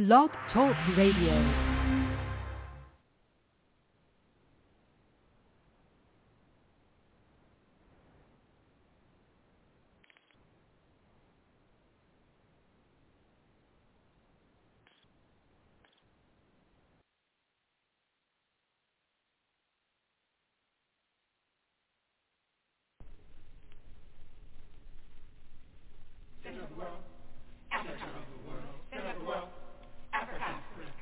Blog 0.00 0.30
Talk 0.54 0.74
Radio. 0.96 1.66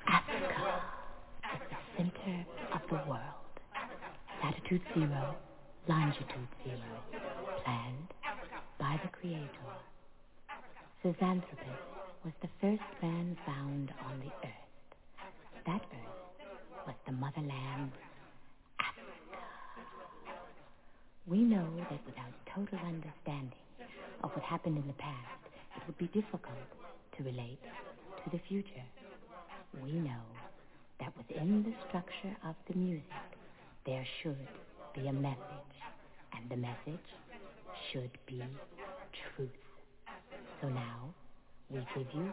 Africa, 0.01 0.82
the 1.70 1.76
center 1.96 2.46
of 2.75 2.80
the 2.88 2.94
world. 3.08 3.20
Latitude 4.43 4.82
zero, 4.94 5.34
longitude 5.88 6.48
zero, 6.64 6.93
planned 7.64 8.08
by 8.79 8.98
the 9.02 9.08
Creator. 9.08 9.48
Zinjanthropus 11.04 11.82
was 12.25 12.32
the 12.43 12.48
first 12.61 12.82
man 13.02 13.36
found 13.46 13.93
on 14.07 14.20
the 14.20 14.32
earth. 14.46 14.68
That 15.66 15.82
earth 15.82 16.86
was 16.86 16.96
the 17.07 17.12
motherland, 17.12 17.93
Africa. 18.79 19.43
We 21.26 21.38
know 21.38 21.68
that 21.90 22.00
without 22.07 22.32
total 22.54 22.79
understanding 22.86 23.58
of 24.22 24.30
what 24.30 24.44
happened 24.44 24.76
in 24.79 24.86
the 24.86 24.94
past, 24.94 25.43
it 25.76 25.82
would 25.86 25.98
be 25.98 26.07
difficult 26.07 26.68
to 27.16 27.22
relate 27.25 27.61
to 28.25 28.30
the 28.30 28.40
future. 28.48 28.86
We 29.82 29.93
know 29.93 30.25
that 30.98 31.12
within 31.16 31.62
the 31.62 31.75
structure 31.86 32.34
of 32.44 32.56
the 32.69 32.75
music, 32.75 33.04
there 33.86 34.04
should 34.22 34.36
be 34.94 35.06
a 35.06 35.12
message, 35.12 35.38
and 36.34 36.50
the 36.50 36.56
message 36.56 37.06
should 37.92 38.11
be 38.27 38.42
truth. 39.36 39.50
So 40.61 40.69
now, 40.69 41.14
we 41.70 41.80
give 41.94 42.06
you 42.14 42.33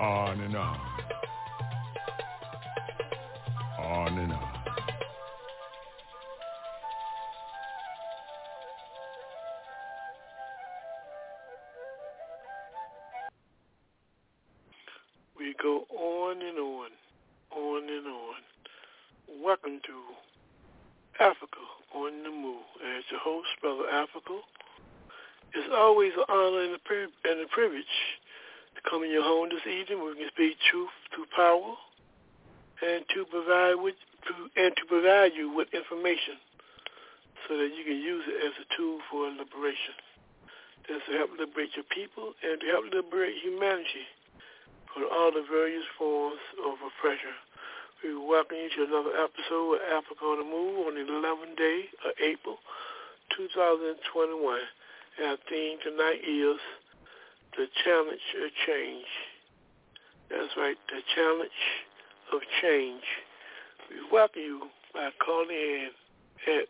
On 0.00 0.40
and 0.40 0.56
on. 0.56 0.78
On 3.78 4.18
and 4.18 4.32
on. 4.32 4.48
We 15.38 15.54
go 15.62 15.84
on 15.90 16.40
and 16.42 16.58
on, 16.58 16.88
on 17.56 17.82
and 17.88 18.06
on. 18.06 18.34
Welcome 19.42 19.80
to 19.84 21.22
Africa 21.22 21.60
on 21.94 22.22
the 22.22 22.30
Move. 22.30 22.56
As 22.96 23.04
your 23.10 23.20
host, 23.20 23.48
Brother 23.60 23.88
Africa, 23.92 24.40
it's 25.54 25.68
always 25.74 26.12
an 26.16 26.24
honor 26.28 26.62
and 26.64 26.74
a, 26.74 26.78
pri- 26.78 27.30
and 27.30 27.40
a 27.40 27.48
privilege 27.52 27.84
to 28.76 28.80
come 28.88 29.02
in 29.02 29.10
your 29.10 29.22
home 29.22 29.48
this 29.50 29.66
evening 29.66 30.04
we 30.04 30.14
can 30.14 30.30
speak 30.32 30.56
truth 30.70 30.94
to 31.14 31.26
power 31.34 31.74
and 32.82 33.04
to 33.14 33.24
provide 33.26 33.76
with 33.82 33.96
to, 34.28 34.32
and 34.56 34.72
to 34.76 34.84
provide 34.86 35.32
you 35.34 35.50
with 35.50 35.68
information 35.72 36.36
so 37.48 37.56
that 37.56 37.72
you 37.74 37.82
can 37.84 37.98
use 37.98 38.24
it 38.28 38.38
as 38.46 38.54
a 38.60 38.66
tool 38.76 39.00
for 39.10 39.26
liberation. 39.28 39.96
That's 40.86 41.04
to 41.08 41.16
help 41.18 41.30
liberate 41.38 41.74
your 41.74 41.88
people 41.88 42.34
and 42.42 42.60
to 42.60 42.66
help 42.68 42.84
liberate 42.92 43.36
humanity 43.42 44.06
from 44.92 45.08
all 45.10 45.32
the 45.32 45.44
various 45.48 45.86
forms 45.96 46.40
of 46.62 46.78
oppression. 46.82 47.34
We 48.02 48.16
welcome 48.16 48.56
you 48.56 48.70
to 48.76 48.80
another 48.88 49.14
episode 49.16 49.80
of 49.80 49.84
Africa 49.92 50.24
on 50.24 50.38
the 50.40 50.48
Move 50.48 50.88
on 50.88 50.94
the 50.96 51.04
11th 51.04 51.56
day 51.56 51.80
of 52.06 52.12
April 52.16 52.56
2021. 53.36 54.00
And 55.20 55.36
Our 55.36 55.38
theme 55.48 55.76
tonight 55.84 56.24
is 56.24 56.60
the 57.56 57.66
challenge 57.84 58.20
of 58.42 58.50
change. 58.66 59.06
That's 60.30 60.56
right, 60.56 60.76
the 60.88 61.02
challenge 61.14 61.50
of 62.32 62.40
change. 62.62 63.04
We 63.90 63.96
welcome 64.12 64.42
you 64.42 64.70
by 64.94 65.10
calling 65.24 65.50
in 65.50 65.90
at 66.46 66.68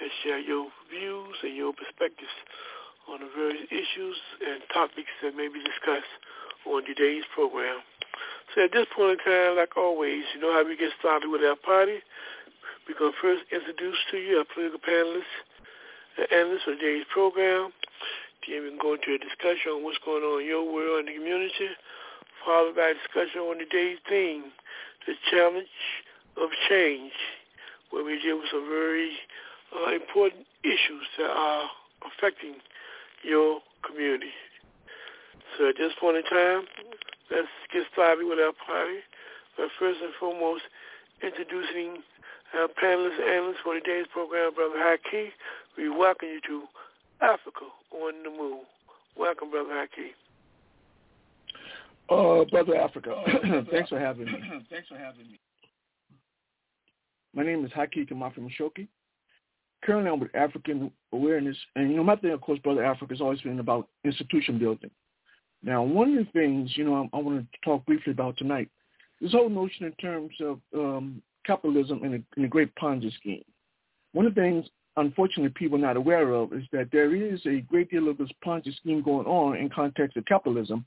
and 0.00 0.10
share 0.22 0.38
your 0.38 0.70
views 0.88 1.36
and 1.42 1.56
your 1.56 1.72
perspectives 1.72 2.30
on 3.10 3.18
the 3.20 3.28
various 3.34 3.66
issues 3.70 4.16
and 4.46 4.62
topics 4.72 5.10
that 5.22 5.36
may 5.36 5.48
be 5.48 5.60
discussed 5.60 6.06
on 6.66 6.84
today's 6.84 7.24
program. 7.34 7.80
So 8.54 8.64
at 8.64 8.72
this 8.72 8.86
point 8.94 9.18
in 9.18 9.24
time, 9.24 9.56
like 9.56 9.76
always, 9.76 10.24
you 10.34 10.40
know 10.40 10.52
how 10.52 10.64
we 10.64 10.76
get 10.76 10.92
started 10.98 11.28
with 11.28 11.42
our 11.42 11.56
party. 11.56 11.98
We're 12.88 12.98
going 12.98 13.12
to 13.12 13.20
first 13.20 13.44
introduce 13.52 13.98
to 14.10 14.16
you 14.16 14.38
our 14.38 14.48
political 14.48 14.80
panelists 14.80 15.36
and 16.16 16.26
analysts 16.32 16.64
for 16.64 16.74
today's 16.74 17.04
program. 17.12 17.72
Then 18.48 18.64
we 18.64 18.68
can 18.70 18.78
go 18.80 18.94
into 18.94 19.14
a 19.14 19.20
discussion 19.20 19.76
on 19.76 19.84
what's 19.84 20.00
going 20.04 20.24
on 20.24 20.40
in 20.40 20.48
your 20.48 20.64
world 20.64 21.04
and 21.04 21.08
the 21.08 21.14
community, 21.14 21.76
followed 22.44 22.74
by 22.74 22.92
a 22.92 22.96
discussion 22.96 23.44
on 23.44 23.60
today's 23.60 24.00
theme, 24.08 24.48
the 25.06 25.14
challenge 25.30 25.68
of 26.40 26.48
change, 26.68 27.12
where 27.90 28.02
we 28.02 28.16
deal 28.22 28.40
with 28.40 28.48
some 28.50 28.64
very 28.64 29.12
uh, 29.76 29.92
important 29.92 30.48
issues 30.64 31.04
that 31.18 31.30
are 31.30 31.68
affecting 32.08 32.56
your 33.22 33.60
community. 33.84 34.32
So 35.58 35.68
at 35.68 35.76
this 35.76 35.92
point 36.00 36.16
in 36.16 36.24
time, 36.24 36.64
let's 37.30 37.52
get 37.72 37.84
started 37.92 38.24
with 38.24 38.40
our 38.40 38.56
party. 38.56 39.04
But 39.56 39.68
first 39.78 40.00
and 40.00 40.16
foremost, 40.18 40.64
introducing 41.22 42.02
our 42.54 42.68
panelists 42.68 43.20
and 43.20 43.30
analysts 43.30 43.58
for 43.62 43.74
today's 43.74 44.06
program, 44.12 44.52
Brother 44.54 44.76
Haki. 44.78 45.28
We 45.76 45.88
welcome 45.88 46.28
you 46.28 46.40
to 46.48 46.62
Africa 47.20 47.66
on 47.92 48.22
the 48.24 48.30
Move. 48.30 48.64
Welcome, 49.16 49.50
Brother 49.50 49.70
Haki. 49.70 50.10
Uh, 52.08 52.44
Brother 52.50 52.76
Africa, 52.76 53.14
thanks 53.70 53.88
for 53.88 54.00
having 54.00 54.24
me. 54.26 54.32
thanks 54.70 54.88
for 54.88 54.96
having 54.96 55.28
me. 55.28 55.38
My 57.34 57.44
name 57.44 57.64
is 57.64 57.70
Haki 57.70 58.10
Kamafi 58.10 58.38
Mashoki. 58.38 58.88
Currently, 59.84 60.10
I'm 60.10 60.20
with 60.20 60.34
African 60.34 60.90
Awareness, 61.12 61.56
and 61.76 61.90
you 61.90 61.96
know, 61.96 62.04
my 62.04 62.16
thing, 62.16 62.32
of 62.32 62.40
course, 62.40 62.58
Brother 62.58 62.84
Africa, 62.84 63.14
has 63.14 63.20
always 63.20 63.40
been 63.42 63.60
about 63.60 63.88
institution 64.04 64.58
building. 64.58 64.90
Now, 65.62 65.82
one 65.82 66.16
of 66.16 66.26
the 66.26 66.32
things, 66.32 66.72
you 66.76 66.84
know, 66.84 67.08
I, 67.12 67.16
I 67.16 67.20
want 67.20 67.40
to 67.40 67.58
talk 67.64 67.86
briefly 67.86 68.12
about 68.12 68.36
tonight, 68.36 68.68
this 69.20 69.32
whole 69.32 69.48
notion 69.48 69.86
in 69.86 69.92
terms 69.92 70.32
of 70.40 70.58
um, 70.74 71.22
capitalism 71.46 72.04
in 72.04 72.14
a, 72.14 72.38
in 72.38 72.44
a 72.44 72.48
great 72.48 72.74
Ponzi 72.76 73.12
scheme. 73.14 73.44
One 74.12 74.26
of 74.26 74.34
the 74.34 74.40
things, 74.40 74.66
unfortunately, 74.96 75.52
people 75.54 75.78
are 75.78 75.82
not 75.82 75.96
aware 75.96 76.32
of 76.32 76.52
is 76.52 76.64
that 76.72 76.88
there 76.92 77.14
is 77.14 77.40
a 77.46 77.60
great 77.60 77.90
deal 77.90 78.08
of 78.08 78.18
this 78.18 78.30
Ponzi 78.44 78.74
scheme 78.76 79.02
going 79.02 79.26
on 79.26 79.56
in 79.56 79.68
context 79.68 80.16
of 80.16 80.24
capitalism, 80.26 80.84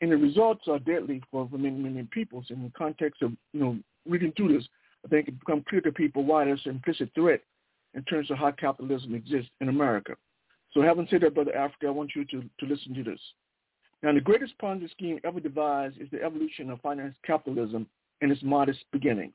and 0.00 0.12
the 0.12 0.16
results 0.16 0.68
are 0.68 0.78
deadly 0.78 1.22
for, 1.30 1.48
for 1.50 1.58
many, 1.58 1.76
many 1.76 2.06
peoples. 2.10 2.46
In 2.50 2.62
the 2.62 2.72
context 2.76 3.22
of, 3.22 3.32
you 3.52 3.60
know, 3.60 3.78
reading 4.06 4.32
through 4.36 4.56
this, 4.56 4.68
I 5.04 5.08
think 5.08 5.28
it 5.28 5.38
becomes 5.38 5.64
clear 5.68 5.80
to 5.82 5.92
people 5.92 6.24
why 6.24 6.44
there's 6.44 6.64
an 6.66 6.72
implicit 6.72 7.10
threat 7.14 7.40
in 7.94 8.02
terms 8.04 8.30
of 8.30 8.38
how 8.38 8.52
capitalism 8.52 9.14
exists 9.14 9.50
in 9.60 9.68
America. 9.68 10.14
So 10.72 10.82
having 10.82 11.06
said 11.10 11.22
that, 11.22 11.34
Brother 11.34 11.56
Africa, 11.56 11.86
I 11.86 11.90
want 11.90 12.12
you 12.14 12.24
to, 12.26 12.42
to 12.60 12.66
listen 12.66 12.94
to 12.94 13.02
this. 13.02 13.20
Now, 14.02 14.12
the 14.12 14.20
greatest 14.20 14.52
Ponzi 14.62 14.90
scheme 14.90 15.18
ever 15.24 15.40
devised 15.40 16.00
is 16.00 16.08
the 16.10 16.22
evolution 16.22 16.70
of 16.70 16.80
finance 16.80 17.16
capitalism 17.26 17.86
in 18.20 18.30
its 18.30 18.42
modest 18.42 18.80
beginnings. 18.92 19.34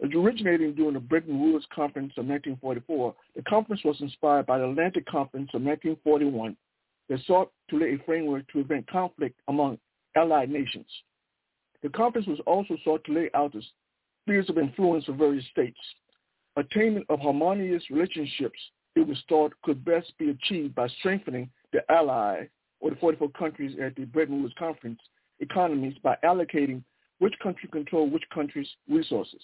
Originating 0.00 0.74
during 0.74 0.94
the 0.94 1.00
Bretton 1.00 1.40
Woods 1.40 1.66
Conference 1.74 2.12
of 2.16 2.26
1944, 2.26 3.14
the 3.34 3.42
conference 3.42 3.82
was 3.84 4.00
inspired 4.00 4.46
by 4.46 4.58
the 4.58 4.68
Atlantic 4.68 5.06
Conference 5.06 5.50
of 5.54 5.62
1941 5.62 6.56
that 7.08 7.20
sought 7.26 7.50
to 7.70 7.78
lay 7.78 7.94
a 7.94 8.04
framework 8.04 8.46
to 8.48 8.64
prevent 8.64 8.86
conflict 8.88 9.40
among 9.48 9.78
allied 10.16 10.50
nations. 10.50 10.86
The 11.82 11.88
conference 11.88 12.28
was 12.28 12.40
also 12.46 12.76
sought 12.84 13.02
to 13.04 13.12
lay 13.12 13.30
out 13.34 13.52
the 13.52 13.62
spheres 14.22 14.48
of 14.48 14.58
influence 14.58 15.08
of 15.08 15.16
various 15.16 15.44
states. 15.50 15.78
Attainment 16.56 17.06
of 17.08 17.20
harmonious 17.20 17.82
relationships, 17.90 18.58
it 18.94 19.06
was 19.06 19.18
thought, 19.28 19.52
could 19.62 19.84
best 19.84 20.12
be 20.18 20.30
achieved 20.30 20.74
by 20.74 20.88
strengthening 20.98 21.50
the 21.72 21.80
ally 21.90 22.46
or 22.80 22.90
the 22.90 22.96
44 22.96 23.30
countries 23.30 23.76
at 23.82 23.96
the 23.96 24.04
Bretton 24.04 24.42
Woods 24.42 24.54
Conference 24.58 25.00
economies 25.40 25.94
by 26.02 26.16
allocating 26.24 26.82
which 27.18 27.34
country 27.42 27.68
control 27.68 28.08
which 28.08 28.24
country's 28.32 28.68
resources. 28.88 29.40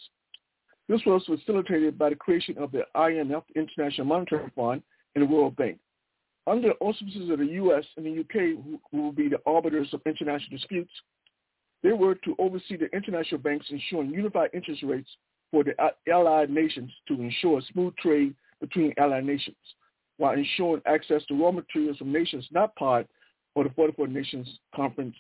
This 0.89 1.01
was 1.07 1.25
facilitated 1.25 1.99
by 1.99 2.11
the 2.11 2.17
creation 2.17 2.59
of 2.59 2.71
the 2.73 2.83
IMF, 2.95 3.43
International 3.57 4.07
Monetary 4.07 4.51
Fund, 4.55 4.83
and 5.15 5.23
the 5.23 5.27
World 5.27 5.57
Bank. 5.57 5.79
Under 6.47 6.69
the 6.69 6.75
auspices 6.75 7.31
of 7.31 7.39
the 7.39 7.47
U.S. 7.47 7.85
and 7.97 8.05
the 8.05 8.21
UK, 8.21 8.63
who 8.91 9.03
will 9.03 9.13
be 9.13 9.29
the 9.29 9.41
arbiters 9.47 9.89
of 9.95 10.03
international 10.05 10.59
disputes, 10.59 10.91
they 11.83 11.93
were 11.93 12.15
to 12.17 12.37
oversee 12.39 12.77
the 12.77 12.95
international 12.95 13.41
banks 13.41 13.67
ensuring 13.71 14.11
unified 14.11 14.51
interest 14.53 14.83
rates 14.83 15.09
for 15.51 15.65
the 15.65 15.81
uh, 15.83 15.91
allied 16.11 16.51
nations 16.51 16.91
to 17.09 17.15
ensure 17.15 17.63
smooth 17.73 17.97
trade 17.97 18.35
between 18.61 18.93
allied 18.99 19.25
nations, 19.25 19.57
while 20.19 20.35
ensuring 20.35 20.83
access 20.87 21.25
to 21.27 21.43
raw 21.43 21.51
materials 21.51 21.97
from 21.97 22.13
nations 22.13 22.47
not 22.51 22.75
part 22.77 23.07
of 23.57 23.65
the 23.65 23.71
44 23.71 24.09
Nations 24.09 24.49
Conference. 24.75 25.17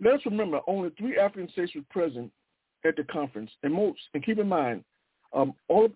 Let 0.00 0.14
us 0.14 0.20
remember 0.24 0.60
only 0.66 0.90
three 0.98 1.18
African 1.18 1.50
states 1.52 1.72
were 1.74 1.82
present 1.90 2.30
at 2.84 2.96
the 2.96 3.04
conference, 3.04 3.50
and 3.62 3.72
most, 3.72 4.00
and 4.14 4.24
keep 4.24 4.38
in 4.38 4.48
mind, 4.48 4.84
um, 5.32 5.54
all 5.68 5.88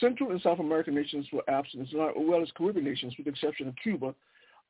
Central 0.00 0.30
and 0.30 0.40
South 0.42 0.58
American 0.58 0.94
nations 0.94 1.26
were 1.32 1.42
absent, 1.48 1.88
as 1.88 1.94
well 1.94 2.42
as 2.42 2.48
Caribbean 2.56 2.84
nations, 2.84 3.14
with 3.16 3.24
the 3.24 3.30
exception 3.30 3.68
of 3.68 3.74
Cuba, 3.82 4.14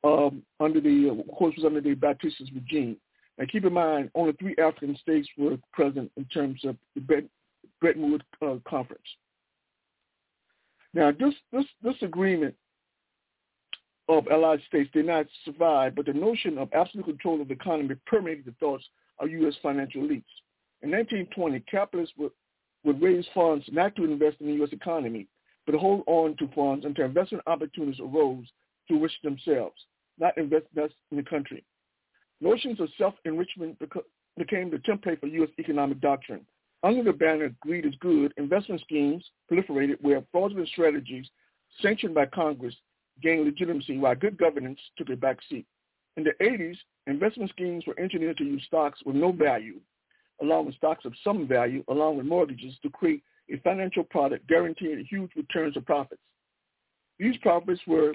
um, 0.03 0.41
under 0.59 0.79
the, 0.79 1.09
of 1.09 1.35
course, 1.35 1.55
was 1.57 1.65
under 1.65 1.81
the 1.81 1.93
Batista 1.93 2.45
regime. 2.53 2.97
And 3.37 3.51
keep 3.51 3.65
in 3.65 3.73
mind, 3.73 4.11
only 4.15 4.33
three 4.33 4.55
African 4.59 4.95
states 4.97 5.27
were 5.37 5.57
present 5.73 6.11
in 6.17 6.25
terms 6.25 6.61
of 6.63 6.77
the 6.95 7.01
Bretton 7.81 8.11
Woods 8.11 8.23
uh, 8.41 8.55
Conference. 8.67 9.01
Now, 10.93 11.11
this, 11.11 11.33
this, 11.51 11.65
this 11.81 11.95
agreement 12.01 12.55
of 14.07 14.27
allied 14.27 14.61
states 14.67 14.89
did 14.93 15.07
not 15.07 15.25
survive, 15.43 15.95
but 15.95 16.05
the 16.05 16.13
notion 16.13 16.57
of 16.57 16.69
absolute 16.73 17.05
control 17.05 17.41
of 17.41 17.47
the 17.47 17.53
economy 17.53 17.95
permeated 18.05 18.45
the 18.45 18.53
thoughts 18.59 18.83
of 19.19 19.31
U.S. 19.31 19.55
financial 19.61 20.01
elites. 20.01 20.23
In 20.83 20.91
1920, 20.91 21.61
capitalists 21.61 22.13
would, 22.17 22.31
would 22.83 23.01
raise 23.01 23.25
funds 23.33 23.65
not 23.71 23.95
to 23.95 24.03
invest 24.03 24.37
in 24.41 24.47
the 24.47 24.53
U.S. 24.55 24.73
economy, 24.73 25.27
but 25.65 25.75
hold 25.75 26.03
on 26.07 26.35
to 26.37 26.49
funds 26.53 26.85
until 26.85 27.05
investment 27.05 27.41
opportunities 27.47 28.01
arose 28.01 28.45
to 28.89 28.95
enrich 28.95 29.13
themselves, 29.23 29.75
not 30.19 30.37
invest 30.37 30.65
best 30.75 30.93
in 31.11 31.17
the 31.17 31.23
country. 31.23 31.63
Notions 32.41 32.81
of 32.81 32.89
self-enrichment 32.97 33.79
became 34.37 34.69
the 34.69 34.77
template 34.79 35.21
for 35.21 35.27
U.S. 35.27 35.49
economic 35.57 36.01
doctrine. 36.01 36.45
Under 36.83 37.01
the 37.01 37.13
banner 37.13 37.55
greed 37.61 37.85
is 37.85 37.95
good, 38.01 38.33
investment 38.35 38.81
schemes 38.81 39.23
proliferated 39.49 40.01
where 40.01 40.21
fraudulent 40.33 40.67
strategies 40.67 41.29
sanctioned 41.81 42.13
by 42.13 42.25
Congress 42.25 42.75
gained 43.21 43.45
legitimacy 43.45 43.97
while 43.97 44.15
good 44.15 44.37
governance 44.37 44.79
took 44.97 45.09
a 45.09 45.15
back 45.15 45.37
seat. 45.47 45.65
In 46.17 46.25
the 46.25 46.33
80s, 46.41 46.75
investment 47.07 47.51
schemes 47.51 47.85
were 47.87 47.97
engineered 47.97 48.37
to 48.37 48.43
use 48.43 48.63
stocks 48.67 48.99
with 49.05 49.15
no 49.15 49.31
value 49.31 49.79
along 50.41 50.65
with 50.65 50.75
stocks 50.75 51.05
of 51.05 51.13
some 51.23 51.47
value, 51.47 51.83
along 51.87 52.17
with 52.17 52.25
mortgages, 52.25 52.75
to 52.81 52.89
create 52.89 53.23
a 53.51 53.57
financial 53.59 54.03
product 54.03 54.47
guaranteeing 54.47 55.05
huge 55.09 55.31
returns 55.35 55.77
or 55.77 55.81
profits. 55.81 56.21
These 57.19 57.37
profits 57.37 57.81
were 57.87 58.13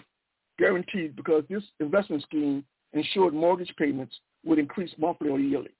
guaranteed 0.58 1.16
because 1.16 1.44
this 1.48 1.62
investment 1.80 2.22
scheme 2.22 2.64
ensured 2.92 3.34
mortgage 3.34 3.72
payments 3.78 4.14
would 4.44 4.58
increase 4.58 4.90
monthly 4.98 5.28
or 5.28 5.38
yearly. 5.38 5.70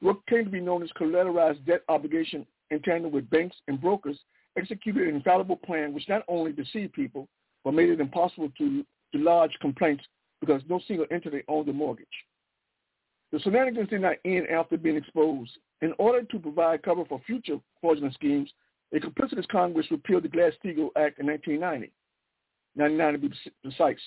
What 0.00 0.26
came 0.26 0.44
to 0.44 0.50
be 0.50 0.60
known 0.60 0.82
as 0.82 0.90
collateralized 1.00 1.64
debt 1.64 1.82
obligation 1.88 2.46
in 2.70 2.82
tandem 2.82 3.12
with 3.12 3.30
banks 3.30 3.56
and 3.68 3.80
brokers 3.80 4.18
executed 4.58 5.08
an 5.08 5.16
infallible 5.16 5.56
plan 5.56 5.94
which 5.94 6.08
not 6.08 6.22
only 6.28 6.52
deceived 6.52 6.92
people, 6.92 7.28
but 7.64 7.74
made 7.74 7.88
it 7.88 8.00
impossible 8.00 8.50
to, 8.58 8.84
to 9.12 9.18
lodge 9.18 9.56
complaints 9.60 10.04
because 10.40 10.62
no 10.68 10.80
single 10.86 11.06
entity 11.10 11.42
owned 11.48 11.66
the 11.66 11.72
mortgage. 11.72 12.06
The 13.34 13.40
shenanigans 13.40 13.88
did 13.88 14.00
not 14.00 14.18
end 14.24 14.46
after 14.46 14.76
being 14.76 14.94
exposed. 14.94 15.50
In 15.82 15.92
order 15.98 16.22
to 16.22 16.38
provide 16.38 16.84
cover 16.84 17.04
for 17.04 17.20
future 17.26 17.56
fraudulent 17.80 18.14
schemes, 18.14 18.48
a 18.92 19.00
complicitous 19.00 19.44
Congress 19.50 19.90
repealed 19.90 20.22
the 20.22 20.28
Glass-Steagall 20.28 20.90
Act 20.96 21.18
in 21.18 21.26
1990, 21.26 21.90
99 22.76 23.12
to 23.12 23.18
be 23.18 23.32
precise. 23.60 23.98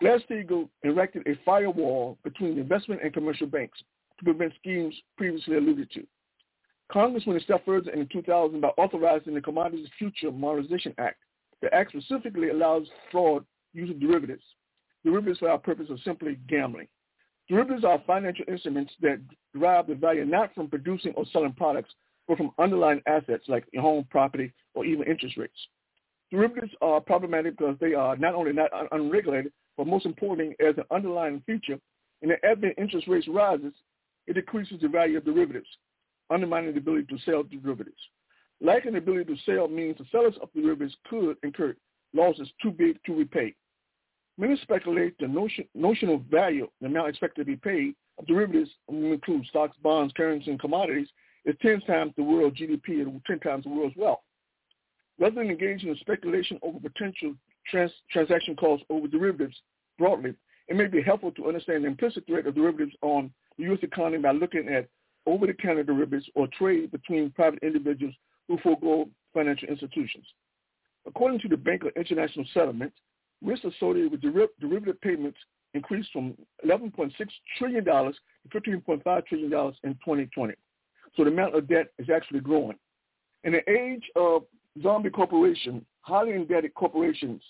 Glass-Steagall 0.00 0.68
erected 0.84 1.26
a 1.26 1.34
firewall 1.44 2.16
between 2.22 2.60
investment 2.60 3.00
and 3.02 3.12
commercial 3.12 3.48
banks 3.48 3.76
to 4.20 4.24
prevent 4.24 4.52
schemes 4.54 4.94
previously 5.16 5.56
alluded 5.56 5.90
to. 5.90 6.06
Congress 6.92 7.26
went 7.26 7.40
a 7.40 7.42
step 7.42 7.64
further 7.66 7.90
in 7.90 8.06
2000 8.06 8.60
by 8.60 8.68
authorizing 8.78 9.34
the 9.34 9.40
Commodities 9.40 9.88
Future 9.98 10.30
Modernization 10.30 10.94
Act. 10.98 11.18
The 11.60 11.74
act 11.74 11.90
specifically 11.90 12.50
allows 12.50 12.86
fraud 13.10 13.44
using 13.74 13.98
derivatives. 13.98 14.44
Derivatives 15.04 15.40
for 15.40 15.50
our 15.50 15.58
purpose 15.58 15.90
of 15.90 15.98
simply 16.04 16.38
gambling. 16.48 16.86
Derivatives 17.50 17.84
are 17.84 18.00
financial 18.06 18.44
instruments 18.46 18.92
that 19.02 19.18
derive 19.52 19.88
the 19.88 19.96
value 19.96 20.24
not 20.24 20.54
from 20.54 20.68
producing 20.68 21.12
or 21.14 21.24
selling 21.32 21.52
products, 21.52 21.92
but 22.28 22.36
from 22.36 22.52
underlying 22.60 23.02
assets 23.06 23.42
like 23.48 23.64
home, 23.76 24.06
property, 24.08 24.52
or 24.74 24.84
even 24.84 25.04
interest 25.08 25.36
rates. 25.36 25.52
Derivatives 26.30 26.70
are 26.80 27.00
problematic 27.00 27.58
because 27.58 27.74
they 27.80 27.92
are 27.92 28.16
not 28.16 28.36
only 28.36 28.52
not 28.52 28.70
unregulated, 28.92 29.52
but 29.76 29.88
most 29.88 30.06
importantly, 30.06 30.54
as 30.64 30.78
an 30.78 30.84
underlying 30.92 31.42
feature, 31.44 31.80
and 32.22 32.30
the 32.30 32.36
the 32.60 32.80
interest 32.80 33.08
rates 33.08 33.26
rises, 33.26 33.72
it 34.28 34.34
decreases 34.34 34.80
the 34.80 34.86
value 34.86 35.16
of 35.16 35.24
derivatives, 35.24 35.66
undermining 36.30 36.72
the 36.72 36.78
ability 36.78 37.06
to 37.06 37.18
sell 37.24 37.42
derivatives. 37.42 38.00
Lacking 38.60 38.92
the 38.92 38.98
ability 38.98 39.34
to 39.34 39.40
sell 39.44 39.66
means 39.66 39.98
the 39.98 40.04
sellers 40.12 40.36
of 40.40 40.52
derivatives 40.52 40.94
could 41.08 41.36
incur 41.42 41.74
losses 42.14 42.48
too 42.62 42.70
big 42.70 43.02
to 43.06 43.12
repay. 43.12 43.56
Many 44.38 44.56
speculate 44.62 45.18
the 45.18 45.28
notion, 45.28 45.66
notional 45.74 46.18
value, 46.30 46.68
the 46.80 46.86
amount 46.86 47.08
expected 47.08 47.42
to 47.42 47.44
be 47.44 47.56
paid 47.56 47.94
of 48.18 48.26
derivatives, 48.26 48.70
include 48.88 49.46
stocks, 49.46 49.76
bonds, 49.82 50.12
currencies, 50.16 50.48
and 50.48 50.60
commodities, 50.60 51.08
is 51.44 51.56
10 51.62 51.80
times 51.82 52.12
the 52.16 52.22
world 52.22 52.56
GDP 52.56 53.02
and 53.02 53.20
10 53.26 53.40
times 53.40 53.64
the 53.64 53.70
world's 53.70 53.96
wealth. 53.96 54.20
Rather 55.18 55.36
than 55.36 55.50
engaging 55.50 55.90
in 55.90 55.96
speculation 55.96 56.58
over 56.62 56.78
potential 56.80 57.34
trans, 57.70 57.92
transaction 58.10 58.56
costs 58.56 58.86
over 58.88 59.06
derivatives 59.06 59.56
broadly, 59.98 60.34
it 60.68 60.76
may 60.76 60.86
be 60.86 61.02
helpful 61.02 61.32
to 61.32 61.48
understand 61.48 61.84
the 61.84 61.88
implicit 61.88 62.26
threat 62.26 62.46
of 62.46 62.54
derivatives 62.54 62.94
on 63.02 63.30
the 63.58 63.64
U.S. 63.64 63.80
economy 63.82 64.18
by 64.22 64.32
looking 64.32 64.68
at 64.68 64.88
over-the-counter 65.26 65.82
derivatives 65.82 66.28
or 66.34 66.48
trade 66.58 66.90
between 66.90 67.30
private 67.30 67.58
individuals 67.62 68.14
who 68.48 68.56
forego 68.58 69.08
financial 69.34 69.68
institutions. 69.68 70.24
According 71.06 71.40
to 71.40 71.48
the 71.48 71.56
Bank 71.56 71.82
of 71.82 71.90
International 71.96 72.46
Settlement, 72.54 72.92
risks 73.42 73.64
associated 73.64 74.12
with 74.12 74.22
deriv- 74.22 74.48
derivative 74.60 75.00
payments 75.00 75.38
increased 75.74 76.10
from 76.12 76.36
$11.6 76.66 77.12
trillion 77.58 77.84
to 77.84 78.12
$15.5 78.54 79.26
trillion 79.26 79.52
in 79.84 79.94
2020. 79.94 80.54
So 81.16 81.24
the 81.24 81.30
amount 81.30 81.54
of 81.56 81.68
debt 81.68 81.88
is 81.98 82.08
actually 82.14 82.40
growing. 82.40 82.76
In 83.44 83.52
the 83.52 83.70
age 83.70 84.04
of 84.16 84.42
zombie 84.82 85.10
corporation, 85.10 85.84
highly 86.02 86.32
indebted 86.32 86.74
corporations, 86.74 87.42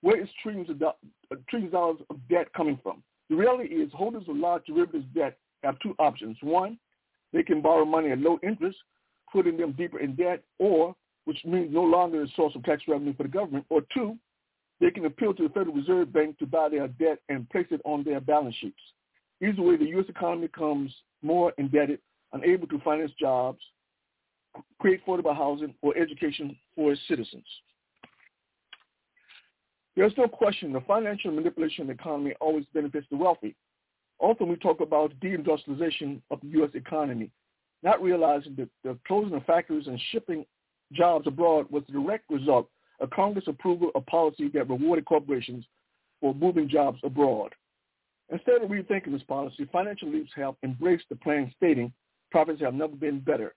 where 0.00 0.20
is 0.20 0.28
trillions 0.42 0.68
of, 0.70 0.78
do- 0.78 0.86
uh, 1.30 1.36
trillions 1.48 1.72
of 1.74 1.78
dollars 1.80 1.98
of 2.10 2.16
debt 2.28 2.52
coming 2.54 2.78
from? 2.82 3.02
The 3.30 3.36
reality 3.36 3.74
is 3.74 3.90
holders 3.92 4.24
of 4.28 4.36
large 4.36 4.64
derivatives 4.66 5.06
debt 5.14 5.38
have 5.62 5.78
two 5.80 5.94
options. 5.98 6.36
One, 6.42 6.78
they 7.32 7.42
can 7.42 7.62
borrow 7.62 7.84
money 7.84 8.10
at 8.10 8.18
low 8.18 8.38
interest, 8.42 8.76
putting 9.32 9.56
them 9.56 9.72
deeper 9.72 10.00
in 10.00 10.14
debt, 10.16 10.42
or 10.58 10.94
which 11.24 11.38
means 11.44 11.72
no 11.72 11.82
longer 11.82 12.22
a 12.22 12.28
source 12.36 12.54
of 12.56 12.64
tax 12.64 12.82
revenue 12.88 13.14
for 13.14 13.22
the 13.22 13.28
government, 13.28 13.64
or 13.70 13.82
two, 13.94 14.18
they 14.82 14.90
can 14.90 15.04
appeal 15.04 15.32
to 15.32 15.44
the 15.44 15.48
Federal 15.50 15.76
Reserve 15.76 16.12
Bank 16.12 16.36
to 16.40 16.46
buy 16.46 16.68
their 16.68 16.88
debt 16.88 17.20
and 17.28 17.48
place 17.50 17.68
it 17.70 17.80
on 17.84 18.02
their 18.02 18.20
balance 18.20 18.56
sheets. 18.56 18.80
Either 19.40 19.62
way, 19.62 19.76
the 19.76 19.86
U.S. 19.86 20.06
economy 20.08 20.48
becomes 20.48 20.92
more 21.22 21.52
indebted, 21.56 22.00
unable 22.32 22.66
to 22.66 22.80
finance 22.80 23.12
jobs, 23.18 23.60
create 24.80 25.00
affordable 25.06 25.36
housing 25.36 25.72
or 25.82 25.96
education 25.96 26.56
for 26.74 26.90
its 26.92 27.00
citizens. 27.06 27.44
There's 29.94 30.14
no 30.18 30.26
question 30.26 30.72
the 30.72 30.80
financial 30.80 31.30
manipulation 31.30 31.82
of 31.82 31.86
the 31.86 31.94
economy 31.94 32.34
always 32.40 32.64
benefits 32.74 33.06
the 33.08 33.16
wealthy. 33.16 33.54
Often 34.18 34.48
we 34.48 34.56
talk 34.56 34.80
about 34.80 35.12
deindustrialization 35.20 36.20
of 36.32 36.40
the 36.40 36.48
U.S. 36.58 36.70
economy, 36.74 37.30
not 37.84 38.02
realizing 38.02 38.56
that 38.56 38.68
the 38.82 38.98
closing 39.06 39.34
of 39.36 39.44
factories 39.44 39.86
and 39.86 40.00
shipping 40.10 40.44
jobs 40.92 41.28
abroad 41.28 41.66
was 41.70 41.84
the 41.86 41.92
direct 41.92 42.28
result 42.28 42.68
a 43.00 43.06
Congress 43.06 43.44
approval 43.48 43.90
of 43.94 44.06
policy 44.06 44.48
that 44.48 44.68
rewarded 44.68 45.04
corporations 45.04 45.64
for 46.20 46.34
moving 46.34 46.68
jobs 46.68 47.00
abroad. 47.02 47.52
Instead 48.30 48.62
of 48.62 48.70
rethinking 48.70 49.12
this 49.12 49.22
policy, 49.24 49.68
financial 49.72 50.08
elites 50.08 50.30
have 50.34 50.54
embraced 50.62 51.04
the 51.08 51.16
plan 51.16 51.52
stating 51.56 51.92
profits 52.30 52.60
have 52.60 52.74
never 52.74 52.94
been 52.94 53.20
better. 53.20 53.54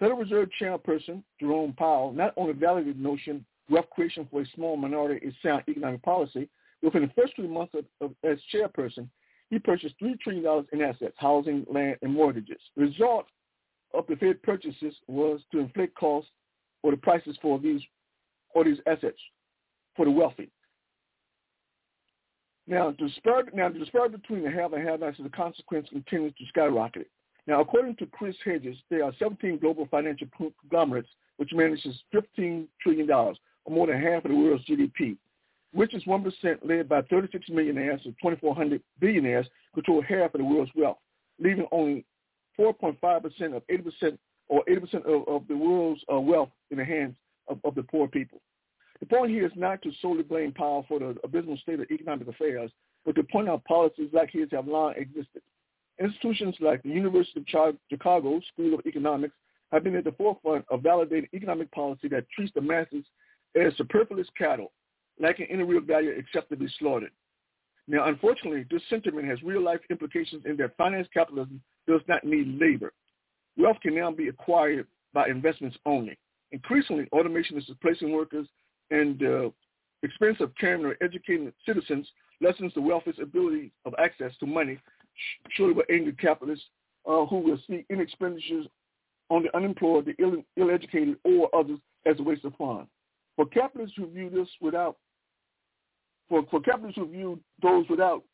Federal 0.00 0.18
Reserve 0.18 0.48
Chairperson 0.60 1.22
Jerome 1.38 1.74
Powell 1.74 2.12
not 2.12 2.32
only 2.36 2.54
validated 2.54 2.98
the 2.98 3.02
notion 3.02 3.44
wealth 3.68 3.88
creation 3.90 4.26
for 4.30 4.42
a 4.42 4.46
small 4.54 4.76
minority 4.76 5.24
is 5.24 5.34
sound 5.42 5.62
economic 5.68 6.02
policy, 6.02 6.48
within 6.82 7.02
the 7.02 7.12
first 7.14 7.36
three 7.36 7.46
months 7.46 7.74
of, 7.74 7.84
of, 8.00 8.14
as 8.24 8.38
chairperson, 8.52 9.08
he 9.50 9.58
purchased 9.58 9.94
$3 10.02 10.18
trillion 10.20 10.66
in 10.72 10.80
assets, 10.80 11.14
housing, 11.16 11.64
land, 11.70 11.96
and 12.02 12.12
mortgages. 12.12 12.60
The 12.76 12.82
result 12.82 13.26
of 13.94 14.06
the 14.08 14.16
Fed 14.16 14.42
purchases 14.42 14.94
was 15.06 15.40
to 15.52 15.58
inflate 15.58 15.94
costs 15.94 16.30
or 16.82 16.92
the 16.92 16.96
prices 16.96 17.36
for 17.42 17.58
these 17.58 17.80
or 18.54 18.64
these 18.64 18.78
assets 18.86 19.18
for 19.96 20.04
the 20.04 20.10
wealthy. 20.10 20.48
Now, 22.66 22.90
the 22.90 23.08
disparity, 23.08 23.50
now 23.54 23.68
the 23.68 23.78
disparity 23.78 24.16
between 24.16 24.44
the 24.44 24.50
have 24.50 24.72
and 24.72 24.86
have-nots 24.86 25.18
as 25.18 25.26
a 25.26 25.30
consequence 25.30 25.88
continues 25.90 26.32
to 26.38 26.44
skyrocket. 26.46 27.08
Now, 27.46 27.60
according 27.60 27.96
to 27.96 28.06
Chris 28.06 28.36
Hedges, 28.44 28.76
there 28.90 29.04
are 29.04 29.12
17 29.18 29.58
global 29.58 29.88
financial 29.90 30.28
conglomerates 30.62 31.08
which 31.38 31.50
manages 31.52 31.96
$15 32.14 32.66
trillion, 32.82 33.10
or 33.10 33.34
more 33.68 33.86
than 33.86 34.00
half 34.00 34.24
of 34.24 34.30
the 34.30 34.36
world's 34.36 34.64
GDP. 34.66 35.16
which 35.72 35.94
is 35.94 36.04
1% 36.04 36.24
led 36.64 36.88
by 36.88 37.02
36 37.02 37.48
millionaires 37.48 38.00
and 38.04 38.14
2,400 38.22 38.82
billionaires 39.00 39.46
control 39.74 40.02
half 40.02 40.34
of 40.34 40.38
the 40.38 40.44
world's 40.44 40.70
wealth, 40.76 40.98
leaving 41.38 41.66
only 41.72 42.04
4.5% 42.58 42.96
of 43.56 43.66
80% 43.66 44.18
or 44.48 44.62
80% 44.68 44.94
of, 45.06 45.28
of 45.28 45.48
the 45.48 45.56
world's 45.56 46.02
uh, 46.12 46.20
wealth 46.20 46.50
in 46.70 46.78
the 46.78 46.84
hands 46.84 47.14
of, 47.48 47.58
of 47.64 47.74
the 47.74 47.82
poor 47.82 48.08
people. 48.08 48.40
The 49.00 49.06
point 49.06 49.30
here 49.30 49.46
is 49.46 49.52
not 49.56 49.80
to 49.82 49.90
solely 50.02 50.22
blame 50.22 50.52
Powell 50.52 50.84
for 50.86 50.98
the 50.98 51.16
abysmal 51.24 51.56
state 51.58 51.80
of 51.80 51.90
economic 51.90 52.28
affairs, 52.28 52.70
but 53.04 53.14
to 53.14 53.22
point 53.24 53.48
out 53.48 53.64
policies 53.64 54.10
like 54.12 54.30
his 54.30 54.48
have 54.52 54.68
long 54.68 54.94
existed. 54.96 55.42
Institutions 55.98 56.54
like 56.60 56.82
the 56.82 56.90
University 56.90 57.40
of 57.40 57.76
Chicago 57.90 58.40
School 58.52 58.74
of 58.74 58.86
Economics 58.86 59.34
have 59.72 59.84
been 59.84 59.96
at 59.96 60.04
the 60.04 60.12
forefront 60.12 60.64
of 60.70 60.80
validating 60.80 61.28
economic 61.34 61.70
policy 61.72 62.08
that 62.08 62.28
treats 62.34 62.52
the 62.54 62.60
masses 62.60 63.04
as 63.60 63.76
superfluous 63.76 64.28
cattle, 64.36 64.72
lacking 65.18 65.46
any 65.50 65.62
real 65.62 65.80
value 65.80 66.10
except 66.10 66.50
to 66.50 66.56
be 66.56 66.68
slaughtered. 66.78 67.10
Now, 67.88 68.06
unfortunately, 68.06 68.66
this 68.70 68.82
sentiment 68.88 69.26
has 69.28 69.42
real-life 69.42 69.80
implications 69.90 70.44
in 70.46 70.56
that 70.58 70.76
finance 70.76 71.08
capitalism 71.12 71.60
does 71.88 72.00
not 72.08 72.24
need 72.24 72.58
labor. 72.60 72.92
Wealth 73.56 73.78
can 73.82 73.94
now 73.94 74.10
be 74.10 74.28
acquired 74.28 74.86
by 75.12 75.28
investments 75.28 75.76
only. 75.84 76.16
Increasingly, 76.52 77.06
automation 77.12 77.56
is 77.56 77.64
displacing 77.66 78.12
workers 78.12 78.46
and 78.90 79.18
the 79.18 79.52
expense 80.02 80.38
of 80.40 80.54
caring 80.56 80.84
or 80.84 80.96
educating 81.02 81.52
citizens 81.66 82.08
lessens 82.40 82.72
the 82.74 82.80
wealthiest 82.80 83.20
ability 83.20 83.70
of 83.84 83.94
access 83.98 84.32
to 84.40 84.46
money, 84.46 84.78
surely 85.50 85.74
will 85.74 85.84
anger 85.90 86.12
capitalists 86.12 86.64
uh, 87.06 87.24
who 87.26 87.38
will 87.38 87.58
see 87.66 87.84
in 87.90 88.00
expenditures 88.00 88.66
on 89.28 89.42
the 89.42 89.56
unemployed, 89.56 90.06
the 90.06 90.14
Ill, 90.22 90.42
ill-educated, 90.56 91.16
or 91.24 91.54
others 91.54 91.78
as 92.06 92.18
a 92.18 92.22
waste 92.22 92.44
of 92.44 92.54
funds. 92.56 92.90
For 93.36 93.46
capitalists 93.46 93.96
who 93.96 94.06
view 94.10 94.28
this 94.30 94.48
without, 94.60 94.96
for, 96.28 96.44
for 96.50 96.60
capitalists 96.60 96.98
who 96.98 97.06
view 97.06 97.40
those 97.62 97.86
without 97.88 98.24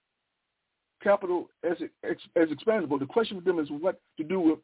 capital 1.03 1.51
as, 1.69 1.77
as 2.05 2.49
expandable, 2.49 2.99
the 2.99 3.07
question 3.07 3.39
for 3.39 3.45
them 3.45 3.59
is 3.59 3.69
what 3.71 4.01
to 4.17 4.25
do 4.25 4.41
with 4.41 4.59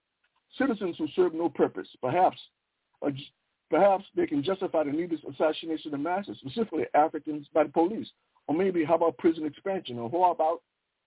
citizens 0.59 0.97
who 0.99 1.07
serve 1.15 1.35
no 1.35 1.49
purpose. 1.49 1.89
Perhaps 2.01 2.39
Perhaps 3.73 4.05
they 4.15 4.27
can 4.27 4.43
justify 4.43 4.85
the 4.85 4.93
needless 4.93 5.23
assassination 5.27 5.95
of 5.95 6.01
masses, 6.01 6.37
specifically 6.41 6.85
Africans 6.93 7.47
by 7.55 7.65
the 7.65 7.71
police. 7.71 8.07
Or 8.47 8.55
maybe 8.55 8.85
how 8.85 8.97
about 8.97 9.17
prison 9.17 9.47
expansion? 9.47 9.99
Or 9.99 10.11
how 10.11 10.31
about 10.31 10.61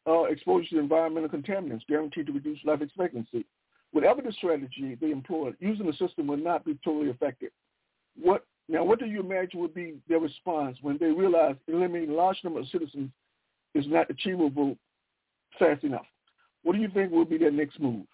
uh, 0.07 0.23
exposure 0.23 0.69
to 0.71 0.79
environmental 0.79 1.29
contaminants 1.29 1.85
guaranteed 1.87 2.25
to 2.25 2.33
reduce 2.33 2.57
life 2.65 2.81
expectancy? 2.81 3.45
Whatever 3.91 4.23
the 4.23 4.31
strategy 4.31 4.97
they 4.99 5.11
employ, 5.11 5.51
using 5.59 5.85
the 5.85 5.93
system 5.93 6.25
will 6.25 6.37
not 6.37 6.65
be 6.65 6.75
totally 6.83 7.11
effective. 7.11 7.51
What 8.19 8.43
now? 8.67 8.83
What 8.83 8.97
do 8.97 9.05
you 9.05 9.19
imagine 9.19 9.59
would 9.59 9.75
be 9.75 9.97
their 10.09 10.19
response 10.19 10.77
when 10.81 10.97
they 10.97 11.11
realize 11.11 11.55
eliminating 11.67 12.09
a 12.09 12.13
large 12.13 12.37
number 12.43 12.61
of 12.61 12.67
citizens 12.69 13.11
is 13.75 13.85
not 13.87 14.09
achievable 14.09 14.75
fast 15.59 15.83
enough? 15.83 16.07
What 16.63 16.75
do 16.75 16.81
you 16.81 16.89
think 16.89 17.11
will 17.11 17.25
be 17.25 17.37
their 17.37 17.51
next 17.51 17.79
move? 17.79 18.07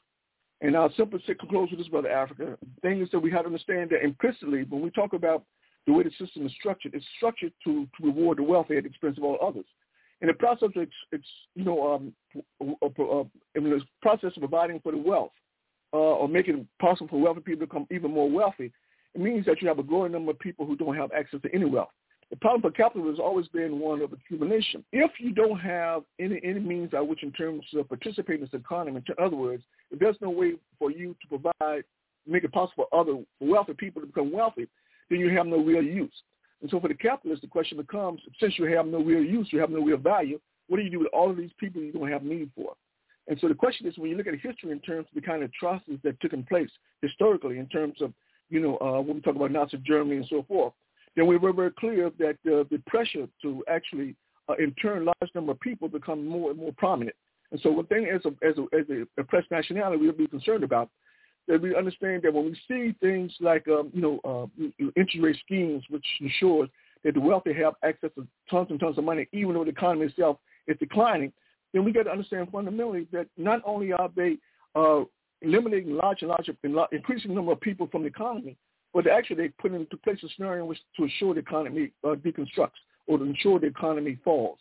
And 0.62 0.78
I'll 0.78 0.94
simply 0.96 1.20
close 1.50 1.70
with 1.72 1.80
this, 1.80 1.88
Brother 1.88 2.12
Africa. 2.12 2.58
The 2.62 2.82
thing 2.82 3.02
is 3.02 3.10
that 3.12 3.20
we 3.20 3.32
have 3.32 3.42
to 3.42 3.48
understand 3.48 3.90
that 3.90 4.04
implicitly, 4.04 4.64
when 4.70 4.82
we 4.82 4.92
talk 4.92 5.14
about 5.14 5.44
the 5.88 5.94
way 5.94 6.04
the 6.04 6.12
system 6.24 6.46
is 6.46 6.54
structured, 6.54 6.94
it's 6.94 7.06
structured 7.18 7.52
to, 7.64 7.88
to 7.98 8.06
reward 8.06 8.38
the 8.38 8.44
wealthy 8.44 8.78
at 8.78 8.84
the 8.84 8.90
expense 8.90 9.18
of 9.18 9.24
all 9.24 9.40
others. 9.42 9.66
In 10.22 10.28
the 10.28 10.36
process 10.36 10.70
of, 10.76 10.88
it's, 11.12 11.26
you 11.56 11.64
know, 11.64 11.94
um, 11.94 12.14
in 12.62 13.64
the 13.64 13.82
process 14.04 14.34
of 14.36 14.42
providing 14.42 14.80
for 14.82 14.92
the 14.92 14.98
wealth 15.00 15.32
uh, 15.94 15.98
or 15.98 16.28
making 16.28 16.60
it 16.60 16.66
possible 16.80 17.08
for 17.08 17.20
wealthy 17.20 17.42
people 17.42 17.62
to 17.62 17.68
become 17.68 17.88
even 17.90 18.12
more 18.12 18.30
wealthy, 18.30 18.72
it 19.16 19.20
means 19.20 19.48
that 19.48 19.64
you 19.64 19.68
have 19.68 19.80
a 19.80 19.84
growing 19.84 20.12
number 20.12 20.30
of 20.30 20.40
people 20.40 20.68
who 20.68 20.76
don't 20.76 20.96
have 20.96 21.12
access 21.12 21.42
to 21.42 21.54
any 21.56 21.66
wealth. 21.66 21.90
The 22.32 22.38
problem 22.38 22.62
for 22.62 22.72
capitalism 22.72 23.12
has 23.12 23.20
always 23.20 23.48
been 23.50 23.78
one 23.78 24.02
of 24.02 24.14
accumulation. 24.14 24.86
If 24.94 25.12
you 25.20 25.34
don't 25.34 25.60
have 25.60 26.04
any, 26.18 26.40
any 26.46 26.62
means 26.62 26.92
by 26.92 27.02
which 27.02 27.24
in 27.24 27.32
terms 27.34 27.64
of 27.76 27.90
participating 27.90 28.42
in 28.42 28.50
this 28.52 28.60
economy, 28.60 29.02
in 29.06 29.24
other 29.24 29.36
words, 29.36 29.64
if 29.92 30.00
there's 30.00 30.16
no 30.22 30.30
way 30.30 30.54
for 30.80 30.92
you 30.92 31.14
to 31.22 31.28
provide, 31.28 31.84
make 32.26 32.46
it 32.46 32.54
possible 32.54 32.88
for 32.90 33.00
other 33.00 33.22
wealthy 33.42 33.74
people 33.74 34.02
to 34.02 34.08
become 34.08 34.32
wealthy, 34.32 34.68
then 35.10 35.20
you 35.20 35.30
have 35.38 35.46
no 35.46 35.58
real 35.58 35.84
use. 35.84 36.14
And 36.62 36.70
so 36.70 36.80
for 36.80 36.88
the 36.88 36.94
capitalist, 36.94 37.42
the 37.42 37.50
question 37.50 37.78
becomes, 37.78 38.22
since 38.40 38.58
you 38.58 38.66
have 38.66 38.88
no 38.88 39.04
real 39.04 39.22
use, 39.22 39.50
you 39.52 39.60
have 39.60 39.70
no 39.70 39.84
real 39.84 39.98
value, 39.98 40.40
what 40.70 40.78
do 40.78 40.84
you 40.84 40.90
do 40.90 41.00
with 41.00 41.10
all 41.12 41.30
of 41.30 41.36
these 41.36 41.52
people 41.60 41.82
you 41.82 41.92
don't 41.92 42.10
have 42.10 42.24
need 42.24 42.50
for? 42.56 42.76
And 43.28 43.38
so 43.42 43.50
the 43.50 43.56
question 43.56 43.88
is, 43.88 43.98
when 43.98 44.10
you 44.10 44.16
look 44.16 44.28
at 44.28 44.36
history 44.36 44.72
in 44.72 44.80
terms 44.80 45.08
of 45.10 45.16
the 45.16 45.28
kind 45.28 45.44
of 45.44 45.50
atrocities 45.50 46.00
that 46.04 46.20
took 46.22 46.32
place 46.48 46.70
historically, 47.02 47.60
in 47.60 47.68
terms 47.68 48.02
of, 48.02 48.14
you 48.50 48.62
know, 48.62 48.78
uh, 48.78 49.02
when 49.02 49.16
we 49.16 49.22
talk 49.22 49.36
about 49.36 49.52
Nazi 49.52 49.78
Germany 49.86 50.18
and 50.18 50.28
so 50.30 50.46
forth, 50.48 50.74
then 51.16 51.28
we 51.28 51.38
were 51.38 51.54
very 51.54 51.72
clear 51.72 52.12
that 52.20 52.38
uh, 52.46 52.64
the 52.72 52.82
pressure 52.88 53.28
to 53.42 53.64
actually 53.68 54.16
uh, 54.50 54.54
intern 54.62 55.06
large 55.06 55.32
number 55.36 55.52
of 55.52 55.60
people 55.60 55.88
become 55.88 56.26
more 56.26 56.52
and 56.52 56.60
more 56.60 56.74
prominent. 56.78 57.16
And 57.52 57.60
so 57.62 57.72
one 57.72 57.86
thing 57.88 58.08
as 58.08 58.22
a, 58.26 58.30
as 58.48 58.58
a, 58.58 58.78
as 58.78 58.86
a 58.90 59.22
oppressed 59.22 59.52
nationality 59.52 60.02
we'll 60.02 60.14
be 60.14 60.28
concerned 60.28 60.64
about 60.64 60.90
that 61.48 61.62
we 61.62 61.76
understand 61.76 62.22
that 62.24 62.34
when 62.34 62.46
we 62.46 62.58
see 62.68 62.96
things 63.02 63.34
like, 63.40 63.68
um, 63.68 63.92
you 63.94 64.02
know, 64.02 64.20
uh, 64.24 64.64
interest 64.96 65.18
rate 65.22 65.38
schemes, 65.44 65.84
which 65.90 66.06
ensures 66.22 66.70
that 67.04 67.16
the 67.16 67.20
wealthy 67.20 67.54
have 67.54 67.74
access 67.84 68.12
to 68.16 68.28
tons 68.50 68.68
and 68.70 68.80
tons 68.80 68.98
of 68.98 69.04
money, 69.04 69.28
even 69.34 69.54
though 69.54 69.64
the 69.64 69.72
economy 69.72 70.06
itself 70.06 70.38
is 70.68 70.78
declining, 70.80 71.34
then 71.74 71.84
we 71.84 71.92
got 71.92 72.04
to 72.04 72.12
understand 72.12 72.48
fundamentally 72.52 73.08
that 73.12 73.28
not 73.38 73.62
only 73.66 73.92
are 73.92 74.10
they 74.16 74.38
uh, 74.76 75.02
eliminating 75.42 75.96
large 75.96 76.22
and 76.22 76.30
larger, 76.30 76.54
increasing 76.92 77.34
number 77.34 77.52
of 77.52 77.62
people 77.62 77.88
from 77.92 78.04
the 78.04 78.08
economy, 78.08 78.56
but 78.94 79.08
actually 79.08 79.38
they 79.38 79.50
put 79.50 79.74
into 79.74 79.98
place 79.98 80.20
a 80.24 80.28
scenario 80.36 80.64
in 80.64 80.70
which 80.70 80.80
to 80.98 81.04
ensure 81.04 81.34
the 81.34 81.40
economy 81.40 81.92
uh, 82.04 82.16
deconstructs 82.16 82.80
or 83.08 83.18
to 83.18 83.24
ensure 83.24 83.60
the 83.60 83.68
economy 83.68 84.18
falls. 84.24 84.60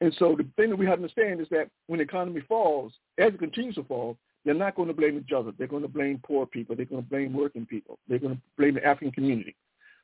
And 0.00 0.14
so 0.18 0.34
the 0.36 0.46
thing 0.56 0.70
that 0.70 0.76
we 0.76 0.86
have 0.86 0.98
to 0.98 1.02
understand 1.02 1.40
is 1.40 1.48
that 1.50 1.68
when 1.86 1.98
the 1.98 2.04
economy 2.04 2.42
falls, 2.48 2.92
as 3.18 3.34
it 3.34 3.38
continues 3.38 3.74
to 3.74 3.84
fall, 3.84 4.16
they're 4.44 4.54
not 4.54 4.74
going 4.74 4.88
to 4.88 4.94
blame 4.94 5.18
each 5.18 5.32
other. 5.36 5.52
They're 5.58 5.66
going 5.66 5.82
to 5.82 5.88
blame 5.88 6.20
poor 6.24 6.46
people. 6.46 6.74
They're 6.74 6.86
going 6.86 7.02
to 7.02 7.08
blame 7.08 7.34
working 7.34 7.66
people. 7.66 7.98
They're 8.08 8.18
going 8.18 8.36
to 8.36 8.40
blame 8.56 8.74
the 8.74 8.84
African 8.84 9.12
community. 9.12 9.54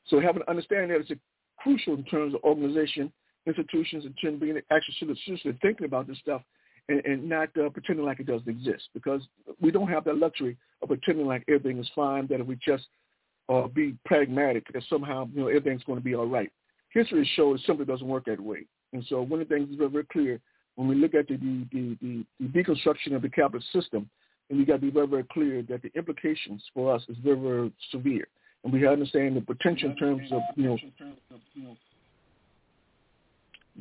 So 0.09 0.21
having 0.21 0.42
to 0.42 0.51
understand 0.51 0.90
that 0.90 1.01
is 1.01 1.19
crucial 1.59 1.95
in 1.95 2.05
terms 2.05 2.35
of 2.35 2.42
organization, 2.45 3.11
institutions, 3.47 4.05
and 4.05 4.14
to 4.21 4.38
being 4.38 4.61
actually 4.71 5.16
seriously 5.25 5.59
thinking 5.62 5.87
about 5.87 6.07
this 6.07 6.19
stuff 6.19 6.42
and, 6.88 7.05
and 7.07 7.29
not 7.29 7.49
uh, 7.57 7.71
pretending 7.71 8.05
like 8.05 8.21
it 8.21 8.27
doesn't 8.27 8.49
exist 8.49 8.85
because 8.92 9.23
we 9.61 9.71
don't 9.71 9.88
have 9.88 10.05
that 10.05 10.19
luxury 10.19 10.57
of 10.83 10.88
pretending 10.88 11.27
like 11.27 11.42
everything 11.49 11.79
is 11.79 11.90
fine, 11.95 12.27
that 12.29 12.40
if 12.40 12.47
we 12.47 12.57
just 12.57 12.87
uh, 13.49 13.67
be 13.69 13.97
pragmatic 14.05 14.73
that 14.73 14.83
somehow 14.89 15.29
you 15.33 15.41
know 15.41 15.49
everything's 15.49 15.85
going 15.85 15.99
to 15.99 16.05
be 16.05 16.15
all 16.15 16.27
right. 16.27 16.51
History 16.91 17.29
shows 17.37 17.61
it 17.61 17.67
simply 17.67 17.85
doesn't 17.85 18.07
work 18.07 18.25
that 18.27 18.41
way. 18.41 18.67
And 18.93 19.05
so 19.09 19.21
one 19.23 19.41
of 19.41 19.49
the 19.49 19.55
things 19.55 19.71
is 19.71 19.77
very, 19.77 19.91
very 19.91 20.05
clear 20.05 20.41
when 20.77 20.89
we 20.89 20.95
look 20.95 21.15
at 21.15 21.29
the, 21.29 21.37
the, 21.37 21.97
the, 22.01 22.25
the 22.41 22.47
deconstruction 22.49 23.15
of 23.15 23.23
the 23.23 23.29
capitalist 23.29 23.73
system, 23.73 24.09
and 24.49 24.59
we 24.59 24.65
got 24.65 24.75
to 24.75 24.79
be 24.79 24.91
very, 24.91 25.07
very 25.07 25.25
clear 25.25 25.63
that 25.63 25.83
the 25.83 25.91
implications 25.97 26.63
for 26.73 26.95
us 26.95 27.03
is 27.09 27.17
very, 27.23 27.39
very 27.39 27.73
severe. 27.91 28.27
And 28.65 28.73
we 28.73 28.81
gotta 28.81 28.95
understand 28.95 29.37
the 29.37 29.41
potential 29.41 29.91
in 29.91 29.97
terms 29.97 30.33
of, 30.33 30.41
you 30.57 30.65
know, 30.65 30.79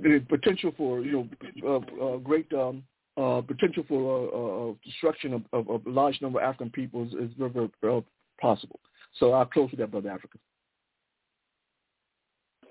the 0.02 0.20
potential 0.28 0.74
for, 0.78 1.02
you 1.02 1.28
know, 1.64 1.82
uh, 2.00 2.06
uh, 2.06 2.18
great 2.18 2.52
um, 2.54 2.84
uh, 3.18 3.42
potential 3.42 3.84
for 3.88 4.30
uh, 4.34 4.72
uh, 4.72 4.74
destruction 4.84 5.34
of, 5.34 5.44
of, 5.54 5.70
of, 5.70 5.86
a 5.86 5.90
large 5.90 6.22
number 6.22 6.40
of 6.40 6.46
African 6.46 6.70
peoples 6.70 7.14
is 7.14 7.32
very, 7.38 7.70
very 7.82 7.98
uh, 7.98 8.02
possible. 8.42 8.80
So 9.20 9.32
I'll 9.32 9.46
close 9.46 9.72
with 9.72 9.80
that, 9.80 9.92
Brother 9.92 10.10
Africa. 10.10 10.38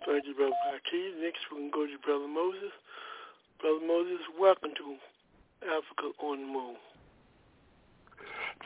Thank 0.06 0.26
you, 0.26 0.34
Brother 0.34 0.52
Hakeem. 0.70 1.22
Next, 1.22 1.40
we 1.50 1.58
can 1.58 1.70
go 1.70 1.86
to 1.86 1.98
Brother 2.04 2.28
Moses. 2.28 2.72
Brother 3.60 3.86
Moses, 3.86 4.20
welcome 4.38 4.70
to 4.76 4.96
Africa 5.64 6.12
on 6.22 6.40
the 6.40 6.46
Move. 6.46 6.76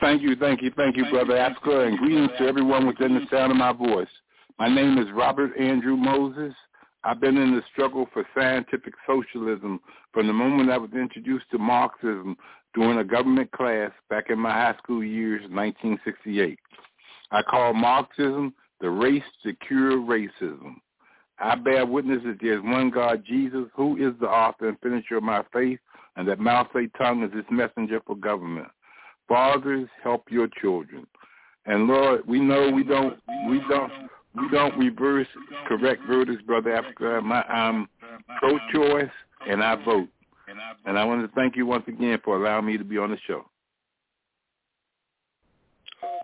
Thank 0.01 0.21
you, 0.21 0.35
thank 0.35 0.61
you, 0.61 0.71
thank 0.75 0.97
you, 0.97 1.03
thank 1.03 1.13
Brother 1.13 1.35
you, 1.35 1.39
Africa, 1.39 1.81
and 1.81 1.97
greetings 1.97 2.31
to 2.37 2.45
everyone 2.45 2.85
within 2.87 3.13
the 3.15 3.25
sound 3.31 3.51
of 3.51 3.57
my 3.57 3.71
voice. 3.71 4.09
My 4.57 4.67
name 4.67 4.97
is 4.97 5.07
Robert 5.13 5.57
Andrew 5.57 5.95
Moses. 5.95 6.53
I've 7.05 7.21
been 7.21 7.37
in 7.37 7.55
the 7.55 7.61
struggle 7.71 8.07
for 8.11 8.25
scientific 8.37 8.93
socialism 9.07 9.79
from 10.13 10.27
the 10.27 10.33
moment 10.33 10.69
I 10.69 10.77
was 10.77 10.91
introduced 10.93 11.45
to 11.51 11.57
Marxism 11.57 12.35
during 12.75 12.99
a 12.99 13.03
government 13.03 13.51
class 13.51 13.91
back 14.09 14.25
in 14.29 14.37
my 14.37 14.51
high 14.51 14.75
school 14.83 15.03
years, 15.03 15.41
1968. 15.49 16.59
I 17.31 17.41
call 17.43 17.73
Marxism 17.73 18.53
the 18.81 18.89
race 18.89 19.23
to 19.43 19.53
cure 19.67 19.97
racism. 19.97 20.75
I 21.39 21.55
bear 21.55 21.85
witness 21.85 22.21
that 22.25 22.37
there 22.41 22.57
is 22.57 22.63
one 22.63 22.89
God, 22.89 23.23
Jesus, 23.25 23.65
who 23.75 23.95
is 23.97 24.13
the 24.19 24.27
author 24.27 24.69
and 24.69 24.79
finisher 24.81 25.17
of 25.17 25.23
my 25.23 25.43
faith, 25.53 25.79
and 26.15 26.27
that 26.27 26.39
Mao 26.39 26.63
tongue 26.97 27.23
is 27.23 27.33
his 27.33 27.45
messenger 27.49 28.01
for 28.05 28.15
government. 28.15 28.67
Fathers, 29.27 29.87
help 30.03 30.25
your 30.29 30.49
children. 30.59 31.07
And 31.65 31.87
Lord, 31.87 32.27
we 32.27 32.39
know 32.39 32.71
we 32.71 32.83
don't, 32.83 33.19
we 33.47 33.61
don't, 33.69 33.91
we 34.35 34.49
don't 34.49 34.77
reverse 34.77 35.27
correct 35.67 36.01
verdicts, 36.07 36.43
brother 36.43 36.73
Africa. 36.73 37.21
My, 37.23 37.43
I'm 37.43 37.87
pro-choice. 38.39 39.09
and 39.47 39.63
I 39.63 39.75
vote. 39.83 40.09
And 40.85 40.97
I 40.97 41.03
want 41.05 41.21
to 41.21 41.35
thank 41.35 41.55
you 41.55 41.65
once 41.65 41.83
again 41.87 42.19
for 42.23 42.37
allowing 42.37 42.65
me 42.65 42.77
to 42.77 42.83
be 42.83 42.97
on 42.97 43.11
the 43.11 43.17
show. 43.27 43.45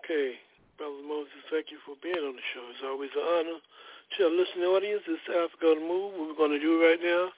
Okay, 0.04 0.34
Brother 0.76 1.08
Moses, 1.08 1.40
thank 1.48 1.72
you 1.72 1.80
for 1.88 1.96
being 2.04 2.20
on 2.20 2.36
the 2.36 2.44
show. 2.52 2.68
It's 2.68 2.84
always 2.84 3.16
an 3.16 3.24
honor 3.24 3.64
to 3.64 4.18
our 4.28 4.36
listening 4.36 4.68
audience. 4.68 5.08
It's 5.08 5.24
Africa 5.32 5.72
on 5.72 5.80
the 5.80 5.88
Move. 5.88 6.20
What 6.20 6.28
we're 6.28 6.36
going 6.36 6.52
to 6.52 6.60
do 6.60 6.84
right 6.84 7.00
now, 7.00 7.32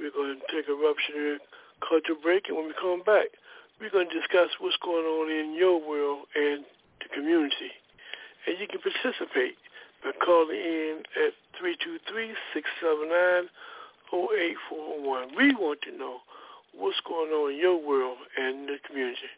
we're 0.00 0.16
going 0.16 0.40
to 0.40 0.40
take 0.48 0.64
a 0.64 0.72
rupture 0.72 1.44
culture 1.84 2.16
break, 2.16 2.48
and 2.48 2.56
when 2.56 2.72
we 2.72 2.76
come 2.80 3.04
back, 3.04 3.36
we're 3.76 3.92
going 3.92 4.08
to 4.08 4.16
discuss 4.16 4.48
what's 4.64 4.80
going 4.80 5.04
on 5.04 5.28
in 5.28 5.52
your 5.52 5.76
world 5.76 6.24
and 6.32 6.64
the 7.04 7.12
community. 7.12 7.68
And 8.48 8.56
you 8.56 8.64
can 8.64 8.80
participate 8.80 9.60
by 10.00 10.16
calling 10.16 10.56
in 10.56 11.04
at 11.20 11.36
323-679-0841. 14.08 15.36
We 15.36 15.52
want 15.52 15.84
to 15.84 15.92
know 15.92 16.24
what's 16.72 16.96
going 17.04 17.28
on 17.28 17.52
in 17.52 17.60
your 17.60 17.76
world 17.76 18.24
and 18.40 18.72
the 18.72 18.80
community. 18.88 19.28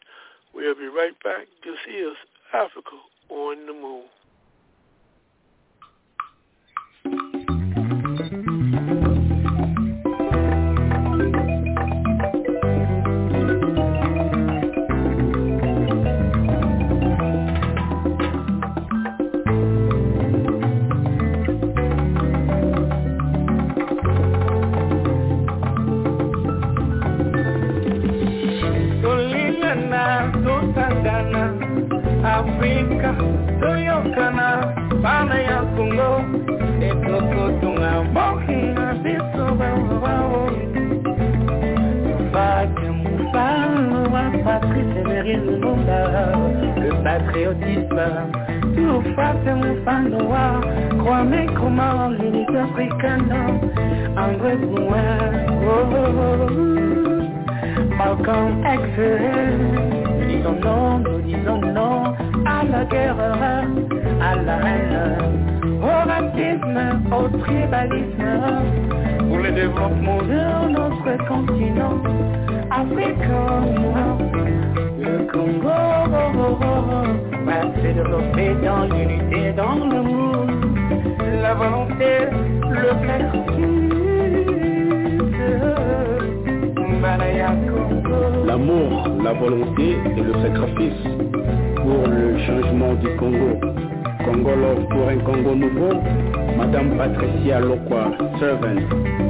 We'll 0.55 0.79
be 0.79 0.87
right 0.87 1.19
back. 1.27 1.51
This 1.67 1.83
is 1.91 2.15
Africa 2.55 3.03
on 3.29 3.65
the 3.65 3.73
Move. 3.73 4.22
Afrika 32.23 33.13
toyokana 33.59 34.73
bana 35.03 35.35
ya 35.41 35.61
Kongo 35.75 36.11
etokotunga 36.81 37.91
mokina 38.13 38.93
biso 39.03 39.45
bao 39.55 40.49
Fake 42.33 42.89
mufano 42.89 44.03
wa 44.13 44.23
Patrice 44.43 44.99
Emery 44.99 45.35
Lumumba. 45.35 45.99
Le 46.81 46.91
patriotisme. 47.03 48.07
Tufate 48.75 49.53
mfano 49.53 50.17
wa 50.29 50.63
Kwame 51.03 51.43
Nkrumah 51.45 52.09
l'unité 52.09 52.57
africaine 52.59 53.33
Andrée 54.17 54.57
Blouin 54.57 55.19
oh, 55.67 55.85
oh, 55.95 56.19
oh. 56.19 56.49
Malcolm 57.97 58.63
X 58.65 60.12
disons 60.53 60.69
non, 60.69 60.99
nous 60.99 61.21
disons 61.21 61.61
non 61.61 62.13
à 62.45 62.63
la 62.63 62.85
guerre, 62.85 63.15
à 64.21 64.35
la 64.35 64.57
haine, 64.57 65.17
au 65.81 66.07
racisme, 66.07 66.79
au 67.11 67.27
tribalisme, 67.39 68.41
pour 69.27 69.37
le 69.37 69.51
développement 69.51 70.21
de 70.21 70.69
notre 70.71 71.27
continent 71.27 72.01
africain. 72.69 73.63
Le 74.99 75.31
Congo 75.31 75.69
va 77.45 77.61
se 77.75 77.81
développer 77.81 78.55
dans 78.63 78.83
l'unité, 78.85 79.51
dans 79.53 79.85
l'amour, 79.85 80.45
la 81.41 81.53
volonté, 81.53 82.27
le 82.69 82.89
sacrifice. 83.07 84.12
L'amour, 88.45 89.07
la 89.23 89.33
volonté 89.33 89.97
et 90.17 90.21
le 90.21 90.33
sacrifice 90.41 91.03
pour 91.75 92.07
le 92.07 92.39
changement 92.39 92.95
du 92.95 93.07
Congo. 93.17 93.59
Congo 94.25 94.55
Love 94.55 94.87
pour 94.89 95.07
un 95.09 95.17
Congo 95.17 95.53
nouveau. 95.53 96.01
Madame 96.57 96.97
Patricia 96.97 97.59
Lokwa, 97.59 98.11
servant. 98.39 98.81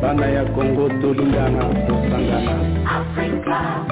Banaya 0.02 0.46
Congo 0.56 0.88
Tolingana, 1.02 1.66
Osangana. 1.90 2.56
Africa, 2.88 3.86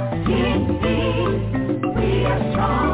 we 1.96 2.26
are 2.26 2.52
strong. 2.52 2.91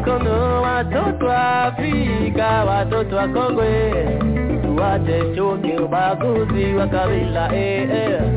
Mkono, 0.00 0.62
watoto 0.62 1.26
wa 1.26 1.62
Afrika, 1.64 2.64
watoto 2.64 3.16
chuki, 5.36 5.72
ubaguzi 5.82 6.74
wa 6.74 6.86
kabila 6.86 7.54
eh, 7.56 7.82
eh. 7.82 7.90
Eh, 7.90 8.29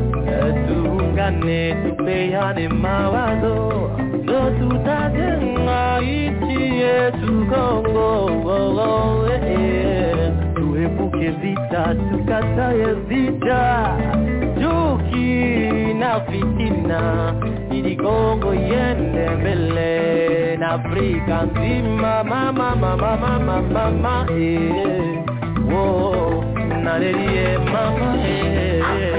tuungane, 1.14 1.74
tupeane 1.74 2.68
mawazo, 2.68 3.90
ndo 4.22 4.50
tutajenga 4.50 6.00
nchi 6.00 6.78
yetu 6.78 7.46
Kongo. 7.50 8.30
Tuepuke 10.54 11.30
vita, 11.30 11.94
tukataye 12.10 12.92
vita, 13.08 13.96
chuki 14.54 15.94
na 15.98 16.20
fitina, 16.20 17.34
ili 17.70 17.96
Kongo 17.96 18.54
iende 18.54 19.30
mbele 19.30 20.56
na 20.56 20.68
Afrika 20.70 21.42
nzima, 21.42 22.24
mama 22.24 22.76
mama 22.76 23.16
mama 23.16 23.62
mama 23.62 24.26
eh, 24.38 25.24
wo 25.72 26.44
nalelie 26.84 27.58
mama 27.58 28.16
eh. 28.28 29.13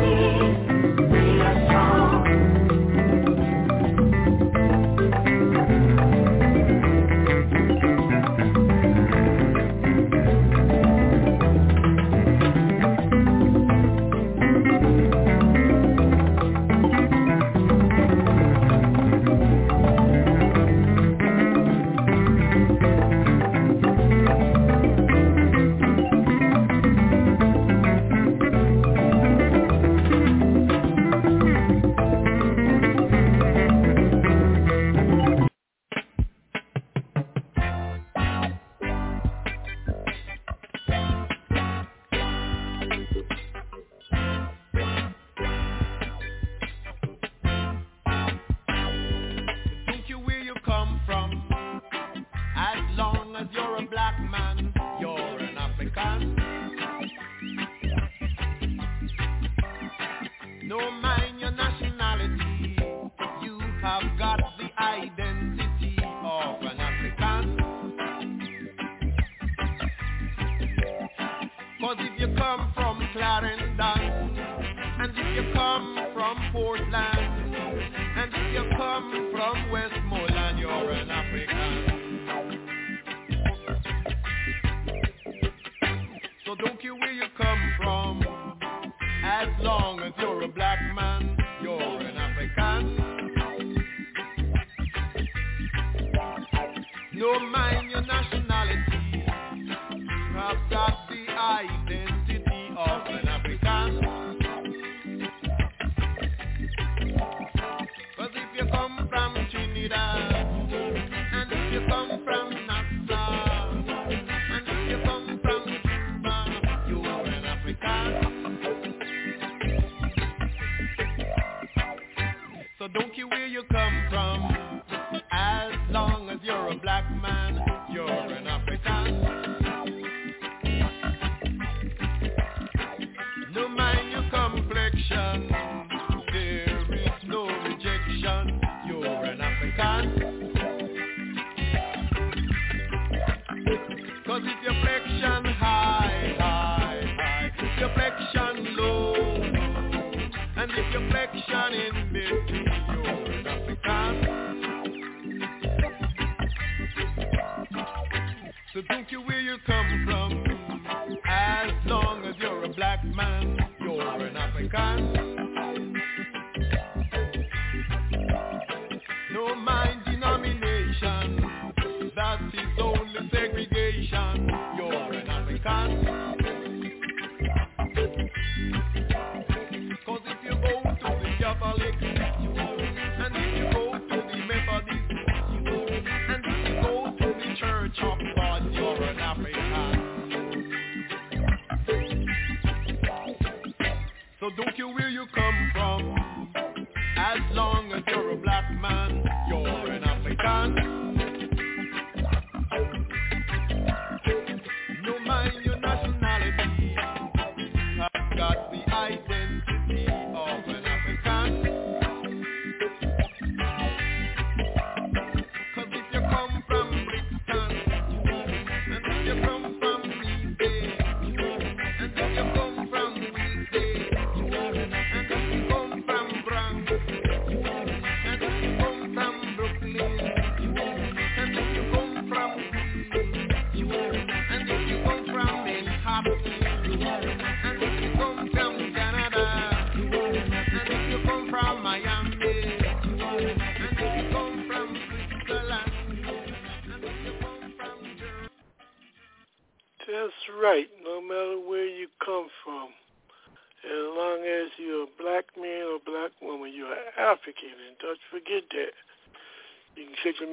good. 0.00 0.59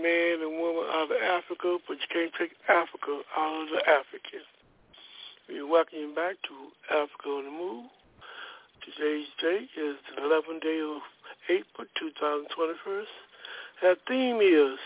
Man 0.01 0.41
and 0.45 0.61
woman 0.61 0.85
out 0.93 1.09
of 1.09 1.17
Africa, 1.17 1.77
but 1.87 1.97
you 1.97 2.09
can't 2.13 2.33
take 2.37 2.53
Africa 2.69 3.21
out 3.35 3.63
of 3.63 3.69
the 3.73 3.81
African. 3.89 4.45
We 5.49 5.63
welcome 5.63 5.97
you 5.97 6.13
back 6.13 6.37
to 6.45 6.55
Africa 6.93 7.29
on 7.29 7.45
the 7.45 7.51
Move. 7.51 7.89
Today's 8.85 9.27
date 9.41 9.69
is 9.73 9.97
the 10.13 10.21
11th 10.21 10.61
day 10.61 10.79
of 10.79 11.01
April 11.49 11.87
2021. 11.97 13.05
Our 13.83 13.95
theme 14.07 14.37
is 14.37 14.77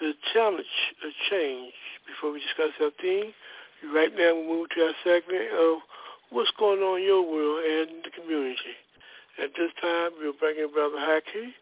the 0.00 0.12
challenge 0.32 0.76
of 1.04 1.12
change. 1.28 1.76
Before 2.08 2.32
we 2.32 2.40
discuss 2.40 2.72
our 2.80 2.90
theme, 3.00 3.32
right 3.92 4.12
now 4.16 4.34
we 4.34 4.48
move 4.48 4.70
to 4.74 4.88
our 4.88 4.96
segment 5.04 5.52
of 5.52 5.84
what's 6.30 6.52
going 6.58 6.80
on 6.80 7.00
in 7.00 7.06
your 7.06 7.22
world 7.22 7.60
and 7.64 8.04
the 8.04 8.10
community. 8.10 8.80
At 9.42 9.52
this 9.56 9.72
time, 9.80 10.12
we're 10.20 10.32
bringing 10.32 10.72
Brother 10.72 10.98
Haki 10.98 11.52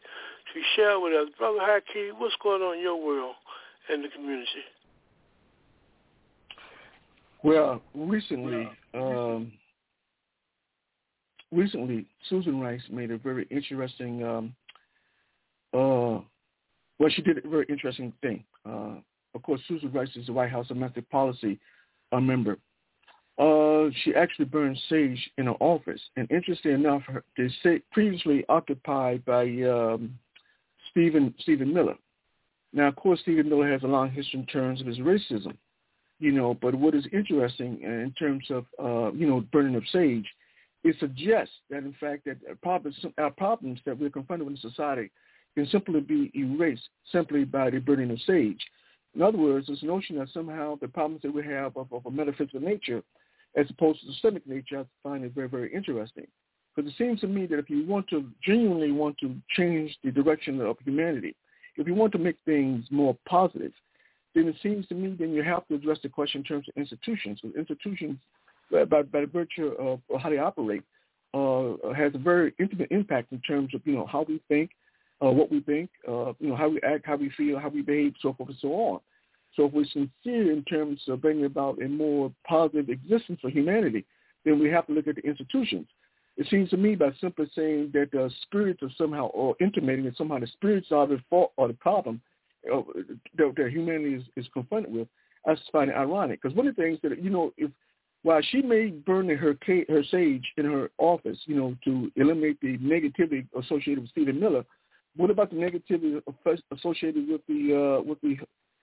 to 0.53 0.61
share 0.77 0.99
with 1.01 1.13
us. 1.13 1.29
Brother 1.39 1.59
Haki, 1.61 2.11
what's 2.17 2.35
going 2.43 2.63
on 2.63 2.77
in 2.77 2.83
your 2.83 3.01
world 3.01 3.35
and 3.89 4.05
the 4.05 4.09
community? 4.09 4.65
Well, 7.43 7.81
recently, 7.95 8.69
um, 8.95 9.53
recently 11.51 12.07
Susan 12.29 12.61
Rice 12.61 12.83
made 12.91 13.11
a 13.11 13.19
very 13.19 13.47
interesting. 13.51 14.23
Um, 14.23 14.55
uh, 15.73 16.21
well, 16.99 17.09
she 17.11 17.23
did 17.23 17.43
a 17.45 17.49
very 17.49 17.65
interesting 17.69 18.13
thing. 18.21 18.45
Uh, 18.67 18.97
of 19.35 19.43
course, 19.43 19.61
Susan 19.69 19.91
Rice 19.93 20.11
is 20.17 20.27
the 20.27 20.33
White 20.33 20.51
House 20.51 20.69
domestic 20.69 21.09
policy 21.11 21.59
uh, 22.13 22.21
member. 22.21 22.59
Uh, 23.39 23.89
she 24.05 24.15
actually 24.15 24.45
burned 24.45 24.79
sage 24.91 25.31
in 25.39 25.47
her 25.47 25.57
office, 25.61 26.01
and 26.17 26.31
interestingly 26.31 26.75
enough, 26.75 27.03
her, 27.07 27.25
they 27.39 27.49
say 27.63 27.81
previously 27.91 28.45
occupied 28.51 29.25
by 29.25 29.45
um, 29.63 30.13
Stephen 30.91 31.35
Stephen 31.41 31.73
Miller. 31.73 31.95
Now, 32.73 32.89
of 32.89 32.97
course, 32.97 33.21
Stephen 33.21 33.49
Miller 33.49 33.71
has 33.71 33.83
a 33.83 33.87
long 33.87 34.11
history 34.11 34.41
in 34.41 34.47
terms 34.47 34.81
of 34.81 34.87
his 34.87 34.99
racism, 34.99 35.57
you 36.19 36.33
know. 36.33 36.55
But 36.55 36.75
what 36.75 36.95
is 36.95 37.07
interesting 37.13 37.81
in 37.83 38.15
terms 38.19 38.45
of 38.51 38.67
uh, 38.79 39.13
you 39.13 39.27
know 39.27 39.41
burning 39.53 39.75
of 39.75 39.85
sage, 39.93 40.27
it 40.85 40.97
suggests 41.01 41.55
that 41.71 41.79
in 41.79 41.95
fact 42.01 42.25
that 42.27 42.37
our 42.49 42.55
problems, 42.63 42.97
our 43.19 43.31
problems 43.31 43.81
that 43.87 43.99
we're 43.99 44.11
confronted 44.11 44.47
with 44.47 44.57
in 44.63 44.71
society 44.71 45.11
can 45.55 45.67
simply 45.67 46.01
be 46.01 46.31
erased 46.35 46.89
simply 47.11 47.45
by 47.45 47.71
the 47.71 47.79
burning 47.79 48.11
of 48.11 48.21
sage. 48.23 48.61
In 49.15 49.23
other 49.23 49.39
words, 49.39 49.67
this 49.67 49.83
notion 49.83 50.17
that 50.19 50.29
somehow 50.33 50.79
the 50.81 50.87
problems 50.87 51.23
that 51.23 51.35
we 51.35 51.45
have 51.45 51.77
of, 51.77 51.93
of 51.93 52.07
a 52.07 52.11
metaphysical 52.11 52.61
nature, 52.61 53.03
as 53.57 53.67
opposed 53.69 54.01
to 54.01 54.13
systemic 54.13 54.47
nature, 54.47 54.81
I 54.81 54.85
find 55.03 55.25
it 55.25 55.33
very, 55.35 55.49
very 55.49 55.75
interesting. 55.75 56.29
Because 56.75 56.91
it 56.91 56.97
seems 56.97 57.21
to 57.21 57.27
me 57.27 57.47
that 57.47 57.59
if 57.59 57.69
you 57.69 57.87
want 57.87 58.09
to 58.09 58.25
genuinely 58.45 58.93
want 58.93 59.19
to 59.19 59.35
change 59.57 59.97
the 60.05 60.11
direction 60.11 60.61
of 60.61 60.77
humanity, 60.85 61.35
if 61.77 61.87
you 61.87 61.95
want 61.95 62.13
to 62.13 62.19
make 62.19 62.37
things 62.45 62.85
more 62.91 63.17
positive, 63.29 63.73
then 64.35 64.47
it 64.47 64.57
seems 64.63 64.87
to 64.89 64.95
me 64.95 65.17
then 65.19 65.33
you 65.33 65.43
have 65.43 65.67
to 65.69 65.75
address 65.75 65.99
the 66.03 66.09
question 66.09 66.41
in 66.41 66.45
terms 66.45 66.67
of 66.69 66.81
institutions. 66.81 67.41
Because 67.43 67.57
institutions, 67.57 68.19
by, 68.71 69.03
by, 69.03 69.25
virtue 69.25 69.75
of 69.79 70.01
how 70.21 70.31
they 70.31 70.39
operate, 70.39 70.83
uh, 71.35 71.93
has 71.95 72.15
a 72.15 72.19
very 72.19 72.53
intimate 72.59 72.91
impact 72.91 73.33
in 73.33 73.41
terms 73.41 73.75
of 73.75 73.81
you 73.85 73.95
know 73.95 74.07
how 74.07 74.25
we 74.29 74.41
think, 74.49 74.71
uh, 75.25 75.31
what 75.31 75.51
we 75.51 75.61
think, 75.61 75.91
uh, 76.09 76.33
you 76.39 76.49
know 76.49 76.57
how 76.57 76.69
we 76.69 76.81
act, 76.83 77.07
how 77.07 77.17
we 77.17 77.31
feel, 77.37 77.59
how 77.59 77.69
we 77.69 77.83
behave, 77.83 78.15
so 78.21 78.33
forth 78.33 78.49
and 78.49 78.59
so 78.61 78.69
on. 78.69 79.01
So 79.57 79.65
if 79.67 79.73
we're 79.73 79.85
sincere 79.85 80.53
in 80.53 80.65
terms 80.65 81.01
of 81.09 81.21
bringing 81.21 81.45
about 81.45 81.83
a 81.83 81.89
more 81.89 82.33
positive 82.47 82.89
existence 82.89 83.41
for 83.43 83.51
humanity, 83.51 84.05
then 84.45 84.59
we 84.59 84.71
have 84.71 84.87
to 84.87 84.93
look 84.93 85.09
at 85.09 85.17
the 85.17 85.23
institutions. 85.23 85.87
It 86.41 86.47
seems 86.49 86.71
to 86.71 86.79
me 86.79 86.95
by 86.95 87.11
simply 87.21 87.51
saying 87.55 87.91
that 87.93 88.13
the 88.13 88.31
spirits 88.41 88.83
are 88.83 88.89
somehow, 88.97 89.27
or 89.27 89.55
intimating 89.61 90.07
that 90.07 90.17
somehow 90.17 90.39
the 90.39 90.47
spirits 90.47 90.89
are 90.91 91.07
the 91.07 91.21
fault 91.29 91.53
or 91.59 91.69
the 91.69 91.75
problem 91.75 92.19
uh, 92.73 92.81
that, 93.37 93.53
that 93.59 93.71
humanity 93.71 94.15
is, 94.15 94.25
is 94.37 94.47
confronted 94.55 94.91
with, 94.91 95.07
I 95.47 95.55
just 95.55 95.71
find 95.71 95.91
it 95.91 95.97
ironic. 95.97 96.41
Because 96.41 96.57
one 96.57 96.67
of 96.67 96.75
the 96.75 96.83
things 96.83 96.99
that, 97.03 97.23
you 97.23 97.29
know, 97.29 97.53
if 97.59 97.71
while 98.23 98.41
she 98.41 98.63
may 98.63 98.89
burn 98.89 99.29
her 99.29 99.55
her 99.67 100.05
sage 100.11 100.47
in 100.57 100.65
her 100.65 100.91
office, 100.97 101.37
you 101.45 101.57
know, 101.57 101.77
to 101.85 102.11
eliminate 102.17 102.59
the 102.63 102.79
negativity 102.79 103.47
associated 103.59 104.01
with 104.01 104.11
Stephen 104.11 104.41
Miller, 104.41 104.65
what 105.17 105.31
about 105.31 105.51
the 105.51 105.57
negativity 105.57 106.23
associated 106.75 107.29
with 107.29 107.43
the 107.49 107.99
uh, 107.99 108.03
with 108.03 108.19
the 108.23 108.39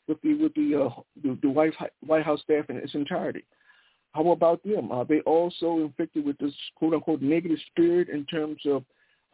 with 0.07 0.21
the 0.21 0.35
with 0.35 0.53
the 0.53 0.85
uh, 0.85 1.01
the, 1.23 1.35
the 1.41 1.49
White 1.49 1.73
White 2.05 2.23
House 2.23 2.41
staff 2.41 2.69
in 2.69 2.77
its 2.77 2.93
entirety? 2.93 3.43
How 4.17 4.31
about 4.31 4.63
them? 4.63 4.91
Are 4.91 5.05
they 5.05 5.19
also 5.21 5.77
infected 5.77 6.25
with 6.25 6.39
this 6.39 6.53
quote 6.75 6.95
unquote 6.95 7.21
negative 7.21 7.59
spirit 7.67 8.09
in 8.09 8.25
terms 8.25 8.59
of 8.65 8.83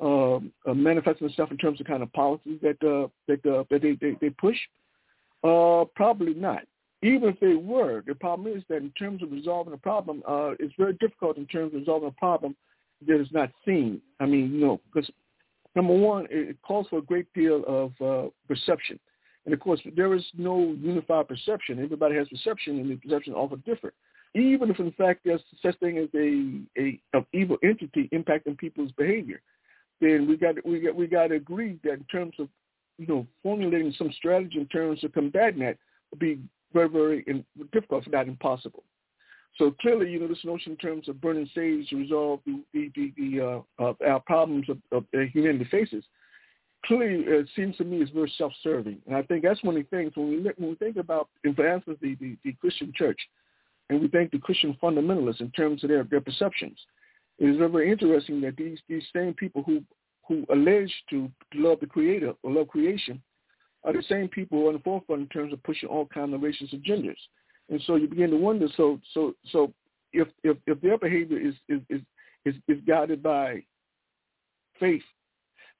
um, 0.02 0.52
uh, 0.66 0.74
manifesting 0.74 1.30
itself 1.30 1.52
in 1.52 1.58
terms 1.58 1.80
of 1.80 1.88
kind 1.88 2.04
of 2.04 2.12
policies 2.12 2.60
that 2.62 2.78
uh, 2.84 3.08
that 3.28 3.46
uh, 3.50 3.64
that 3.70 3.82
they, 3.82 3.94
they, 4.02 4.18
they 4.20 4.30
push? 4.30 4.58
Uh, 5.42 5.86
probably 5.96 6.34
not. 6.34 6.64
Even 7.02 7.30
if 7.30 7.40
they 7.40 7.54
were, 7.54 8.04
the 8.06 8.16
problem 8.16 8.56
is 8.56 8.64
that 8.68 8.78
in 8.78 8.92
terms 8.92 9.24
of 9.24 9.32
resolving 9.32 9.74
a 9.74 9.78
problem, 9.78 10.22
uh, 10.28 10.52
it's 10.60 10.74
very 10.78 10.94
difficult 10.94 11.38
in 11.38 11.46
terms 11.46 11.74
of 11.74 11.80
resolving 11.80 12.10
a 12.10 12.20
problem 12.20 12.56
that 13.08 13.20
is 13.20 13.28
not 13.32 13.52
seen. 13.66 14.02
I 14.20 14.26
mean, 14.26 14.54
you 14.54 14.60
know, 14.60 14.82
because 14.94 15.10
number 15.76 15.94
one, 15.94 16.28
it 16.30 16.58
calls 16.62 16.88
for 16.90 17.00
a 17.00 17.02
great 17.02 17.32
deal 17.34 17.64
of 17.68 17.92
uh, 18.02 18.30
perception. 18.48 19.00
And 19.46 19.54
of 19.54 19.60
course, 19.60 19.82
there 19.96 20.14
is 20.14 20.24
no 20.38 20.76
unified 20.80 21.28
perception. 21.28 21.84
Everybody 21.84 22.16
has 22.16 22.28
perception, 22.30 22.80
and 22.80 22.90
the 22.92 22.96
perception 22.96 23.34
is 23.34 23.38
often 23.38 23.64
different. 23.66 23.96
Even 24.36 24.72
if, 24.72 24.80
in 24.80 24.92
fact, 24.94 25.22
there's 25.24 25.42
such 25.62 25.78
thing 25.80 25.98
as 25.98 26.10
a 26.16 26.82
a 26.82 27.00
of 27.18 27.26
evil 27.34 27.58
entity 27.64 28.10
impacting 28.14 28.58
people's 28.58 28.92
behavior, 28.94 29.42
then 30.02 30.28
we 30.28 30.38
got 30.38 30.56
we 30.66 30.80
got 30.80 30.96
we 30.96 31.08
got 31.08 31.28
to 31.28 31.36
agree 31.36 31.80
that 31.84 31.94
in 31.94 32.06
terms 32.12 32.34
of 32.40 32.48
you 32.98 33.08
know 33.08 33.28
formulating 33.44 33.94
some 33.98 34.12
strategy 34.14 34.60
in 34.60 34.68
terms 34.68 35.04
of 35.04 35.14
combating 35.14 35.62
that 35.62 35.78
would 36.12 36.20
be 36.20 36.40
very, 36.74 36.90
very 36.90 37.24
in, 37.28 37.46
difficult, 37.72 38.06
if 38.06 38.12
not 38.12 38.28
impossible. 38.28 38.84
So 39.58 39.76
clearly, 39.82 40.10
you 40.10 40.20
know, 40.20 40.28
this 40.28 40.44
notion 40.44 40.72
in 40.72 40.78
terms 40.78 41.08
of 41.08 41.22
burning 41.22 41.50
sage 41.54 41.90
to 41.90 41.98
resolve 41.98 42.40
the 42.46 42.64
the, 42.74 42.92
the, 42.96 43.14
the 43.18 43.64
uh, 43.80 43.94
our 44.08 44.20
problems 44.22 44.68
of, 44.70 44.78
of 44.92 45.06
humanity 45.32 45.68
faces, 45.70 46.04
clearly 46.86 47.24
it 47.28 47.48
seems 47.56 47.78
to 47.78 47.84
me 47.84 48.02
is 48.02 48.10
very 48.10 48.34
self-serving, 48.38 48.98
and 49.06 49.16
I 49.16 49.22
think 49.22 49.44
that's 49.44 49.64
one 49.64 49.78
of 49.78 49.84
the 49.84 49.96
things 49.96 50.12
when 50.16 50.30
we 50.30 50.38
when 50.58 50.70
we 50.70 50.76
think 50.76 50.98
about, 50.98 51.30
instance, 51.44 52.00
the, 52.02 52.16
the, 52.16 52.36
the 52.44 52.54
Christian 52.54 52.92
church, 52.96 53.20
and 53.90 54.02
we 54.02 54.08
think 54.08 54.32
the 54.32 54.40
Christian 54.40 54.78
fundamentalists 54.82 55.42
in 55.42 55.52
terms 55.52 55.84
of 55.84 55.90
their 55.90 56.04
their 56.04 56.22
perceptions, 56.22 56.80
it 57.40 57.50
is 57.50 57.58
very, 57.58 57.92
interesting 57.92 58.42
that 58.42 58.58
these 58.58 58.80
these 58.88 59.04
same 59.16 59.34
people 59.34 59.64
who 59.64 59.84
who 60.28 60.46
allege 60.52 60.92
to 61.10 61.30
love 61.56 61.80
the 61.80 61.88
Creator 61.88 62.34
or 62.44 62.52
love 62.52 62.70
creation 62.70 63.22
are 63.84 63.94
the 63.94 64.04
same 64.04 64.28
people 64.30 64.60
who 64.60 64.68
are 64.68 64.70
in 64.70 64.78
the 64.78 64.84
forefront 64.84 65.24
in 65.24 65.28
terms 65.28 65.52
of 65.52 65.62
pushing 65.64 65.90
all 65.90 66.06
kinds 66.06 66.34
of 66.34 66.40
racist 66.40 66.74
agendas. 66.74 67.18
And 67.70 67.82
so 67.86 67.96
you 67.96 68.08
begin 68.08 68.32
to 68.32 68.38
wonder, 68.38 68.68
so 68.78 69.00
so 69.14 69.36
so 69.52 69.74
if 70.14 70.28
if, 70.44 70.58
if 70.66 70.80
their 70.82 70.98
behavior 70.98 71.40
is 71.40 71.56
is, 71.68 71.82
is 71.90 72.02
is 72.46 72.56
is 72.68 72.78
guided 72.88 73.22
by 73.22 73.64
faith, 74.80 75.04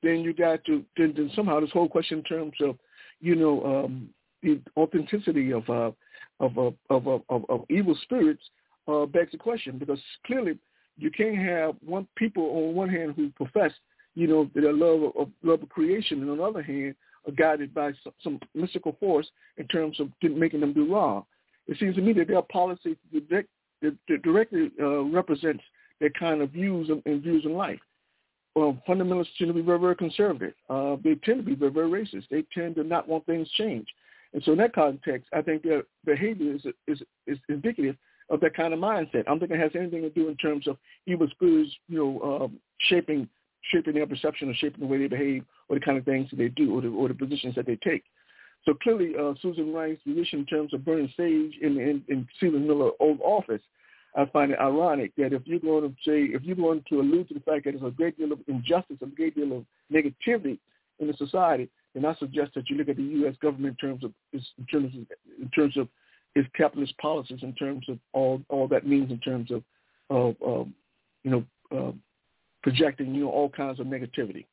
then 0.02 0.20
you 0.20 0.34
got 0.34 0.64
to 0.66 0.84
then, 0.98 1.14
then 1.16 1.32
somehow 1.36 1.60
this 1.60 1.72
whole 1.72 1.90
question 1.90 2.20
in 2.20 2.24
terms 2.24 2.54
of 2.62 2.78
you 3.20 3.36
know 3.36 3.86
um, 3.86 4.10
the 4.42 4.60
authenticity 4.76 5.52
of 5.52 5.70
uh, 5.70 5.92
of, 6.44 6.58
of, 6.58 7.08
of 7.08 7.22
of 7.30 7.46
of 7.50 7.62
evil 7.70 7.98
spirits 8.04 8.44
uh, 8.88 9.06
begs 9.06 9.32
the 9.32 9.38
question 9.38 9.78
because 9.78 10.00
clearly 10.26 10.58
you 10.98 11.10
can't 11.10 11.38
have 11.38 11.76
one 11.84 12.08
people 12.16 12.44
on 12.44 12.76
one 12.76 12.90
hand 12.90 13.14
who 13.16 13.30
profess 13.32 13.72
you 14.16 14.28
know 14.28 14.50
their 14.54 14.74
love 14.74 15.12
of 15.18 15.30
love 15.44 15.64
of 15.64 15.70
creation, 15.70 16.22
and 16.22 16.30
on 16.30 16.38
the 16.38 16.44
other 16.44 16.64
hand 16.64 16.96
are 17.26 17.32
guided 17.32 17.74
by 17.74 17.92
some, 18.04 18.14
some 18.24 18.40
mystical 18.54 18.96
force 19.00 19.28
in 19.58 19.68
terms 19.68 20.00
of 20.00 20.10
making 20.22 20.60
them 20.60 20.74
do 20.74 20.92
wrong. 20.94 21.24
It 21.68 21.78
seems 21.80 21.96
to 21.96 22.02
me 22.02 22.14
that 22.14 22.28
their 22.28 22.42
policy 22.42 22.98
direct, 23.30 23.48
directly 24.24 24.72
uh, 24.82 25.04
represents 25.04 25.64
their 26.00 26.10
kind 26.12 26.42
of 26.42 26.52
views 26.52 26.90
and, 26.90 27.02
and 27.06 27.22
views 27.22 27.46
in 27.46 27.54
life. 27.54 27.80
Well, 28.56 28.78
fundamentalists 28.88 29.36
tend 29.38 29.50
to 29.50 29.54
be 29.54 29.62
very, 29.62 29.80
very 29.80 29.96
conservative. 29.96 30.54
Uh, 30.70 30.98
they 31.04 31.16
tend 31.16 31.38
to 31.38 31.44
be 31.44 31.56
very, 31.56 31.72
very 31.72 31.90
racist. 31.90 32.26
They 32.30 32.46
tend 32.54 32.76
to 32.76 32.84
not 32.84 33.08
want 33.08 33.26
things 33.26 33.50
changed. 33.52 33.90
And 34.34 34.44
so 34.44 34.54
in 34.54 34.58
that 34.60 34.74
context, 34.74 35.30
I 35.34 35.42
think 35.42 35.64
their 35.64 35.84
behavior 36.06 36.56
is, 36.56 36.66
is, 36.88 37.02
is 37.28 37.38
indicative 37.50 37.96
of 38.30 38.40
that 38.40 38.56
kind 38.56 38.74
of 38.74 38.80
mindset. 38.80 39.22
I 39.22 39.30
don't 39.30 39.40
think 39.40 39.52
it 39.52 39.60
has 39.60 39.72
anything 39.76 40.02
to 40.02 40.10
do 40.10 40.28
in 40.28 40.36
terms 40.38 40.68
of 40.68 40.78
evil 41.06 41.28
spirits, 41.30 41.72
you 41.88 41.98
know, 41.98 42.44
um, 42.44 42.60
shaping 42.80 43.30
shaping 43.72 43.94
their 43.94 44.08
perception 44.08 44.50
or 44.50 44.54
shaping 44.56 44.82
the 44.82 44.86
way 44.86 44.98
they 44.98 45.08
behave 45.08 45.46
or 45.70 45.80
the 45.80 45.86
kind 45.86 45.98
of 45.98 46.04
things 46.04 46.30
that 46.30 46.36
they 46.36 46.50
do 46.50 46.76
or 46.76 46.82
the, 46.82 46.90
or 46.90 47.08
the 47.08 47.14
positions 47.14 47.56
that 47.56 47.66
they 47.66 47.78
take. 47.78 48.04
So 48.66 48.74
clearly, 48.74 49.14
uh, 49.20 49.34
Susan 49.42 49.74
Rice's 49.74 50.04
position 50.04 50.40
in 50.40 50.46
terms 50.46 50.74
of 50.74 50.86
burning 50.86 51.12
sage 51.18 51.54
in, 51.62 51.80
in, 51.80 52.04
in 52.08 52.28
Stephen 52.38 52.68
Miller's 52.68 52.94
old 53.00 53.20
office, 53.22 53.62
I 54.16 54.26
find 54.28 54.52
it 54.52 54.60
ironic 54.60 55.12
that 55.18 55.34
if 55.34 55.42
you're 55.46 55.60
going 55.60 55.90
to 55.90 55.96
say, 56.06 56.34
if 56.34 56.44
you're 56.44 56.56
going 56.56 56.84
to 56.90 57.02
allude 57.02 57.28
to 57.30 57.34
the 57.34 57.40
fact 57.40 57.66
that 57.66 57.72
there's 57.72 57.84
a 57.84 57.96
great 57.96 58.18
deal 58.18 58.32
of 58.32 58.40
injustice, 58.48 58.98
a 59.02 59.06
great 59.08 59.36
deal 59.36 59.58
of 59.58 59.66
negativity 59.92 60.60
in 61.00 61.08
the 61.08 61.14
society, 61.14 61.70
then 61.94 62.06
I 62.06 62.16
suggest 62.16 62.54
that 62.56 62.70
you 62.70 62.78
look 62.78 62.90
at 62.90 62.98
the 62.98 63.04
U.S. 63.04 63.36
government 63.42 63.78
in 63.82 63.88
terms 63.90 64.04
of 64.04 64.12
in 64.34 64.66
terms 64.72 64.94
of, 64.96 65.18
in 65.42 65.50
terms 65.56 65.78
of 65.78 65.88
its 66.36 66.50
capitalist 66.56 66.98
policies, 66.98 67.44
in 67.44 67.54
terms 67.54 67.86
of 67.90 68.00
all 68.14 68.42
all 68.50 68.68
that 68.70 68.88
means 68.88 69.12
in 69.12 69.20
terms 69.20 69.52
of 69.52 69.64
of 70.10 70.36
um, 70.46 70.74
you 71.24 71.32
know 71.32 71.44
uh, 71.76 71.92
projecting, 72.64 73.14
you 73.14 73.26
know, 73.26 73.30
all 73.30 73.50
kinds 73.50 73.80
of 73.80 73.86
negativity. 73.86 74.46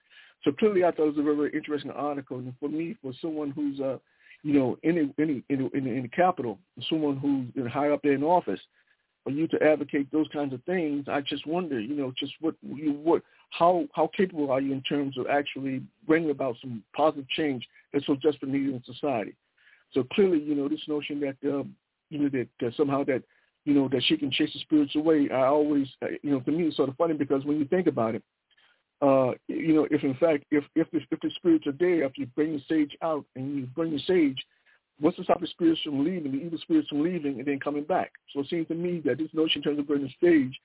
So 0.45 0.53
clearly, 0.53 0.85
I 0.85 0.91
thought 0.91 1.05
it 1.05 1.17
was 1.17 1.19
a 1.19 1.23
very, 1.23 1.37
very 1.37 1.53
interesting 1.55 1.91
article. 1.93 2.39
And 2.39 2.53
for 2.59 2.69
me, 2.69 2.97
for 3.01 3.13
someone 3.21 3.51
who's, 3.51 3.79
uh, 3.81 3.99
you 4.43 4.55
know, 4.55 4.79
in 4.83 5.15
any 5.19 5.43
in, 5.49 5.71
in, 5.73 5.87
in 5.87 6.03
the 6.03 6.09
capital, 6.09 6.59
someone 6.89 7.17
who's 7.19 7.71
high 7.71 7.91
up 7.91 8.01
there 8.03 8.13
in 8.15 8.23
office, 8.23 8.61
for 9.25 9.31
you 9.31 9.47
to 9.49 9.63
advocate 9.63 10.11
those 10.11 10.29
kinds 10.33 10.55
of 10.55 10.63
things, 10.65 11.07
I 11.09 11.21
just 11.21 11.47
wonder, 11.47 11.79
you 11.81 11.95
know, 11.95 12.13
just 12.19 12.33
what 12.41 12.55
you 12.63 12.93
what 12.93 13.23
how 13.51 13.87
how 13.93 14.11
capable 14.17 14.51
are 14.51 14.61
you 14.61 14.73
in 14.73 14.83
terms 14.83 15.19
of 15.19 15.27
actually 15.27 15.83
bringing 16.07 16.31
about 16.31 16.57
some 16.61 16.83
positive 16.95 17.29
change 17.31 17.67
that's 17.93 18.07
so 18.07 18.15
desperately 18.15 18.59
needed 18.59 18.75
in 18.75 18.95
society. 18.95 19.35
So 19.93 20.05
clearly, 20.13 20.41
you 20.41 20.55
know, 20.55 20.69
this 20.69 20.81
notion 20.89 21.21
that 21.21 21.37
uh, 21.45 21.65
you 22.09 22.19
know 22.19 22.29
that 22.61 22.75
somehow 22.77 23.05
that 23.05 23.23
you 23.65 23.75
know, 23.75 23.89
that 23.89 24.03
she 24.05 24.17
can 24.17 24.31
chase 24.31 24.51
the 24.53 24.61
spirits 24.61 24.97
away. 24.97 25.29
I 25.31 25.47
always, 25.47 25.87
uh, 26.03 26.09
you 26.23 26.31
know, 26.31 26.41
for 26.41 26.51
me 26.51 26.65
it's 26.65 26.77
sort 26.77 26.89
of 26.89 26.97
funny 26.97 27.15
because 27.15 27.45
when 27.45 27.59
you 27.59 27.67
think 27.67 27.87
about 27.87 28.15
it, 28.15 28.23
uh, 29.03 29.33
you 29.49 29.75
know, 29.75 29.89
if 29.91 30.03
in 30.03 30.15
fact, 30.15 30.45
if 30.51 30.65
if 30.75 30.91
the, 30.91 31.01
if 31.11 31.21
the 31.21 31.31
spirits 31.37 31.67
are 31.67 31.73
there, 31.73 32.05
if 32.05 32.13
you 32.17 32.27
bring 32.27 32.53
the 32.53 32.63
sage 32.69 32.97
out 33.03 33.25
and 33.35 33.57
you 33.57 33.67
bring 33.67 33.93
the 33.93 34.01
sage, 34.01 34.39
what's 35.01 35.17
to 35.17 35.25
stop 35.25 35.41
the 35.41 35.47
spirits 35.47 35.81
from 35.83 36.05
leaving, 36.05 36.33
the 36.33 36.39
evil 36.39 36.59
spirits 36.59 36.89
from 36.89 37.03
leaving 37.03 37.39
and 37.39 37.47
then 37.47 37.59
coming 37.59 37.85
back? 37.85 38.13
So 38.33 38.41
it 38.41 38.49
seems 38.49 38.69
to 38.69 38.75
me 38.75 39.01
that 39.05 39.19
this 39.19 39.29
notion 39.33 39.59
in 39.59 39.63
terms 39.63 39.79
of 39.79 39.87
bringing 39.87 40.13
the 40.21 40.27
sage 40.27 40.59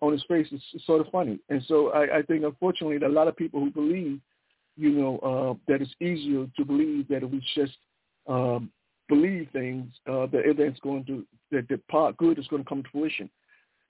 on 0.00 0.12
his 0.12 0.24
face 0.28 0.46
is, 0.52 0.60
is 0.74 0.84
sort 0.86 1.00
of 1.00 1.12
funny. 1.12 1.38
And 1.48 1.62
so 1.66 1.90
I, 1.90 2.18
I 2.18 2.22
think, 2.22 2.44
unfortunately, 2.44 2.98
that 2.98 3.06
a 3.06 3.08
lot 3.08 3.28
of 3.28 3.36
people 3.36 3.60
who 3.60 3.70
believe, 3.70 4.20
you 4.76 4.90
know, 4.90 5.18
uh, 5.18 5.54
that 5.72 5.82
it's 5.82 5.94
easier 6.00 6.46
to 6.56 6.64
believe 6.64 7.08
that 7.08 7.22
if 7.22 7.30
we 7.30 7.42
just 7.54 7.76
um, 8.28 8.70
believe 9.08 9.48
things 9.52 9.92
uh, 10.08 10.26
that 10.26 10.42
everything's 10.46 10.80
going 10.80 11.04
to 11.04 11.24
that 11.50 11.68
the 11.68 11.78
part 11.90 12.16
good 12.16 12.38
is 12.38 12.46
going 12.48 12.62
to 12.62 12.68
come 12.68 12.82
to 12.82 12.88
fruition. 12.90 13.28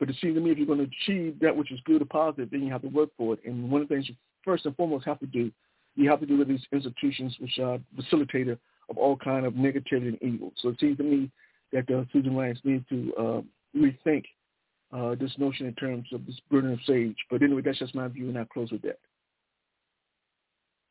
But 0.00 0.10
it 0.10 0.16
seems 0.20 0.34
to 0.34 0.40
me 0.40 0.50
if 0.50 0.58
you're 0.58 0.66
going 0.66 0.80
to 0.80 0.90
achieve 1.04 1.38
that 1.40 1.56
which 1.56 1.70
is 1.70 1.78
good 1.84 2.02
or 2.02 2.06
positive, 2.06 2.50
then 2.50 2.62
you 2.62 2.72
have 2.72 2.82
to 2.82 2.88
work 2.88 3.10
for 3.16 3.34
it. 3.34 3.40
And 3.44 3.70
one 3.70 3.82
of 3.82 3.88
the 3.88 3.94
things 3.94 4.08
you 4.08 4.16
first 4.44 4.66
and 4.66 4.74
foremost 4.76 5.06
have 5.06 5.20
to 5.20 5.26
do, 5.26 5.52
you 5.94 6.10
have 6.10 6.18
to 6.20 6.26
do 6.26 6.38
with 6.38 6.48
these 6.48 6.66
institutions 6.72 7.36
which 7.38 7.58
are 7.60 7.78
facilitator 7.96 8.58
of 8.92 8.98
all 8.98 9.16
kind 9.16 9.46
of 9.46 9.54
negativity 9.54 10.08
and 10.08 10.22
evil. 10.22 10.52
So 10.60 10.68
it 10.68 10.76
seems 10.78 10.98
to 10.98 11.02
me 11.02 11.30
that 11.72 11.86
the 11.86 12.06
Susan 12.12 12.36
Rice 12.36 12.58
needs 12.62 12.84
to 12.90 13.12
uh, 13.18 13.40
rethink 13.74 14.24
uh, 14.92 15.14
this 15.14 15.32
notion 15.38 15.66
in 15.66 15.74
terms 15.74 16.06
of 16.12 16.26
this 16.26 16.38
burden 16.50 16.72
of 16.72 16.78
sage. 16.86 17.16
But 17.30 17.42
anyway, 17.42 17.62
that's 17.64 17.78
just 17.78 17.94
my 17.94 18.08
view, 18.08 18.28
and 18.28 18.38
I'll 18.38 18.44
close 18.44 18.70
with 18.70 18.82
that. 18.82 18.98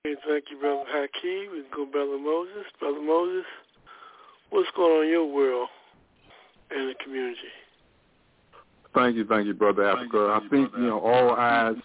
Okay, 0.08 0.20
thank 0.28 0.46
you, 0.50 0.58
Brother 0.60 0.84
Haki. 0.92 1.52
We 1.52 1.62
can 1.62 1.70
go 1.76 1.86
Brother 1.86 2.18
Moses. 2.18 2.66
Brother 2.80 3.02
Moses, 3.02 3.46
what's 4.50 4.70
going 4.76 4.92
on 4.92 5.04
in 5.06 5.12
your 5.12 5.32
world 5.32 5.70
and 6.72 6.90
the 6.90 6.96
community? 7.04 7.38
Thank 8.96 9.16
you, 9.16 9.26
thank 9.26 9.46
you, 9.46 9.54
Brother 9.54 9.88
Africa. 9.88 10.42
I 10.42 10.50
think, 10.50 10.72
you 10.76 10.88
know, 10.88 11.00
all 11.00 11.36
eyes 11.36 11.76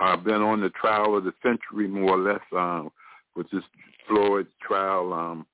have 0.00 0.24
been 0.24 0.42
on 0.42 0.60
the 0.60 0.70
trial 0.70 1.16
of 1.16 1.22
the 1.22 1.32
century, 1.42 1.86
more 1.86 2.16
or 2.16 2.18
less, 2.18 2.42
um, 2.54 2.90
with 3.36 3.48
this 3.50 3.62
Floyd 4.08 4.46
trial. 4.62 5.12
Um, 5.12 5.46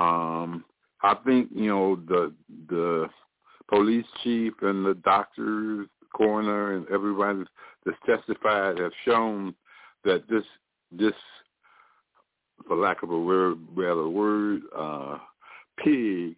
um, 0.00 0.64
I 1.02 1.14
think, 1.26 1.48
you 1.54 1.68
know, 1.68 1.96
the 1.96 2.32
the 2.68 3.08
police 3.68 4.06
chief 4.22 4.52
and 4.62 4.84
the 4.84 4.94
doctors, 4.94 5.88
coroner, 6.14 6.76
and 6.76 6.86
everybody 6.88 7.44
that's 7.84 7.98
testified 8.06 8.78
have 8.78 8.92
shown 9.04 9.54
that 10.04 10.28
this 10.28 10.44
this, 10.90 11.14
for 12.66 12.76
lack 12.76 13.02
of 13.02 13.10
a 13.10 13.18
word, 13.18 13.58
better 13.74 14.08
word, 14.08 14.62
uh, 14.76 15.18
pig 15.82 16.36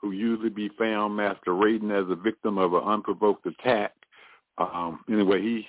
who 0.00 0.10
usually 0.10 0.50
be 0.50 0.68
found 0.78 1.16
masquerading 1.16 1.90
as 1.90 2.04
a 2.10 2.14
victim 2.14 2.58
of 2.58 2.74
an 2.74 2.82
unprovoked 2.82 3.46
attack. 3.46 3.92
Um, 4.58 5.00
anyway, 5.10 5.40
he 5.40 5.66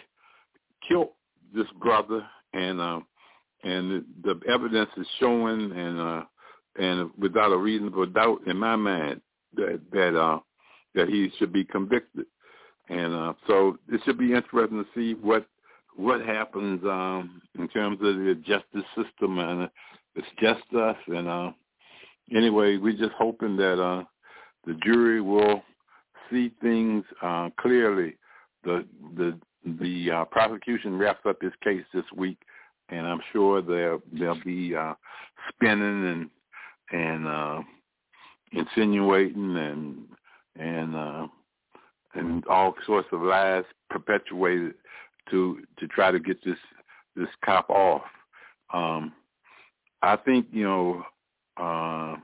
killed 0.88 1.09
this 1.55 1.68
brother, 1.82 2.26
and 2.53 2.82
uh, 2.82 2.99
and 3.66 4.05
the, 4.24 4.34
the 4.34 4.51
evidence 4.51 4.89
is 4.95 5.07
showing, 5.20 5.72
and 5.72 5.99
uh, 5.99 6.24
and 6.78 7.09
without 7.18 7.51
a 7.51 7.57
reasonable 7.57 8.05
doubt 8.05 8.41
in 8.47 8.57
my 8.57 8.76
mind 8.76 9.22
that 9.55 9.82
that 9.91 10.18
uh, 10.18 10.39
that 10.93 11.09
he 11.09 11.32
should 11.38 11.51
be 11.51 11.66
convicted. 11.66 12.26
And 12.88 13.13
uh, 13.13 13.34
so 13.47 13.78
it 13.91 13.99
should 14.05 14.20
be 14.20 14.34
interesting 14.34 14.84
to 14.84 14.86
see 14.95 15.20
what 15.20 15.45
what 15.95 16.22
happens 16.22 16.82
um, 16.84 17.41
in 17.57 17.68
terms 17.70 17.97
of 18.01 18.16
the 18.16 18.36
justice 18.45 18.88
system, 18.95 19.39
and 19.39 19.70
it's 20.16 20.28
just 20.39 20.61
us. 20.76 20.97
And 21.07 21.28
uh, 21.28 21.51
anyway, 22.36 22.78
we're 22.78 22.97
just 22.97 23.13
hoping 23.18 23.55
that 23.57 23.82
uh, 23.82 24.03
the 24.68 24.74
jury 24.84 25.22
will 25.22 25.63
see 26.30 26.51
things 26.61 27.03
uh, 27.22 27.49
clearly. 27.59 28.16
The 28.63 28.86
the 29.16 29.39
the 29.80 30.11
uh, 30.11 30.26
prosecution 30.26 30.97
wraps 30.97 31.26
up 31.26 31.39
this 31.39 31.53
case 31.63 31.84
this 31.93 32.05
week, 32.16 32.38
and 32.89 33.05
I'm 33.05 33.21
sure 33.31 33.61
they'll 33.61 34.01
they'll 34.13 34.43
be 34.43 34.75
uh, 34.75 34.93
spinning 35.49 36.07
and 36.07 36.29
and 36.91 37.27
uh, 37.27 37.61
insinuating 38.51 39.57
and 39.57 40.05
and 40.57 40.95
uh, 40.95 41.27
and 42.13 42.45
all 42.47 42.75
sorts 42.86 43.07
of 43.11 43.21
lies 43.21 43.63
perpetuated 43.89 44.75
to 45.31 45.63
to 45.79 45.88
try 45.88 46.11
to 46.11 46.19
get 46.19 46.43
this 46.43 46.57
this 47.15 47.29
cop 47.43 47.69
off. 47.69 48.03
Um, 48.73 49.13
I 50.01 50.15
think 50.17 50.47
you 50.51 50.63
know. 50.63 51.03
Uh, 51.57 52.17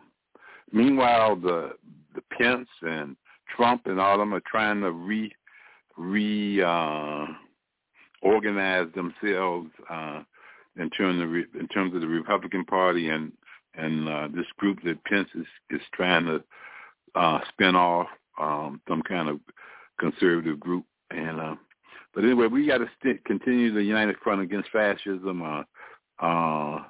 meanwhile, 0.73 1.37
the 1.37 1.71
the 2.15 2.21
Pence 2.37 2.67
and 2.81 3.15
Trump 3.55 3.83
and 3.85 3.99
all 3.99 4.15
of 4.15 4.19
them 4.19 4.33
are 4.33 4.41
trying 4.45 4.81
to 4.81 4.91
re 4.91 5.31
re 5.97 6.61
uh, 6.61 7.25
organize 8.21 8.87
themselves 8.93 9.69
uh, 9.89 10.21
in 10.77 10.89
terms 10.89 11.21
of 11.21 11.59
in 11.59 11.67
terms 11.67 11.93
of 11.93 12.01
the 12.01 12.07
Republican 12.07 12.65
Party 12.65 13.09
and 13.09 13.31
and 13.75 14.07
uh, 14.07 14.27
this 14.33 14.45
group 14.57 14.79
that 14.83 15.03
Pence 15.05 15.29
is 15.35 15.45
is 15.69 15.81
trying 15.93 16.25
to 16.25 16.43
uh, 17.15 17.39
spin 17.49 17.75
off 17.75 18.07
um, 18.39 18.81
some 18.87 19.01
kind 19.01 19.29
of 19.29 19.39
conservative 19.99 20.59
group. 20.59 20.85
And 21.09 21.39
uh, 21.39 21.55
but 22.13 22.23
anyway, 22.23 22.47
we 22.47 22.67
got 22.67 22.79
to 22.79 22.89
st- 22.99 23.23
continue 23.25 23.73
the 23.73 23.83
United 23.83 24.17
Front 24.23 24.41
against 24.41 24.69
fascism. 24.71 25.41
Uh, 25.41 25.63
uh, 26.25 26.83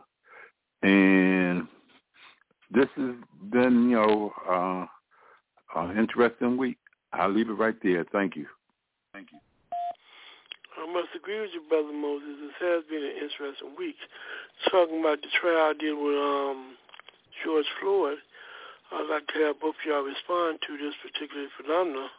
and 0.84 1.68
this 2.72 2.88
has 2.96 3.16
been, 3.50 3.90
you 3.90 3.96
know, 3.96 4.34
uh, 4.50 5.80
uh, 5.80 5.94
interesting 5.94 6.58
week. 6.58 6.78
I'll 7.14 7.32
leave 7.32 7.50
it 7.50 7.54
right 7.54 7.76
there. 7.84 8.06
Thank 8.12 8.36
you. 8.36 8.48
I 10.82 10.92
must 10.92 11.14
agree 11.14 11.40
with 11.40 11.54
you, 11.54 11.62
Brother 11.70 11.94
Moses. 11.94 12.42
This 12.42 12.58
has 12.58 12.82
been 12.90 13.06
an 13.06 13.14
interesting 13.22 13.78
week. 13.78 14.02
Talking 14.72 15.00
about 15.00 15.22
the 15.22 15.30
trial 15.30 15.78
deal 15.78 15.94
with 15.94 16.18
um, 16.18 16.74
George 17.46 17.70
Floyd, 17.80 18.18
I'd 18.90 19.06
like 19.06 19.28
to 19.30 19.46
have 19.46 19.62
both 19.62 19.78
of 19.78 19.86
y'all 19.86 20.02
respond 20.02 20.58
to 20.66 20.82
this 20.82 20.98
particular 21.06 21.54
phenomenon. 21.54 22.10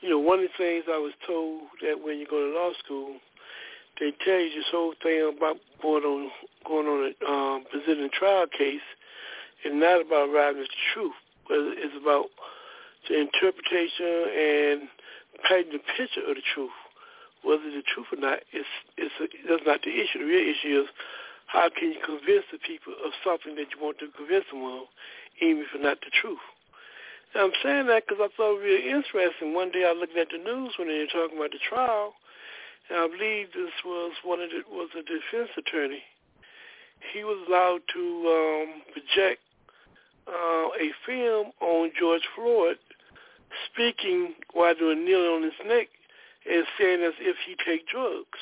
You 0.00 0.16
know, 0.16 0.18
one 0.18 0.40
of 0.40 0.48
the 0.48 0.56
things 0.56 0.88
I 0.88 0.96
was 0.96 1.12
told 1.28 1.68
that 1.84 2.00
when 2.00 2.16
you 2.16 2.24
go 2.24 2.40
to 2.40 2.56
law 2.56 2.72
school, 2.82 3.20
they 4.00 4.16
tell 4.24 4.40
you 4.40 4.48
this 4.56 4.72
whole 4.72 4.94
thing 5.02 5.20
about 5.36 5.60
going 5.82 6.04
on 6.04 6.30
going 6.64 6.88
on 6.88 7.12
a 7.12 7.12
um, 7.28 7.64
presenting 7.68 8.08
trial 8.16 8.46
case 8.48 8.86
is 9.60 9.76
not 9.76 10.00
about 10.00 10.32
arriving 10.32 10.64
at 10.64 10.72
the 10.72 10.84
truth, 10.96 11.20
but 11.48 11.60
it's 11.76 11.96
about 12.00 12.32
the 13.12 13.20
interpretation 13.20 14.24
and 14.32 14.88
painting 15.44 15.76
the 15.76 15.84
picture 16.00 16.24
of 16.24 16.32
the 16.36 16.42
truth. 16.54 16.72
Whether 17.44 17.68
the 17.70 17.84
truth 17.84 18.08
or 18.12 18.20
not 18.20 18.40
is 18.52 18.66
is 18.96 19.12
that's 19.48 19.62
not 19.66 19.82
the 19.84 19.92
issue. 19.92 20.18
The 20.18 20.24
real 20.24 20.48
issue 20.48 20.80
is 20.82 20.88
how 21.46 21.68
can 21.68 21.92
you 21.92 22.00
convince 22.00 22.44
the 22.50 22.58
people 22.58 22.94
of 23.04 23.12
something 23.22 23.54
that 23.56 23.68
you 23.70 23.78
want 23.78 23.98
to 24.00 24.08
convince 24.16 24.48
them 24.50 24.64
of, 24.64 24.88
even 25.40 25.62
if 25.62 25.68
it's 25.74 25.84
not 25.84 26.00
the 26.00 26.10
truth. 26.10 26.42
Now, 27.34 27.46
I'm 27.46 27.56
saying 27.62 27.86
that 27.86 28.06
because 28.06 28.22
I 28.22 28.30
thought 28.36 28.56
it 28.56 28.62
was 28.62 28.64
really 28.64 28.88
interesting. 28.88 29.54
One 29.54 29.70
day 29.70 29.84
I 29.84 29.92
looking 29.92 30.18
at 30.18 30.30
the 30.30 30.38
news 30.38 30.74
when 30.78 30.88
they 30.88 31.04
were 31.04 31.12
talking 31.12 31.36
about 31.36 31.52
the 31.52 31.60
trial, 31.60 32.14
and 32.88 32.98
I 32.98 33.06
believe 33.10 33.52
this 33.52 33.74
was 33.84 34.12
one 34.24 34.40
of 34.40 34.50
the 34.50 34.62
was 34.70 34.88
a 34.96 35.02
defense 35.02 35.50
attorney. 35.58 36.02
He 37.12 37.24
was 37.24 37.36
allowed 37.46 37.82
to 37.92 38.02
um, 38.32 38.68
project 38.94 39.42
uh, 40.26 40.68
a 40.80 40.88
film 41.04 41.52
on 41.60 41.90
George 41.98 42.24
Floyd 42.34 42.78
speaking 43.70 44.34
while 44.52 44.74
were 44.80 44.94
kneeling 44.94 45.30
on 45.30 45.42
his 45.42 45.58
neck 45.66 45.88
and 46.50 46.64
saying 46.78 47.02
as 47.02 47.14
if 47.20 47.36
he 47.46 47.56
take 47.64 47.88
drugs. 47.88 48.40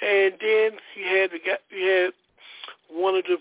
And 0.00 0.34
then 0.40 0.78
he 0.94 1.02
had 1.06 1.30
the 1.30 1.38
guy, 1.38 1.58
he 1.68 1.86
had 1.86 2.12
one 2.90 3.14
of 3.14 3.24
the 3.24 3.38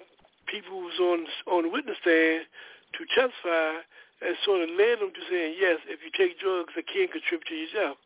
people 0.48 0.72
who 0.72 0.86
was 0.86 1.00
on 1.00 1.26
on 1.52 1.64
the 1.64 1.70
witness 1.70 1.98
stand 2.02 2.46
to 2.94 3.06
testify 3.16 3.82
and 4.22 4.36
sort 4.46 4.62
of 4.62 4.70
led 4.78 5.02
him 5.02 5.10
to 5.10 5.24
saying, 5.30 5.56
yes, 5.60 5.80
if 5.88 6.00
you 6.06 6.12
take 6.14 6.40
drugs, 6.40 6.74
it 6.78 6.86
can 6.86 7.08
contribute 7.08 7.48
to 7.48 7.56
your 7.56 7.74
death. 7.74 7.98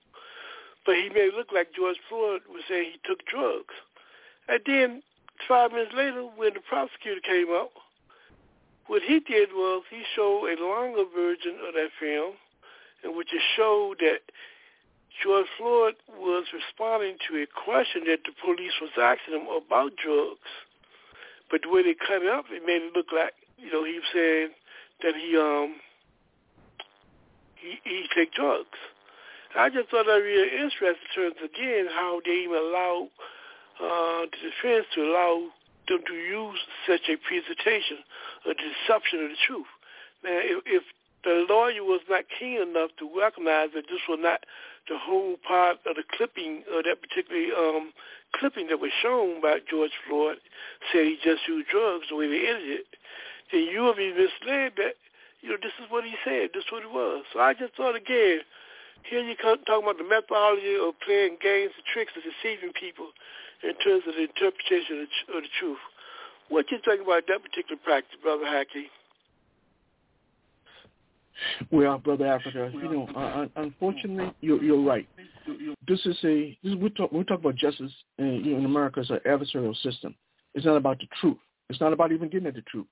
But 0.85 0.95
he 0.95 1.09
made 1.09 1.33
it 1.33 1.35
look 1.35 1.51
like 1.51 1.75
George 1.75 1.99
Floyd 2.07 2.41
was 2.47 2.63
saying 2.69 2.93
he 2.93 2.99
took 3.03 3.25
drugs. 3.25 3.75
And 4.47 4.61
then 4.65 5.03
five 5.47 5.71
minutes 5.71 5.91
later, 5.93 6.23
when 6.23 6.53
the 6.53 6.61
prosecutor 6.61 7.19
came 7.19 7.51
up, 7.51 7.73
what 8.87 9.01
he 9.01 9.19
did 9.19 9.49
was 9.51 9.83
he 9.89 10.03
showed 10.15 10.47
a 10.47 10.61
longer 10.61 11.03
version 11.09 11.57
of 11.67 11.73
that 11.73 11.89
film 11.99 12.33
in 13.03 13.17
which 13.17 13.33
it 13.33 13.41
showed 13.57 13.97
that 13.99 14.21
George 15.23 15.47
Floyd 15.57 15.95
was 16.19 16.45
responding 16.53 17.17
to 17.27 17.41
a 17.41 17.47
question 17.47 18.03
that 18.07 18.19
the 18.25 18.33
police 18.43 18.73
was 18.81 18.91
asking 18.97 19.35
him 19.35 19.47
about 19.47 19.95
drugs. 19.95 20.49
But 21.49 21.61
the 21.63 21.69
way 21.69 21.83
they 21.83 21.93
cut 21.93 22.23
it 22.23 22.29
up, 22.29 22.45
it 22.49 22.65
made 22.65 22.81
it 22.81 22.93
look 22.95 23.07
like, 23.13 23.33
you 23.57 23.71
know, 23.71 23.83
he 23.83 23.95
was 23.95 24.09
saying 24.13 24.49
that 25.03 25.15
he 25.15 25.37
um 25.37 25.75
he 27.55 27.79
he 27.83 28.05
take 28.13 28.33
drugs. 28.33 28.79
I 29.55 29.69
just 29.69 29.89
thought 29.89 30.05
that 30.05 30.19
really 30.19 30.51
interesting 30.51 30.99
in 30.99 31.15
terms 31.15 31.35
again 31.39 31.87
how 31.87 32.19
they 32.25 32.43
even 32.43 32.57
allow 32.57 33.07
uh, 33.79 34.27
the 34.27 34.37
defense 34.51 34.85
to 34.95 35.01
allow 35.03 35.47
them 35.87 36.03
to 36.05 36.13
use 36.13 36.59
such 36.87 37.07
a 37.07 37.15
presentation, 37.15 38.03
a 38.43 38.53
deception 38.53 39.23
of 39.23 39.29
the 39.31 39.39
truth. 39.47 39.71
Now, 40.23 40.39
if, 40.43 40.63
if 40.65 40.83
the 41.25 41.45
lawyer 41.49 41.83
was 41.83 42.01
not 42.07 42.25
keen 42.29 42.61
enough 42.61 42.91
to 42.99 43.09
recognize 43.09 43.69
that 43.73 43.89
this 43.89 44.05
was 44.07 44.19
not 44.21 44.45
the 44.87 44.97
whole 44.97 45.35
part 45.41 45.77
of 45.89 45.97
the 45.97 46.03
clipping 46.15 46.61
of 46.71 46.85
that 46.85 47.01
particular 47.01 47.49
um, 47.57 47.91
clipping 48.37 48.67
that 48.67 48.79
was 48.79 48.91
shown 49.01 49.41
by 49.41 49.57
George 49.67 49.97
Floyd, 50.07 50.37
said 50.91 51.05
he 51.05 51.17
just 51.23 51.47
used 51.47 51.67
drugs 51.69 52.05
the 52.09 52.15
way 52.15 52.29
they 52.29 52.45
edited 52.45 52.85
it, 52.85 52.87
then 53.51 53.65
you 53.65 53.81
will 53.81 53.95
be 53.97 54.13
misled 54.13 54.77
that, 54.77 54.95
you 55.41 55.49
know, 55.49 55.57
this 55.61 55.73
is 55.81 55.89
what 55.89 56.05
he 56.05 56.13
said, 56.23 56.53
this 56.53 56.63
is 56.65 56.71
what 56.71 56.83
it 56.83 56.93
was. 56.93 57.25
So 57.33 57.39
I 57.39 57.53
just 57.53 57.73
thought, 57.73 57.95
again, 57.95 58.45
here 59.09 59.21
you 59.21 59.35
come 59.35 59.57
talking 59.65 59.85
about 59.85 59.97
the 59.97 60.07
methodology 60.07 60.77
of 60.77 60.93
playing 61.01 61.37
games 61.41 61.73
and 61.73 61.85
tricks 61.89 62.13
and 62.13 62.25
deceiving 62.25 62.73
people 62.73 63.09
in 63.65 63.73
terms 63.81 64.03
of 64.05 64.13
the 64.13 64.29
interpretation 64.29 65.01
of 65.01 65.07
the, 65.09 65.37
of 65.37 65.39
the 65.41 65.53
truth. 65.57 65.81
What 66.49 66.69
you 66.69 66.77
think 66.85 67.01
about 67.01 67.25
that 67.27 67.41
particular 67.41 67.81
practice, 67.81 68.17
Brother 68.21 68.45
Haki? 68.45 68.93
Well, 71.71 71.97
brother 71.97 72.27
Africa, 72.27 72.71
you 72.73 72.89
know, 72.89 73.07
uh, 73.15 73.47
unfortunately, 73.57 74.33
you're, 74.41 74.63
you're 74.63 74.81
right. 74.81 75.07
This 75.87 75.99
is 76.05 76.17
a 76.23 76.57
this 76.63 76.73
is, 76.73 76.75
we 76.75 76.89
talk 76.89 77.11
we 77.11 77.23
talk 77.23 77.39
about 77.39 77.55
justice, 77.55 77.91
and 78.17 78.45
you 78.45 78.53
know, 78.53 78.59
in 78.59 78.65
America, 78.65 79.01
it's 79.01 79.09
an 79.09 79.19
adversarial 79.25 79.75
system. 79.81 80.15
It's 80.53 80.65
not 80.65 80.77
about 80.77 80.99
the 80.99 81.07
truth. 81.19 81.37
It's 81.69 81.81
not 81.81 81.93
about 81.93 82.11
even 82.11 82.29
getting 82.29 82.47
at 82.47 82.55
the 82.55 82.61
truth. 82.61 82.87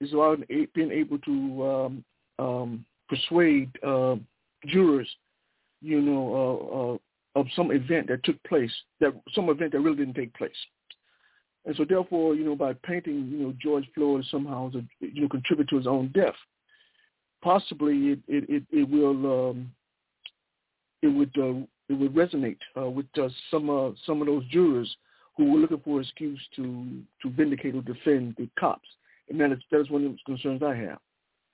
It's 0.00 0.12
about 0.12 0.40
being 0.48 0.90
able 0.90 1.18
to 1.18 1.66
um, 1.66 2.04
um, 2.38 2.84
persuade 3.08 3.70
uh, 3.86 4.16
jurors, 4.66 5.08
you 5.80 6.00
know, 6.00 6.98
uh, 7.36 7.38
uh, 7.38 7.40
of 7.40 7.46
some 7.54 7.70
event 7.70 8.08
that 8.08 8.24
took 8.24 8.42
place, 8.44 8.72
that 9.00 9.14
some 9.34 9.48
event 9.48 9.72
that 9.72 9.80
really 9.80 9.96
didn't 9.96 10.14
take 10.14 10.34
place. 10.34 10.50
And 11.64 11.74
so, 11.76 11.84
therefore, 11.88 12.34
you 12.34 12.44
know, 12.44 12.56
by 12.56 12.74
painting, 12.84 13.28
you 13.30 13.38
know, 13.38 13.54
George 13.60 13.88
Floyd 13.94 14.24
somehow, 14.30 14.70
to, 14.70 14.84
you 15.00 15.22
know, 15.22 15.28
contribute 15.28 15.68
to 15.68 15.76
his 15.76 15.86
own 15.86 16.08
death 16.14 16.34
possibly 17.42 18.12
it 18.12 18.18
it 18.28 18.44
it, 18.48 18.62
it 18.70 18.88
will 18.88 19.50
um, 19.50 19.70
it 21.02 21.08
would 21.08 21.36
uh, 21.38 21.64
it 21.88 21.94
would 21.94 22.14
resonate 22.14 22.58
uh, 22.76 22.88
with 22.88 23.06
uh, 23.20 23.28
some 23.50 23.70
uh, 23.70 23.90
some 24.04 24.20
of 24.20 24.26
those 24.26 24.44
jurors 24.48 24.94
who 25.36 25.52
were 25.52 25.58
looking 25.58 25.80
for 25.84 25.98
an 25.98 26.04
excuse 26.04 26.40
to 26.56 27.02
to 27.22 27.30
vindicate 27.30 27.74
or 27.74 27.82
defend 27.82 28.34
the 28.38 28.48
cops, 28.58 28.88
and 29.28 29.40
that 29.40 29.52
is 29.52 29.58
that 29.70 29.80
is 29.80 29.90
one 29.90 30.04
of 30.04 30.12
the 30.12 30.18
concerns 30.26 30.62
I 30.62 30.74
have. 30.74 30.98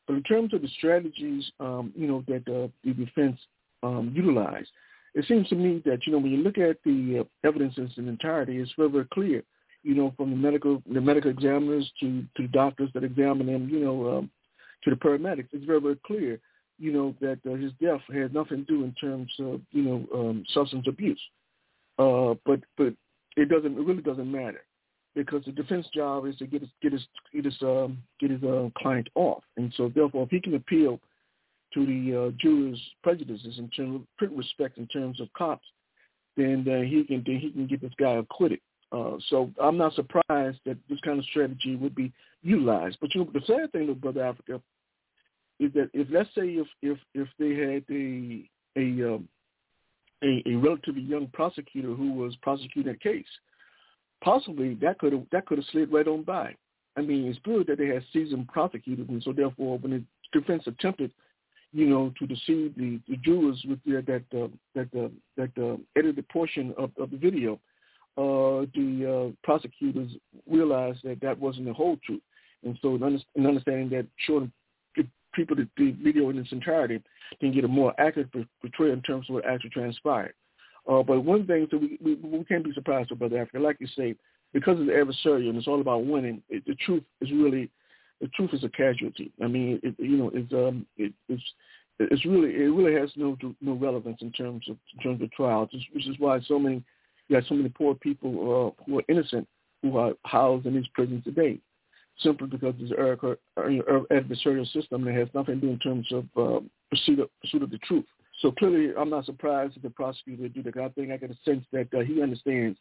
But 0.07 0.14
in 0.14 0.22
terms 0.24 0.53
of 0.53 0.62
the 0.62 0.68
strategies, 0.68 1.51
um, 1.61 1.93
you 1.97 2.09
know, 2.09 2.24
that 2.28 2.49
uh, 2.49 2.68
the 2.85 2.93
defense 2.93 3.39
um, 3.83 4.12
utilized, 4.14 4.70
it 5.14 5.24
seems 5.26 5.49
to 5.49 5.55
me 5.55 5.83
that 5.85 6.07
you 6.07 6.12
know 6.12 6.18
when 6.18 6.33
you 6.33 6.39
look 6.39 6.59
at 6.59 6.78
the 6.85 7.20
uh, 7.20 7.47
evidence 7.47 7.74
in 7.76 7.85
its 7.85 7.99
entirety, 7.99 8.59
it's 8.59 8.72
very 8.76 8.91
very 8.91 9.07
clear. 9.12 9.43
You 9.83 9.95
know, 9.95 10.14
from 10.16 10.30
the 10.30 10.37
medical 10.37 10.83
the 10.91 11.01
medical 11.01 11.30
examiners 11.30 11.91
to 12.01 12.24
to 12.37 12.47
doctors 12.49 12.91
that 12.95 13.05
examine 13.05 13.47
them, 13.47 13.68
you 13.68 13.80
know, 13.80 14.18
um, 14.18 14.30
to 14.85 14.91
the 14.91 14.97
paramedics, 14.97 15.49
it's 15.53 15.64
very, 15.64 15.80
very 15.80 15.99
clear, 16.07 16.41
you 16.78 16.93
know, 16.93 17.14
that 17.20 17.39
uh, 17.47 17.55
his 17.55 17.72
death 17.80 18.01
had 18.12 18.35
nothing 18.35 18.64
to 18.66 18.72
do 18.72 18.85
in 18.85 18.93
terms 19.01 19.30
of, 19.41 19.61
you 19.70 19.83
know, 19.83 20.07
um, 20.14 20.45
substance 20.53 20.87
abuse. 20.89 21.20
Uh, 21.99 22.35
but 22.45 22.61
but 22.76 22.95
it 23.37 23.49
doesn't. 23.49 23.78
It 23.78 23.87
really 23.87 24.03
doesn't 24.03 24.30
matter 24.30 24.64
because 25.14 25.45
the 25.45 25.53
defense 25.53 25.87
job 25.95 26.26
is 26.26 26.37
to 26.37 26.47
get 26.47 26.62
his 26.62 26.70
get 26.80 26.93
his 26.93 27.07
get 27.33 27.45
his 27.45 27.57
um, 27.62 27.99
get 28.18 28.30
his 28.30 28.43
uh, 28.43 28.68
client 28.76 29.09
off, 29.14 29.43
and 29.57 29.72
so 29.76 29.91
therefore, 29.95 30.24
if 30.24 30.30
he 30.30 30.41
can 30.41 30.55
appeal 30.55 31.01
to 31.74 31.87
the 31.87 32.26
uh, 32.26 32.30
jurors' 32.39 32.80
prejudices 33.03 33.59
in 33.59 33.68
terms 33.70 34.03
of 34.20 34.30
respect 34.37 34.78
in 34.78 34.87
terms 34.89 35.20
of 35.20 35.33
cops, 35.35 35.66
then 36.37 36.66
uh, 36.68 36.83
he 36.83 37.05
can 37.05 37.22
then 37.26 37.39
he 37.39 37.51
can 37.51 37.66
get 37.66 37.80
this 37.80 37.93
guy 37.99 38.12
acquitted. 38.12 38.61
Uh, 38.91 39.16
so 39.28 39.51
I'm 39.61 39.78
not 39.78 39.95
surprised 39.95 40.59
that 40.66 40.76
this 40.89 41.01
kind 41.03 41.18
of 41.18 41.24
strategy 41.26 41.76
would 41.76 41.95
be 41.95 42.12
utilized. 42.43 42.99
But 43.01 43.14
you 43.14 43.24
know, 43.24 43.30
the 43.33 43.41
sad 43.47 43.72
thing 43.72 43.89
with 43.89 44.01
Brother 44.01 44.24
Africa 44.24 44.61
is 45.62 45.72
that 45.74 45.90
if 45.92 46.08
let's 46.10 46.28
say 46.34 46.42
if 46.42 46.66
if 46.82 46.98
if 47.14 47.28
they 47.38 47.54
had 47.54 47.84
a 47.90 48.48
a 48.76 49.14
um, 49.14 49.28
a, 50.22 50.42
a 50.46 50.54
relatively 50.56 51.02
young 51.02 51.28
prosecutor 51.28 51.94
who 51.94 52.12
was 52.12 52.34
prosecuting 52.42 52.92
a 52.92 52.96
case, 52.96 53.26
possibly 54.22 54.74
that 54.74 54.98
could 54.98 55.12
have 55.12 55.26
that 55.32 55.46
could 55.46 55.58
have 55.58 55.66
slid 55.72 55.92
right 55.92 56.08
on 56.08 56.22
by. 56.22 56.54
I 56.96 57.00
mean, 57.00 57.26
it's 57.26 57.38
good 57.44 57.66
that 57.68 57.78
they 57.78 57.86
had 57.86 58.04
seasoned 58.12 58.48
prosecutors, 58.48 59.06
and 59.08 59.22
so 59.22 59.32
therefore, 59.32 59.78
when 59.78 59.92
the 59.92 60.38
defense 60.38 60.64
attempted, 60.66 61.10
you 61.72 61.86
know, 61.86 62.12
to 62.18 62.26
deceive 62.26 62.74
the, 62.76 63.00
the 63.08 63.16
jurors 63.24 63.64
with 63.66 63.78
that 63.84 64.24
uh, 64.34 64.48
that 64.74 64.88
uh, 64.98 65.08
that 65.36 65.50
uh, 65.62 65.76
edited 65.96 66.28
portion 66.28 66.74
of, 66.76 66.90
of 66.98 67.10
the 67.10 67.16
video, 67.16 67.54
uh, 68.18 68.66
the 68.74 69.30
uh, 69.30 69.34
prosecutors 69.42 70.10
realized 70.48 71.00
that 71.04 71.20
that 71.20 71.38
wasn't 71.38 71.66
the 71.66 71.72
whole 71.72 71.96
truth, 72.04 72.20
and 72.64 72.78
so 72.82 72.94
in, 72.94 73.02
under, 73.02 73.18
in 73.36 73.46
understanding 73.46 73.88
that, 73.88 74.06
showing 74.26 74.52
people 75.33 75.57
the, 75.57 75.68
the 75.76 75.93
video 75.93 76.30
in 76.30 76.39
its 76.39 76.53
entirety 76.53 77.03
can 77.41 77.53
get 77.53 77.64
a 77.64 77.68
more 77.68 77.95
accurate 77.99 78.30
portrayal 78.61 78.93
in 78.93 79.03
terms 79.03 79.28
of 79.28 79.35
what 79.35 79.47
actually 79.47 79.70
transpired. 79.70 80.35
Uh, 80.89 81.03
but 81.03 81.20
one 81.20 81.47
thing 81.47 81.66
that 81.70 81.78
we, 81.78 81.99
we 82.03 82.14
we 82.14 82.45
can't 82.45 82.64
be 82.64 82.72
surprised 82.72 83.12
about 83.12 83.33
Africa, 83.33 83.59
like 83.59 83.76
you 83.80 83.87
say, 83.97 84.16
because 84.53 84.78
the 84.78 84.93
adversarial 84.93 85.51
and 85.51 85.59
it's 85.59 85.68
all 85.68 85.80
about 85.80 86.05
winning. 86.05 86.43
It, 86.49 86.64
the 86.66 86.74
truth 86.74 87.05
is 87.20 87.30
really 87.30 87.70
the 88.20 88.28
truth 88.28 88.51
is 88.53 88.64
a 88.64 88.68
casualty. 88.68 89.33
I 89.43 89.47
mean, 89.47 89.80
it, 89.83 89.95
you 89.99 90.16
know, 90.16 90.30
it's 90.35 90.53
um, 90.53 90.87
it, 90.97 91.12
it's 91.28 91.43
it's 91.99 92.24
really 92.24 92.51
it 92.51 92.68
really 92.68 92.95
has 92.95 93.11
no 93.16 93.37
no 93.61 93.72
relevance 93.74 94.18
in 94.22 94.33
terms 94.33 94.64
of 94.68 94.76
in 94.97 95.03
terms 95.03 95.22
of 95.22 95.30
trials, 95.33 95.70
which 95.93 96.09
is 96.09 96.16
why 96.18 96.41
so 96.41 96.59
many 96.59 96.83
you 97.28 97.37
have 97.37 97.45
so 97.49 97.55
many 97.55 97.68
poor 97.68 97.95
people 97.95 98.74
uh, 98.78 98.85
who 98.85 98.99
are 98.99 99.05
innocent 99.09 99.47
who 99.83 99.97
are 99.99 100.12
housed 100.24 100.66
in 100.66 100.74
these 100.74 100.87
prisons 100.95 101.24
today, 101.24 101.59
simply 102.20 102.48
because 102.48 102.74
there's 102.78 102.90
an 102.90 104.04
adversarial 104.10 104.70
system 104.72 105.04
that 105.04 105.14
has 105.14 105.28
nothing 105.34 105.60
to 105.60 105.66
do 105.66 105.72
in 105.72 105.78
terms 105.78 106.06
of 106.12 106.24
uh, 106.36 106.60
pursuit 106.90 107.20
of, 107.20 107.28
pursuit 107.40 107.62
of 107.62 107.70
the 107.70 107.78
truth. 107.78 108.04
So 108.40 108.50
clearly, 108.50 108.92
I'm 108.98 109.10
not 109.10 109.24
surprised 109.24 109.76
that 109.76 109.82
the 109.82 109.90
prosecutor 109.90 110.48
did 110.48 110.64
that. 110.64 110.76
I 110.76 110.88
think 110.90 111.12
I 111.12 111.16
get 111.16 111.30
a 111.30 111.36
sense 111.44 111.64
that 111.72 111.88
uh, 111.94 112.00
he 112.00 112.22
understands, 112.22 112.78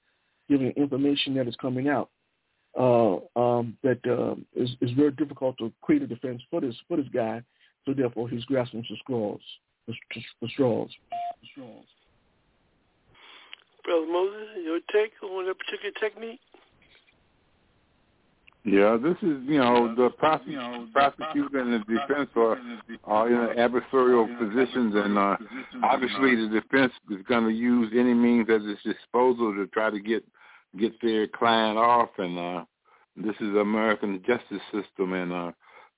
given 0.50 0.68
the 0.68 0.82
information 0.82 1.36
that 1.36 1.48
is 1.48 1.56
coming 1.62 1.88
out, 1.88 2.10
uh, 2.80 3.18
um, 3.36 3.78
that 3.84 4.00
uh, 4.08 4.36
is, 4.56 4.70
is 4.82 4.92
very 4.92 5.12
difficult 5.12 5.58
to 5.60 5.72
create 5.82 6.02
a 6.02 6.08
defense 6.08 6.42
for 6.50 6.62
this 6.62 6.76
for 6.88 6.98
this 6.98 7.08
guy. 7.14 7.42
So 7.86 7.94
therefore, 7.94 8.30
he's 8.30 8.46
grasping 8.46 8.84
for 8.84 8.96
straws. 9.02 9.42
For 9.86 10.48
straws. 10.50 10.90
For 11.10 11.48
straws. 11.52 11.86
Brother 13.84 14.06
Moses, 14.06 14.48
your 14.64 14.80
take 14.94 15.12
on 15.24 15.46
that 15.48 15.58
particular 15.58 15.92
technique? 16.00 16.40
Yeah, 18.64 18.96
this 19.02 19.18
is 19.24 19.40
you 19.48 19.58
know 19.58 19.96
the 19.96 20.12
prosecutor, 20.12 20.86
prosecutor 20.94 21.62
and 21.62 21.74
the 21.74 21.80
defense 21.80 22.30
are 22.36 22.60
are 23.06 23.28
in 23.28 23.58
adversarial 23.58 24.28
positions, 24.38 24.94
and 24.96 25.18
uh, 25.18 25.36
obviously 25.84 26.36
the 26.36 26.62
defense 26.62 26.94
is 27.10 27.26
going 27.28 27.46
to 27.46 27.52
use 27.52 27.92
any 27.94 28.14
means 28.14 28.48
at 28.52 28.62
its 28.62 28.84
disposal 28.84 29.56
to 29.56 29.66
try 29.74 29.90
to 29.90 30.00
get 30.00 30.24
get 30.80 30.94
their 31.02 31.26
client 31.28 31.80
off, 31.80 32.10
and 32.20 32.38
uh, 32.38 32.64
this 33.16 33.36
is 33.42 33.56
American 33.56 34.22
justice 34.28 34.62
system, 34.72 35.14
and 35.14 35.34
uh, 35.34 35.52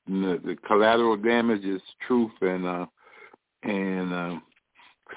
the, 0.07 0.39
the 0.45 0.55
collateral 0.65 1.17
damage 1.17 1.65
is 1.65 1.81
truth, 2.07 2.31
and 2.39 2.65
uh, 2.65 2.85
and 3.63 4.13
uh, 4.13 4.39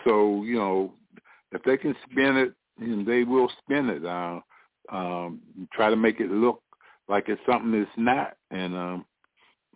so 0.05 0.43
you 0.43 0.57
know 0.57 0.93
if 1.53 1.63
they 1.63 1.77
can 1.77 1.95
spin 2.11 2.37
it, 2.37 2.55
and 2.81 3.07
they 3.07 3.23
will 3.23 3.49
spin 3.63 3.89
it. 3.89 4.05
Uh, 4.05 4.41
um, 4.89 5.41
try 5.73 5.91
to 5.91 5.97
make 5.97 6.21
it 6.21 6.31
look 6.31 6.63
like 7.09 7.29
it's 7.29 7.41
something 7.51 7.75
it's 7.75 7.91
not. 7.97 8.37
And 8.51 8.75
um, 8.75 9.05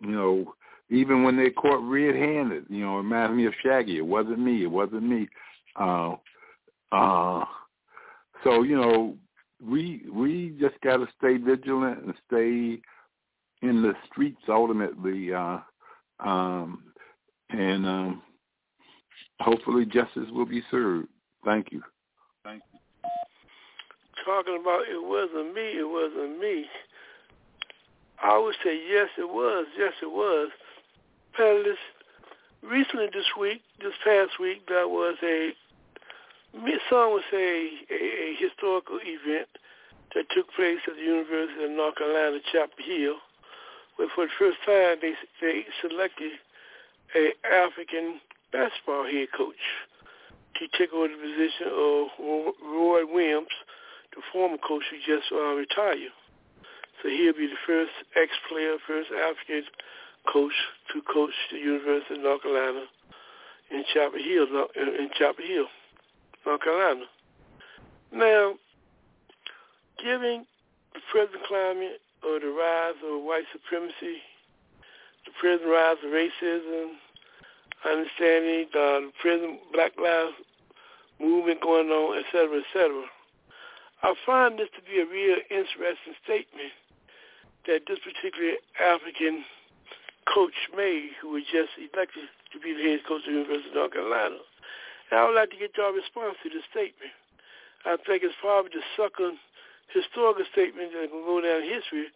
you 0.01 0.11
know, 0.11 0.53
even 0.89 1.23
when 1.23 1.37
they 1.37 1.49
caught 1.49 1.81
red-handed, 1.81 2.65
you 2.69 2.83
know, 2.83 2.95
it 2.95 3.03
reminds 3.03 3.35
me 3.35 3.45
of 3.45 3.53
Shaggy. 3.63 3.97
It 3.97 4.05
wasn't 4.05 4.39
me. 4.39 4.63
It 4.63 4.71
wasn't 4.71 5.03
me. 5.03 5.27
Uh, 5.75 6.15
uh, 6.91 7.45
so 8.43 8.63
you 8.63 8.75
know, 8.75 9.15
we 9.65 10.03
we 10.11 10.55
just 10.59 10.79
got 10.81 10.97
to 10.97 11.07
stay 11.17 11.37
vigilant 11.37 12.03
and 12.03 12.13
stay 12.27 12.81
in 13.61 13.81
the 13.81 13.93
streets 14.11 14.41
ultimately, 14.49 15.33
uh, 15.33 15.59
um, 16.19 16.83
and 17.49 17.85
um, 17.85 18.21
hopefully 19.39 19.85
justice 19.85 20.27
will 20.31 20.45
be 20.45 20.63
served. 20.71 21.07
Thank 21.45 21.71
you. 21.71 21.81
Thank 22.43 22.63
you. 22.73 22.79
Talking 24.25 24.59
about 24.61 24.81
it 24.81 25.01
wasn't 25.01 25.53
me. 25.53 25.61
It 25.61 25.87
wasn't 25.87 26.39
me. 26.39 26.65
I 28.21 28.37
would 28.37 28.55
say 28.63 28.79
yes, 28.87 29.09
it 29.17 29.29
was. 29.29 29.65
Yes, 29.77 29.93
it 30.01 30.11
was. 30.11 30.49
Panelists, 31.37 31.77
recently 32.61 33.07
this 33.11 33.25
week, 33.39 33.61
this 33.81 33.93
past 34.03 34.39
week, 34.39 34.67
there 34.67 34.87
was 34.87 35.15
a, 35.23 35.51
some 36.89 37.13
would 37.13 37.23
say, 37.31 37.69
a, 37.89 37.95
a 37.95 38.35
historical 38.37 38.99
event 39.01 39.49
that 40.13 40.29
took 40.29 40.51
place 40.53 40.79
at 40.87 40.95
the 40.95 41.01
University 41.01 41.63
of 41.63 41.71
North 41.71 41.95
Carolina, 41.95 42.37
Chapel 42.51 42.83
Hill, 42.85 43.15
where 43.95 44.09
for 44.13 44.25
the 44.25 44.31
first 44.37 44.57
time 44.65 44.97
they 45.01 45.13
they 45.41 45.65
selected 45.81 46.33
a 47.15 47.31
African 47.47 48.19
basketball 48.51 49.05
head 49.05 49.29
coach 49.35 49.63
to 50.59 50.67
take 50.77 50.93
over 50.93 51.07
the 51.07 51.15
position 51.15 51.67
of 51.73 52.07
Roy 52.61 53.05
Williams, 53.05 53.55
the 54.15 54.21
former 54.31 54.57
coach 54.57 54.83
who 54.91 54.97
just 54.97 55.31
uh, 55.31 55.55
retired. 55.55 56.11
So 57.01 57.09
he'll 57.09 57.33
be 57.33 57.47
the 57.47 57.61
first 57.65 57.91
ex-player, 58.15 58.77
first 58.85 59.09
African 59.11 59.63
coach 60.31 60.53
to 60.93 61.01
coach 61.01 61.33
the 61.51 61.57
University 61.57 62.15
of 62.15 62.21
North 62.21 62.43
Carolina 62.43 62.83
in 63.71 63.83
Chapel 63.93 64.19
Hill, 64.19 64.45
in 64.75 65.09
Chapel 65.17 65.43
Hill, 65.45 65.65
North 66.45 66.61
Carolina. 66.61 67.05
Now, 68.13 68.53
given 70.03 70.45
the 70.93 70.99
present 71.11 71.41
climate 71.47 72.01
of 72.23 72.41
the 72.41 72.49
rise 72.49 72.99
of 73.03 73.23
white 73.23 73.45
supremacy, 73.51 74.21
the 75.25 75.31
present 75.39 75.69
rise 75.69 75.97
of 76.05 76.11
racism, 76.11 76.97
understanding 77.83 78.67
the 78.73 79.11
present 79.21 79.59
Black 79.73 79.93
Lives 79.97 80.33
movement 81.19 81.61
going 81.61 81.89
on, 81.89 82.19
et 82.19 82.25
cetera, 82.31 82.57
et 82.57 82.65
cetera, 82.73 83.05
I 84.03 84.13
find 84.25 84.59
this 84.59 84.69
to 84.75 84.81
be 84.83 84.99
a 84.99 85.05
real 85.05 85.37
interesting 85.49 86.13
statement 86.23 86.73
that 87.67 87.85
this 87.87 87.99
particular 87.99 88.57
African 88.79 89.45
coach 90.25 90.55
made, 90.75 91.11
who 91.21 91.37
was 91.37 91.43
just 91.51 91.73
elected 91.77 92.29
to 92.53 92.57
be 92.59 92.73
the 92.73 92.83
head 92.83 93.05
coach 93.07 93.25
of 93.27 93.33
the 93.33 93.39
University 93.41 93.69
of 93.69 93.75
North 93.75 93.93
Carolina. 93.93 94.39
And 95.09 95.19
I 95.19 95.25
would 95.25 95.35
like 95.35 95.51
to 95.51 95.59
get 95.59 95.75
your 95.77 95.93
response 95.93 96.37
to 96.43 96.49
this 96.49 96.65
statement. 96.71 97.13
I 97.85 97.97
think 98.05 98.23
it's 98.23 98.37
probably 98.39 98.71
the 98.73 98.85
second 98.95 99.37
historical 99.89 100.45
statement 100.51 100.93
that 100.93 101.09
can 101.11 101.25
go 101.25 101.41
down 101.41 101.63
in 101.63 101.69
history. 101.69 102.07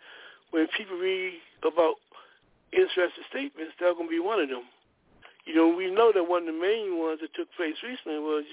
When 0.52 0.68
people 0.78 0.98
read 0.98 1.42
about 1.66 2.00
interesting 2.72 3.26
statements, 3.30 3.76
they're 3.80 3.94
going 3.94 4.08
to 4.08 4.16
be 4.16 4.24
one 4.24 4.40
of 4.40 4.50
them. 4.50 4.64
You 5.46 5.56
know, 5.56 5.70
we 5.70 5.92
know 5.92 6.12
that 6.14 6.26
one 6.26 6.48
of 6.48 6.54
the 6.54 6.60
main 6.60 6.98
ones 6.98 7.20
that 7.22 7.34
took 7.34 7.50
place 7.54 7.78
recently 7.84 8.18
was 8.18 8.46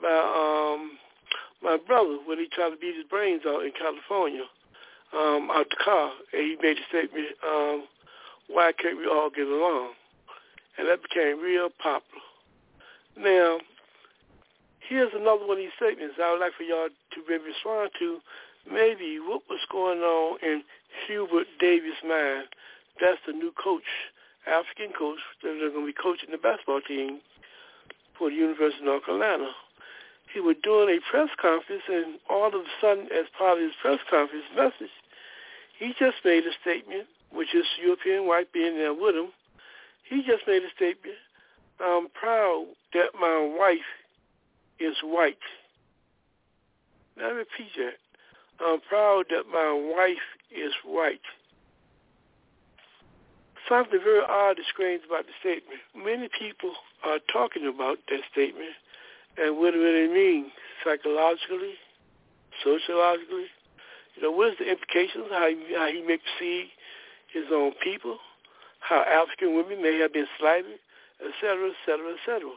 by 0.00 0.10
um, 0.10 0.98
my 1.62 1.76
brother 1.76 2.18
when 2.26 2.38
he 2.38 2.48
tried 2.50 2.70
to 2.70 2.76
beat 2.76 2.96
his 2.96 3.06
brains 3.06 3.42
out 3.46 3.62
in 3.62 3.70
California 3.70 4.42
um, 5.16 5.50
out 5.50 5.70
the 5.70 5.76
car, 5.82 6.10
and 6.32 6.42
he 6.42 6.56
made 6.60 6.76
a 6.78 6.86
statement, 6.88 7.28
um, 7.46 7.84
why 8.48 8.72
can't 8.72 8.98
we 8.98 9.06
all 9.06 9.30
get 9.30 9.46
along? 9.46 9.90
And 10.78 10.88
that 10.88 11.02
became 11.02 11.40
real 11.40 11.68
popular. 11.70 12.22
Now, 13.16 13.58
here's 14.88 15.12
another 15.14 15.46
one 15.46 15.58
of 15.58 15.64
these 15.64 15.76
statements 15.76 16.16
I 16.20 16.32
would 16.32 16.40
like 16.40 16.52
for 16.56 16.64
y'all 16.64 16.88
to 16.88 17.20
maybe 17.28 17.44
respond 17.44 17.90
to. 17.98 18.18
Maybe 18.70 19.20
what 19.20 19.42
was 19.48 19.60
going 19.70 20.00
on 20.00 20.38
in 20.42 20.62
Hubert 21.06 21.46
Davis' 21.60 22.02
mind. 22.02 22.46
That's 23.00 23.20
the 23.26 23.32
new 23.32 23.52
coach, 23.52 23.86
African 24.46 24.92
coach, 24.96 25.18
that 25.42 25.50
are 25.50 25.70
going 25.70 25.86
to 25.86 25.92
be 25.92 25.92
coaching 25.92 26.30
the 26.32 26.38
basketball 26.38 26.80
team 26.80 27.20
for 28.18 28.30
the 28.30 28.36
University 28.36 28.80
of 28.80 28.86
North 28.86 29.04
Carolina. 29.04 29.50
He 30.32 30.40
was 30.40 30.56
doing 30.62 30.88
a 30.88 30.98
press 31.10 31.28
conference, 31.40 31.82
and 31.88 32.18
all 32.28 32.48
of 32.48 32.54
a 32.54 32.64
sudden, 32.80 33.06
as 33.12 33.26
part 33.38 33.58
of 33.58 33.64
his 33.64 33.74
press 33.80 34.00
conference 34.10 34.46
message, 34.56 34.90
he 35.78 35.94
just 35.98 36.16
made 36.24 36.44
a 36.44 36.52
statement, 36.60 37.06
which 37.30 37.54
is 37.54 37.64
European 37.82 38.26
white 38.26 38.52
being 38.52 38.76
there 38.76 38.94
with 38.94 39.14
him. 39.14 39.28
He 40.08 40.22
just 40.22 40.46
made 40.46 40.62
a 40.62 40.70
statement. 40.74 41.16
I'm 41.80 42.08
proud 42.08 42.66
that 42.92 43.10
my 43.18 43.54
wife 43.58 43.90
is 44.78 44.96
white. 45.02 45.38
Now, 47.16 47.28
I 47.28 47.30
repeat 47.30 47.70
that. 47.76 47.94
I'm 48.60 48.80
proud 48.80 49.26
that 49.30 49.44
my 49.52 49.72
wife 49.96 50.26
is 50.50 50.72
white. 50.84 51.20
Something 53.68 53.98
very 54.02 54.20
odd 54.20 54.58
and 54.58 54.66
strange 54.72 55.02
about 55.06 55.26
the 55.26 55.32
statement. 55.40 55.80
Many 55.96 56.28
people 56.28 56.74
are 57.02 57.18
talking 57.32 57.66
about 57.66 57.98
that 58.10 58.20
statement 58.30 58.76
and 59.36 59.58
what 59.58 59.74
it 59.74 59.78
really 59.78 60.12
means 60.12 60.52
psychologically, 60.84 61.74
sociologically. 62.62 63.46
You 64.16 64.22
know, 64.22 64.30
what 64.30 64.52
is 64.52 64.58
the 64.58 64.70
implications, 64.70 65.26
how 65.30 65.48
he, 65.48 65.74
how 65.74 65.88
he 65.88 66.02
may 66.02 66.18
perceive 66.18 66.66
his 67.32 67.44
own 67.52 67.72
people, 67.82 68.18
how 68.80 69.02
African 69.02 69.54
women 69.56 69.82
may 69.82 69.98
have 69.98 70.12
been 70.12 70.26
slighted, 70.38 70.78
et 71.20 71.32
cetera, 71.40 71.68
et 71.68 71.76
cetera, 71.84 72.12
et 72.12 72.18
cetera. 72.24 72.52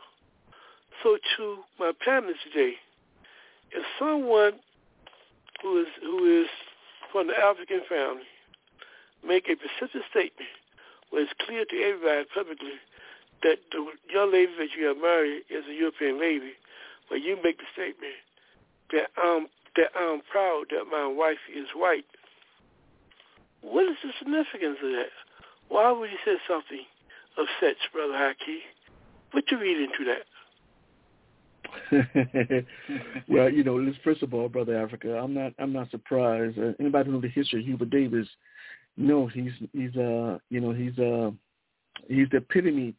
So 1.03 1.17
to 1.37 1.57
my 1.79 1.91
panelists 2.05 2.43
today, 2.51 2.75
if 3.71 3.83
someone 3.99 4.53
who 5.61 5.81
is 5.81 5.87
who 6.01 6.41
is 6.41 6.47
from 7.11 7.27
the 7.27 7.37
African 7.37 7.81
family 7.89 8.23
make 9.25 9.49
a 9.49 9.55
specific 9.55 10.01
statement 10.09 10.49
where 11.09 11.23
it's 11.23 11.33
clear 11.45 11.65
to 11.65 11.75
everybody 11.81 12.25
publicly 12.33 12.77
that 13.43 13.57
the 13.71 13.85
young 14.11 14.31
lady 14.31 14.51
that 14.57 14.69
you 14.77 14.85
have 14.85 14.97
married 14.97 15.43
is 15.49 15.63
a 15.69 15.73
European 15.73 16.19
lady, 16.19 16.53
but 17.09 17.21
you 17.21 17.37
make 17.43 17.57
the 17.57 17.69
statement 17.73 18.17
that 18.91 19.09
I'm 19.17 19.47
that 19.77 19.91
I'm 19.95 20.21
proud 20.31 20.65
that 20.71 20.85
my 20.91 21.07
wife 21.07 21.37
is 21.55 21.67
white. 21.75 22.05
What 23.61 23.85
is 23.85 23.97
the 24.03 24.11
significance 24.19 24.77
of 24.83 24.91
that? 24.91 25.13
Why 25.69 25.91
would 25.91 26.09
he 26.09 26.17
say 26.25 26.37
something 26.47 26.85
of 27.37 27.45
such, 27.59 27.77
Brother 27.93 28.13
Haki? 28.13 28.59
What 29.31 29.49
you 29.51 29.59
read 29.59 29.77
into 29.77 30.05
that? 30.05 30.25
well, 33.27 33.49
you 33.49 33.63
know, 33.63 33.93
first 34.03 34.23
of 34.23 34.33
all, 34.33 34.49
brother 34.49 34.77
Africa, 34.77 35.17
I'm 35.17 35.33
not 35.33 35.53
I'm 35.59 35.73
not 35.73 35.91
surprised. 35.91 36.57
Uh, 36.57 36.73
anybody 36.79 37.07
who 37.07 37.13
knows 37.13 37.23
the 37.23 37.29
history 37.29 37.59
of 37.59 37.65
Hubert 37.65 37.89
Davis, 37.89 38.27
know 38.95 39.27
he's 39.27 39.51
he's 39.73 39.95
uh 39.95 40.37
you 40.49 40.59
know 40.59 40.71
he's 40.71 40.97
uh 40.97 41.31
he's 42.07 42.29
the 42.31 42.37
epitome 42.37 42.95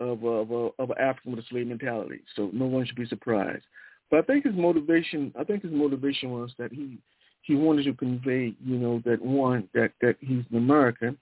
of 0.00 0.24
of 0.24 0.50
of, 0.50 0.72
of 0.78 0.90
an 0.90 0.98
African 0.98 1.32
with 1.32 1.44
a 1.44 1.48
slave 1.48 1.66
mentality. 1.66 2.20
So 2.34 2.50
no 2.52 2.66
one 2.66 2.86
should 2.86 2.96
be 2.96 3.06
surprised. 3.06 3.64
But 4.10 4.20
I 4.20 4.22
think 4.22 4.44
his 4.44 4.54
motivation 4.54 5.32
I 5.38 5.44
think 5.44 5.62
his 5.62 5.72
motivation 5.72 6.30
was 6.30 6.52
that 6.58 6.72
he 6.72 6.98
he 7.42 7.54
wanted 7.54 7.84
to 7.84 7.94
convey 7.94 8.54
you 8.64 8.78
know 8.78 9.02
that 9.04 9.22
one 9.22 9.68
that 9.74 9.92
that 10.00 10.16
he's 10.20 10.44
an 10.50 10.58
American, 10.58 11.18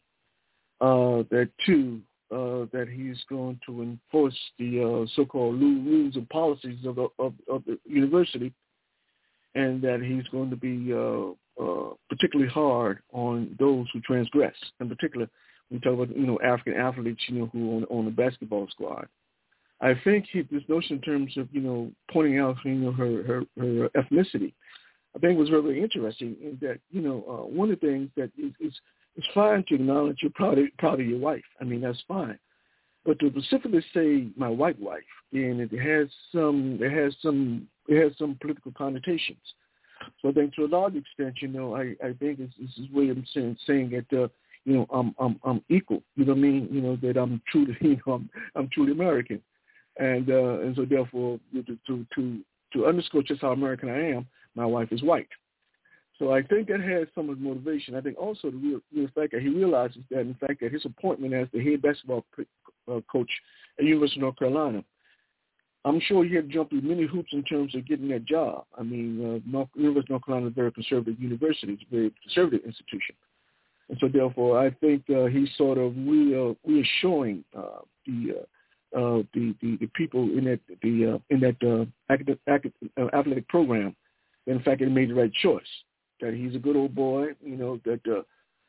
uh 0.81 1.23
that 1.31 1.51
two 1.65 2.01
uh, 2.35 2.67
that 2.73 2.89
he's 2.91 3.19
going 3.29 3.61
to 3.65 3.83
enforce 3.83 4.37
the 4.59 4.81
uh, 4.83 5.07
so-called 5.15 5.61
rules 5.61 6.17
and 6.17 6.29
policies 6.31 6.85
of 6.85 6.97
the, 6.97 7.07
of, 7.19 7.35
of 7.49 7.63
the 7.65 7.79
university, 7.85 8.53
and 9.55 9.81
that 9.83 10.01
he's 10.03 10.27
going 10.33 10.51
to 10.51 10.57
be 10.57 10.93
uh, 10.93 11.31
uh, 11.63 11.95
particularly 12.09 12.51
hard 12.51 12.99
on 13.13 13.55
those 13.61 13.87
who 13.93 14.01
transgress. 14.01 14.55
In 14.81 14.89
particular, 14.89 15.29
we 15.71 15.79
talk 15.79 15.95
about 15.95 16.17
you 16.17 16.27
know 16.27 16.39
African 16.43 16.75
athletes, 16.75 17.23
you 17.29 17.39
know, 17.39 17.47
who 17.53 17.77
on, 17.77 17.85
on 17.85 18.05
the 18.07 18.11
basketball 18.11 18.67
squad. 18.71 19.07
I 19.85 19.95
think 20.03 20.27
he, 20.33 20.43
this 20.43 20.63
notion 20.69 20.97
in 20.97 21.03
terms 21.03 21.37
of 21.37 21.49
you 21.53 21.61
know 21.61 21.93
pointing 22.11 22.39
out 22.39 22.57
you 22.65 22.75
know 22.75 22.93
her 22.93 23.23
her, 23.25 23.43
her 23.59 23.89
ethnicity, 23.91 24.53
I 25.15 25.19
think 25.21 25.39
was 25.39 25.51
really 25.51 25.81
interesting. 25.81 26.37
In 26.43 26.59
that 26.63 26.81
you 26.91 27.03
know 27.03 27.25
uh, 27.29 27.47
one 27.47 27.71
of 27.71 27.81
the 27.81 27.87
things 27.87 28.11
that 28.17 28.31
is, 28.39 28.53
is 28.61 28.73
it's 29.17 29.27
fine 29.33 29.65
to 29.69 29.75
acknowledge 29.75 30.19
you're 30.23 30.33
proud 30.35 30.59
of, 30.59 30.67
proud 30.79 31.01
of 31.01 31.07
your 31.07 31.19
wife. 31.19 31.45
I 31.61 31.65
mean, 31.65 31.83
that's 31.83 32.03
fine. 32.09 32.39
But 33.05 33.19
to 33.21 33.31
specifically 33.31 33.85
say 33.93 34.29
my 34.37 34.49
white 34.49 34.81
wife, 34.81 35.03
then 35.33 35.61
it 35.61 35.79
has 35.79 36.09
some, 36.33 36.79
it 36.81 36.91
has 36.91 37.15
some, 37.21 37.69
it 37.87 38.03
has 38.03 38.17
some 38.19 38.37
political 38.41 38.73
connotations. 38.73 39.39
So 40.21 40.31
I 40.31 40.33
think 40.33 40.55
to 40.55 40.65
a 40.65 40.67
large 40.67 40.97
extent, 40.97 41.37
you 41.41 41.49
know, 41.49 41.77
I, 41.77 41.95
I 42.03 42.13
think 42.19 42.41
it's, 42.41 42.55
it's 42.59 42.77
his 42.77 42.91
way 42.91 43.11
of 43.11 43.19
saying, 43.33 43.57
saying 43.67 43.91
that, 43.91 44.25
uh, 44.25 44.29
you 44.65 44.75
know, 44.75 44.87
I'm, 44.91 45.15
I'm, 45.19 45.39
I'm 45.45 45.63
equal. 45.69 46.03
You 46.17 46.25
know 46.25 46.33
what 46.33 46.39
I 46.39 46.43
mean? 46.43 46.69
You 46.71 46.81
know, 46.81 46.97
that 46.97 47.19
I'm 47.19 47.43
truly, 47.51 47.77
you 47.81 48.01
know, 48.07 48.15
I'm, 48.15 48.31
I'm 48.57 48.69
truly 48.73 48.93
American. 48.93 49.41
And, 49.99 50.29
uh, 50.29 50.61
and 50.61 50.75
so 50.75 50.85
therefore, 50.85 51.39
to, 51.55 52.07
to, 52.15 52.45
to, 52.73 52.87
underscore 52.87 53.23
just 53.23 53.41
how 53.43 53.53
American 53.53 53.89
I 53.89 54.11
am, 54.11 54.27
my 54.57 54.67
wife 54.67 54.89
is 54.91 55.03
white. 55.03 55.29
So 56.19 56.33
I 56.33 56.43
think 56.43 56.69
that 56.69 56.81
has 56.81 57.09
some 57.15 57.31
of 57.31 57.39
the 57.39 57.45
motivation. 57.45 57.95
I 57.95 58.01
think 58.01 58.19
also 58.19 58.51
the 58.51 58.57
real, 58.57 58.81
real 58.95 59.09
fact 59.15 59.33
that 59.33 59.43
he 59.43 59.49
realizes 59.49 60.03
that, 60.11 60.21
in 60.21 60.35
fact, 60.35 60.61
that 60.61 60.73
his 60.73 60.85
appointment 60.85 61.35
as 61.35 61.49
the 61.53 61.63
head 61.63 61.83
basketball 61.83 62.25
uh, 62.91 63.01
coach 63.11 63.31
at 63.79 63.85
University 63.85 64.21
of 64.21 64.23
North 64.23 64.39
Carolina, 64.39 64.85
I'm 65.85 66.01
sure 66.01 66.25
he 66.25 66.35
had 66.35 66.49
jumped 66.49 66.71
through 66.71 66.81
many 66.81 67.07
hoops 67.07 67.33
in 67.33 67.43
terms 67.43 67.75
of 67.75 67.87
getting 67.87 68.09
that 68.09 68.25
job. 68.25 68.65
I 68.79 68.83
mean, 68.83 69.21
uh, 69.21 69.51
North, 69.51 69.69
University 69.75 70.07
of 70.07 70.11
North 70.11 70.27
Carolina 70.27 70.47
is 70.47 70.53
a 70.53 70.55
very 70.55 70.73
conservative 70.73 71.21
university. 71.21 71.75
It's 71.75 71.83
a 71.83 71.95
very 71.95 72.13
conservative 72.23 72.65
institution. 72.65 73.15
And 73.89 73.99
so 74.01 74.09
therefore, 74.09 74.59
I 74.59 74.71
think 74.71 75.05
uh, 75.11 75.27
he's 75.27 75.51
sort 75.59 75.77
of 75.77 75.95
re, 75.97 76.35
uh, 76.35 76.55
reassuring 76.65 77.45
uh, 77.57 77.81
the, 78.07 78.39
uh, 78.41 78.45
uh, 78.95 79.23
the, 79.35 79.55
the 79.61 79.77
the 79.81 79.91
people 79.95 80.23
in 80.23 80.45
that 80.45 80.61
the 80.83 81.15
uh, 81.15 81.19
in 81.31 81.41
that 81.41 81.57
uh, 81.63 82.13
academic, 82.13 82.73
uh, 82.99 83.17
athletic 83.17 83.49
program 83.49 83.95
in 84.47 84.61
fact 84.61 84.81
he 84.81 84.87
made 84.87 85.11
the 85.11 85.15
right 85.15 85.33
choice 85.43 85.63
that 86.21 86.35
he's 86.35 86.55
a 86.55 86.59
good 86.59 86.77
old 86.77 86.95
boy, 86.95 87.29
you 87.43 87.57
know, 87.57 87.81
that 87.85 88.01
uh 88.09 88.23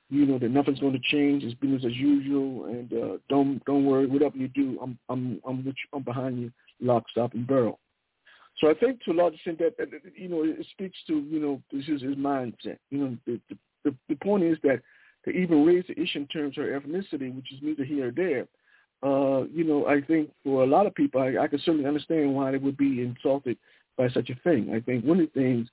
you 0.09 0.26
know 0.26 0.38
that 0.38 0.51
nothing's 0.51 0.80
going 0.80 0.93
to 0.93 0.99
change, 1.11 1.43
it's 1.43 1.55
business 1.55 1.84
as 1.86 1.95
usual 1.95 2.65
and 2.65 2.93
uh 2.93 3.17
don't 3.30 3.63
don't 3.65 3.86
worry, 3.86 4.05
whatever 4.05 4.38
you 4.38 4.47
do, 4.49 4.78
I'm 4.82 4.97
I'm 5.09 5.41
I'm 5.47 5.57
with 5.65 5.76
you, 5.76 5.97
I'm 5.97 6.03
behind 6.03 6.39
you, 6.39 6.51
lock, 6.82 7.03
stop 7.09 7.34
and 7.34 7.47
barrel. 7.47 7.80
So 8.59 8.69
I 8.69 8.73
think 8.73 9.03
to 9.03 9.11
a 9.11 9.13
large 9.13 9.34
extent 9.34 9.59
that, 9.59 9.78
that 9.78 9.89
you 10.15 10.30
know 10.30 10.43
it 10.43 10.65
speaks 10.71 10.97
to 11.07 11.19
you 11.19 11.39
know 11.39 11.61
this 11.71 11.88
is 11.88 12.01
his 12.01 12.15
mindset. 12.15 12.78
You 12.91 12.97
know 12.99 13.17
the, 13.26 13.39
the 13.84 13.95
the 14.09 14.15
point 14.15 14.43
is 14.43 14.57
that 14.63 14.82
to 15.26 15.32
even 15.32 15.65
raise 15.65 15.86
the 15.88 15.99
issue 15.99 16.19
in 16.19 16.28
terms 16.28 16.57
of 16.57 16.65
her 16.65 16.80
ethnicity, 16.80 17.36
which 17.36 17.51
is 17.51 17.59
neither 17.61 17.84
here 17.84 18.09
or 18.09 18.11
there, 18.11 18.47
uh, 19.05 19.43
you 19.53 19.63
know, 19.63 19.85
I 19.87 20.01
think 20.01 20.31
for 20.43 20.63
a 20.63 20.67
lot 20.67 20.87
of 20.87 20.95
people, 20.95 21.21
I, 21.21 21.43
I 21.43 21.47
can 21.47 21.59
certainly 21.59 21.85
understand 21.85 22.33
why 22.33 22.51
they 22.51 22.57
would 22.57 22.77
be 22.77 23.01
insulted 23.01 23.57
by 23.97 24.09
such 24.09 24.29
a 24.29 24.35
thing. 24.43 24.73
I 24.73 24.79
think 24.79 25.05
one 25.05 25.19
of 25.19 25.27
the 25.33 25.39
things 25.39 25.69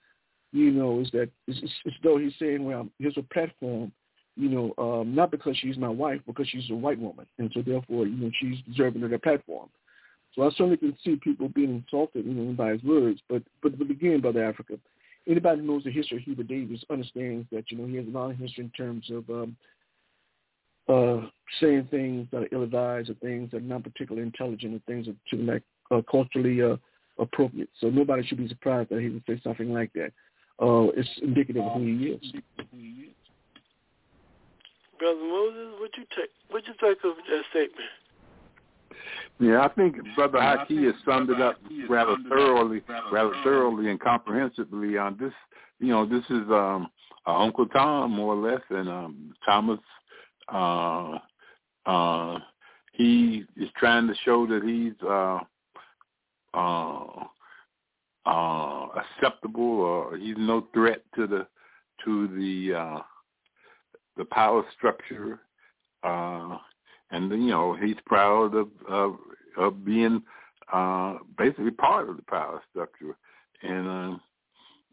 you 0.52 0.70
know, 0.70 1.00
is 1.00 1.10
that 1.12 1.30
it's, 1.46 1.58
it's, 1.62 1.72
it's 1.84 1.96
though 2.02 2.18
he's 2.18 2.34
saying, 2.38 2.64
well, 2.64 2.88
here's 2.98 3.16
a 3.16 3.22
platform, 3.22 3.90
you 4.36 4.48
know, 4.48 4.74
um, 4.78 5.14
not 5.14 5.30
because 5.30 5.56
she's 5.56 5.78
my 5.78 5.88
wife, 5.88 6.20
because 6.26 6.46
she's 6.48 6.70
a 6.70 6.74
white 6.74 6.98
woman, 6.98 7.26
and 7.38 7.50
so 7.54 7.62
therefore, 7.62 8.06
you 8.06 8.16
know, 8.16 8.30
she's 8.38 8.58
deserving 8.68 9.02
of 9.02 9.10
that 9.10 9.22
platform. 9.22 9.68
So 10.34 10.42
I 10.42 10.50
certainly 10.50 10.76
can 10.76 10.96
see 11.04 11.16
people 11.16 11.48
being 11.48 11.74
insulted, 11.74 12.24
you 12.24 12.32
know, 12.32 12.52
by 12.52 12.72
his 12.72 12.82
words. 12.82 13.20
But 13.28 13.42
but 13.62 13.78
but 13.78 13.90
again, 13.90 14.20
brother 14.20 14.44
Africa, 14.44 14.78
anybody 15.26 15.60
who 15.60 15.66
knows 15.66 15.84
the 15.84 15.90
history 15.90 16.18
of 16.18 16.22
Hubert 16.24 16.48
Davis 16.48 16.84
understands 16.88 17.46
that 17.52 17.70
you 17.70 17.78
know 17.78 17.86
he 17.86 17.96
has 17.96 18.06
a 18.06 18.10
long 18.10 18.34
history 18.34 18.64
in 18.64 18.70
terms 18.70 19.10
of 19.10 19.28
um, 19.28 19.56
uh, 20.88 21.26
saying 21.60 21.88
things 21.90 22.26
that 22.32 22.42
are 22.42 22.48
ill-advised 22.52 23.10
or 23.10 23.14
things 23.14 23.50
that 23.50 23.58
are 23.58 23.60
not 23.60 23.84
particularly 23.84 24.26
intelligent 24.26 24.74
or 24.74 24.80
things 24.86 25.06
that 25.06 25.38
are 25.38 25.42
like 25.42 25.62
uh, 25.90 26.00
culturally 26.10 26.62
uh, 26.62 26.76
appropriate. 27.18 27.68
So 27.80 27.90
nobody 27.90 28.26
should 28.26 28.38
be 28.38 28.48
surprised 28.48 28.90
that 28.90 29.00
he 29.00 29.08
would 29.08 29.22
say 29.26 29.40
something 29.44 29.72
like 29.72 29.92
that 29.94 30.12
uh, 30.62 30.88
it's 30.96 31.08
indicative 31.22 31.64
of 31.64 31.72
who 31.74 31.86
he 31.86 32.06
is. 32.06 32.32
Brother 34.98 35.18
Moses, 35.18 35.74
what 35.80 35.90
you 35.96 36.04
take? 36.16 36.30
What 36.50 36.62
you 36.66 36.74
think 36.80 36.98
of 37.04 37.16
that 37.16 37.42
statement? 37.50 37.90
Yeah, 39.40 39.62
I 39.62 39.68
think 39.68 39.96
Brother 40.14 40.38
Haki 40.38 40.84
has 40.84 40.94
summed 41.04 41.30
it 41.30 41.40
up 41.40 41.56
rather 41.88 42.16
thoroughly, 42.28 42.82
rather 43.10 43.32
thoroughly 43.42 43.90
and 43.90 43.98
comprehensively. 43.98 44.96
On 44.98 45.16
this, 45.18 45.32
you 45.80 45.88
know, 45.88 46.06
this 46.06 46.24
is 46.30 46.48
um, 46.50 46.88
uh, 47.26 47.36
Uncle 47.36 47.66
Tom 47.66 48.12
more 48.12 48.34
or 48.34 48.50
less, 48.50 48.62
and 48.70 48.88
um, 48.88 49.34
Thomas. 49.44 49.80
Uh, 50.48 51.18
uh, 51.86 52.38
he 52.92 53.44
is 53.56 53.68
trying 53.76 54.06
to 54.06 54.14
show 54.24 54.46
that 54.46 54.62
he's 54.62 54.92
uh, 55.06 55.40
uh, 56.54 57.24
uh, 58.26 58.86
acceptable 59.00 59.80
or 59.80 60.16
he's 60.16 60.36
no 60.38 60.66
threat 60.72 61.02
to 61.16 61.26
the 61.26 61.46
to 62.04 62.28
the 62.28 62.74
uh, 62.74 63.00
the 64.16 64.24
power 64.26 64.64
structure, 64.76 65.40
uh, 66.02 66.58
and 67.10 67.30
you 67.30 67.50
know 67.50 67.76
he's 67.80 67.96
proud 68.06 68.54
of 68.54 68.68
of, 68.88 69.16
of 69.56 69.84
being 69.84 70.22
uh, 70.72 71.18
basically 71.38 71.70
part 71.70 72.08
of 72.08 72.16
the 72.16 72.22
power 72.22 72.62
structure, 72.70 73.16
and 73.62 73.88
uh, 73.88 74.18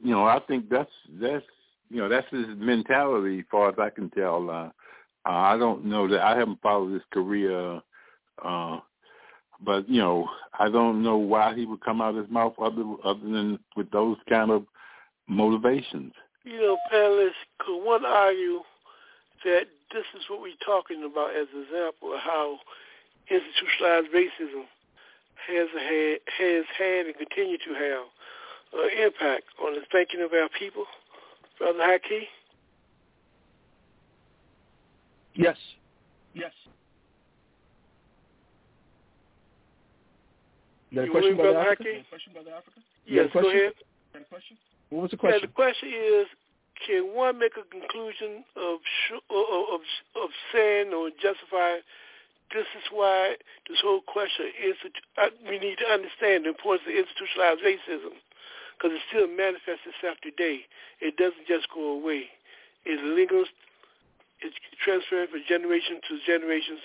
you 0.02 0.12
know 0.12 0.24
I 0.24 0.40
think 0.48 0.70
that's 0.70 0.92
that's 1.22 1.46
you 1.90 1.98
know 1.98 2.10
that's 2.10 2.30
his 2.32 2.46
mentality, 2.58 3.40
as 3.40 3.46
far 3.52 3.70
as 3.70 3.76
I 3.80 3.90
can 3.90 4.10
tell. 4.12 4.50
Uh, 4.50 4.70
uh, 5.26 5.32
I 5.32 5.58
don't 5.58 5.86
know 5.86 6.08
that 6.08 6.22
I 6.22 6.38
haven't 6.38 6.62
followed 6.62 6.94
his 6.94 7.04
career. 7.12 7.82
Uh, 8.44 8.80
but 9.64 9.90
you 9.90 10.02
know, 10.02 10.30
I 10.58 10.70
don't 10.70 11.04
know 11.04 11.18
why 11.18 11.54
he 11.56 11.66
would 11.66 11.82
come 11.82 12.02
out 12.02 12.16
of 12.16 12.24
his 12.24 12.32
mouth 12.32 12.54
other 12.60 12.84
other 13.04 13.20
than 13.20 13.60
with 13.76 13.92
those 13.92 14.18
kind 14.30 14.52
of 14.52 14.66
motivations. 15.28 16.14
You 16.44 16.60
know, 16.60 16.78
panelists, 16.92 17.44
could 17.60 17.84
one 17.84 18.06
argue 18.06 18.62
that 19.44 19.68
this 19.94 20.06
is 20.16 20.24
what 20.30 20.42
we're 20.42 20.54
talking 20.66 21.04
about 21.04 21.36
as 21.36 21.48
an 21.54 21.64
example 21.64 22.14
of 22.14 22.20
how 22.20 22.60
institutionalized 23.30 24.14
racism 24.14 24.66
has 25.48 25.68
had, 25.74 26.20
has 26.38 26.66
had 26.78 27.06
and 27.08 27.16
continue 27.16 27.58
to 27.58 27.74
have 27.74 28.06
uh, 28.74 29.06
impact 29.06 29.46
on 29.64 29.74
the 29.74 29.82
thinking 29.92 30.22
of 30.22 30.32
our 30.34 30.50
people, 30.58 30.86
Brother 31.58 31.80
Haki? 31.80 32.28
Yes. 35.40 35.56
Yes. 36.36 36.52
You 40.92 40.98
got 40.98 41.02
a 41.02 41.06
You 41.06 41.12
question, 41.12 41.30
with 41.32 41.38
me, 41.40 41.44
Brother 41.44 41.54
Brother 41.54 41.70
Africa? 41.72 41.84
Haki? 41.84 42.26
You 43.06 43.16
got 43.16 43.24
Yes, 43.24 43.32
go 43.32 43.40
ahead. 43.40 43.72
question? 44.28 44.58
ahead. 44.60 44.60
What 44.90 45.02
was 45.04 45.12
the 45.12 45.16
Yeah, 45.16 45.20
question? 45.32 45.48
the 45.48 45.54
question 45.56 45.90
is, 45.96 46.28
can 46.86 47.16
one 47.16 47.40
make 47.40 47.56
a 47.56 47.64
conclusion 47.72 48.44
of 48.56 48.80
sh- 48.84 49.24
of, 49.32 49.80
of 49.80 49.82
of 50.24 50.30
saying 50.52 50.92
or 50.94 51.10
justify 51.12 51.80
this 52.52 52.68
is 52.76 52.84
why 52.92 53.36
this 53.70 53.80
whole 53.80 54.02
question 54.02 54.48
is 54.60 54.76
uh, 55.18 55.30
we 55.48 55.60
need 55.60 55.78
to 55.78 55.86
understand 55.88 56.46
the 56.46 56.50
importance 56.56 56.88
of 56.88 56.96
institutionalized 56.96 57.62
racism 57.64 58.16
because 58.76 58.96
it 58.96 59.04
still 59.12 59.28
manifests 59.28 59.86
itself 59.88 60.18
today. 60.24 60.66
It 61.00 61.16
doesn't 61.16 61.48
just 61.48 61.68
go 61.72 61.96
away. 61.96 62.28
It 62.86 63.00
lingers. 63.04 63.48
It's 64.42 64.56
transferred 64.84 65.30
from 65.30 65.44
generation 65.48 66.00
to 66.08 66.20
generations, 66.26 66.80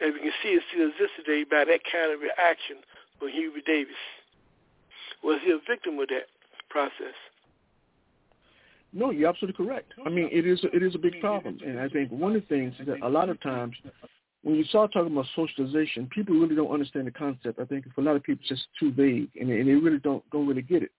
and 0.00 0.14
we 0.14 0.20
can 0.20 0.32
see 0.42 0.58
it 0.58 0.62
still 0.70 0.88
exists 0.88 1.16
today 1.16 1.44
by 1.44 1.64
that 1.64 1.80
kind 1.90 2.12
of 2.12 2.20
reaction 2.20 2.82
from 3.18 3.28
Hubert 3.28 3.64
Davis. 3.66 4.02
Was 5.22 5.40
he 5.44 5.52
a 5.52 5.60
victim 5.68 5.98
of 5.98 6.08
that 6.08 6.26
process? 6.68 7.14
No, 8.92 9.10
you're 9.10 9.28
absolutely 9.28 9.64
correct. 9.64 9.92
I 10.04 10.08
mean, 10.08 10.28
it 10.32 10.46
is 10.46 10.60
it 10.72 10.82
is 10.82 10.94
a 10.94 10.98
big 10.98 11.20
problem, 11.20 11.58
and 11.64 11.78
I 11.78 11.88
think 11.88 12.10
one 12.10 12.34
of 12.34 12.42
the 12.42 12.48
things 12.48 12.74
that 12.86 13.02
a 13.02 13.08
lot 13.08 13.28
of 13.28 13.40
times 13.42 13.74
when 14.42 14.54
you 14.54 14.64
start 14.64 14.92
talking 14.92 15.12
about 15.12 15.26
socialization, 15.34 16.08
people 16.14 16.36
really 16.36 16.54
don't 16.54 16.70
understand 16.70 17.06
the 17.06 17.10
concept. 17.10 17.58
I 17.58 17.64
think 17.64 17.84
for 17.92 18.00
a 18.00 18.04
lot 18.04 18.14
of 18.14 18.22
people, 18.22 18.40
it's 18.40 18.48
just 18.48 18.68
too 18.78 18.92
vague, 18.92 19.28
and 19.40 19.50
they, 19.50 19.58
and 19.58 19.68
they 19.68 19.74
really 19.74 19.98
don't 19.98 20.22
don't 20.30 20.46
really 20.46 20.62
get 20.62 20.82
it. 20.82 20.92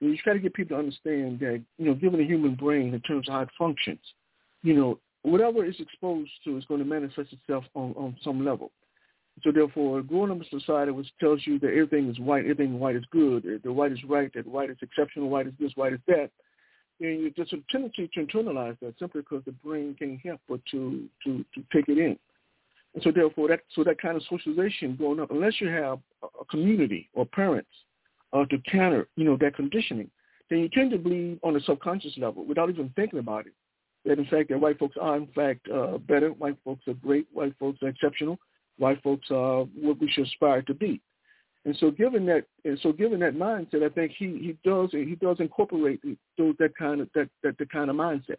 You 0.00 0.16
try 0.16 0.32
to 0.32 0.38
get 0.38 0.54
people 0.54 0.76
to 0.76 0.80
understand 0.80 1.40
that 1.40 1.62
you 1.76 1.84
know, 1.84 1.94
given 1.94 2.18
the 2.18 2.26
human 2.26 2.54
brain 2.54 2.94
in 2.94 3.00
terms 3.00 3.28
of 3.28 3.34
how 3.34 3.40
it 3.42 3.50
functions, 3.58 4.00
you 4.62 4.74
know, 4.74 4.98
whatever 5.22 5.64
it's 5.64 5.80
exposed 5.80 6.30
to 6.44 6.56
is 6.56 6.64
going 6.66 6.80
to 6.80 6.86
manifest 6.86 7.32
itself 7.32 7.64
on 7.74 7.92
on 7.96 8.16
some 8.22 8.44
level. 8.44 8.70
So 9.44 9.52
therefore, 9.52 10.02
growing 10.02 10.32
up 10.32 10.38
in 10.38 10.42
a 10.42 10.60
society 10.60 10.90
which 10.90 11.06
tells 11.20 11.46
you 11.46 11.58
that 11.60 11.68
everything 11.68 12.10
is 12.10 12.18
white, 12.18 12.42
everything 12.42 12.78
white 12.80 12.96
is 12.96 13.04
good, 13.12 13.60
that 13.62 13.72
white 13.72 13.92
is 13.92 14.02
right, 14.04 14.32
that 14.34 14.46
white 14.46 14.70
is 14.70 14.76
exceptional, 14.82 15.28
white 15.28 15.46
is 15.46 15.52
this, 15.60 15.70
white 15.76 15.92
is 15.92 16.00
that, 16.08 16.30
and 17.00 17.20
you, 17.20 17.32
there's 17.36 17.52
a 17.52 17.58
tendency 17.70 18.10
to 18.14 18.26
internalize 18.26 18.78
that 18.80 18.98
simply 18.98 19.20
because 19.20 19.44
the 19.44 19.52
brain 19.52 19.94
can't 19.98 20.20
help 20.24 20.40
but 20.48 20.60
to 20.70 21.08
to 21.24 21.44
to 21.54 21.62
take 21.72 21.88
it 21.88 21.98
in. 21.98 22.18
And 22.94 23.02
so 23.02 23.12
therefore, 23.12 23.48
that 23.48 23.60
so 23.74 23.84
that 23.84 24.00
kind 24.00 24.16
of 24.16 24.22
socialization 24.28 24.96
growing 24.96 25.20
up, 25.20 25.30
unless 25.30 25.60
you 25.60 25.68
have 25.68 26.00
a 26.22 26.44
community 26.46 27.08
or 27.14 27.26
parents 27.26 27.70
uh, 28.32 28.44
to 28.46 28.58
counter, 28.70 29.08
you 29.16 29.24
know, 29.24 29.36
that 29.40 29.54
conditioning, 29.54 30.10
then 30.50 30.58
you 30.60 30.68
tend 30.68 30.90
to 30.90 30.98
believe 30.98 31.38
on 31.42 31.54
a 31.56 31.60
subconscious 31.60 32.14
level 32.18 32.44
without 32.44 32.70
even 32.70 32.92
thinking 32.96 33.20
about 33.20 33.46
it 33.46 33.52
that 34.04 34.18
in 34.18 34.26
fact 34.26 34.48
that 34.48 34.60
white 34.60 34.78
folks 34.78 34.96
are 35.00 35.16
in 35.16 35.26
fact 35.28 35.68
uh, 35.68 35.98
better, 35.98 36.30
white 36.30 36.56
folks 36.64 36.86
are 36.88 36.94
great, 36.94 37.26
white 37.32 37.54
folks 37.58 37.82
are 37.82 37.88
exceptional, 37.88 38.38
white 38.78 39.02
folks 39.02 39.28
are 39.30 39.64
what 39.80 40.00
we 40.00 40.10
should 40.10 40.26
aspire 40.26 40.62
to 40.62 40.74
be. 40.74 41.00
And 41.64 41.76
so, 41.78 41.90
given 41.90 42.24
that, 42.26 42.44
and 42.64 42.78
so 42.82 42.92
given 42.92 43.20
that 43.20 43.34
mindset, 43.34 43.84
I 43.84 43.90
think 43.90 44.12
he 44.16 44.38
he 44.38 44.56
does 44.64 44.90
he 44.92 45.16
does 45.20 45.38
incorporate 45.40 46.00
those 46.38 46.54
that 46.58 46.76
kind 46.76 47.00
of 47.00 47.08
that 47.14 47.28
that 47.42 47.58
the 47.58 47.66
kind 47.66 47.90
of 47.90 47.96
mindset. 47.96 48.36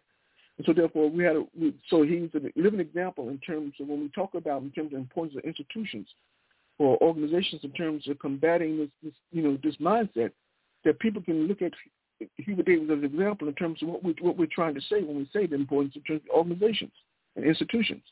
And 0.58 0.66
so, 0.66 0.72
therefore, 0.72 1.08
we 1.08 1.24
had 1.24 1.36
a 1.36 1.44
we, 1.58 1.74
so 1.88 2.02
he's 2.02 2.30
a 2.34 2.60
living 2.60 2.80
example 2.80 3.28
in 3.28 3.38
terms 3.38 3.74
of 3.80 3.88
when 3.88 4.00
we 4.00 4.08
talk 4.08 4.34
about 4.34 4.62
in 4.62 4.70
terms 4.70 4.88
of 4.88 4.92
the 4.92 4.98
importance 4.98 5.36
of 5.36 5.44
institutions 5.44 6.08
or 6.78 7.00
organizations 7.02 7.62
in 7.62 7.72
terms 7.72 8.08
of 8.08 8.18
combating 8.18 8.78
this, 8.78 8.88
this 9.02 9.14
you 9.30 9.42
know 9.42 9.56
this 9.62 9.76
mindset 9.76 10.32
that 10.84 10.98
people 10.98 11.22
can 11.22 11.46
look 11.46 11.62
at 11.62 11.72
Hubert 12.36 12.66
Davis 12.66 12.88
as 12.90 12.98
an 12.98 13.04
example 13.04 13.48
in 13.48 13.54
terms 13.54 13.82
of 13.82 13.88
what 13.88 14.04
we 14.04 14.14
what 14.20 14.36
we're 14.36 14.46
trying 14.46 14.74
to 14.74 14.80
say 14.80 15.02
when 15.02 15.16
we 15.16 15.28
say 15.32 15.46
the 15.46 15.54
importance 15.54 15.96
of 15.96 16.20
organizations 16.30 16.92
and 17.36 17.44
institutions. 17.44 18.02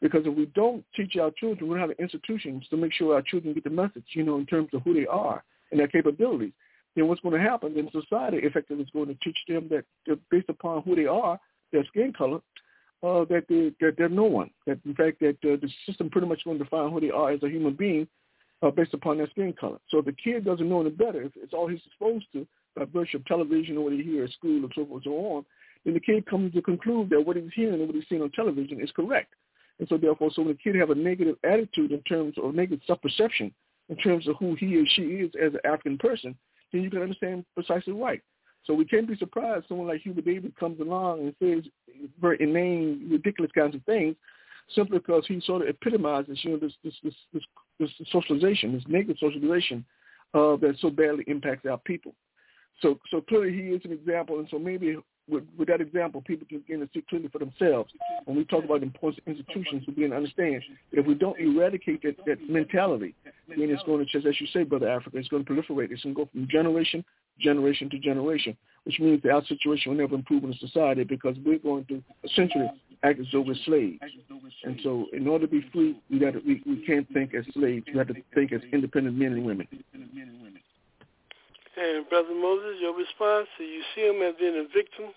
Because 0.00 0.22
if 0.26 0.34
we 0.34 0.46
don't 0.46 0.84
teach 0.94 1.16
our 1.16 1.32
children, 1.32 1.68
we 1.68 1.76
don't 1.76 1.88
have 1.88 1.98
institutions 1.98 2.64
to 2.70 2.76
make 2.76 2.92
sure 2.92 3.14
our 3.14 3.22
children 3.22 3.54
get 3.54 3.64
the 3.64 3.70
message, 3.70 4.04
you 4.10 4.22
know, 4.22 4.38
in 4.38 4.46
terms 4.46 4.68
of 4.72 4.82
who 4.82 4.94
they 4.94 5.06
are 5.06 5.42
and 5.70 5.80
their 5.80 5.88
capabilities, 5.88 6.52
then 6.94 7.08
what's 7.08 7.20
going 7.20 7.34
to 7.34 7.40
happen? 7.40 7.74
Then 7.74 7.88
society 7.90 8.38
effectively 8.38 8.84
is 8.84 8.90
going 8.92 9.08
to 9.08 9.14
teach 9.24 9.38
them 9.48 9.68
that, 9.70 10.18
based 10.30 10.48
upon 10.48 10.82
who 10.82 10.94
they 10.94 11.06
are, 11.06 11.38
their 11.72 11.84
skin 11.86 12.12
color, 12.16 12.40
uh, 13.02 13.24
that, 13.26 13.44
they, 13.48 13.72
that 13.80 13.94
they're 13.98 14.08
no 14.08 14.24
one. 14.24 14.50
That 14.66 14.78
in 14.84 14.94
fact 14.94 15.20
that 15.20 15.36
uh, 15.44 15.56
the 15.60 15.68
system 15.86 16.10
pretty 16.10 16.28
much 16.28 16.44
going 16.44 16.58
to 16.58 16.64
define 16.64 16.92
who 16.92 17.00
they 17.00 17.10
are 17.10 17.30
as 17.30 17.42
a 17.42 17.48
human 17.48 17.74
being 17.74 18.06
uh, 18.62 18.70
based 18.70 18.94
upon 18.94 19.18
their 19.18 19.30
skin 19.30 19.52
color. 19.58 19.78
So 19.88 19.98
if 19.98 20.04
the 20.04 20.12
kid 20.12 20.44
doesn't 20.44 20.68
know 20.68 20.80
any 20.80 20.90
better, 20.90 21.22
if 21.22 21.32
it's 21.36 21.54
all 21.54 21.68
he's 21.68 21.80
exposed 21.86 22.26
to 22.32 22.46
by 22.78 22.84
virtue 22.84 23.18
of 23.18 23.24
television 23.26 23.76
or 23.76 23.84
what 23.84 23.92
he 23.92 24.02
hears 24.02 24.30
at 24.30 24.34
school 24.34 24.56
and 24.56 24.72
so 24.74 24.86
forth 24.86 25.04
and 25.04 25.12
so 25.12 25.12
on, 25.12 25.44
then 25.84 25.94
the 25.94 26.00
kid 26.00 26.26
comes 26.26 26.52
to 26.52 26.62
conclude 26.62 27.10
that 27.10 27.20
what 27.20 27.36
he's 27.36 27.50
hearing 27.54 27.80
and 27.80 27.86
what 27.86 27.94
he's 27.94 28.04
seeing 28.08 28.22
on 28.22 28.30
television 28.30 28.80
is 28.80 28.90
correct. 28.94 29.34
And 29.78 29.88
so 29.88 29.96
therefore, 29.96 30.30
so 30.34 30.42
when 30.42 30.50
a 30.50 30.54
kid 30.54 30.74
have 30.76 30.90
a 30.90 30.94
negative 30.94 31.36
attitude 31.44 31.92
in 31.92 32.02
terms 32.02 32.34
of 32.42 32.54
negative 32.54 32.80
self-perception 32.86 33.52
in 33.88 33.96
terms 33.96 34.28
of 34.28 34.36
who 34.38 34.54
he 34.54 34.76
or 34.76 34.84
she 34.94 35.02
is 35.02 35.30
as 35.40 35.54
an 35.54 35.60
African 35.64 35.98
person, 35.98 36.36
then 36.72 36.82
you 36.82 36.90
can 36.90 37.02
understand 37.02 37.44
precisely 37.54 37.92
right. 37.92 38.20
So 38.64 38.74
we 38.74 38.84
can't 38.84 39.08
be 39.08 39.16
surprised 39.16 39.66
someone 39.68 39.86
like 39.86 40.02
Hubert 40.02 40.24
Davis 40.24 40.50
comes 40.58 40.80
along 40.80 41.20
and 41.20 41.34
says 41.40 41.70
very 42.20 42.36
inane, 42.40 43.08
ridiculous 43.10 43.52
kinds 43.52 43.74
of 43.74 43.82
things 43.84 44.14
simply 44.74 44.98
because 44.98 45.24
he 45.26 45.40
sort 45.40 45.62
of 45.62 45.68
epitomizes, 45.68 46.38
you 46.42 46.50
know, 46.50 46.58
this 46.58 46.74
this 46.84 46.94
this 47.02 47.14
this, 47.32 47.42
this 47.78 48.08
socialization, 48.12 48.74
this 48.74 48.84
negative 48.86 49.16
socialization 49.18 49.84
uh, 50.34 50.56
that 50.56 50.76
so 50.80 50.90
badly 50.90 51.24
impacts 51.26 51.64
our 51.66 51.78
people. 51.78 52.14
So 52.80 52.98
so 53.10 53.20
clearly 53.20 53.52
he 53.52 53.68
is 53.70 53.82
an 53.84 53.92
example, 53.92 54.38
and 54.38 54.48
so 54.50 54.58
maybe 54.58 54.96
with, 55.28 55.44
with 55.58 55.68
that 55.68 55.80
example, 55.80 56.22
people 56.22 56.46
can 56.48 56.60
begin 56.60 56.80
to 56.80 56.88
see 56.94 57.04
clearly 57.08 57.28
for 57.28 57.38
themselves. 57.38 57.92
When 58.24 58.36
we 58.36 58.44
talk 58.44 58.64
about 58.64 58.80
the 58.80 58.86
importance 58.86 59.20
of 59.26 59.32
institutions, 59.32 59.84
we 59.86 59.94
begin 59.94 60.10
to 60.10 60.16
understand 60.16 60.62
that 60.90 61.00
if 61.00 61.06
we 61.06 61.14
don't 61.14 61.38
eradicate 61.38 62.02
that, 62.02 62.16
that 62.26 62.48
mentality, 62.48 63.14
then 63.48 63.70
it's 63.70 63.82
going 63.84 64.04
to 64.04 64.10
just, 64.10 64.26
as 64.26 64.40
you 64.40 64.46
say, 64.52 64.62
Brother 64.62 64.88
Africa, 64.88 65.18
it's 65.18 65.28
going 65.28 65.44
to 65.44 65.50
proliferate. 65.52 65.90
It's 65.90 66.02
going 66.02 66.14
to 66.14 66.24
go 66.24 66.28
from 66.32 66.48
generation, 66.50 67.04
generation 67.40 67.90
to 67.90 67.98
generation, 67.98 68.56
which 68.84 68.98
means 69.00 69.22
that 69.22 69.32
our 69.32 69.44
situation 69.46 69.92
will 69.92 69.98
never 69.98 70.14
improve 70.14 70.44
in 70.44 70.54
society 70.58 71.04
because 71.04 71.36
we're 71.44 71.58
going 71.58 71.84
to 71.86 72.02
essentially 72.24 72.70
act 73.02 73.20
as 73.20 73.26
though 73.32 73.42
we're 73.42 73.54
slaves. 73.66 73.98
And 74.64 74.80
so 74.82 75.06
in 75.12 75.28
order 75.28 75.46
to 75.46 75.50
be 75.50 75.68
free, 75.72 76.00
we, 76.10 76.18
got 76.18 76.32
to, 76.32 76.40
we, 76.46 76.62
we 76.66 76.84
can't 76.86 77.08
think 77.12 77.34
as 77.34 77.44
slaves. 77.54 77.84
We 77.92 77.98
have 77.98 78.08
to 78.08 78.14
think 78.34 78.52
as 78.52 78.60
independent 78.72 79.16
men 79.16 79.32
and 79.32 79.44
women. 79.44 79.68
And 81.78 82.08
Brother 82.08 82.34
Moses, 82.34 82.80
your 82.80 82.96
response, 82.96 83.46
do 83.56 83.64
you 83.64 83.82
see 83.94 84.02
him 84.02 84.20
as 84.22 84.34
being 84.38 84.56
a 84.56 84.66
victim 84.74 85.14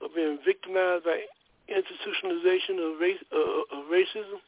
or 0.00 0.08
being 0.14 0.38
victimized 0.44 1.04
by 1.04 1.20
institutionalization 1.70 2.78
of 2.82 3.00
race 3.00 3.18
uh, 3.32 3.76
of 3.78 3.84
racism? 3.92 4.40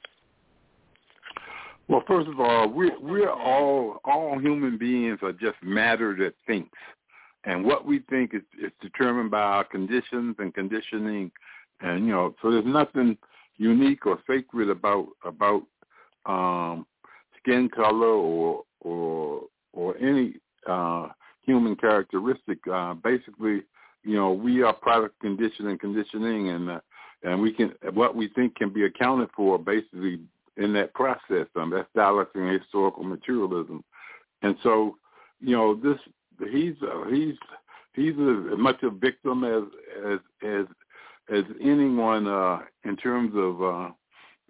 Well, 1.88 2.02
first 2.08 2.28
of 2.28 2.40
all, 2.40 2.68
we're 2.68 2.98
we're 3.00 3.30
all 3.30 4.00
all 4.04 4.40
human 4.40 4.76
beings 4.76 5.20
are 5.22 5.32
just 5.32 5.62
matter 5.62 6.16
that 6.18 6.34
thinks, 6.48 6.78
and 7.44 7.64
what 7.64 7.86
we 7.86 8.00
think 8.10 8.34
is 8.34 8.42
is 8.60 8.72
determined 8.82 9.30
by 9.30 9.40
our 9.40 9.64
conditions 9.64 10.34
and 10.40 10.52
conditioning, 10.52 11.30
and 11.80 12.06
you 12.06 12.12
know, 12.12 12.34
so 12.42 12.50
there's 12.50 12.66
nothing 12.66 13.16
unique 13.56 14.04
or 14.04 14.18
sacred 14.26 14.68
about 14.68 15.06
about 15.24 15.62
um, 16.26 16.86
skin 17.38 17.68
color 17.68 18.08
or 18.08 18.64
or 18.80 19.42
or 19.72 19.96
any 19.98 20.34
uh, 20.68 21.06
human 21.46 21.76
characteristic. 21.76 22.58
Uh, 22.70 22.94
basically, 22.94 23.62
you 24.02 24.14
know, 24.14 24.32
we 24.32 24.62
are 24.62 24.72
product 24.74 25.18
conditioning 25.20 25.72
and 25.72 25.80
conditioning, 25.80 26.50
and 26.50 26.70
uh, 26.70 26.80
and 27.22 27.40
we 27.40 27.52
can 27.52 27.72
what 27.94 28.14
we 28.14 28.28
think 28.28 28.54
can 28.56 28.72
be 28.72 28.84
accounted 28.84 29.30
for 29.34 29.58
basically 29.58 30.20
in 30.56 30.72
that 30.74 30.92
process. 30.94 31.46
Um, 31.56 31.70
that's 31.70 31.88
dialectic 31.94 32.42
historical 32.60 33.04
materialism, 33.04 33.82
and 34.42 34.56
so 34.62 34.96
you 35.40 35.56
know 35.56 35.74
this 35.74 35.98
he's 36.52 36.74
uh, 36.82 37.08
he's 37.10 37.34
he's 37.94 38.12
as 38.12 38.58
much 38.58 38.82
a 38.82 38.90
victim 38.90 39.44
as 39.44 39.62
as 40.12 40.18
as 40.46 40.66
as 41.34 41.44
anyone 41.60 42.26
uh, 42.26 42.58
in 42.84 42.96
terms 42.96 43.32
of. 43.34 43.62
Uh, 43.62 43.90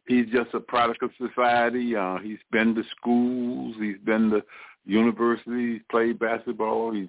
He's 0.08 0.26
just 0.26 0.54
a 0.54 0.60
product 0.60 1.02
of 1.02 1.10
society. 1.18 1.96
Uh, 1.96 2.18
he's 2.18 2.38
been 2.52 2.76
to 2.76 2.84
schools. 2.96 3.74
He's 3.80 3.98
been 4.04 4.30
to 4.30 4.40
universities. 4.86 5.82
Played 5.90 6.18
basketball. 6.18 6.92
He's 6.92 7.08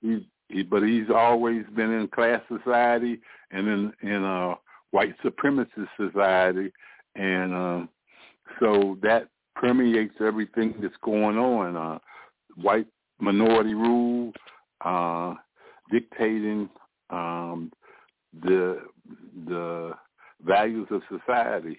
he's 0.00 0.22
he, 0.48 0.62
but 0.62 0.82
he's 0.82 1.10
always 1.14 1.64
been 1.76 1.92
in 1.92 2.08
class 2.08 2.40
society 2.48 3.20
and 3.50 3.68
in 3.68 3.92
in 4.02 4.24
a 4.24 4.54
white 4.90 5.14
supremacist 5.22 5.88
society, 5.96 6.72
and 7.14 7.54
uh, 7.54 7.86
so 8.58 8.96
that 9.02 9.28
permeates 9.54 10.14
everything 10.20 10.74
that's 10.80 10.94
going 11.02 11.36
on. 11.36 11.76
Uh, 11.76 11.98
white 12.56 12.86
minority 13.20 13.74
rule, 13.74 14.32
uh, 14.84 15.34
dictating 15.90 16.68
um, 17.10 17.72
the 18.42 18.80
the 19.46 19.92
values 20.44 20.88
of 20.90 21.02
society, 21.10 21.78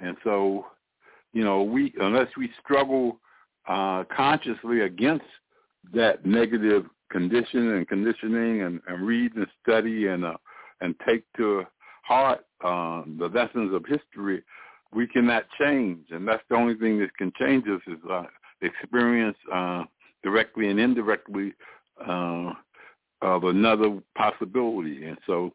and 0.00 0.16
so 0.24 0.66
you 1.32 1.44
know 1.44 1.62
we 1.62 1.92
unless 2.00 2.28
we 2.36 2.50
struggle 2.62 3.20
uh, 3.68 4.04
consciously 4.14 4.80
against 4.80 5.24
that 5.92 6.24
negative 6.24 6.84
condition 7.10 7.72
and 7.74 7.88
conditioning 7.88 8.62
and, 8.62 8.80
and 8.86 9.06
read 9.06 9.34
and 9.34 9.46
study 9.62 10.06
and 10.06 10.24
uh, 10.24 10.36
and 10.80 10.94
take 11.06 11.24
to 11.36 11.64
heart 12.02 12.40
uh, 12.64 13.02
the 13.18 13.28
lessons 13.32 13.74
of 13.74 13.84
history, 13.86 14.42
we 14.92 15.06
cannot 15.06 15.44
change, 15.60 16.06
and 16.10 16.26
that's 16.26 16.42
the 16.48 16.56
only 16.56 16.74
thing 16.74 16.98
that 16.98 17.16
can 17.16 17.32
change 17.38 17.64
us 17.68 17.80
is 17.86 17.98
uh, 18.10 18.24
experience 18.62 19.36
uh, 19.52 19.84
directly 20.22 20.68
and 20.68 20.80
indirectly 20.80 21.52
uh, 22.06 22.52
of 23.22 23.44
another 23.44 23.98
possibility, 24.16 25.04
and 25.04 25.18
so 25.26 25.52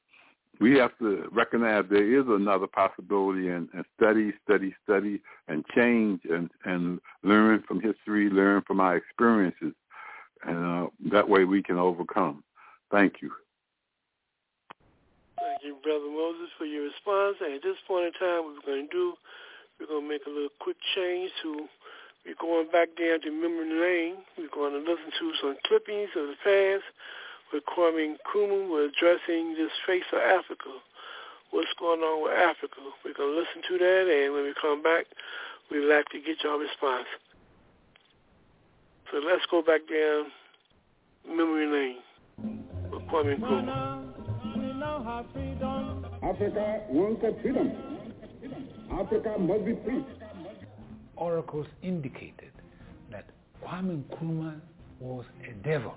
we 0.59 0.77
have 0.77 0.97
to 0.99 1.27
recognize 1.31 1.85
there 1.89 2.19
is 2.19 2.25
another 2.27 2.67
possibility 2.67 3.49
and, 3.49 3.67
and 3.73 3.85
study, 3.97 4.33
study, 4.43 4.75
study, 4.83 5.21
and 5.47 5.65
change 5.75 6.21
and, 6.29 6.49
and 6.63 6.99
learn 7.23 7.63
from 7.67 7.81
history, 7.81 8.29
learn 8.29 8.63
from 8.65 8.79
our 8.79 8.95
experiences. 8.95 9.73
And 10.43 10.57
uh, 10.65 10.87
that 11.11 11.27
way 11.27 11.43
we 11.43 11.63
can 11.63 11.77
overcome. 11.77 12.43
Thank 12.91 13.21
you. 13.21 13.31
Thank 15.39 15.63
you, 15.63 15.77
Brother 15.83 16.05
Moses, 16.05 16.49
for 16.57 16.65
your 16.65 16.83
response. 16.83 17.37
And 17.41 17.55
at 17.55 17.63
this 17.63 17.77
point 17.87 18.07
in 18.07 18.13
time, 18.13 18.45
what 18.45 18.55
we're 18.55 18.73
going 18.73 18.87
to 18.87 18.91
do, 18.91 19.13
we're 19.79 19.87
going 19.87 20.03
to 20.03 20.09
make 20.09 20.25
a 20.25 20.29
little 20.29 20.53
quick 20.59 20.77
change 20.95 21.31
to, 21.43 21.67
we're 22.25 22.39
going 22.39 22.67
back 22.71 22.89
down 22.97 23.21
to 23.21 23.31
memory 23.31 23.69
lane. 23.69 24.17
We're 24.37 24.53
going 24.53 24.73
to 24.73 24.79
listen 24.79 25.11
to 25.19 25.31
some 25.41 25.57
clippings 25.67 26.09
of 26.15 26.27
the 26.27 26.37
past 26.43 26.85
with 27.55 27.63
Kwame 27.65 28.15
Nkrumah. 28.15 28.69
We're 28.69 28.89
addressing 28.89 29.55
this 29.55 29.71
face 29.87 30.03
of 30.11 30.19
Africa. 30.19 30.75
What's 31.51 31.71
going 31.79 32.01
on 32.01 32.23
with 32.23 32.33
Africa? 32.33 32.81
We're 33.03 33.13
going 33.13 33.33
to 33.33 33.39
listen 33.39 33.61
to 33.69 33.77
that, 33.77 34.11
and 34.11 34.33
when 34.33 34.43
we 34.43 34.53
come 34.61 34.83
back, 34.83 35.05
we'd 35.71 35.87
like 35.87 36.09
to 36.09 36.19
get 36.19 36.43
your 36.43 36.59
response. 36.59 37.07
So 39.09 39.19
let's 39.25 39.45
go 39.49 39.61
back 39.61 39.81
down 39.87 40.25
memory 41.25 41.67
lane 41.67 41.97
with 42.91 43.03
Kwame 43.03 43.39
Nkrumah. 43.39 44.01
Africa 46.23 46.81
wants 46.89 47.23
a 47.23 47.41
freedom. 47.41 47.71
Africa 48.91 49.35
must 49.39 49.65
be 49.65 49.77
free. 49.85 50.03
Oracles 51.15 51.67
indicated 51.81 52.51
that 53.11 53.29
Kwame 53.63 54.03
Nkrumah 54.03 54.59
was 54.99 55.23
a 55.47 55.53
devil. 55.65 55.95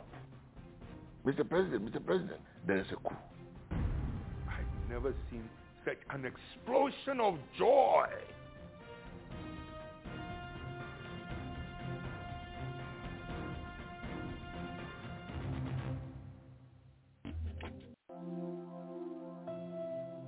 Mr. 1.26 1.48
President, 1.48 1.84
Mr. 1.84 2.04
President, 2.04 2.40
there 2.66 2.78
is 2.78 2.86
a 2.92 2.96
coup. 2.96 3.14
I've 4.48 4.90
never 4.90 5.14
seen 5.30 5.48
such 5.84 5.98
an 6.10 6.24
explosion 6.24 7.20
of 7.20 7.38
joy. 7.58 8.06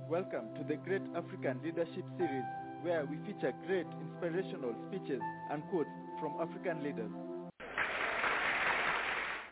Welcome 0.09 0.53
to 0.55 0.63
the 0.67 0.75
Great 0.75 1.01
African 1.15 1.61
Leadership 1.63 2.03
Series, 2.17 2.43
where 2.81 3.05
we 3.05 3.15
feature 3.25 3.53
great 3.65 3.87
inspirational 4.01 4.75
speeches 4.87 5.21
and 5.49 5.63
quotes 5.71 5.89
from 6.19 6.35
African 6.41 6.83
leaders. 6.83 7.30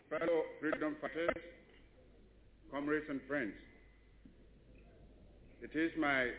Fellow 0.09 0.41
freedom 0.59 0.95
fighters, 0.99 1.29
comrades 2.71 3.05
and 3.09 3.21
friends, 3.27 3.53
it 5.61 5.77
is 5.77 5.91
my 5.99 6.29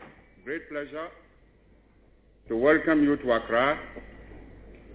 great 0.43 0.69
pleasure 0.69 1.07
to 2.49 2.57
welcome 2.57 3.01
you 3.01 3.15
to 3.15 3.31
Accra 3.31 3.79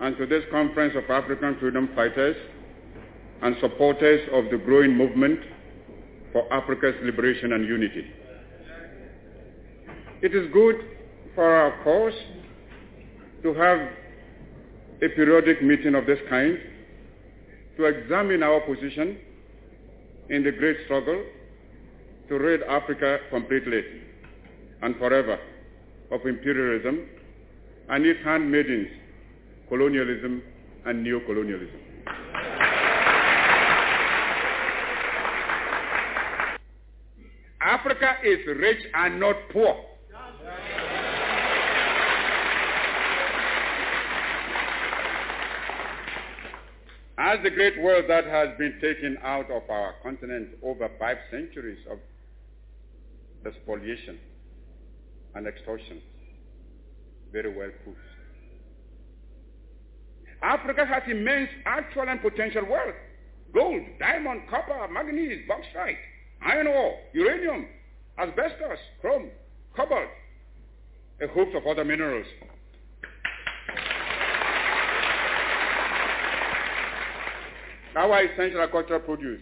and 0.01 0.15
to 0.19 0.27
this 0.27 0.45
conference 0.51 0.93
of 0.95 1.09
African 1.09 1.57
freedom 1.59 1.89
fighters 1.95 2.37
and 3.41 3.57
supporters 3.63 4.29
of 4.35 4.51
the 4.51 4.59
growing 4.59 4.95
movement 4.95 5.41
for 6.33 6.53
Africa's 6.53 6.97
liberation 7.03 7.55
and 7.55 7.67
unity. 7.67 8.05
It 10.21 10.35
is 10.35 10.53
good 10.53 10.77
for 11.35 11.45
our 11.51 11.83
cause 11.83 12.13
to 13.43 13.55
have 13.55 13.89
a 15.01 15.09
periodic 15.17 15.63
meeting 15.63 15.95
of 15.95 16.05
this 16.05 16.19
kind 16.29 16.59
to 17.77 17.85
examine 17.85 18.43
our 18.43 18.61
position 18.61 19.19
in 20.31 20.43
the 20.43 20.53
great 20.53 20.77
struggle 20.85 21.23
to 22.29 22.39
rid 22.39 22.63
Africa 22.65 23.19
completely 23.31 23.83
and 24.83 24.97
forever 24.97 25.39
of 26.11 26.27
imperialism 26.27 27.09
and 27.89 28.05
its 28.05 28.21
handmaidens, 28.25 28.89
colonialism 29.69 30.43
and 30.87 31.07
neocolonialism. 31.07 31.81
Africa 37.61 38.17
is 38.25 38.39
rich 38.47 38.79
and 38.95 39.21
not 39.21 39.37
poor. 39.53 39.77
As 47.19 47.39
the 47.43 47.51
great 47.51 47.81
wealth 47.81 48.05
that 48.09 48.27
has 48.27 48.49
been 48.59 48.79
taken 48.81 49.17
out 49.23 49.51
of 49.51 49.63
our 49.71 49.95
continent 50.03 50.51
over 50.63 50.91
five 50.99 51.17
centuries 51.31 51.79
of 51.91 51.99
spoliation 53.63 54.19
and 55.35 55.47
extortion 55.47 56.03
very 57.33 57.57
well 57.57 57.71
proves. 57.85 57.99
Africa 60.43 60.85
has 60.85 61.03
immense 61.11 61.49
actual 61.65 62.09
and 62.09 62.21
potential 62.21 62.63
wealth. 62.69 62.95
Gold, 63.55 63.83
diamond, 63.99 64.43
copper, 64.51 64.89
manganese, 64.93 65.47
bauxite, 65.49 65.97
iron 66.43 66.67
ore, 66.67 66.99
uranium, 67.13 67.67
asbestos, 68.19 68.79
chrome, 69.01 69.31
cobalt, 69.75 70.09
a 71.23 71.29
host 71.29 71.55
of 71.55 71.67
other 71.67 71.85
minerals. 71.85 72.27
Our 77.97 78.25
essential 78.25 78.61
agricultural 78.61 79.01
produce 79.01 79.41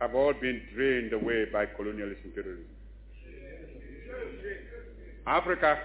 have 0.00 0.14
all 0.14 0.32
been 0.32 0.62
drained 0.72 1.12
away 1.12 1.46
by 1.52 1.66
colonialist 1.66 2.24
imperialism. 2.24 2.64
Africa 5.26 5.78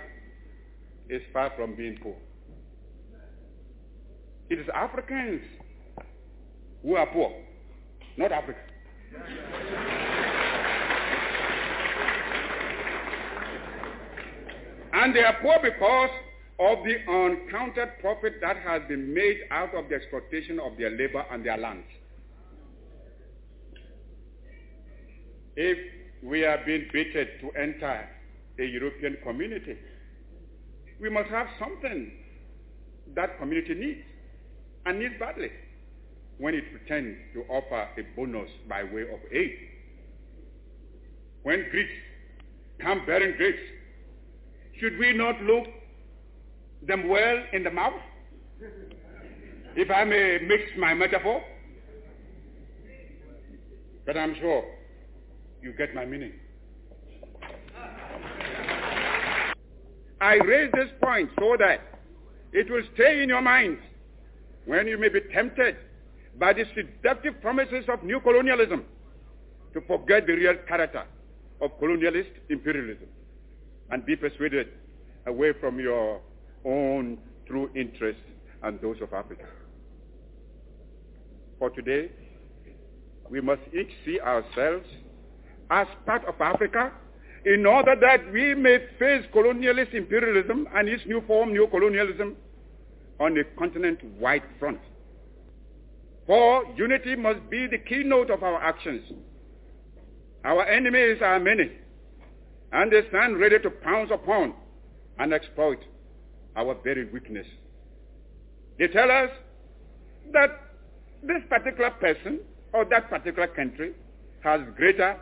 is 1.09 1.22
far 1.34 1.51
from 1.57 1.76
being 1.76 1.97
poor. 2.01 2.16
It 4.49 4.59
is 4.59 4.68
Africans 4.76 5.41
who 6.84 6.95
are 6.95 7.07
poor, 7.07 7.34
not 8.16 8.32
Africa. 8.32 8.59
And 14.93 15.16
they 15.16 15.22
are 15.22 15.36
poor 15.41 15.57
because 15.63 16.09
of 16.60 16.78
the 16.86 16.95
uncounted 17.12 17.89
profit 17.99 18.36
that 18.41 18.58
has 18.58 18.82
been 18.88 19.14
made 19.14 19.41
out 19.51 19.76
of 19.76 19.89
the 19.89 19.95
exploitation 19.95 20.60
of 20.60 20.78
their 20.78 20.89
labor 20.89 21.26
and 21.32 21.45
their 21.45 21.58
lands. 21.58 21.88
If 25.58 25.78
we 26.24 26.45
are 26.45 26.60
being 26.66 26.88
baited 26.93 27.28
to 27.41 27.51
enter 27.60 28.08
a 28.60 28.64
European 28.64 29.18
community, 29.24 29.78
we 30.99 31.10
must 31.10 31.30
have 31.30 31.47
something 31.60 32.12
that 33.16 33.38
community 33.38 33.74
needs 33.74 34.01
and 34.86 34.99
needs 34.99 35.16
badly 35.20 35.51
when 36.38 36.53
it 36.53 36.64
pretends 36.72 37.18
to 37.34 37.43
offer 37.49 37.88
a 37.97 38.16
bonus 38.16 38.49
by 38.68 38.84
way 38.84 39.03
of 39.03 39.20
aid. 39.32 39.58
When 41.43 41.66
Greeks 41.70 41.91
come 42.80 43.06
bearing 43.06 43.36
grapes, 43.38 43.60
should 44.80 44.97
we 44.97 45.14
not 45.14 45.41
look 45.41 45.68
them 46.82 47.08
well 47.08 47.44
in 47.54 47.64
the 47.64 47.72
mouth? 47.72 47.94
If 49.76 49.92
I 49.92 50.04
may 50.06 50.40
mix 50.46 50.64
my 50.78 50.94
metaphor. 50.94 51.44
But 54.06 54.18
I'm 54.18 54.36
sure 54.36 54.64
you 55.62 55.74
get 55.74 55.96
my 55.96 56.06
meaning. 56.06 56.34
I 60.22 60.36
raise 60.36 60.72
this 60.74 60.90
point 61.02 61.30
so 61.40 61.56
that 61.60 61.82
it 62.54 62.70
will 62.70 62.84
stay 62.94 63.22
in 63.22 63.30
your 63.30 63.42
mind 63.42 63.78
when 64.66 64.88
you 64.88 64.98
may 64.98 65.10
be 65.10 65.22
tempted 65.34 65.76
by 66.40 66.54
the 66.54 66.64
seductive 66.74 67.42
promises 67.42 67.86
of 67.88 68.04
new 68.04 68.20
colonialism 68.20 68.86
to 69.74 69.82
forget 69.82 70.26
the 70.26 70.34
real 70.34 70.56
character 70.68 71.04
of 71.62 71.72
colonialist 71.80 72.32
imperialism 72.50 73.08
and 73.92 74.06
be 74.06 74.16
persuaded 74.16 74.68
away 75.28 75.54
from 75.60 75.80
your 75.80 76.22
own 76.66 77.18
true 77.47 77.70
interests 77.76 78.22
and 78.63 78.80
those 78.82 78.97
of 79.01 79.13
Africa. 79.13 79.45
For 81.59 81.70
today, 81.70 82.11
we 83.30 83.41
must 83.41 83.61
each 83.74 83.89
see 84.05 84.20
ourselves 84.20 84.86
as 85.70 85.88
part 86.05 86.26
of 86.26 86.39
Africa 86.39 86.91
in 87.45 87.66
order 87.66 87.95
that 87.99 88.32
we 88.32 88.55
may 88.55 88.80
face 88.99 89.24
colonialist 89.34 89.93
imperialism 89.93 90.68
and 90.74 90.89
its 90.89 91.05
new 91.05 91.22
form, 91.28 91.53
new 91.53 91.68
colonialism, 91.68 92.36
on 93.20 93.38
a 93.38 93.43
continent-wide 93.57 94.43
front. 94.59 94.80
For 96.26 96.66
unity 96.76 97.16
must 97.16 97.47
be 97.49 97.68
the 97.68 97.78
keynote 97.78 98.32
of 98.32 98.43
our 98.43 98.61
actions. 98.61 99.03
Our 100.43 100.66
enemies 100.66 101.22
are 101.22 101.39
many, 101.39 101.72
and 102.72 102.91
they 102.91 103.07
stand 103.09 103.39
ready 103.39 103.59
to 103.59 103.70
pounce 103.70 104.09
upon 104.11 104.53
and 105.18 105.34
exploit 105.34 105.80
our 106.56 106.76
very 106.84 107.06
weakness. 107.06 107.47
They 108.80 108.88
tell 108.88 109.10
us 109.10 109.30
that 110.34 110.49
this 111.24 111.41
particular 111.49 111.91
person 111.91 112.39
or 112.74 112.86
that 112.86 113.10
particular 113.10 113.47
country 113.47 113.93
has 114.43 114.62
greater 114.76 115.18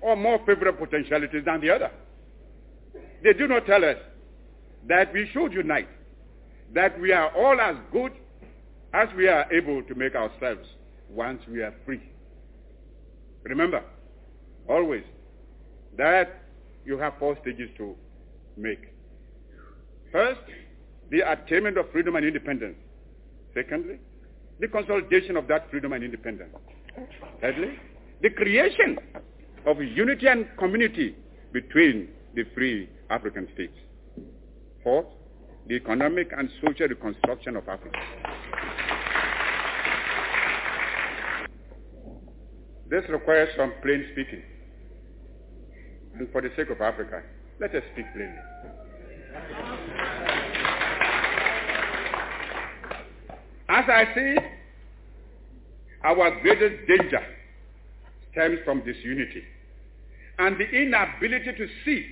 or 0.00 0.16
more 0.16 0.38
favorable 0.46 0.86
potentialities 0.86 1.44
than 1.44 1.60
the 1.60 1.70
other. 1.70 1.90
They 3.22 3.32
do 3.32 3.48
not 3.48 3.66
tell 3.66 3.84
us 3.84 3.96
that 4.86 5.12
we 5.12 5.28
should 5.32 5.52
unite, 5.52 5.88
that 6.74 6.98
we 7.00 7.12
are 7.12 7.34
all 7.36 7.60
as 7.60 7.76
good 7.92 8.12
as 8.94 9.08
we 9.16 9.28
are 9.28 9.50
able 9.52 9.82
to 9.82 9.94
make 9.94 10.14
ourselves 10.14 10.68
once 11.10 11.42
we 11.50 11.62
are 11.62 11.74
free. 11.84 12.02
Remember, 13.44 13.82
always, 14.68 15.04
that 15.96 16.42
you 16.84 16.98
have 16.98 17.14
four 17.18 17.36
stages 17.42 17.70
to 17.78 17.96
make. 18.56 18.80
First, 20.12 20.40
the 21.10 21.20
attainment 21.30 21.78
of 21.78 21.90
freedom 21.92 22.16
and 22.16 22.26
independence. 22.26 22.76
Secondly, 23.54 23.98
the 24.60 24.68
consolidation 24.68 25.36
of 25.36 25.46
that 25.48 25.70
freedom 25.70 25.92
and 25.92 26.04
independence. 26.04 26.54
Thirdly, 27.40 27.78
the 28.22 28.30
creation 28.30 28.98
of 29.66 29.80
unity 29.80 30.26
and 30.26 30.46
community 30.58 31.14
between 31.52 32.08
the 32.34 32.44
free 32.54 32.88
African 33.10 33.48
states. 33.54 33.76
Fourth, 34.82 35.06
the 35.66 35.74
economic 35.74 36.30
and 36.36 36.48
social 36.64 36.88
reconstruction 36.88 37.56
of 37.56 37.68
Africa. 37.68 37.98
This 42.90 43.04
requires 43.10 43.50
some 43.56 43.72
plain 43.82 44.06
speaking. 44.12 44.42
And 46.14 46.28
for 46.32 46.40
the 46.40 46.50
sake 46.56 46.70
of 46.70 46.80
Africa, 46.80 47.22
let 47.60 47.74
us 47.74 47.82
speak 47.92 48.06
plainly. 48.14 49.67
As 53.68 53.84
I 53.88 54.04
see, 54.14 54.36
our 56.04 56.40
greatest 56.40 56.86
danger 56.86 57.20
stems 58.32 58.58
from 58.64 58.80
disunity 58.80 59.42
and 60.38 60.56
the 60.56 60.68
inability 60.70 61.52
to 61.52 61.66
see 61.84 62.06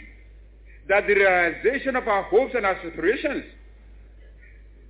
that 0.88 1.06
the 1.06 1.14
realization 1.14 1.96
of 1.96 2.06
our 2.08 2.24
hopes 2.24 2.54
and 2.54 2.66
aspirations, 2.66 3.44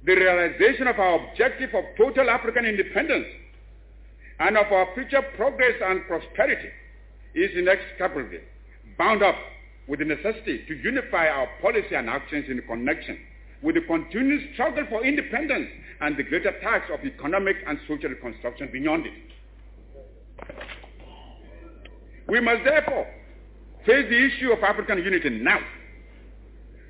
the 0.04 0.14
realization 0.14 0.86
of 0.86 0.98
our 0.98 1.28
objective 1.28 1.74
of 1.74 1.84
total 1.96 2.30
African 2.30 2.64
independence, 2.64 3.26
and 4.38 4.56
of 4.56 4.66
our 4.70 4.88
future 4.94 5.22
progress 5.36 5.74
and 5.82 6.06
prosperity 6.06 6.68
is 7.34 7.50
inextricably 7.56 8.40
bound 8.98 9.22
up 9.22 9.36
with 9.88 10.00
the 10.00 10.04
necessity 10.04 10.64
to 10.68 10.74
unify 10.74 11.28
our 11.28 11.48
policy 11.62 11.94
and 11.94 12.08
actions 12.08 12.46
in 12.48 12.60
connection 12.62 13.18
with 13.62 13.74
the 13.74 13.80
continued 13.82 14.52
struggle 14.54 14.84
for 14.88 15.04
independence 15.04 15.68
and 16.00 16.16
the 16.16 16.22
greater 16.22 16.52
task 16.60 16.90
of 16.92 17.04
economic 17.04 17.56
and 17.66 17.78
social 17.88 18.10
reconstruction 18.10 18.68
beyond 18.72 19.06
it. 19.06 19.12
We 22.28 22.40
must 22.40 22.64
therefore 22.64 23.06
face 23.86 24.06
the 24.10 24.26
issue 24.26 24.52
of 24.52 24.62
African 24.62 24.98
unity 24.98 25.30
now. 25.30 25.58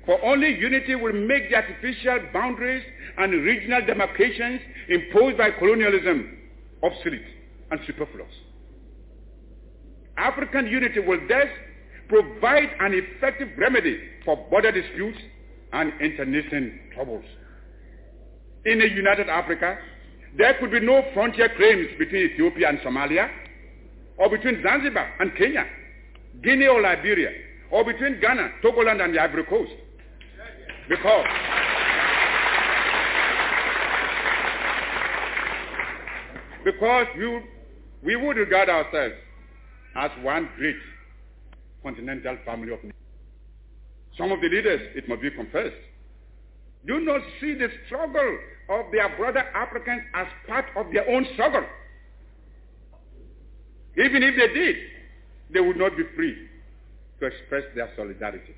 For 0.05 0.23
only 0.23 0.57
unity 0.57 0.95
will 0.95 1.13
make 1.13 1.49
the 1.49 1.57
artificial 1.57 2.19
boundaries 2.33 2.83
and 3.17 3.31
regional 3.43 3.85
demarcations 3.85 4.61
imposed 4.89 5.37
by 5.37 5.51
colonialism 5.51 6.37
obsolete 6.83 7.25
and 7.71 7.79
superfluous. 7.85 8.31
African 10.17 10.67
unity 10.67 10.99
will 10.99 11.19
thus 11.27 11.47
provide 12.07 12.69
an 12.79 12.93
effective 12.93 13.49
remedy 13.57 13.99
for 14.25 14.37
border 14.49 14.71
disputes 14.71 15.19
and 15.73 15.91
internecine 16.01 16.79
troubles. 16.93 17.25
In 18.65 18.81
a 18.81 18.85
united 18.85 19.29
Africa, 19.29 19.77
there 20.37 20.53
could 20.59 20.71
be 20.71 20.79
no 20.79 21.03
frontier 21.13 21.49
claims 21.55 21.87
between 21.97 22.29
Ethiopia 22.31 22.69
and 22.69 22.79
Somalia, 22.79 23.29
or 24.17 24.29
between 24.29 24.61
Zanzibar 24.63 25.13
and 25.19 25.35
Kenya, 25.35 25.65
Guinea 26.43 26.67
or 26.67 26.81
Liberia, 26.81 27.31
or 27.71 27.83
between 27.85 28.19
Ghana, 28.19 28.51
Togoland, 28.63 29.03
and 29.03 29.13
the 29.13 29.19
Ivory 29.19 29.45
Coast. 29.45 29.71
Because 30.89 31.25
because 36.63 37.07
we, 37.17 37.41
we 38.03 38.15
would 38.17 38.35
regard 38.35 38.67
ourselves 38.69 39.15
as 39.95 40.11
one 40.21 40.49
great 40.57 40.75
continental 41.81 42.37
family 42.45 42.73
of 42.73 42.83
nations. 42.83 43.06
Some 44.17 44.31
of 44.31 44.41
the 44.41 44.49
leaders, 44.49 44.81
it 44.95 45.07
must 45.07 45.21
be 45.21 45.31
confessed, 45.31 45.75
do 46.85 46.99
not 46.99 47.21
see 47.39 47.53
the 47.53 47.69
struggle 47.85 48.37
of 48.69 48.85
their 48.91 49.15
brother 49.17 49.41
Africans 49.53 50.01
as 50.13 50.27
part 50.47 50.65
of 50.75 50.91
their 50.91 51.07
own 51.09 51.25
struggle. 51.33 51.63
Even 53.97 54.23
if 54.23 54.35
they 54.35 54.53
did, 54.53 54.75
they 55.53 55.59
would 55.59 55.77
not 55.77 55.95
be 55.97 56.03
free 56.15 56.35
to 57.19 57.25
express 57.25 57.63
their 57.75 57.91
solidarity. 57.95 58.55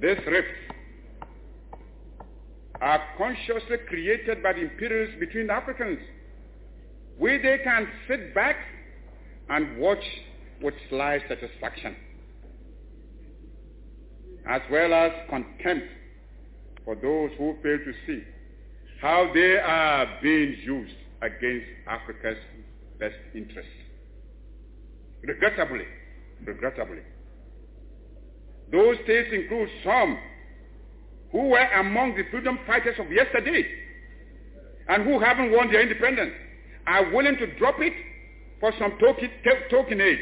These 0.00 0.18
rifts 0.26 0.50
are 2.80 3.02
consciously 3.16 3.78
created 3.88 4.42
by 4.42 4.52
the 4.52 4.60
imperialists 4.60 5.18
between 5.18 5.46
the 5.46 5.54
Africans, 5.54 5.98
where 7.16 7.40
they 7.40 7.62
can 7.64 7.88
sit 8.06 8.34
back 8.34 8.56
and 9.48 9.78
watch 9.78 10.04
with 10.60 10.74
sly 10.90 11.20
satisfaction, 11.28 11.96
as 14.48 14.62
well 14.70 14.94
as 14.94 15.12
contempt 15.28 15.86
for 16.84 16.94
those 16.94 17.30
who 17.38 17.56
fail 17.62 17.78
to 17.78 17.92
see 18.06 18.22
how 19.00 19.30
they 19.34 19.58
are 19.58 20.06
being 20.22 20.56
used 20.64 20.94
against 21.22 21.66
Africa's 21.86 22.38
best 22.98 23.14
interests. 23.34 23.70
Regrettably, 25.22 25.84
regrettably, 26.44 27.00
those 28.70 28.96
states 29.04 29.28
include 29.32 29.68
some 29.84 30.18
who 31.32 31.48
were 31.48 31.66
among 31.80 32.16
the 32.16 32.22
freedom 32.30 32.58
fighters 32.66 32.96
of 32.98 33.10
yesterday 33.10 33.66
and 34.88 35.04
who 35.04 35.18
haven't 35.18 35.50
won 35.52 35.70
their 35.70 35.82
independence 35.82 36.32
are 36.86 37.12
willing 37.12 37.36
to 37.36 37.58
drop 37.58 37.76
it 37.78 37.92
for 38.60 38.72
some 38.78 38.92
token, 38.98 39.28
token 39.70 40.00
aid 40.00 40.18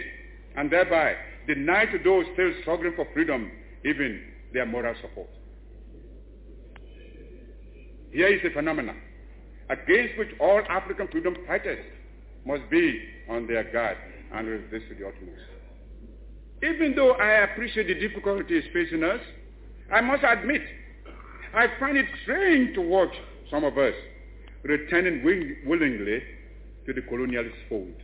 and 0.56 0.70
thereby 0.70 1.14
deny 1.46 1.84
to 1.86 1.98
those 2.02 2.24
still 2.32 2.50
struggling 2.62 2.94
for 2.96 3.06
freedom 3.12 3.50
even 3.84 4.20
their 4.52 4.66
moral 4.66 4.94
support. 5.00 5.28
Here 8.10 8.28
is 8.28 8.40
a 8.44 8.50
phenomenon 8.54 8.96
against 9.68 10.18
which 10.18 10.28
all 10.40 10.62
African 10.68 11.08
freedom 11.08 11.36
fighters 11.46 11.84
must 12.46 12.68
be 12.70 13.02
on 13.28 13.46
their 13.46 13.64
guard 13.72 13.96
and 14.32 14.46
resist 14.46 14.88
to 14.88 14.94
the 14.94 15.08
utmost. 15.08 15.40
Even 16.62 16.94
though 16.94 17.12
I 17.12 17.44
appreciate 17.44 17.88
the 17.88 17.94
difficulties 17.94 18.64
facing 18.72 19.02
us, 19.02 19.20
I 19.92 20.00
must 20.00 20.22
admit, 20.24 20.62
I 21.54 21.66
find 21.78 21.96
it 21.96 22.06
strange 22.22 22.74
to 22.74 22.80
watch 22.80 23.14
some 23.50 23.64
of 23.64 23.76
us 23.76 23.94
returning 24.62 25.22
willingly 25.66 26.22
to 26.86 26.92
the 26.92 27.02
colonialist 27.02 27.54
fold. 27.68 27.94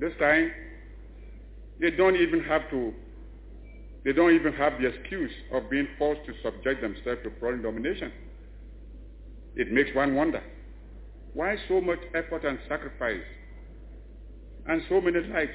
This 0.00 0.12
time, 0.18 0.50
they 1.80 1.90
don't 1.90 2.16
even 2.16 2.40
have 2.44 2.68
to, 2.70 2.92
they 4.04 4.12
don't 4.12 4.34
even 4.34 4.52
have 4.54 4.80
the 4.80 4.88
excuse 4.88 5.30
of 5.52 5.70
being 5.70 5.86
forced 5.98 6.24
to 6.26 6.32
subject 6.42 6.80
themselves 6.80 7.20
to 7.22 7.32
foreign 7.38 7.62
domination. 7.62 8.12
It 9.54 9.70
makes 9.70 9.94
one 9.94 10.14
wonder, 10.14 10.42
why 11.34 11.56
so 11.68 11.80
much 11.80 12.00
effort 12.14 12.44
and 12.44 12.58
sacrifice 12.68 13.22
and 14.66 14.82
so 14.88 15.00
many 15.00 15.20
lives 15.28 15.52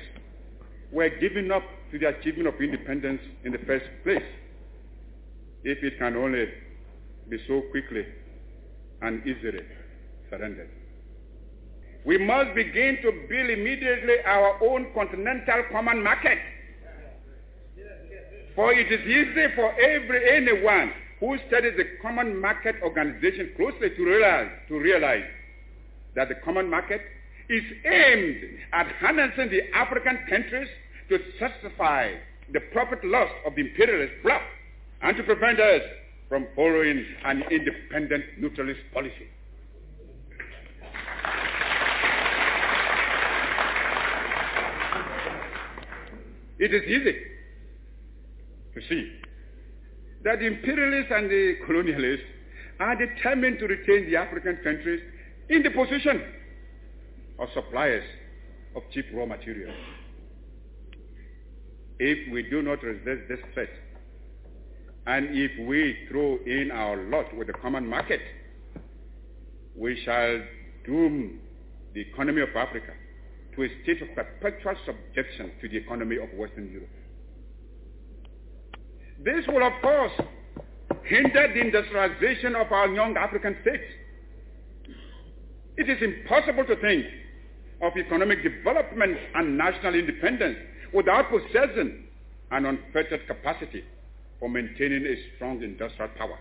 were 0.92 1.10
given 1.10 1.52
up 1.52 1.64
to 1.92 2.00
the 2.00 2.08
achievement 2.08 2.48
of 2.48 2.62
independence 2.62 3.22
in 3.44 3.52
the 3.52 3.58
first 3.60 3.86
place, 4.04 4.24
if 5.64 5.84
it 5.84 5.98
can 5.98 6.16
only 6.16 6.46
be 7.30 7.38
so 7.48 7.62
quickly 7.72 8.06
and 9.02 9.22
easily 9.28 9.64
surrendered. 10.30 10.70
We 12.06 12.18
must 12.18 12.56
begin 12.56 13.00
to 13.02 13.12
build 13.28 13.50
immediately 13.50 14.16
our 14.26 14.64
own 14.64 14.88
continental 14.94 15.64
common 15.72 16.02
market. 16.02 16.38
For 18.58 18.74
it 18.74 18.92
is 18.92 19.02
easy 19.02 19.54
for 19.54 19.72
every 19.80 20.36
anyone 20.36 20.92
who 21.20 21.38
studies 21.48 21.74
the 21.78 21.86
common 22.02 22.42
market 22.42 22.78
organization 22.82 23.52
closely 23.56 23.92
to 23.92 24.04
realize, 24.04 24.50
to 24.68 24.80
realize 24.80 25.26
that 26.16 26.28
the 26.28 26.34
common 26.44 26.68
market 26.68 27.02
is 27.50 27.62
aimed 27.86 28.38
at 28.74 28.88
harnessing 28.94 29.52
the 29.52 29.62
African 29.76 30.18
countries 30.28 30.68
to 31.10 31.20
satisfy 31.38 32.16
the 32.52 32.60
profit 32.74 33.06
lust 33.06 33.32
of 33.46 33.54
the 33.54 33.62
imperialist 33.62 34.14
bloc 34.24 34.42
and 35.04 35.16
to 35.18 35.22
prevent 35.22 35.60
us 35.60 35.84
from 36.28 36.48
following 36.56 37.06
an 37.26 37.44
independent 37.52 38.24
neutralist 38.40 38.80
policy. 38.92 39.28
It 46.58 46.74
is 46.74 46.82
easy 46.86 47.37
to 48.80 48.88
see 48.88 49.12
that 50.24 50.40
the 50.40 50.46
imperialists 50.46 51.12
and 51.16 51.30
the 51.30 51.56
colonialists 51.68 52.26
are 52.80 52.96
determined 52.96 53.60
to 53.60 53.68
retain 53.68 54.10
the 54.10 54.16
African 54.16 54.58
countries 54.64 55.02
in 55.50 55.64
the 55.64 55.72
position 55.72 56.22
of 57.40 57.48
suppliers 57.54 58.04
of 58.76 58.84
cheap 58.94 59.06
raw 59.14 59.26
materials. 59.26 59.76
If 62.00 62.32
we 62.32 62.44
do 62.44 62.62
not 62.62 62.84
resist 62.84 63.28
this 63.28 63.40
threat, 63.54 63.70
and 65.08 65.30
if 65.32 65.52
we 65.68 65.98
throw 66.10 66.38
in 66.46 66.70
our 66.72 66.98
lot 67.10 67.36
with 67.36 67.48
the 67.48 67.54
common 67.54 67.88
market, 67.88 68.20
we 69.76 70.00
shall 70.04 70.42
doom 70.86 71.40
the 71.94 72.02
economy 72.02 72.42
of 72.42 72.50
Africa 72.56 72.94
to 73.56 73.64
a 73.64 73.68
state 73.84 74.02
of 74.02 74.10
perpetual 74.14 74.76
subjection 74.86 75.52
to 75.62 75.70
the 75.70 75.78
economy 75.78 76.18
of 76.18 76.30
Western 76.38 76.70
Europe. 76.72 76.90
This 79.24 79.46
will, 79.48 79.66
of 79.66 79.74
course, 79.82 80.12
hinder 81.04 81.48
the 81.54 81.60
industrialization 81.60 82.56
of 82.56 82.72
our 82.72 82.88
young 82.90 83.18
African 83.18 83.58
states. 83.62 83.84
It 85.78 85.90
is 85.90 86.02
impossible 86.02 86.66
to 86.66 86.76
think 86.82 87.06
of 87.82 87.94
economic 87.98 88.44
development 88.44 89.18
and 89.36 89.58
national 89.58 89.96
independence 89.96 90.58
without 90.94 91.30
possessing 91.30 92.06
an 92.52 92.66
unfettered 92.66 93.28
capacity 93.28 93.84
for 94.40 94.50
maintaining 94.50 95.06
a 95.06 95.16
strong 95.36 95.62
industrial 95.62 96.10
power. 96.18 96.40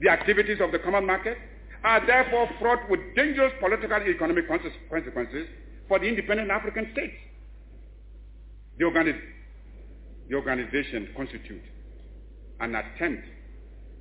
The 0.00 0.08
activities 0.08 0.58
of 0.60 0.72
the 0.72 0.78
common 0.78 1.06
market 1.06 1.36
are 1.84 2.04
therefore 2.06 2.48
fraught 2.58 2.88
with 2.90 3.00
dangerous 3.16 3.52
political 3.60 3.92
and 3.92 4.08
economic 4.08 4.48
consequences 4.48 5.46
for 5.88 5.98
the 5.98 6.06
independent 6.06 6.50
African 6.50 6.90
states. 6.92 7.14
The, 8.78 8.84
organi- 8.84 9.20
the 10.30 10.36
organization 10.36 11.08
constitutes 11.16 11.66
an 12.60 12.76
attempt 12.76 13.24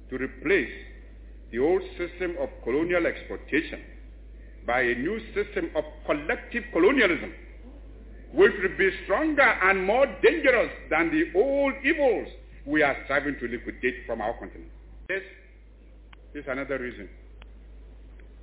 to 0.09 0.17
replace 0.17 0.71
the 1.51 1.57
old 1.57 1.81
system 1.97 2.35
of 2.39 2.49
colonial 2.63 3.07
exploitation 3.07 3.81
by 4.67 4.81
a 4.81 4.95
new 4.95 5.19
system 5.33 5.71
of 5.75 5.83
collective 6.05 6.63
colonialism, 6.71 7.33
which 8.31 8.51
will 8.61 8.77
be 8.77 8.91
stronger 9.05 9.41
and 9.41 9.83
more 9.83 10.05
dangerous 10.21 10.71
than 10.91 11.09
the 11.09 11.37
old 11.39 11.73
evils 11.83 12.27
we 12.65 12.83
are 12.83 12.95
striving 13.05 13.35
to 13.39 13.47
liquidate 13.47 14.05
from 14.05 14.21
our 14.21 14.33
continent. 14.33 14.69
This 15.07 15.23
is 16.35 16.45
another 16.47 16.77
reason 16.77 17.09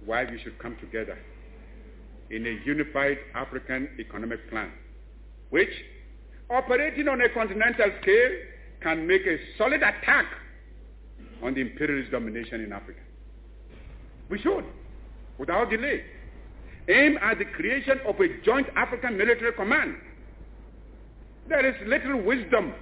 why 0.04 0.24
we 0.24 0.40
should 0.42 0.58
come 0.58 0.76
together 0.80 1.16
in 2.30 2.44
a 2.46 2.66
unified 2.66 3.18
African 3.36 3.90
economic 4.00 4.50
plan, 4.50 4.72
which, 5.50 5.70
operating 6.50 7.08
on 7.08 7.20
a 7.20 7.28
continental 7.28 7.90
scale, 8.02 8.30
can 8.82 9.06
make 9.06 9.22
a 9.26 9.38
solid 9.58 9.82
attack 9.82 10.26
on 11.42 11.54
the 11.54 11.60
imperialist 11.60 12.12
domination 12.12 12.60
in 12.60 12.72
Africa. 12.72 13.00
We 14.28 14.38
should, 14.38 14.64
without 15.38 15.70
delay, 15.70 16.04
aim 16.88 17.18
at 17.20 17.38
the 17.38 17.44
creation 17.44 18.00
of 18.06 18.20
a 18.20 18.28
joint 18.44 18.66
African 18.76 19.16
military 19.16 19.52
command. 19.52 19.96
There 21.48 21.66
is 21.66 21.74
little 21.86 22.22
wisdom 22.22 22.74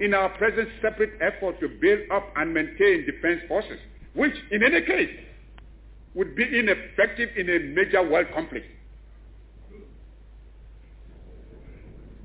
in 0.00 0.14
our 0.14 0.30
present 0.30 0.68
separate 0.80 1.12
effort 1.20 1.60
to 1.60 1.68
build 1.68 2.00
up 2.10 2.24
and 2.36 2.52
maintain 2.54 3.06
defense 3.06 3.42
forces, 3.48 3.78
which, 4.14 4.34
in 4.50 4.62
any 4.62 4.80
case, 4.82 5.10
would 6.14 6.34
be 6.34 6.42
ineffective 6.42 7.28
in 7.36 7.48
a 7.48 7.58
major 7.74 8.08
world 8.08 8.26
conflict. 8.34 8.66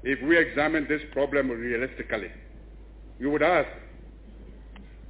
If 0.08 0.22
we 0.22 0.38
examine 0.38 0.86
this 0.88 1.01
problem 1.14 1.49
realistically, 1.49 2.32
you 3.18 3.32
would 3.32 3.41
ask, 3.41 3.68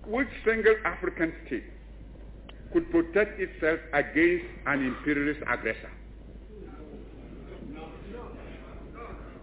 which 0.07 0.29
single 0.45 0.75
African 0.85 1.33
state 1.45 1.65
could 2.71 2.89
protect 2.91 3.37
itself 3.37 3.79
against 3.91 4.45
an 4.65 4.85
imperialist 4.85 5.41
aggressor? 5.51 5.91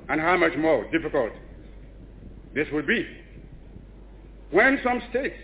And 0.09 0.21
how 0.23 0.39
much 0.39 0.57
more 0.57 0.91
difficult 0.91 1.33
this 2.55 2.67
would 2.73 2.87
be 2.87 3.07
when 4.53 4.81
some 4.83 5.03
states 5.11 5.37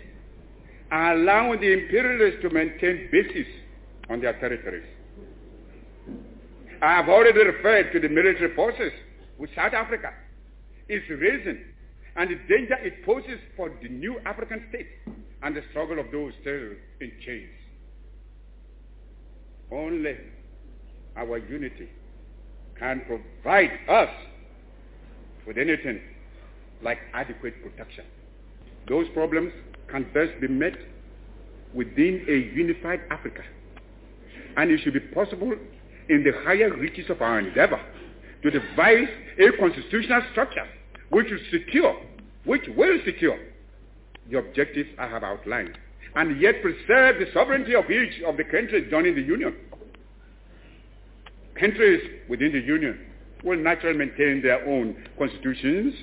are 0.89 1.13
allowing 1.13 1.61
the 1.61 1.71
imperialists 1.71 2.41
to 2.41 2.49
maintain 2.49 3.09
bases 3.11 3.45
on 4.09 4.21
their 4.21 4.33
territories. 4.39 4.87
I 6.81 6.95
have 6.95 7.09
already 7.09 7.43
referred 7.43 7.91
to 7.93 7.99
the 7.99 8.09
military 8.09 8.55
forces 8.55 8.91
with 9.39 9.49
South 9.55 9.73
Africa, 9.73 10.13
its 10.89 11.09
reason, 11.09 11.65
and 12.15 12.29
the 12.29 12.35
danger 12.53 12.75
it 12.81 13.05
poses 13.05 13.39
for 13.55 13.71
the 13.81 13.87
new 13.87 14.19
African 14.25 14.65
states 14.69 14.89
and 15.41 15.55
the 15.55 15.61
struggle 15.71 15.99
of 15.99 16.11
those 16.11 16.33
still 16.41 16.73
in 16.99 17.11
chains. 17.25 17.49
Only 19.71 20.17
our 21.15 21.37
unity 21.37 21.89
can 22.77 23.01
provide 23.07 23.71
us 23.87 24.09
with 25.47 25.57
anything 25.57 26.01
like 26.81 26.97
adequate 27.13 27.53
protection. 27.63 28.05
Those 28.87 29.07
problems 29.13 29.53
can 29.89 30.03
best 30.13 30.39
be 30.41 30.47
met 30.47 30.73
within 31.73 32.25
a 32.27 32.55
unified 32.55 33.01
Africa. 33.09 33.43
And 34.57 34.71
it 34.71 34.81
should 34.83 34.93
be 34.93 34.99
possible 34.99 35.53
in 36.09 36.23
the 36.23 36.31
higher 36.43 36.73
reaches 36.75 37.09
of 37.09 37.21
our 37.21 37.39
endeavor 37.39 37.79
to 38.43 38.51
devise 38.51 39.07
a 39.37 39.51
constitutional 39.57 40.21
structure 40.31 40.67
which 41.09 41.27
will 41.29 41.39
secure, 41.51 41.95
which 42.45 42.63
will 42.75 42.99
secure 43.05 43.37
the 44.29 44.37
objectives 44.37 44.89
I 44.97 45.07
have 45.07 45.23
outlined, 45.23 45.77
and 46.15 46.39
yet 46.39 46.61
preserve 46.61 47.19
the 47.19 47.27
sovereignty 47.33 47.75
of 47.75 47.89
each 47.89 48.21
of 48.23 48.37
the 48.37 48.43
countries 48.43 48.87
joining 48.89 49.15
the 49.15 49.21
Union. 49.21 49.55
Countries 51.59 52.01
within 52.29 52.51
the 52.51 52.59
Union 52.59 52.99
will 53.43 53.57
naturally 53.57 53.97
maintain 53.97 54.41
their 54.41 54.65
own 54.67 54.95
constitutions, 55.17 55.93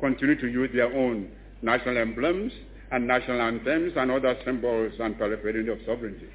continue 0.00 0.38
to 0.40 0.46
use 0.46 0.70
their 0.74 0.92
own 0.92 1.30
national 1.62 1.98
emblems 1.98 2.52
and 2.90 3.06
national 3.06 3.40
anthems 3.40 3.92
and 3.96 4.10
other 4.10 4.36
symbols 4.44 4.92
and 4.98 5.18
paraphernalia 5.18 5.72
of 5.72 5.78
sovereignty. 5.86 6.26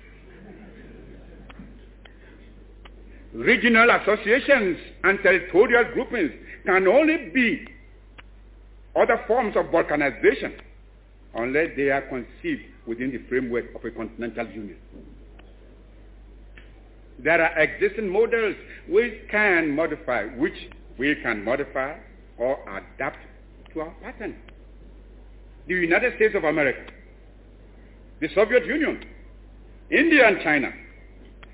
Regional 3.34 3.90
associations 3.92 4.78
and 5.04 5.20
territorial 5.22 5.86
groupings 5.94 6.32
can 6.66 6.88
only 6.88 7.30
be 7.34 7.68
other 8.96 9.24
forms 9.28 9.56
of 9.56 9.66
balkanization 9.68 10.54
unless 11.36 11.68
they 11.78 11.90
are 11.90 12.02
conceived 12.02 12.64
within 12.88 13.12
the 13.12 13.20
framework 13.30 13.66
of 13.76 13.86
a 13.86 13.92
continental 13.92 14.48
union. 14.48 14.78
There 17.20 17.40
are 17.40 17.60
existing 17.60 18.10
models 18.10 18.56
which 18.88 19.14
can 19.30 19.76
modify, 19.76 20.26
which 20.26 20.56
we 20.98 21.16
can 21.22 21.44
modify 21.44 21.98
or 22.38 22.58
adapt 22.68 23.20
to 23.74 23.82
our 23.82 23.94
pattern. 24.02 24.38
The 25.68 25.76
United 25.76 26.16
States 26.16 26.34
of 26.36 26.46
America, 26.46 26.92
the 28.22 28.30
Soviet 28.34 28.66
Union, 28.66 29.04
India 29.92 30.28
and 30.28 30.42
China 30.42 30.72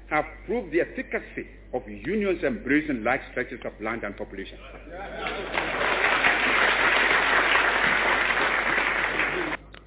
have 0.10 0.26
proved 0.46 0.72
the 0.72 0.82
efficacy 0.82 1.48
of 1.76 1.88
unions 1.90 2.42
embracing 2.44 3.04
large 3.04 3.20
stretches 3.32 3.60
of 3.66 3.74
land 3.82 4.04
and 4.04 4.16
population. 4.16 4.58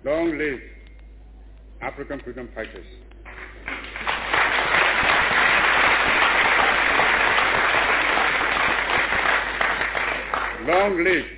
Long 0.05 0.37
live 0.37 0.61
African 1.81 2.21
freedom 2.21 2.49
fighters. 2.55 2.85
Long 10.67 11.03
live 11.03 11.38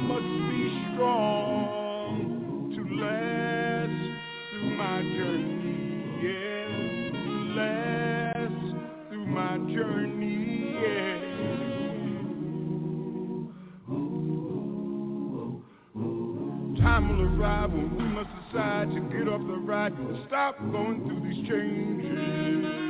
must 0.00 0.32
be 0.50 0.62
strong 0.94 2.72
to 2.74 2.80
last 2.96 4.00
through 4.50 4.74
my 4.76 5.02
journey. 5.02 5.76
Yeah, 6.22 7.10
last 7.56 8.64
through 9.08 9.26
my 9.26 9.56
journey. 9.72 10.76
Yeah. 10.82 11.30
Time 16.82 17.04
will 17.08 17.22
arrive 17.40 17.70
when 17.72 17.96
we 17.96 18.04
must 18.04 18.30
decide 18.46 18.88
to 18.94 19.00
get 19.16 19.28
off 19.28 19.46
the 19.46 19.58
ride 19.58 19.92
and 19.92 20.18
stop 20.26 20.58
going 20.72 21.04
through 21.04 21.20
these 21.28 21.46
changes. 21.48 22.89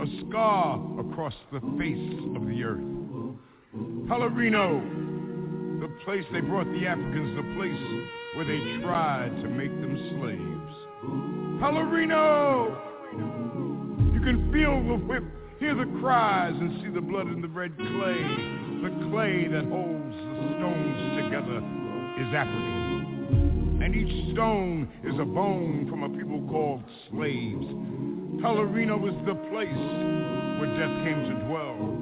a 0.00 0.06
scar 0.28 0.80
across 1.00 1.34
the 1.52 1.60
face 1.76 2.36
of 2.36 2.46
the 2.46 2.62
earth. 2.62 2.91
Pelourinho, 3.74 4.82
the 5.80 5.88
place 6.04 6.24
they 6.30 6.40
brought 6.40 6.66
the 6.66 6.86
Africans, 6.86 7.34
the 7.36 7.42
place 7.56 7.80
where 8.34 8.44
they 8.44 8.58
tried 8.82 9.30
to 9.42 9.48
make 9.48 9.70
them 9.80 9.96
slaves. 10.20 10.76
Pelourinho! 11.58 12.76
You 14.12 14.20
can 14.20 14.52
feel 14.52 14.82
the 14.86 14.96
whip, 15.06 15.24
hear 15.58 15.74
the 15.74 15.86
cries, 16.00 16.54
and 16.54 16.82
see 16.82 16.90
the 16.90 17.00
blood 17.00 17.28
in 17.28 17.40
the 17.40 17.48
red 17.48 17.74
clay. 17.78 18.22
The 18.82 18.90
clay 19.10 19.48
that 19.48 19.64
holds 19.64 20.16
the 20.16 20.54
stones 20.58 21.16
together 21.24 21.56
is 22.20 22.34
African. 22.34 23.80
and 23.82 23.94
each 23.96 24.32
stone 24.32 24.86
is 25.02 25.18
a 25.18 25.24
bone 25.24 25.86
from 25.88 26.02
a 26.02 26.10
people 26.10 26.42
called 26.50 26.84
slaves. 27.10 27.64
Pelourinho 28.42 29.02
is 29.08 29.14
the 29.26 29.34
place 29.48 29.72
where 30.60 30.68
death 30.76 31.04
came 31.04 31.22
to 31.24 31.34
dwell. 31.46 32.01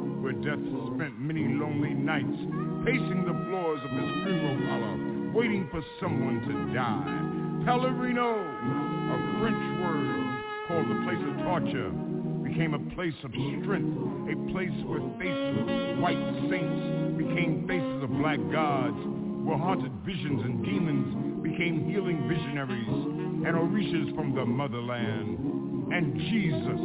where 0.21 0.33
death 0.33 0.61
spent 0.93 1.19
many 1.19 1.41
lonely 1.57 1.93
nights 1.97 2.37
pacing 2.85 3.25
the 3.25 3.33
floors 3.49 3.81
of 3.83 3.89
his 3.89 4.09
funeral 4.21 4.57
parlor, 4.69 5.33
waiting 5.33 5.67
for 5.71 5.81
someone 5.99 6.37
to 6.45 6.53
die. 6.77 7.41
Pelourinho, 7.65 8.37
a 8.37 9.17
French 9.41 9.65
word 9.81 10.21
called 10.67 10.89
the 10.89 11.01
place 11.01 11.21
of 11.25 11.33
torture, 11.41 11.89
became 12.45 12.73
a 12.73 12.83
place 12.93 13.17
of 13.23 13.31
strength, 13.33 13.97
a 14.29 14.37
place 14.53 14.77
where 14.85 15.01
faces 15.17 15.57
of 15.57 15.97
white 15.97 16.21
saints 16.53 17.17
became 17.17 17.65
faces 17.67 18.03
of 18.03 18.09
black 18.21 18.39
gods, 18.51 18.97
where 19.41 19.57
haunted 19.57 19.91
visions 20.05 20.41
and 20.45 20.63
demons 20.63 21.41
became 21.41 21.89
healing 21.89 22.29
visionaries 22.29 22.93
and 23.41 23.57
orishas 23.57 24.13
from 24.13 24.35
the 24.35 24.45
motherland. 24.45 25.93
And 25.93 26.13
Jesus 26.29 26.81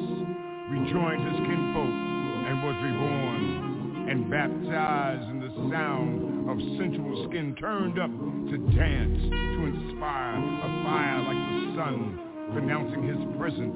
rejoined 0.72 1.20
his 1.20 1.36
kinfolk 1.46 2.15
and 2.46 2.62
was 2.62 2.76
reborn 2.82 4.06
and 4.08 4.30
baptized 4.30 5.28
in 5.30 5.40
the 5.40 5.50
sound 5.68 6.48
of 6.48 6.56
sensual 6.78 7.26
skin 7.28 7.56
turned 7.58 7.98
up 7.98 8.10
to 8.10 8.56
dance, 8.78 9.18
to 9.18 9.60
inspire 9.66 10.38
a 10.38 10.68
fire 10.86 11.18
like 11.26 11.42
the 11.50 11.74
sun, 11.74 12.20
pronouncing 12.52 13.02
his 13.02 13.18
presence. 13.36 13.74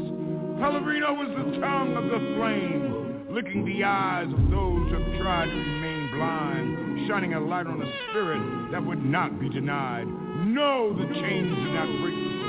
Pelourinho 0.63 1.19
was 1.19 1.31
the 1.35 1.59
tongue 1.59 1.97
of 1.99 2.05
the 2.05 2.21
flame, 2.39 3.27
licking 3.35 3.65
the 3.65 3.83
eyes 3.83 4.31
of 4.31 4.51
those 4.51 4.87
who 4.87 5.03
have 5.03 5.21
tried 5.21 5.47
to 5.47 5.57
remain 5.57 6.11
blind, 6.15 7.09
shining 7.09 7.35
a 7.35 7.41
light 7.41 7.67
on 7.67 7.83
a 7.83 7.91
spirit 8.09 8.71
that 8.71 8.87
would 8.87 9.05
not 9.05 9.41
be 9.41 9.49
denied. 9.49 10.07
No, 10.47 10.95
the 10.95 11.13
chains 11.15 11.51
did 11.59 11.75
not 11.75 11.91
break 12.01 12.15
the 12.15 12.40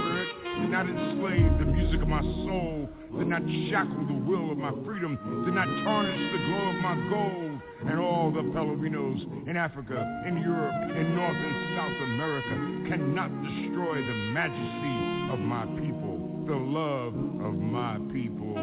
did 0.62 0.70
not 0.70 0.86
enslave 0.88 1.58
the 1.60 1.66
music 1.66 2.02
of 2.02 2.08
my 2.08 2.22
soul, 2.22 2.90
did 3.18 3.28
not 3.28 3.42
shackle 3.70 4.06
the 4.06 4.14
will 4.14 4.52
of 4.52 4.58
my 4.58 4.72
freedom, 4.86 5.18
did 5.46 5.54
not 5.54 5.66
tarnish 5.84 6.32
the 6.32 6.38
glow 6.46 6.70
of 6.70 6.76
my 6.82 6.96
gold. 7.10 7.62
And 7.82 8.00
all 8.00 8.32
the 8.32 8.42
Pelourinhos 8.54 9.50
in 9.50 9.58
Africa, 9.58 9.98
in 10.28 10.38
Europe, 10.38 10.74
in 10.96 11.16
North 11.16 11.36
and 11.36 11.56
South 11.76 11.98
America 12.14 12.90
cannot 12.90 13.30
destroy 13.42 13.96
the 13.96 14.18
majesty 14.38 15.34
of 15.34 15.40
my 15.40 15.66
people, 15.82 16.46
the 16.46 16.54
love 16.54 17.16
of 17.44 17.56
my 17.58 17.98
people, 18.14 18.54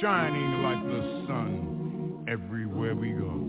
shining 0.00 0.62
like 0.62 0.84
the 0.86 1.24
sun 1.26 2.24
everywhere 2.28 2.94
we 2.94 3.10
go. 3.10 3.46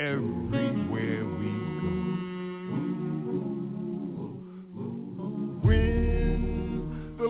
Everywhere 0.00 1.24
we 1.26 1.57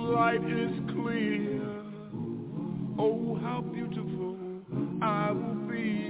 light 0.09 0.43
is 0.43 0.73
clear, 0.95 1.61
oh 2.99 3.39
how 3.43 3.61
beautiful 3.61 4.37
I 5.03 5.33
will 5.33 5.69
be 5.69 6.09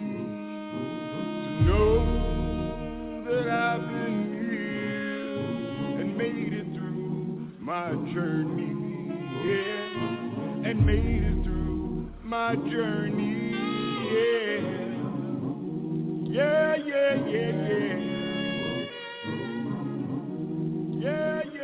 to 1.45 1.51
know 1.67 1.95
that 3.27 3.49
I've 3.49 3.87
been 3.89 4.21
here 4.51 6.01
and 6.01 6.17
made 6.17 6.53
it 6.53 6.67
through 6.75 7.51
my 7.59 7.91
journey, 8.15 8.75
yeah, 9.45 10.71
and 10.71 10.87
made 10.87 11.23
it 11.25 11.43
through 11.43 12.09
my 12.23 12.55
journey, 12.55 13.51
yeah, 14.15 14.61
yeah, 16.31 16.77
yeah, 16.77 17.15
yeah, 17.27 17.53
yeah. 17.69 17.99
Yeah, 21.01 21.43
yeah, 21.55 21.58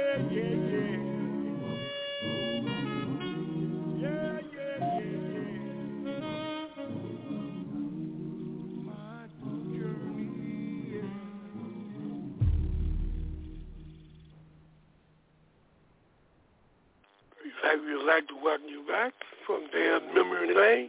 back 19.04 19.12
from 19.44 19.68
down 19.68 20.00
memory 20.14 20.48
lane. 20.48 20.88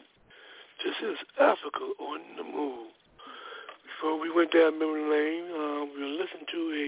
This 0.79 0.95
is 1.03 1.19
Africa 1.35 1.83
on 1.99 2.19
the 2.39 2.47
move. 2.47 2.87
Before 3.83 4.15
we 4.15 4.31
went 4.31 4.55
down 4.55 4.79
memory 4.79 5.03
lane, 5.03 5.51
um, 5.51 5.91
we 5.91 6.15
listened 6.15 6.47
to 6.47 6.61
a 6.71 6.87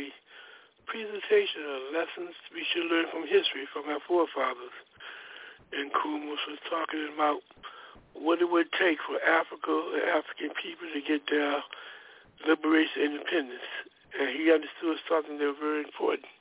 presentation 0.87 1.67
of 1.67 1.91
lessons 1.91 2.31
we 2.55 2.63
should 2.71 2.87
learn 2.87 3.11
from 3.11 3.27
history 3.27 3.67
from 3.67 3.91
our 3.91 3.99
forefathers. 4.07 4.71
And 5.75 5.91
Kumus 5.91 6.39
was 6.47 6.63
talking 6.71 7.11
about 7.11 7.43
what 8.15 8.39
it 8.39 8.47
would 8.47 8.71
take 8.79 9.03
for 9.03 9.19
Africa 9.19 9.99
and 9.99 10.07
African 10.07 10.55
people 10.55 10.87
to 10.95 11.01
get 11.03 11.27
their 11.27 11.59
liberation 12.47 13.03
independence. 13.03 13.67
And 14.15 14.31
he 14.31 14.47
understood 14.47 15.03
something 15.11 15.43
that 15.43 15.51
was 15.51 15.59
very 15.59 15.83
important. 15.83 16.31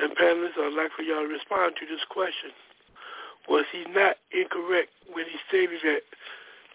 And 0.00 0.16
panelists, 0.16 0.56
I'd 0.56 0.72
like 0.72 0.96
for 0.96 1.04
y'all 1.04 1.28
to 1.28 1.28
respond 1.28 1.76
to 1.76 1.84
this 1.84 2.08
question. 2.08 2.56
Was 3.48 3.64
he 3.72 3.84
not 3.92 4.16
incorrect 4.32 4.90
when 5.12 5.24
he 5.24 5.38
stated 5.48 5.80
that 5.84 6.02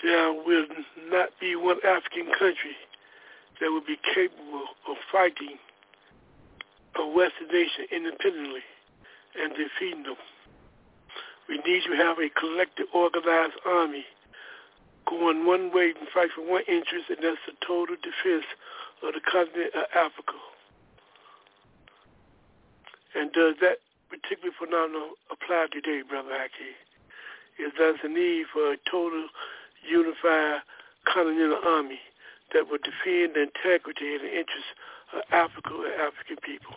there 0.03 0.33
will 0.33 0.65
not 1.09 1.29
be 1.39 1.55
one 1.55 1.77
African 1.85 2.27
country 2.37 2.75
that 3.61 3.71
would 3.71 3.85
be 3.85 3.97
capable 4.13 4.65
of 4.89 4.97
fighting 5.11 5.57
a 6.95 7.07
Western 7.07 7.47
nation 7.47 7.85
independently 7.91 8.65
and 9.39 9.53
defeating 9.53 10.03
them? 10.03 10.17
We 11.47 11.57
need 11.57 11.83
to 11.85 11.95
have 11.95 12.17
a 12.17 12.29
collective 12.39 12.87
organized 12.93 13.59
army 13.65 14.05
going 15.07 15.45
one 15.45 15.71
way 15.73 15.93
and 15.99 16.07
fight 16.13 16.29
for 16.33 16.41
one 16.41 16.63
interest, 16.67 17.09
and 17.09 17.19
that's 17.21 17.43
the 17.45 17.53
total 17.65 17.95
defense 18.01 18.47
of 19.03 19.13
the 19.13 19.21
continent 19.29 19.75
of 19.75 19.85
Africa. 19.93 20.39
And 23.13 23.31
does 23.33 23.55
that 23.61 23.82
particular 24.13 24.53
phenomenon 24.59 25.17
apply 25.31 25.67
today, 25.71 26.01
Brother 26.07 26.29
Haki? 26.29 26.77
Is 27.57 27.71
there's 27.77 27.99
a 28.03 28.09
need 28.09 28.45
for 28.53 28.73
a 28.73 28.77
total 28.89 29.27
unified 29.87 30.61
continental 31.11 31.59
army 31.65 31.99
that 32.53 32.69
would 32.69 32.81
defend 32.81 33.35
the 33.35 33.43
integrity 33.49 34.13
and 34.15 34.23
the 34.23 34.29
interests 34.29 34.73
of 35.13 35.21
Africa 35.31 35.73
and 35.73 36.01
African 36.01 36.37
people? 36.43 36.75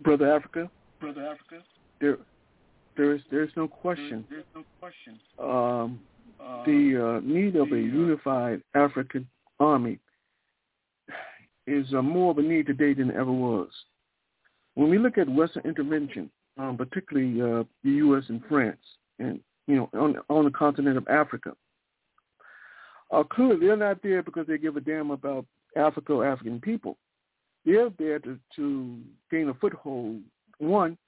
Brother 0.00 0.34
Africa, 0.34 0.70
Brother 1.00 1.26
Africa, 1.26 1.62
there, 2.00 2.18
there 2.96 3.14
is 3.14 3.22
there 3.30 3.44
is 3.44 3.50
no 3.56 3.68
question. 3.68 4.24
there's 4.30 4.44
no 4.54 4.64
question. 4.80 5.18
Um, 5.38 6.00
Uh, 6.42 6.64
the 6.64 6.82
uh, 6.98 7.20
need 7.22 7.54
of 7.54 7.70
a 7.70 7.76
unified 7.78 8.62
African 8.74 9.28
army 9.60 9.98
is 11.66 11.86
uh, 11.94 12.02
more 12.02 12.32
of 12.32 12.38
a 12.38 12.42
need 12.42 12.66
today 12.66 12.92
than 12.94 13.10
it 13.10 13.16
ever 13.16 13.30
was. 13.30 13.68
When 14.74 14.90
we 14.90 14.98
look 14.98 15.18
at 15.18 15.28
Western 15.28 15.64
intervention, 15.64 16.30
um, 16.58 16.76
particularly 16.76 17.40
uh, 17.40 17.64
the 17.84 17.90
U.S. 17.90 18.24
and 18.28 18.42
France, 18.48 18.80
and 19.18 19.40
you 19.66 19.76
know 19.76 19.90
on, 19.94 20.16
on 20.28 20.44
the 20.44 20.50
continent 20.50 20.96
of 20.96 21.06
Africa, 21.08 21.52
uh, 23.10 23.22
clearly 23.24 23.66
they're 23.66 23.76
not 23.76 24.02
there 24.02 24.22
because 24.22 24.46
they 24.46 24.58
give 24.58 24.76
a 24.76 24.80
damn 24.80 25.10
about 25.10 25.46
Africa 25.76 26.14
or 26.14 26.26
African 26.26 26.60
people. 26.60 26.96
They're 27.64 27.90
there 27.98 28.18
to, 28.20 28.38
to 28.56 28.98
gain 29.30 29.48
a 29.48 29.54
foothold. 29.54 30.20
One, 30.58 30.98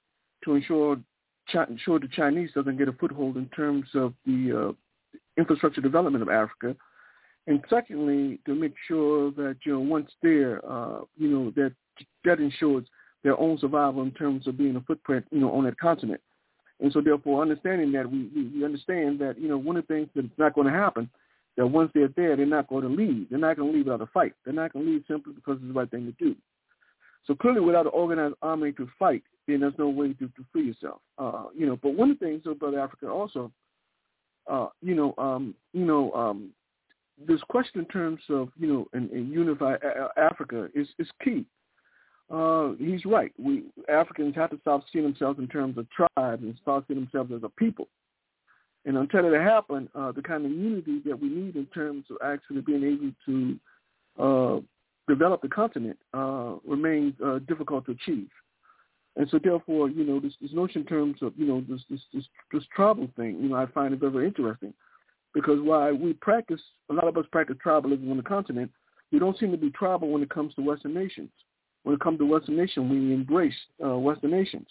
to 0.43 0.55
ensure 0.55 0.97
Chi- 1.51 1.65
ensure 1.69 1.99
the 1.99 2.07
Chinese 2.07 2.49
doesn't 2.55 2.77
get 2.77 2.87
a 2.87 2.93
foothold 2.93 3.37
in 3.37 3.47
terms 3.49 3.87
of 3.93 4.13
the 4.25 4.73
uh, 4.73 5.19
infrastructure 5.37 5.81
development 5.81 6.23
of 6.23 6.29
Africa, 6.29 6.75
and 7.47 7.63
secondly, 7.69 8.39
to 8.45 8.55
make 8.55 8.73
sure 8.87 9.31
that 9.31 9.57
you 9.63 9.73
know 9.73 9.79
once 9.79 10.09
there, 10.23 10.59
uh, 10.67 11.01
you 11.15 11.29
know 11.29 11.51
that 11.51 11.73
that 12.23 12.39
ensures 12.39 12.85
their 13.25 13.37
own 13.39 13.57
survival 13.57 14.03
in 14.03 14.11
terms 14.11 14.47
of 14.47 14.55
being 14.55 14.75
a 14.75 14.81
footprint, 14.81 15.25
you 15.31 15.39
know, 15.39 15.51
on 15.51 15.65
that 15.65 15.79
continent. 15.79 16.21
And 16.79 16.93
so, 16.93 17.01
therefore, 17.01 17.41
understanding 17.41 17.91
that 17.93 18.09
we, 18.09 18.29
we, 18.35 18.47
we 18.55 18.63
understand 18.63 19.19
that 19.19 19.39
you 19.39 19.49
know 19.49 19.57
one 19.57 19.75
of 19.75 19.87
the 19.87 19.93
things 19.93 20.09
that's 20.15 20.27
not 20.37 20.53
going 20.53 20.67
to 20.67 20.73
happen 20.73 21.09
that 21.57 21.65
once 21.65 21.89
they're 21.93 22.09
there, 22.15 22.35
they're 22.35 22.45
not 22.45 22.67
going 22.67 22.83
to 22.83 22.89
leave. 22.89 23.27
They're 23.29 23.39
not 23.39 23.57
going 23.57 23.71
to 23.71 23.77
leave 23.77 23.87
without 23.87 24.01
a 24.01 24.07
fight. 24.07 24.33
They're 24.43 24.53
not 24.53 24.73
going 24.73 24.85
to 24.85 24.91
leave 24.91 25.03
simply 25.07 25.33
because 25.33 25.57
it's 25.57 25.67
the 25.67 25.73
right 25.73 25.89
thing 25.89 26.05
to 26.05 26.23
do. 26.23 26.35
So 27.25 27.33
clearly, 27.33 27.61
without 27.61 27.87
an 27.87 27.93
organized 27.93 28.35
army 28.43 28.71
to 28.73 28.87
fight, 28.99 29.23
then 29.47 29.61
there's 29.61 29.73
no 29.79 29.89
way 29.89 30.13
to, 30.13 30.27
to 30.27 30.45
free 30.51 30.67
yourself. 30.67 31.01
Uh, 31.17 31.45
you 31.57 31.65
know, 31.65 31.79
but 31.81 31.95
one 31.95 32.11
of 32.11 32.19
the 32.19 32.25
things 32.25 32.43
about 32.45 32.75
Africa 32.75 33.09
also, 33.09 33.51
uh, 34.51 34.67
you 34.81 34.93
know, 34.93 35.15
um, 35.17 35.55
you 35.73 35.85
know, 35.85 36.11
um, 36.11 36.51
this 37.27 37.41
question 37.49 37.79
in 37.79 37.85
terms 37.85 38.19
of 38.29 38.49
you 38.59 38.67
know, 38.67 38.87
and, 38.93 39.09
and 39.09 39.31
unify 39.31 39.75
a- 39.81 40.19
Africa 40.19 40.67
is 40.75 40.87
is 40.99 41.07
key. 41.23 41.45
Uh, 42.29 42.71
he's 42.79 43.05
right. 43.05 43.31
We 43.37 43.65
Africans 43.87 44.35
have 44.35 44.49
to 44.49 44.59
stop 44.61 44.83
seeing 44.91 45.05
themselves 45.05 45.39
in 45.39 45.47
terms 45.47 45.77
of 45.77 45.87
tribes 45.89 46.43
and 46.43 46.57
start 46.61 46.85
seeing 46.87 46.99
themselves 46.99 47.31
as 47.31 47.43
a 47.43 47.49
people. 47.49 47.87
And 48.85 48.97
until 48.97 49.29
that 49.29 49.41
happens, 49.41 49.89
uh, 49.95 50.11
the 50.11 50.21
kind 50.21 50.45
of 50.45 50.51
unity 50.51 51.01
that 51.05 51.19
we 51.19 51.27
need 51.27 51.55
in 51.55 51.65
terms 51.67 52.05
of 52.09 52.17
actually 52.23 52.61
being 52.61 52.83
able 52.83 53.11
to 53.25 53.59
uh, 54.19 54.61
develop 55.07 55.41
the 55.41 55.49
continent 55.49 55.97
uh, 56.13 56.55
remains 56.65 57.13
uh, 57.23 57.39
difficult 57.47 57.85
to 57.85 57.91
achieve. 57.91 58.29
And 59.17 59.27
so, 59.29 59.39
therefore, 59.41 59.89
you 59.89 60.03
know, 60.03 60.19
this, 60.19 60.33
this 60.41 60.51
notion 60.51 60.81
in 60.81 60.87
terms 60.87 61.17
of 61.21 61.33
you 61.37 61.45
know 61.45 61.63
this 61.69 61.81
this 61.89 62.01
this, 62.13 62.23
this 62.51 62.63
tribal 62.75 63.07
thing, 63.15 63.39
you 63.41 63.49
know, 63.49 63.55
I 63.55 63.65
find 63.67 63.93
it 63.93 63.99
very, 63.99 64.11
very 64.11 64.27
interesting 64.27 64.73
because 65.33 65.59
while 65.61 65.93
we 65.93 66.13
practice, 66.13 66.61
a 66.89 66.93
lot 66.93 67.07
of 67.07 67.17
us 67.17 67.25
practice 67.31 67.57
tribalism 67.63 68.09
on 68.09 68.17
the 68.17 68.23
continent, 68.23 68.71
we 69.11 69.19
don't 69.19 69.37
seem 69.37 69.51
to 69.51 69.57
be 69.57 69.69
tribal 69.71 70.09
when 70.09 70.23
it 70.23 70.29
comes 70.29 70.55
to 70.55 70.61
Western 70.61 70.93
nations. 70.93 71.29
When 71.85 71.93
it 71.93 72.01
comes 72.01 72.17
to 72.17 72.25
Western 72.25 72.57
nation, 72.57 72.89
we 72.89 73.13
embrace 73.13 73.53
uh, 73.85 73.95
Western 73.95 74.31
nations. 74.31 74.65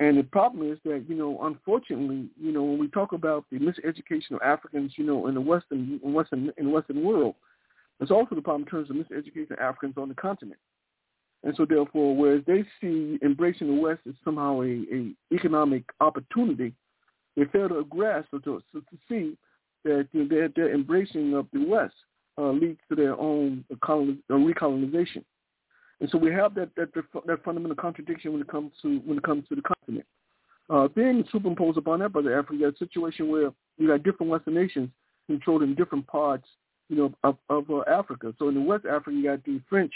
And 0.00 0.16
the 0.16 0.22
problem 0.22 0.72
is 0.72 0.78
that, 0.84 1.04
you 1.06 1.14
know, 1.14 1.38
unfortunately, 1.42 2.30
you 2.40 2.52
know, 2.52 2.62
when 2.62 2.78
we 2.78 2.88
talk 2.88 3.12
about 3.12 3.44
the 3.52 3.58
miseducation 3.58 4.30
of 4.30 4.40
Africans, 4.42 4.92
you 4.96 5.04
know, 5.04 5.26
in 5.26 5.34
the 5.34 5.40
Western 5.42 6.00
in 6.02 6.12
Western 6.14 6.50
in 6.56 6.72
Western 6.72 7.04
world, 7.04 7.34
there's 7.98 8.10
also 8.10 8.34
the 8.34 8.40
problem 8.40 8.62
in 8.62 8.68
terms 8.68 8.88
of 8.88 8.96
miseducation 8.96 9.50
of 9.50 9.58
Africans 9.58 9.98
on 9.98 10.08
the 10.08 10.14
continent. 10.14 10.58
And 11.44 11.54
so 11.54 11.66
therefore, 11.66 12.16
whereas 12.16 12.42
they 12.46 12.64
see 12.80 13.18
embracing 13.22 13.66
the 13.66 13.78
West 13.78 14.00
as 14.08 14.14
somehow 14.24 14.62
a, 14.62 14.84
a 14.90 15.12
economic 15.34 15.84
opportunity, 16.00 16.72
they 17.36 17.44
fail 17.44 17.68
to 17.68 17.84
grasp 17.90 18.28
or 18.32 18.40
to, 18.40 18.62
to, 18.72 18.80
to 18.80 18.96
see 19.06 19.36
that 19.84 20.08
their, 20.14 20.48
their 20.48 20.74
embracing 20.74 21.34
of 21.34 21.46
the 21.52 21.62
West 21.62 21.94
uh, 22.38 22.52
leads 22.52 22.80
to 22.88 22.96
their 22.96 23.14
own 23.20 23.66
coloniz- 23.82 24.22
uh, 24.30 24.34
recolonization. 24.34 25.22
And 26.00 26.10
so 26.10 26.18
we 26.18 26.30
have 26.32 26.54
that, 26.54 26.70
that 26.76 26.92
that 26.94 27.44
fundamental 27.44 27.76
contradiction 27.76 28.32
when 28.32 28.42
it 28.42 28.48
comes 28.48 28.72
to 28.82 28.98
when 29.04 29.18
it 29.18 29.24
comes 29.24 29.48
to 29.48 29.54
the 29.54 29.62
continent. 29.62 30.06
Uh, 30.68 30.88
then 30.96 31.24
superimposed 31.30 31.78
upon 31.78 32.00
that, 32.00 32.12
brother 32.12 32.38
Africa, 32.38 32.54
you 32.54 32.60
got 32.60 32.74
a 32.74 32.78
situation 32.78 33.30
where 33.30 33.52
you 33.78 33.88
got 33.88 34.02
different 34.02 34.30
Western 34.30 34.54
nations 34.54 34.90
controlled 35.26 35.62
in 35.62 35.74
different 35.74 36.06
parts, 36.06 36.46
you 36.88 36.96
know, 36.96 37.14
of, 37.24 37.36
of 37.48 37.70
uh, 37.70 37.82
Africa. 37.88 38.34
So 38.38 38.48
in 38.48 38.54
the 38.54 38.60
West 38.60 38.84
Africa, 38.84 39.12
you 39.12 39.24
got 39.24 39.44
the 39.44 39.60
French. 39.68 39.92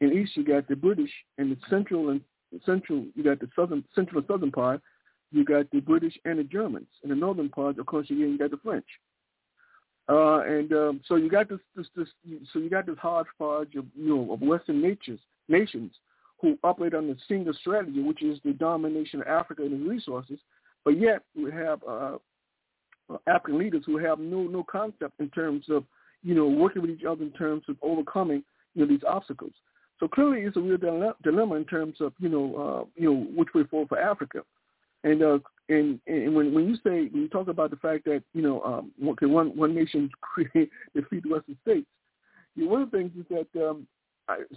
In 0.00 0.12
East, 0.12 0.36
you 0.36 0.44
got 0.44 0.68
the 0.68 0.76
British. 0.76 1.10
In 1.38 1.50
the 1.50 1.56
Central 1.68 2.10
and 2.10 2.20
Central, 2.64 3.04
you 3.14 3.22
got 3.22 3.40
the 3.40 3.48
Southern 3.54 3.84
Central 3.94 4.18
and 4.18 4.26
Southern 4.26 4.52
part. 4.52 4.80
You 5.32 5.44
got 5.44 5.70
the 5.70 5.80
British 5.80 6.16
and 6.24 6.38
the 6.38 6.44
Germans. 6.44 6.88
In 7.02 7.10
the 7.10 7.16
Northern 7.16 7.48
part, 7.48 7.78
of 7.78 7.86
course, 7.86 8.06
you 8.08 8.38
got 8.38 8.50
the 8.50 8.58
French. 8.58 8.86
Uh, 10.08 10.40
and 10.40 10.72
um, 10.72 11.00
so 11.08 11.16
you 11.16 11.28
got 11.28 11.48
this, 11.48 11.58
this, 11.74 11.86
this, 11.96 12.08
so 12.52 12.60
you 12.60 12.70
got 12.70 12.86
this 12.86 12.98
hodgepodge 12.98 13.74
of, 13.74 13.84
you 13.96 14.14
know, 14.14 14.32
of 14.32 14.40
Western 14.40 14.80
natures, 14.80 15.18
nations 15.48 15.92
who 16.40 16.56
operate 16.62 16.94
on 16.94 17.10
a 17.10 17.14
single 17.26 17.54
strategy, 17.54 18.00
which 18.02 18.22
is 18.22 18.38
the 18.44 18.52
domination 18.52 19.20
of 19.20 19.26
Africa 19.26 19.62
and 19.62 19.72
its 19.72 19.88
resources. 19.88 20.38
But 20.84 21.00
yet 21.00 21.22
we 21.34 21.50
have 21.50 21.80
uh, 21.88 22.18
African 23.26 23.58
leaders 23.58 23.82
who 23.86 23.98
have 23.98 24.18
no 24.20 24.42
no 24.42 24.62
concept 24.62 25.14
in 25.18 25.28
terms 25.30 25.64
of, 25.70 25.84
you 26.22 26.34
know, 26.34 26.46
working 26.46 26.82
with 26.82 26.90
each 26.92 27.04
other 27.04 27.22
in 27.22 27.32
terms 27.32 27.64
of 27.68 27.76
overcoming, 27.82 28.44
you 28.74 28.82
know, 28.82 28.88
these 28.88 29.04
obstacles. 29.08 29.52
So 29.98 30.06
clearly, 30.06 30.42
it's 30.42 30.56
a 30.56 30.60
real 30.60 30.78
dilemma 31.24 31.54
in 31.54 31.64
terms 31.64 31.96
of, 32.00 32.12
you 32.20 32.28
know, 32.28 32.54
uh, 32.54 33.00
you 33.00 33.12
know, 33.12 33.26
which 33.34 33.48
way 33.54 33.64
forward 33.64 33.88
for 33.88 33.98
Africa. 33.98 34.42
And 35.04 35.22
uh, 35.22 35.38
and 35.68 36.00
and 36.06 36.34
when 36.34 36.54
when 36.54 36.68
you 36.68 36.76
say 36.76 37.08
when 37.08 37.22
you 37.22 37.28
talk 37.28 37.48
about 37.48 37.70
the 37.70 37.76
fact 37.76 38.04
that 38.04 38.22
you 38.34 38.42
know 38.42 38.62
um, 38.62 38.92
okay 39.08 39.26
one 39.26 39.56
one 39.56 39.74
nation 39.74 40.10
create 40.20 40.70
defeat 40.94 41.22
the 41.22 41.30
Western 41.30 41.56
states, 41.62 41.86
you 42.54 42.64
know, 42.64 42.70
one 42.70 42.82
of 42.82 42.90
the 42.90 42.96
things 42.96 43.12
is 43.18 43.26
that 43.30 43.68
um, 43.68 43.86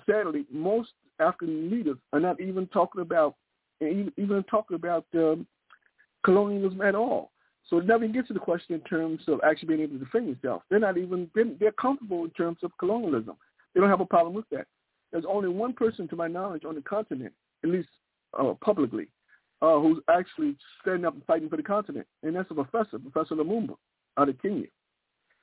sadly 0.06 0.46
most 0.52 0.90
African 1.20 1.70
leaders 1.70 1.98
are 2.14 2.20
not 2.20 2.40
even 2.40 2.68
talking 2.68 3.02
about 3.02 3.36
even, 3.82 4.12
even 4.18 4.44
talking 4.44 4.76
about 4.76 5.06
um, 5.16 5.48
colonialism 6.24 6.82
at 6.82 6.96
all. 6.96 7.32
So 7.70 7.78
it 7.78 7.86
never 7.86 8.08
gets 8.08 8.28
to 8.30 8.34
the 8.34 8.40
question 8.40 8.76
in 8.76 8.82
terms 8.82 9.22
of 9.28 9.40
actually 9.44 9.70
being 9.70 9.82
able 9.82 10.00
to 10.00 10.06
defend 10.06 10.28
yourself. 10.28 10.64
They're 10.70 10.80
not 10.80 10.98
even 10.98 11.30
they're 11.60 11.72
comfortable 11.74 12.24
in 12.24 12.32
terms 12.32 12.58
of 12.64 12.72
colonialism. 12.80 13.36
They 13.74 13.80
don't 13.80 13.90
have 13.90 14.02
a 14.02 14.06
problem 14.06 14.34
with 14.34 14.50
that. 14.52 14.66
There's 15.12 15.26
only 15.28 15.50
one 15.50 15.74
person, 15.74 16.08
to 16.10 16.16
my 16.16 16.28
knowledge, 16.28 16.66
on 16.66 16.76
the 16.76 16.82
continent, 16.82 17.34
at 17.64 17.70
least 17.70 17.90
uh, 18.38 18.54
publicly, 18.64 19.08
uh, 19.62 19.80
who's 19.80 20.02
actually 20.10 20.56
standing 20.82 21.06
up 21.06 21.14
and 21.14 21.26
fighting 21.26 21.50
for 21.50 21.58
the 21.58 21.64
continent, 21.64 22.08
and 22.24 22.36
that's 22.36 22.50
a 22.52 22.54
professor, 22.54 23.00
Professor 23.00 23.36
Lumumba, 23.36 23.76
out 24.18 24.30
of 24.30 24.42
Kenya. 24.42 24.68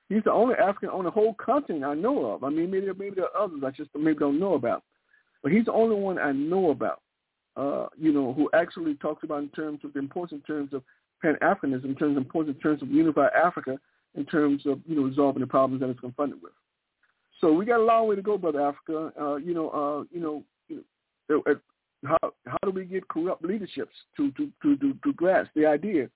He's 0.08 0.24
the 0.24 0.32
only 0.32 0.54
African 0.54 0.90
on 0.90 1.04
the 1.04 1.10
whole 1.10 1.34
continent 1.34 1.84
I 1.84 1.94
know 1.94 2.26
of. 2.26 2.44
I 2.44 2.48
mean, 2.48 2.70
maybe 2.70 2.86
maybe 2.96 3.16
there 3.16 3.24
are 3.24 3.44
others 3.44 3.60
I 3.64 3.70
just 3.70 3.90
maybe 3.94 4.18
don't 4.18 4.40
know 4.40 4.54
about, 4.54 4.84
but 5.42 5.52
he's 5.52 5.64
the 5.64 5.72
only 5.72 5.96
one 5.96 6.18
I 6.18 6.32
know 6.32 6.70
about. 6.70 7.02
Uh, 7.56 7.86
you 7.96 8.12
know, 8.12 8.34
who 8.34 8.50
actually 8.52 8.94
talks 8.96 9.24
about 9.24 9.42
in 9.42 9.48
terms 9.48 9.80
of 9.82 9.94
the 9.94 9.98
importance 9.98 10.42
in 10.46 10.54
terms 10.54 10.74
of 10.74 10.82
Pan 11.22 11.36
Africanism, 11.42 11.86
in 11.86 11.94
terms 11.94 12.16
of 12.16 12.22
importance 12.22 12.54
in 12.54 12.60
terms 12.60 12.82
of 12.82 12.90
unified 12.90 13.30
Africa, 13.34 13.78
in 14.14 14.26
terms 14.26 14.66
of 14.66 14.80
you 14.86 14.94
know 14.94 15.02
resolving 15.02 15.40
the 15.40 15.46
problems 15.46 15.80
that 15.80 15.90
it's 15.90 16.00
confronted 16.00 16.40
with. 16.42 16.52
So 17.40 17.52
we 17.52 17.64
got 17.64 17.80
a 17.80 17.84
long 17.84 18.08
way 18.08 18.16
to 18.16 18.22
go, 18.22 18.38
brother 18.38 18.60
Africa. 18.60 19.12
Uh, 19.20 19.36
you 19.36 19.54
know, 19.54 19.70
uh, 19.70 20.04
you 20.12 20.20
know, 20.20 20.42
you 20.68 20.84
know, 21.28 21.42
how 22.06 22.32
how 22.46 22.58
do 22.64 22.70
we 22.70 22.84
get 22.84 23.08
corrupt 23.08 23.44
leaderships 23.44 23.94
to 24.16 24.30
to 24.32 24.50
to 24.62 24.76
to, 24.76 24.94
to 25.04 25.12
grasp 25.14 25.50
the 25.54 25.66
idea, 25.66 26.08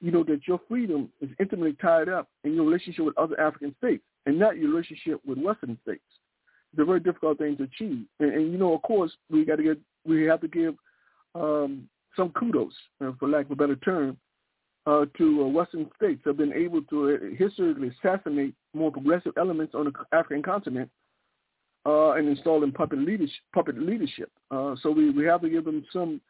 you 0.00 0.10
know, 0.10 0.24
that 0.24 0.46
your 0.46 0.60
freedom 0.68 1.10
is 1.20 1.30
intimately 1.38 1.76
tied 1.80 2.08
up 2.08 2.28
in 2.44 2.54
your 2.54 2.64
relationship 2.64 3.04
with 3.04 3.18
other 3.18 3.38
African 3.40 3.74
states 3.78 4.04
and 4.26 4.38
not 4.38 4.56
your 4.56 4.70
relationship 4.70 5.20
with 5.26 5.38
Western 5.38 5.78
states. 5.82 6.02
It's 6.72 6.82
a 6.82 6.84
very 6.84 7.00
difficult 7.00 7.38
thing 7.38 7.56
to 7.58 7.64
achieve, 7.64 8.04
and, 8.20 8.32
and 8.32 8.52
you 8.52 8.58
know, 8.58 8.74
of 8.74 8.82
course, 8.82 9.12
we 9.30 9.44
got 9.44 9.56
to 9.56 9.62
get 9.62 9.78
we 10.04 10.24
have 10.24 10.40
to 10.40 10.48
give 10.48 10.74
um, 11.34 11.88
some 12.16 12.30
kudos, 12.30 12.72
uh, 13.00 13.12
for 13.18 13.28
lack 13.28 13.46
of 13.46 13.52
a 13.52 13.56
better 13.56 13.76
term, 13.76 14.16
uh, 14.86 15.06
to 15.16 15.42
uh, 15.42 15.46
Western 15.46 15.88
states 15.96 16.22
have 16.24 16.36
been 16.36 16.52
able 16.52 16.82
to 16.82 17.14
uh, 17.14 17.36
historically 17.36 17.90
assassinate 18.02 18.54
more 18.74 18.92
progressive 18.92 19.32
elements 19.38 19.74
on 19.74 19.86
the 19.86 19.92
African 20.16 20.42
continent 20.42 20.90
uh, 21.86 22.12
and 22.12 22.28
installing 22.28 22.72
puppet 22.72 22.98
leadership. 22.98 23.42
Puppet 23.54 23.78
leadership. 23.78 24.30
Uh, 24.50 24.74
so 24.82 24.90
we, 24.90 25.10
we 25.10 25.24
have 25.24 25.42
to 25.42 25.48
give 25.48 25.64
them 25.64 25.84
some. 25.92 26.20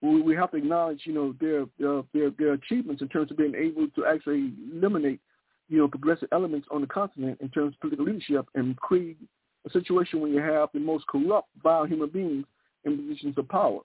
We, 0.00 0.20
we 0.20 0.36
have 0.36 0.50
to 0.52 0.58
acknowledge, 0.58 1.00
you 1.04 1.12
know, 1.12 1.34
their, 1.40 1.62
uh, 1.88 2.02
their 2.14 2.30
their 2.38 2.52
achievements 2.52 3.02
in 3.02 3.08
terms 3.08 3.30
of 3.30 3.36
being 3.36 3.54
able 3.54 3.88
to 3.88 4.06
actually 4.06 4.52
eliminate, 4.72 5.20
you 5.68 5.78
know, 5.78 5.88
progressive 5.88 6.28
elements 6.32 6.68
on 6.70 6.82
the 6.82 6.86
continent 6.86 7.38
in 7.40 7.48
terms 7.48 7.74
of 7.74 7.80
political 7.80 8.06
leadership 8.06 8.46
and 8.54 8.76
create 8.76 9.16
a 9.66 9.70
situation 9.70 10.20
where 10.20 10.30
you 10.30 10.40
have 10.40 10.68
the 10.72 10.80
most 10.80 11.06
corrupt, 11.08 11.48
vile 11.62 11.84
human 11.84 12.08
beings 12.08 12.44
in 12.84 12.96
positions 12.96 13.36
of 13.36 13.48
power. 13.48 13.80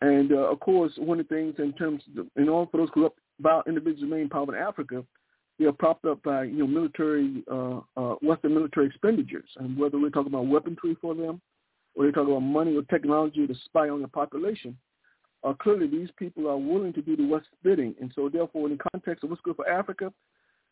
And 0.00 0.32
uh, 0.32 0.50
of 0.52 0.60
course, 0.60 0.92
one 0.98 1.18
of 1.18 1.28
the 1.28 1.34
things 1.34 1.54
in 1.58 1.72
terms, 1.72 2.02
of, 2.18 2.26
in 2.36 2.48
order 2.48 2.70
for 2.70 2.78
those 2.78 2.90
corrupt, 2.92 3.18
vile 3.40 3.62
individuals 3.66 4.00
to 4.00 4.06
remain 4.06 4.28
power 4.28 4.54
in 4.54 4.62
Africa, 4.62 5.04
they 5.58 5.66
are 5.66 5.72
propped 5.72 6.04
up 6.04 6.22
by 6.22 6.44
you 6.44 6.58
know 6.58 6.66
military 6.66 7.44
uh, 7.50 7.80
uh, 7.96 8.14
Western 8.22 8.54
military 8.54 8.86
expenditures, 8.86 9.48
and 9.56 9.76
whether 9.76 9.98
we're 9.98 10.10
talking 10.10 10.32
about 10.32 10.46
weaponry 10.46 10.96
for 11.00 11.14
them, 11.14 11.40
or 11.94 12.04
they're 12.04 12.12
talking 12.12 12.32
about 12.32 12.40
money 12.40 12.76
or 12.76 12.82
technology 12.82 13.46
to 13.46 13.54
spy 13.64 13.88
on 13.88 14.02
the 14.02 14.08
population, 14.08 14.76
uh, 15.44 15.52
clearly 15.52 15.86
these 15.86 16.08
people 16.18 16.48
are 16.48 16.56
willing 16.56 16.92
to 16.92 17.02
do 17.02 17.16
the 17.16 17.26
West's 17.26 17.48
bidding, 17.62 17.94
and 18.00 18.10
so 18.14 18.28
therefore, 18.28 18.68
in 18.68 18.76
the 18.76 18.84
context 18.92 19.22
of 19.22 19.30
what's 19.30 19.42
good 19.42 19.56
for 19.56 19.68
Africa, 19.68 20.12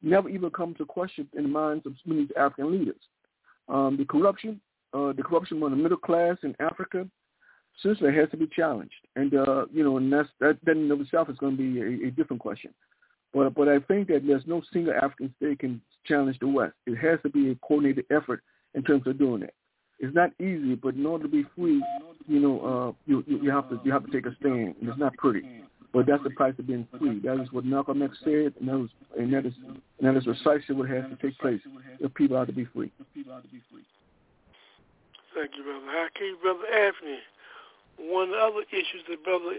never 0.03 0.29
even 0.29 0.51
comes 0.51 0.77
to 0.79 0.85
question 0.85 1.29
in 1.37 1.45
the 1.45 1.49
minds 1.49 1.87
of 1.87 1.93
many 2.05 2.27
African 2.37 2.73
leaders. 2.73 3.01
Um, 3.69 3.97
the 3.97 4.05
corruption, 4.05 4.61
uh, 4.95 5.13
the 5.13 5.23
corruption 5.23 5.59
among 5.59 5.71
the 5.71 5.77
middle 5.77 5.99
class 5.99 6.37
in 6.43 6.57
Africa, 6.59 7.07
seriously 7.81 8.13
has 8.15 8.29
to 8.31 8.37
be 8.37 8.49
challenged, 8.55 8.93
and 9.15 9.33
uh, 9.35 9.67
you 9.73 9.85
know, 9.85 9.97
and 9.97 10.13
that's 10.13 10.29
that, 10.41 10.59
that 10.65 10.73
in 10.73 10.85
and 10.85 10.93
of 10.93 11.01
itself 11.01 11.31
is 11.31 11.39
going 11.39 11.57
to 11.57 11.63
be 11.63 11.81
a, 11.81 12.09
a 12.09 12.11
different 12.11 12.43
question. 12.43 12.75
But 13.33 13.55
but 13.55 13.69
I 13.69 13.79
think 13.81 14.09
that 14.09 14.27
there's 14.27 14.47
no 14.47 14.63
single 14.73 14.95
African 14.95 15.35
state 15.37 15.61
can 15.61 15.81
challenge 16.05 16.39
the 16.41 16.49
West. 16.49 16.75
It 16.87 16.97
has 16.97 17.19
to 17.23 17.31
be 17.31 17.51
a 17.51 17.55
coordinated 17.57 18.07
effort 18.11 18.43
in 18.75 18.83
terms 18.83 19.07
of 19.07 19.19
doing 19.19 19.43
it. 19.43 19.55
It's 19.99 20.15
not 20.15 20.31
easy, 20.41 20.75
but 20.75 20.95
in 20.95 21.07
order 21.07 21.25
to 21.25 21.31
be 21.31 21.45
free, 21.57 21.83
you 22.27 22.41
know, 22.41 22.61
uh, 22.61 22.93
you 23.07 23.25
you 23.27 23.51
have 23.51 23.69
to 23.71 23.81
you 23.85 23.93
have 23.93 24.05
to 24.05 24.13
take 24.13 24.27
a 24.27 24.35
stand, 24.37 24.75
and 24.81 24.89
it's 24.89 24.99
not 24.99 25.17
pretty. 25.17 25.43
But 25.93 26.07
that's 26.07 26.23
the 26.25 26.31
price 26.31 26.55
of 26.59 26.67
being 26.67 26.89
free. 26.99 27.21
That 27.21 27.41
is 27.41 27.53
what 27.53 27.65
Malcolm 27.65 28.03
X 28.03 28.17
said, 28.25 28.55
and 28.59 28.69
that 28.69 28.79
was 28.79 28.91
and 29.19 29.33
that 29.33 29.47
is 29.47 29.53
and 29.67 29.81
that 30.01 30.17
is 30.17 30.25
precisely 30.25 30.75
what 30.75 30.89
has 30.89 31.05
to 31.05 31.17
take 31.17 31.39
place 31.39 31.61
if 32.01 32.13
people 32.15 32.37
are 32.37 32.47
to 32.47 32.53
be 32.53 32.65
free. 32.75 32.91
Thank 35.35 35.53
you, 35.57 35.65
brother 35.65 35.87
Hakeem. 35.87 36.37
Brother 36.43 36.67
Anthony, 36.67 37.19
one 37.99 38.25
of 38.25 38.31
the 38.31 38.37
other 38.37 38.65
issues 38.73 39.05
that 39.09 39.23
brother 39.25 39.55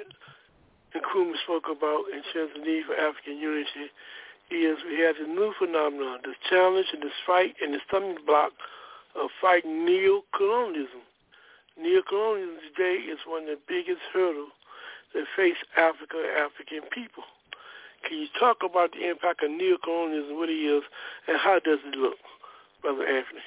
Nkrumah 0.95 1.41
spoke 1.43 1.65
about 1.69 2.05
in 2.13 2.21
terms 2.33 2.51
of 2.55 2.61
the 2.61 2.67
need 2.67 2.85
for 2.85 2.95
African 2.95 3.37
unity 3.37 3.89
is 4.51 4.77
we 4.85 4.99
have 5.01 5.15
the 5.19 5.27
new 5.27 5.53
phenomenon, 5.57 6.19
this 6.23 6.37
challenge 6.49 6.87
and 6.93 7.01
this 7.01 7.17
fight 7.25 7.55
and 7.61 7.73
the 7.73 7.79
stumbling 7.87 8.23
block 8.25 8.51
of 9.15 9.29
fighting 9.41 9.85
neo-colonialism. 9.85 11.01
Neo-colonialism 11.79 12.61
today 12.69 13.01
is 13.01 13.19
one 13.25 13.43
of 13.43 13.49
the 13.49 13.59
biggest 13.67 14.01
hurdles 14.13 14.53
that 15.13 15.25
face 15.35 15.57
Africa 15.77 16.17
and 16.21 16.37
African 16.37 16.89
people. 16.93 17.23
Can 18.07 18.19
you 18.19 18.27
talk 18.37 18.57
about 18.63 18.91
the 18.91 19.09
impact 19.09 19.41
of 19.43 19.49
neocolonialism, 19.49 20.37
what 20.37 20.49
it 20.49 20.61
is, 20.61 20.83
and 21.27 21.37
how 21.37 21.59
does 21.59 21.79
it 21.85 21.95
look, 21.97 22.17
Brother 22.81 23.07
Anthony? 23.07 23.41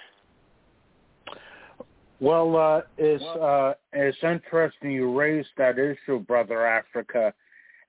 Well, 2.19 2.57
uh, 2.57 2.81
it's 2.97 3.23
uh, 3.23 3.75
it's 3.93 4.17
interesting 4.23 4.91
you 4.93 5.19
raised 5.19 5.51
that 5.59 5.79
issue, 5.79 6.21
Brother 6.21 6.67
Africa, 6.67 7.35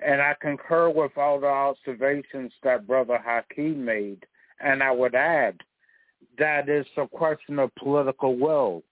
and 0.06 0.22
I 0.22 0.36
concur 0.42 0.90
with 0.90 1.18
all 1.18 1.40
the 1.40 1.48
observations 1.48 2.52
that 2.64 2.86
Brother 2.86 3.20
Hakeem 3.24 3.84
made. 3.84 4.26
And 4.60 4.84
I 4.84 4.92
would 4.92 5.16
add 5.16 5.62
that 6.38 6.68
it's 6.68 6.90
a 6.98 7.08
question 7.08 7.60
of 7.60 7.74
political 7.76 8.36
will. 8.36 8.84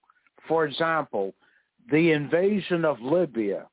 For 0.47 0.65
example, 0.65 1.33
the 1.91 2.11
invasion 2.11 2.85
of 2.85 2.99
Libya. 3.01 3.67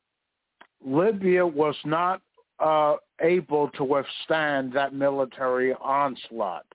Libya 0.84 1.47
was 1.47 1.76
not 1.84 2.22
uh, 2.59 2.97
able 3.20 3.68
to 3.70 3.84
withstand 3.84 4.72
that 4.72 4.94
military 4.94 5.74
onslaught. 5.74 6.66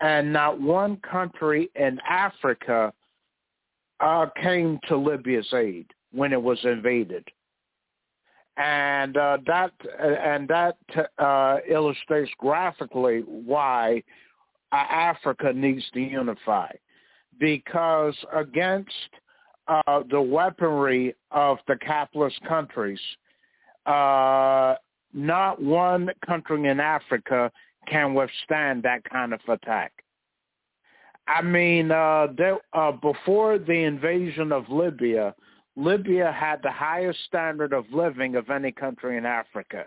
And 0.00 0.32
not 0.32 0.60
one 0.60 0.96
country 0.98 1.70
in 1.74 2.00
Africa 2.08 2.92
uh, 4.00 4.26
came 4.42 4.78
to 4.88 4.96
Libya's 4.96 5.52
aid 5.52 5.86
when 6.12 6.32
it 6.32 6.42
was 6.42 6.58
invaded. 6.64 7.26
And 8.56 9.16
uh, 9.16 9.38
that 9.46 9.72
and 10.00 10.48
that 10.48 10.76
uh, 11.18 11.58
illustrates 11.68 12.30
graphically 12.38 13.20
why 13.26 14.02
uh, 14.72 14.76
Africa 14.76 15.52
needs 15.54 15.84
to 15.94 16.00
unify, 16.00 16.70
because 17.38 18.14
against 18.34 18.90
uh, 19.68 20.02
the 20.10 20.20
weaponry 20.20 21.14
of 21.30 21.58
the 21.68 21.76
capitalist 21.76 22.40
countries, 22.46 23.00
uh, 23.86 24.74
not 25.14 25.62
one 25.62 26.10
country 26.26 26.68
in 26.68 26.80
Africa 26.80 27.50
can 27.86 28.14
withstand 28.14 28.82
that 28.82 29.02
kind 29.04 29.32
of 29.32 29.40
attack. 29.48 29.92
I 31.30 31.42
mean, 31.42 31.92
uh, 31.92 32.26
uh, 32.72 32.92
before 32.92 33.58
the 33.58 33.84
invasion 33.84 34.50
of 34.50 34.68
Libya, 34.68 35.32
Libya 35.76 36.32
had 36.32 36.60
the 36.62 36.72
highest 36.72 37.20
standard 37.24 37.72
of 37.72 37.84
living 37.92 38.34
of 38.34 38.50
any 38.50 38.72
country 38.72 39.16
in 39.16 39.24
Africa. 39.24 39.84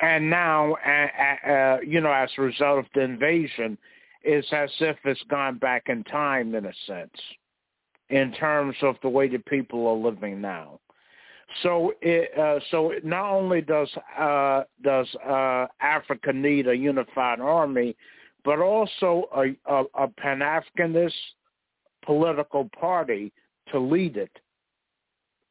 And 0.00 0.28
now, 0.28 0.74
uh, 0.84 1.48
uh, 1.48 1.78
you 1.86 2.00
know, 2.00 2.10
as 2.10 2.30
a 2.36 2.42
result 2.42 2.80
of 2.80 2.86
the 2.94 3.02
invasion, 3.02 3.78
it's 4.24 4.48
as 4.52 4.70
if 4.80 4.96
it's 5.04 5.22
gone 5.30 5.58
back 5.58 5.84
in 5.86 6.02
time 6.04 6.56
in 6.56 6.66
a 6.66 6.72
sense, 6.88 7.12
in 8.10 8.32
terms 8.32 8.74
of 8.82 8.96
the 9.02 9.08
way 9.08 9.28
the 9.28 9.38
people 9.38 9.86
are 9.86 10.10
living 10.10 10.40
now. 10.40 10.80
So 11.62 11.92
it 12.02 12.36
uh, 12.36 12.58
so 12.72 12.92
not 13.04 13.30
only 13.30 13.60
does 13.60 13.88
uh, 14.18 14.64
does 14.82 15.06
uh, 15.24 15.66
Africa 15.80 16.32
need 16.32 16.66
a 16.66 16.76
unified 16.76 17.38
army, 17.38 17.94
but 18.44 18.58
also 18.58 19.28
a, 19.36 19.56
a, 19.72 19.84
a 19.94 20.08
Pan 20.08 20.40
Africanist 20.40 21.12
political 22.04 22.68
party 22.78 23.32
to 23.70 23.78
lead 23.78 24.16
it, 24.16 24.30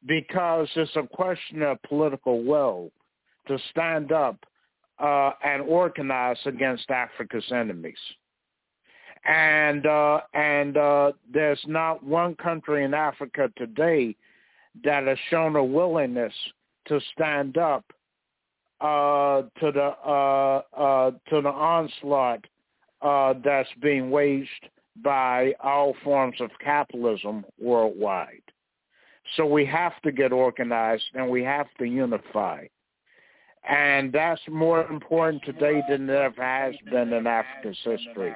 because 0.06 0.68
it's 0.76 0.96
a 0.96 1.08
question 1.14 1.62
of 1.62 1.82
political 1.82 2.44
will 2.44 2.90
to 3.48 3.58
stand 3.70 4.12
up 4.12 4.36
uh, 4.98 5.32
and 5.44 5.62
organize 5.62 6.38
against 6.46 6.88
Africa's 6.90 7.50
enemies. 7.52 7.98
And 9.26 9.86
uh, 9.86 10.20
and 10.34 10.76
uh, 10.76 11.12
there's 11.32 11.60
not 11.66 12.04
one 12.04 12.34
country 12.36 12.84
in 12.84 12.92
Africa 12.92 13.50
today 13.56 14.14
that 14.84 15.06
has 15.06 15.18
shown 15.30 15.56
a 15.56 15.64
willingness 15.64 16.34
to 16.88 17.00
stand 17.14 17.56
up 17.56 17.84
uh, 18.80 19.42
to 19.60 19.72
the 19.72 19.94
uh, 20.06 20.62
uh, 20.76 21.10
to 21.30 21.40
the 21.40 21.48
onslaught 21.48 22.44
uh, 23.04 23.34
that's 23.44 23.68
being 23.80 24.10
waged 24.10 24.68
by 25.02 25.52
all 25.62 25.94
forms 26.02 26.40
of 26.40 26.50
capitalism 26.62 27.44
worldwide. 27.60 28.42
So 29.36 29.46
we 29.46 29.66
have 29.66 30.00
to 30.02 30.12
get 30.12 30.32
organized 30.32 31.04
and 31.14 31.28
we 31.28 31.42
have 31.44 31.66
to 31.78 31.84
unify. 31.84 32.66
And 33.68 34.12
that's 34.12 34.40
more 34.48 34.86
important 34.86 35.42
today 35.44 35.82
than 35.88 36.08
it 36.08 36.12
ever 36.12 36.42
has 36.42 36.74
been 36.90 37.12
in 37.12 37.26
Africa's 37.26 37.78
history. 37.82 38.34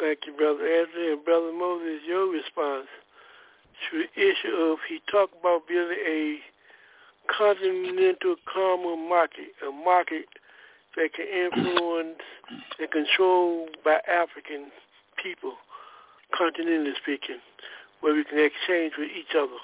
Thank 0.00 0.18
you, 0.26 0.32
Brother 0.36 0.66
Anthony. 0.66 1.12
And 1.12 1.24
Brother 1.24 1.52
Moses, 1.52 2.00
your 2.06 2.30
response 2.30 2.86
to 3.90 3.98
the 3.98 4.20
issue 4.20 4.56
of 4.56 4.78
he 4.88 5.00
talked 5.10 5.34
about 5.38 5.68
building 5.68 5.98
a 6.06 6.38
continental 7.36 8.36
common 8.52 9.08
market, 9.08 9.52
a 9.66 9.70
market 9.70 10.24
that 10.96 11.12
can 11.14 11.26
influence 11.26 12.18
and 12.78 12.90
control 12.90 13.68
by 13.84 13.98
African 14.08 14.70
people, 15.22 15.54
continentally 16.34 16.94
speaking, 17.02 17.40
where 18.00 18.14
we 18.14 18.24
can 18.24 18.38
exchange 18.38 18.94
with 18.98 19.10
each 19.10 19.34
other. 19.36 19.58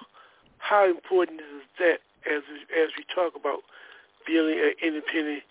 How 0.59 0.89
important 0.89 1.41
is 1.41 1.63
that 1.79 1.99
as 2.27 2.43
as 2.73 2.89
we 2.97 3.05
talk 3.15 3.35
about 3.37 3.61
building 4.27 4.59
an 4.59 4.73
independent, 4.83 5.43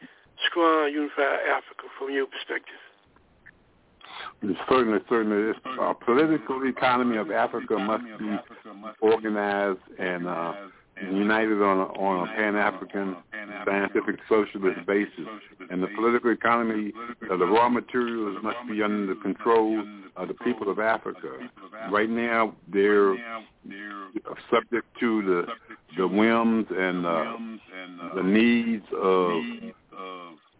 strong, 0.50 0.91
unified 0.91 1.45
Africa 1.50 1.86
from 1.98 2.12
your 2.12 2.26
perspective? 2.26 2.82
Certainly, 4.68 5.00
certainly. 5.08 5.52
It's, 5.52 5.60
uh, 5.80 5.94
political 5.94 6.68
economy 6.68 7.18
of 7.18 7.32
Africa 7.32 7.78
must 7.78 8.04
be 8.20 8.38
organized 9.00 9.80
and 9.98 10.28
uh, 10.28 10.54
united 11.12 11.62
on 11.62 11.78
a, 11.80 11.86
on 12.00 12.28
a 12.28 12.32
Pan-African 12.34 13.16
scientific 13.66 14.16
socialist 14.30 14.86
basis. 14.86 15.28
And 15.70 15.82
the 15.82 15.88
political 15.96 16.32
economy 16.32 16.94
of 17.30 17.40
the 17.40 17.46
raw 17.46 17.70
materials 17.70 18.38
must 18.44 18.58
be 18.70 18.82
under 18.84 19.14
the 19.14 19.20
control 19.22 19.84
of 20.16 20.28
the 20.28 20.34
people 20.36 20.70
of 20.70 20.80
Africa. 20.80 21.30
Right 21.92 22.10
now, 22.10 22.56
they're 22.72 23.16
subject 24.52 24.88
to 25.00 25.22
the 25.24 25.46
the 25.98 26.08
whims 26.08 26.66
and 26.72 27.06
uh, 27.06 27.36
the 28.16 28.24
needs 28.24 28.86
of 29.00 29.42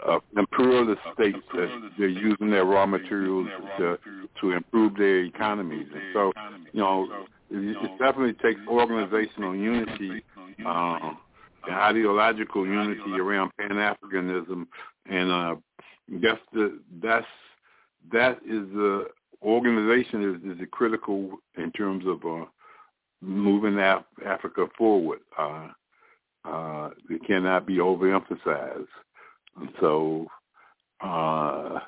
uh, 0.08 0.20
imperialist 0.38 1.02
states 1.14 1.40
that 1.54 1.92
they're 1.98 2.08
using 2.08 2.50
their 2.50 2.66
raw 2.66 2.86
materials 2.86 3.48
to 3.78 3.98
to 4.42 4.52
improve 4.52 4.96
their 4.96 5.24
economies. 5.24 5.88
And 5.94 6.04
so, 6.14 6.32
you 6.72 6.82
know, 6.82 7.08
it, 7.50 7.78
it 7.84 7.92
definitely 8.00 8.34
takes 8.34 8.60
organizational 8.68 9.56
unity, 9.56 10.24
um, 10.66 11.18
and 11.66 11.76
ideological 11.76 12.66
unity 12.66 13.20
around 13.20 13.52
Pan 13.58 13.72
Africanism, 13.72 14.66
and 15.10 15.32
uh, 15.32 15.56
that's 16.22 16.42
the 16.54 16.80
that's 17.02 17.26
that 18.12 18.38
is 18.46 18.68
the 18.74 19.08
organization 19.42 20.42
is, 20.52 20.58
is 20.60 20.68
critical 20.72 21.38
in 21.58 21.72
terms 21.72 22.06
of 22.08 22.24
uh, 22.26 22.46
moving 23.22 23.80
Af- 23.80 24.06
Africa 24.26 24.68
forward. 24.78 25.20
Uh, 25.38 25.70
uh, 26.46 26.90
it 27.10 27.26
cannot 27.26 27.66
be 27.66 27.78
overemphasized. 27.78 28.88
And 29.58 29.70
so 29.80 30.28
uh, 31.02 31.80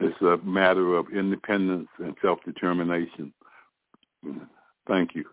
it's 0.00 0.20
a 0.22 0.36
matter 0.44 0.96
of 0.96 1.06
independence 1.14 1.88
and 1.98 2.14
self-determination. 2.20 3.32
Thank 4.86 5.14
you. 5.14 5.24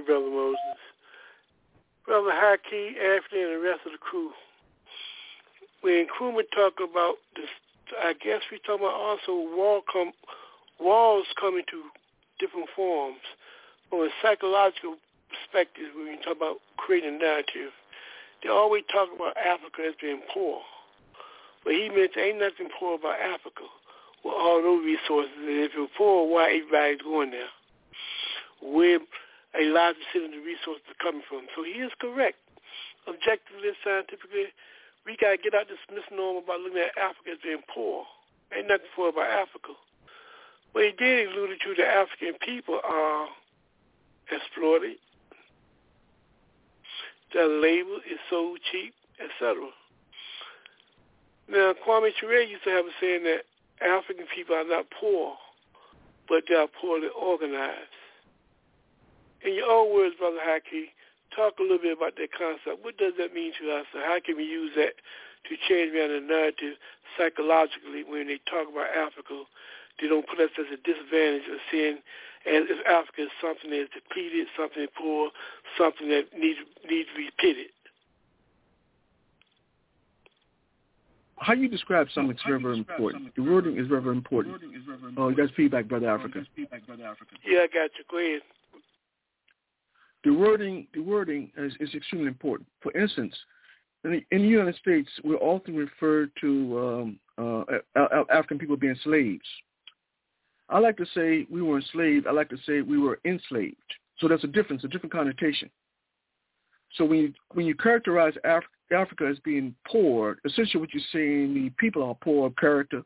Brother 0.00 0.30
Moses. 0.30 0.80
Brother 2.06 2.30
Haki, 2.30 2.98
Anthony, 2.98 3.42
and 3.42 3.52
the 3.52 3.60
rest 3.62 3.80
of 3.86 3.92
the 3.92 3.98
crew. 3.98 4.30
When 5.80 6.06
Nkrumah 6.06 6.42
talk 6.54 6.74
about 6.82 7.16
this, 7.36 7.48
I 8.02 8.12
guess 8.12 8.42
we 8.50 8.58
talk 8.58 8.80
about 8.80 8.94
also 8.94 9.32
wall 9.56 9.82
com- 9.90 10.12
walls 10.78 11.26
coming 11.38 11.64
to 11.70 11.82
different 12.38 12.68
forms. 12.74 13.20
From 13.88 14.00
a 14.00 14.08
psychological 14.22 14.96
perspective, 15.28 15.94
when 15.94 16.06
you 16.06 16.16
talk 16.24 16.36
about 16.36 16.56
creating 16.76 17.18
narrative, 17.18 17.72
they 18.42 18.48
always 18.48 18.84
talk 18.90 19.08
about 19.14 19.36
Africa 19.36 19.82
as 19.88 19.94
being 20.00 20.22
poor. 20.32 20.60
But 21.64 21.74
he 21.74 21.90
meant 21.90 22.16
ain't 22.16 22.40
nothing 22.40 22.68
poor 22.78 22.94
about 22.94 23.20
Africa 23.20 23.68
with 24.24 24.34
all 24.34 24.62
those 24.62 24.84
resources. 24.84 25.32
And 25.38 25.60
if 25.60 25.72
you're 25.74 25.88
poor, 25.96 26.28
why 26.28 26.58
everybody's 26.58 27.02
going 27.02 27.30
there? 27.30 27.52
Where 28.62 28.98
a 29.58 29.64
large 29.70 29.96
percentage 29.98 30.36
of 30.36 30.42
the 30.42 30.46
resources 30.46 30.84
are 30.90 31.02
coming 31.02 31.22
from. 31.28 31.46
So 31.56 31.64
he 31.64 31.82
is 31.82 31.92
correct. 32.00 32.38
Objectively, 33.08 33.72
scientifically, 33.82 34.52
we 35.06 35.16
got 35.16 35.32
to 35.32 35.38
get 35.38 35.54
out 35.54 35.66
this 35.68 35.80
misnomer 35.90 36.40
about 36.44 36.60
looking 36.60 36.78
at 36.78 36.94
Africa 36.98 37.32
as 37.34 37.42
being 37.42 37.64
poor. 37.72 38.04
Ain't 38.54 38.68
nothing 38.68 38.90
poor 38.94 39.10
about 39.10 39.30
Africa. 39.30 39.74
But 40.72 40.84
he 40.84 40.92
did 40.92 41.28
allude 41.28 41.58
to 41.58 41.74
the 41.74 41.86
African 41.86 42.34
people 42.44 42.80
are 42.84 43.28
exploited, 44.30 44.96
their 47.34 47.48
labor 47.48 47.98
is 48.10 48.18
so 48.28 48.56
cheap, 48.70 48.94
etc. 49.18 49.66
Now, 51.48 51.74
Kwame 51.86 52.10
Ture 52.20 52.42
used 52.42 52.64
to 52.64 52.70
have 52.70 52.86
a 52.86 52.90
saying 53.00 53.24
that 53.24 53.42
African 53.82 54.26
people 54.34 54.54
are 54.54 54.64
not 54.64 54.86
poor. 55.00 55.34
but 56.30 56.44
they 56.48 56.54
are 56.54 56.68
poorly 56.80 57.08
organized. 57.20 57.90
In 59.44 59.54
your 59.54 59.70
own 59.70 59.94
words, 59.94 60.14
Brother 60.18 60.40
Haki, 60.40 60.92
talk 61.34 61.58
a 61.58 61.62
little 61.62 61.78
bit 61.78 61.96
about 61.96 62.16
that 62.16 62.32
concept. 62.36 62.84
What 62.84 62.98
does 62.98 63.14
that 63.18 63.32
mean 63.32 63.52
to 63.60 63.72
us, 63.72 63.86
and 63.94 64.02
how 64.04 64.18
can 64.20 64.36
we 64.36 64.44
use 64.44 64.72
that 64.76 65.00
to 65.48 65.52
change 65.68 65.94
around 65.94 66.12
the 66.12 66.20
narrative 66.20 66.76
psychologically 67.16 68.04
when 68.04 68.26
they 68.28 68.40
talk 68.44 68.68
about 68.68 68.92
Africa? 68.92 69.44
They 70.00 70.08
don't 70.08 70.28
put 70.28 70.40
us 70.40 70.50
as 70.58 70.66
a 70.72 70.80
disadvantage 70.80 71.48
of 71.48 71.60
seeing 71.70 72.04
as 72.48 72.64
if 72.68 72.80
Africa 72.86 73.28
is 73.28 73.34
something 73.40 73.70
that 73.70 73.88
is 73.88 73.92
depleted, 73.92 74.48
something 74.56 74.86
poor, 74.96 75.30
something 75.76 76.08
that 76.08 76.32
needs 76.36 76.58
needs 76.88 77.08
to 77.08 77.16
be 77.16 77.30
pitted. 77.38 77.72
How 81.36 81.54
you 81.54 81.68
describe 81.68 82.08
something 82.14 82.36
is 82.36 82.42
very, 82.46 82.60
very 82.60 82.76
important. 82.76 83.34
The 83.34 83.42
wording 83.42 83.78
is 83.78 83.86
very, 83.86 84.02
very 84.02 84.16
important. 84.16 84.60
Oh, 85.16 85.28
you 85.28 85.36
got 85.36 85.48
oh, 85.48 85.52
feedback, 85.56 85.88
Brother 85.88 86.10
Africa. 86.10 86.44
Yeah, 87.46 87.60
I 87.60 87.66
got 87.66 87.90
you. 87.96 88.04
Go 88.10 88.18
ahead. 88.18 88.42
The 90.24 90.32
wording, 90.32 90.86
the 90.94 91.00
wording 91.00 91.50
is, 91.56 91.72
is 91.80 91.94
extremely 91.94 92.28
important. 92.28 92.68
For 92.82 92.96
instance, 92.96 93.34
in 94.04 94.12
the, 94.12 94.36
in 94.36 94.42
the 94.42 94.48
United 94.48 94.76
States, 94.76 95.08
we 95.24 95.34
often 95.36 95.74
refer 95.74 96.28
to 96.40 97.16
um, 97.38 97.66
uh, 97.96 98.24
African 98.30 98.58
people 98.58 98.76
being 98.76 98.96
slaves. 99.02 99.44
I 100.68 100.78
like 100.78 100.96
to 100.98 101.06
say 101.14 101.46
we 101.50 101.62
were 101.62 101.78
enslaved. 101.78 102.26
I 102.26 102.32
like 102.32 102.48
to 102.50 102.58
say 102.66 102.80
we 102.80 102.98
were 102.98 103.18
enslaved. 103.24 103.76
So 104.18 104.28
that's 104.28 104.44
a 104.44 104.48
difference, 104.48 104.84
a 104.84 104.88
different 104.88 105.12
connotation. 105.12 105.70
So 106.94 107.04
when 107.04 107.18
you 107.18 107.32
when 107.54 107.66
you 107.66 107.74
characterize 107.74 108.34
Af- 108.44 108.64
Africa 108.92 109.28
as 109.30 109.38
being 109.40 109.74
poor, 109.86 110.38
essentially 110.44 110.80
what 110.80 110.92
you're 110.92 111.02
saying 111.12 111.54
the 111.54 111.70
people 111.78 112.02
are 112.02 112.16
poor 112.22 112.46
of 112.48 112.56
character, 112.56 113.02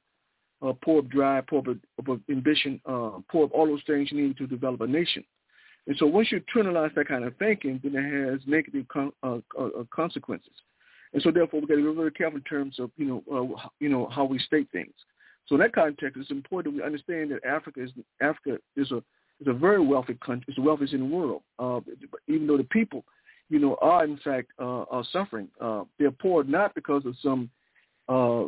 uh, 0.62 0.72
poor 0.82 1.00
of 1.00 1.10
drive, 1.10 1.46
poor 1.46 1.62
of, 1.66 2.08
of 2.08 2.20
ambition, 2.30 2.80
uh, 2.86 3.12
poor 3.30 3.44
of 3.44 3.52
all 3.52 3.66
those 3.66 3.82
things 3.86 4.10
you 4.10 4.26
need 4.26 4.36
to 4.38 4.46
develop 4.46 4.80
a 4.80 4.86
nation. 4.86 5.24
And 5.86 5.96
so 5.98 6.06
once 6.06 6.32
you 6.32 6.40
internalize 6.40 6.94
that 6.94 7.08
kind 7.08 7.24
of 7.24 7.36
thinking, 7.36 7.80
then 7.82 7.94
it 7.94 8.30
has 8.30 8.40
negative 8.46 8.86
con- 8.88 9.12
uh, 9.22 9.38
uh, 9.58 9.84
consequences. 9.94 10.52
And 11.12 11.22
so 11.22 11.30
therefore 11.30 11.60
we've 11.60 11.68
got 11.68 11.76
to 11.76 11.90
be 11.90 11.96
very 11.96 12.10
careful 12.10 12.38
in 12.38 12.44
terms 12.44 12.78
of 12.78 12.90
you 12.96 13.06
know 13.06 13.22
uh, 13.32 13.68
you 13.78 13.88
know 13.88 14.08
how 14.10 14.24
we 14.24 14.38
state 14.38 14.68
things. 14.72 14.94
So 15.46 15.54
in 15.54 15.60
that 15.60 15.74
context, 15.74 16.18
it's 16.20 16.30
important 16.30 16.74
that 16.74 16.80
we 16.80 16.86
understand 16.86 17.30
that 17.30 17.44
Africa 17.44 17.82
is 17.82 17.90
Africa 18.20 18.58
is 18.76 18.90
a 18.90 19.02
is 19.40 19.46
a 19.46 19.52
very 19.52 19.84
wealthy 19.84 20.14
country. 20.24 20.46
It's 20.48 20.56
the 20.56 20.62
wealthiest 20.62 20.94
in 20.94 21.00
the 21.00 21.14
world. 21.14 21.42
Uh, 21.58 21.80
even 22.26 22.46
though 22.46 22.56
the 22.56 22.64
people, 22.64 23.04
you 23.48 23.58
know, 23.58 23.76
are 23.80 24.04
in 24.04 24.16
fact 24.18 24.48
uh, 24.58 24.84
are 24.90 25.04
suffering. 25.12 25.48
Uh, 25.60 25.84
they're 25.98 26.10
poor 26.10 26.44
not 26.44 26.74
because 26.74 27.04
of 27.06 27.14
some 27.22 27.50
uh, 28.08 28.44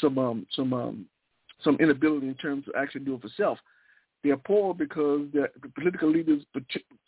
some 0.00 0.18
um, 0.18 0.46
some 0.54 0.72
um, 0.72 1.06
some 1.62 1.76
inability 1.80 2.28
in 2.28 2.34
terms 2.34 2.66
of 2.68 2.74
actually 2.80 3.04
doing 3.04 3.20
for 3.20 3.28
self. 3.36 3.58
They're 4.22 4.36
poor 4.36 4.74
because 4.74 5.26
the 5.32 5.48
political 5.74 6.10
leaders 6.10 6.42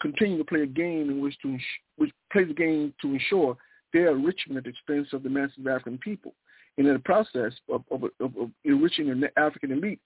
continue 0.01 0.39
to 0.39 0.45
play 0.45 0.63
a 0.63 0.67
game 0.67 1.11
in 1.11 1.21
which 1.21 1.37
to 1.43 1.59
which 1.97 2.11
plays 2.33 2.49
a 2.51 2.55
game 2.55 2.95
to 3.03 3.09
ensure 3.09 3.57
their 3.93 4.13
enrichment 4.13 4.59
at 4.59 4.65
the 4.65 4.71
expense 4.71 5.09
of 5.13 5.23
the 5.23 5.29
masses 5.29 5.59
of 5.59 5.67
African 5.67 5.99
people. 5.99 6.33
And 6.79 6.87
in 6.87 6.95
the 6.95 7.01
process 7.01 7.53
of, 7.71 7.85
of, 7.91 8.05
of, 8.21 8.37
of 8.37 8.51
enriching 8.65 9.09
the 9.21 9.29
African 9.39 9.73
elite, 9.73 10.01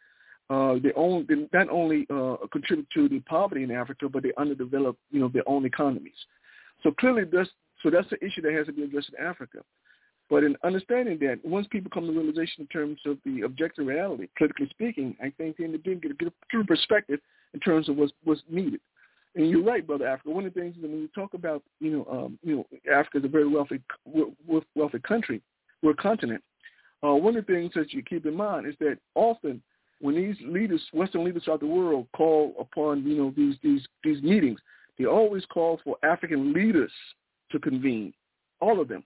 uh, 0.51 0.75
they, 0.83 0.93
own, 0.97 1.27
they 1.29 1.49
not 1.57 1.71
only 1.71 2.07
uh, 2.11 2.37
contribute 2.53 2.89
to 2.95 3.09
the 3.09 3.21
poverty 3.21 3.63
in 3.63 3.71
Africa, 3.71 4.09
but 4.09 4.23
they 4.23 4.33
underdevelop, 4.39 4.97
you 5.11 5.21
know, 5.21 5.29
their 5.29 5.49
own 5.49 5.65
economies. 5.65 6.15
So 6.83 6.93
clearly, 6.93 7.25
that's 7.31 7.51
so 7.83 7.91
that's 7.91 8.09
the 8.11 8.25
issue 8.25 8.43
that 8.43 8.53
has 8.53 8.67
to 8.67 8.73
be 8.73 8.83
addressed 8.83 9.11
in 9.17 9.25
Africa. 9.25 9.59
But 10.29 10.43
in 10.43 10.57
understanding 10.65 11.19
that, 11.21 11.39
once 11.45 11.69
people 11.71 11.91
come 11.93 12.07
to 12.07 12.13
realization 12.13 12.63
in 12.63 12.67
terms 12.67 12.99
of 13.07 13.19
the 13.25 13.43
objective 13.43 13.87
reality, 13.87 14.27
politically 14.37 14.69
speaking, 14.71 15.17
I 15.23 15.33
think 15.37 15.57
then 15.57 15.73
they 15.73 15.79
get, 15.79 16.19
get 16.19 16.29
a 16.29 16.33
true 16.51 16.65
perspective 16.65 17.21
in 17.55 17.61
terms 17.61 17.89
of 17.89 17.97
what's, 17.97 18.13
what's 18.25 18.43
needed. 18.51 18.81
And 19.37 19.49
you're 19.51 19.63
right, 19.63 19.87
brother 19.87 20.07
Africa. 20.07 20.31
One 20.31 20.47
of 20.47 20.55
the 20.55 20.61
things 20.61 20.75
when 20.81 20.91
you 20.93 21.09
talk 21.15 21.35
about, 21.35 21.63
you 21.79 21.91
know, 21.93 22.07
um, 22.11 22.39
you 22.43 22.57
know, 22.57 22.67
Africa 22.93 23.19
is 23.19 23.25
a 23.25 23.29
very 23.29 23.47
wealthy, 23.47 23.81
wealthy 24.75 24.99
country, 25.01 25.43
we're 25.83 25.93
a 25.93 25.97
continent. 25.97 26.43
Uh, 27.05 27.15
one 27.15 27.37
of 27.37 27.47
the 27.47 27.53
things 27.53 27.73
that 27.75 27.93
you 27.93 28.03
keep 28.03 28.27
in 28.27 28.35
mind 28.35 28.67
is 28.67 28.75
that 28.81 28.99
often 29.15 29.63
when 30.01 30.15
these 30.15 30.37
leaders, 30.43 30.83
Western 30.93 31.25
leaders 31.25 31.45
throughout 31.45 31.61
the 31.61 31.67
world, 31.67 32.07
call 32.17 32.55
upon, 32.59 33.05
you 33.07 33.17
know, 33.17 33.33
these 33.37 33.57
these 33.63 33.87
these 34.03 34.23
meetings, 34.23 34.59
they 34.99 35.05
always 35.05 35.45
call 35.47 35.81
for 35.85 35.97
African 36.03 36.53
leaders 36.53 36.93
to 37.53 37.59
convene, 37.59 38.13
all 38.61 38.81
of 38.81 38.89
them. 38.89 39.05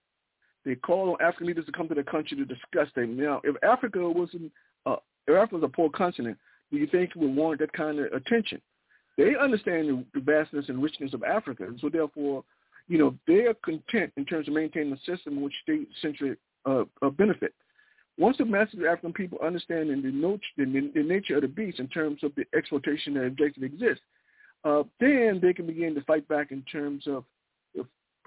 They 0.64 0.74
call 0.74 1.10
on 1.10 1.16
African 1.20 1.46
leaders 1.46 1.66
to 1.66 1.72
come 1.72 1.88
to 1.88 1.94
the 1.94 2.02
country 2.02 2.36
to 2.36 2.44
discuss 2.44 2.88
things. 2.94 3.18
Now, 3.18 3.40
if 3.44 3.56
Africa 3.62 4.08
wasn't, 4.08 4.52
uh, 4.86 4.96
if 5.26 5.34
Africa 5.34 5.56
was 5.56 5.64
a 5.64 5.68
poor 5.68 5.90
continent, 5.90 6.36
do 6.70 6.78
you 6.78 6.86
think 6.86 7.10
it 7.10 7.16
would 7.16 7.34
warrant 7.34 7.60
that 7.60 7.72
kind 7.72 7.98
of 7.98 8.12
attention? 8.12 8.60
They 9.16 9.36
understand 9.36 9.88
the, 9.88 10.04
the 10.14 10.20
vastness 10.20 10.68
and 10.68 10.82
richness 10.82 11.14
of 11.14 11.24
Africa, 11.24 11.64
and 11.64 11.78
so 11.80 11.88
therefore, 11.88 12.44
you 12.88 12.98
know, 12.98 13.14
they 13.26 13.46
are 13.46 13.54
content 13.64 14.12
in 14.16 14.24
terms 14.24 14.48
of 14.48 14.54
maintaining 14.54 14.92
a 14.92 14.98
system 14.98 15.38
in 15.38 15.42
which 15.42 15.54
essentially 15.98 16.36
uh, 16.66 16.84
uh, 17.02 17.10
benefit. 17.10 17.54
Once 18.18 18.36
the 18.36 18.44
masses 18.44 18.80
of 18.80 18.84
African 18.84 19.12
people 19.12 19.38
understand 19.42 19.88
the, 19.88 20.40
the, 20.56 20.90
the 20.94 21.02
nature 21.02 21.36
of 21.36 21.42
the 21.42 21.48
beast 21.48 21.78
in 21.78 21.88
terms 21.88 22.22
of 22.22 22.32
the 22.34 22.44
exploitation 22.54 23.14
that 23.14 23.24
objectively 23.24 23.66
exists, 23.66 24.02
uh, 24.64 24.82
then 24.98 25.38
they 25.40 25.54
can 25.54 25.66
begin 25.66 25.94
to 25.94 26.02
fight 26.02 26.26
back 26.28 26.52
in 26.52 26.62
terms 26.62 27.06
of, 27.06 27.24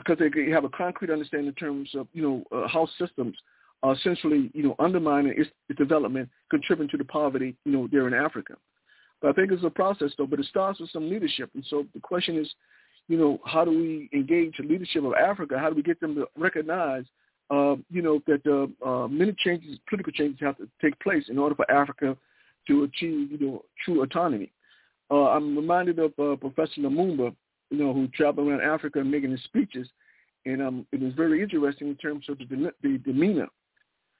because 0.03 0.19
they 0.19 0.51
have 0.51 0.63
a 0.63 0.69
concrete 0.69 1.11
understanding 1.11 1.47
in 1.47 1.53
terms 1.53 1.89
of, 1.95 2.07
you 2.13 2.21
know, 2.21 2.43
uh, 2.51 2.67
how 2.67 2.87
systems 2.99 3.35
are 3.81 3.93
essentially, 3.93 4.49
you 4.53 4.63
know, 4.63 4.75
undermining 4.79 5.33
its, 5.35 5.49
its 5.69 5.77
development, 5.77 6.29
contributing 6.49 6.89
to 6.89 6.97
the 6.97 7.05
poverty, 7.05 7.55
you 7.65 7.71
know, 7.71 7.87
there 7.91 8.07
in 8.07 8.13
Africa. 8.13 8.55
But 9.21 9.29
I 9.29 9.33
think 9.33 9.51
it's 9.51 9.63
a 9.63 9.69
process, 9.69 10.11
though, 10.17 10.27
but 10.27 10.39
it 10.39 10.45
starts 10.45 10.79
with 10.79 10.89
some 10.91 11.09
leadership. 11.09 11.49
And 11.53 11.65
so 11.69 11.85
the 11.93 11.99
question 11.99 12.37
is, 12.37 12.49
you 13.07 13.17
know, 13.17 13.39
how 13.45 13.65
do 13.65 13.71
we 13.71 14.09
engage 14.13 14.57
the 14.57 14.63
leadership 14.63 15.03
of 15.03 15.13
Africa? 15.13 15.59
How 15.59 15.69
do 15.69 15.75
we 15.75 15.83
get 15.83 15.99
them 15.99 16.15
to 16.15 16.27
recognize 16.37 17.03
uh, 17.49 17.75
you 17.91 18.01
know, 18.01 18.21
that 18.25 18.41
uh, 18.47 18.87
uh, 18.87 19.07
many 19.07 19.33
changes, 19.37 19.77
political 19.87 20.11
changes 20.13 20.39
have 20.41 20.57
to 20.57 20.67
take 20.81 20.97
place 20.99 21.25
in 21.29 21.37
order 21.37 21.55
for 21.55 21.69
Africa 21.69 22.17
to 22.67 22.83
achieve, 22.83 23.31
you 23.31 23.37
know, 23.39 23.65
true 23.83 24.01
autonomy. 24.01 24.51
Uh, 25.11 25.29
I'm 25.29 25.55
reminded 25.55 25.99
of 25.99 26.13
uh, 26.17 26.35
Professor 26.37 26.81
Lumumba, 26.81 27.35
you 27.73 27.79
know, 27.83 27.91
who 27.91 28.07
traveled 28.09 28.47
around 28.47 28.61
Africa 28.61 28.99
and 28.99 29.09
making 29.09 29.31
his 29.31 29.43
speeches, 29.45 29.87
and 30.45 30.61
um, 30.61 30.85
it 30.91 31.01
was 31.01 31.13
very 31.15 31.41
interesting 31.41 31.87
in 31.87 31.95
terms 31.95 32.25
of 32.29 32.37
the, 32.37 32.71
the 32.83 32.99
demeanor 32.99 33.47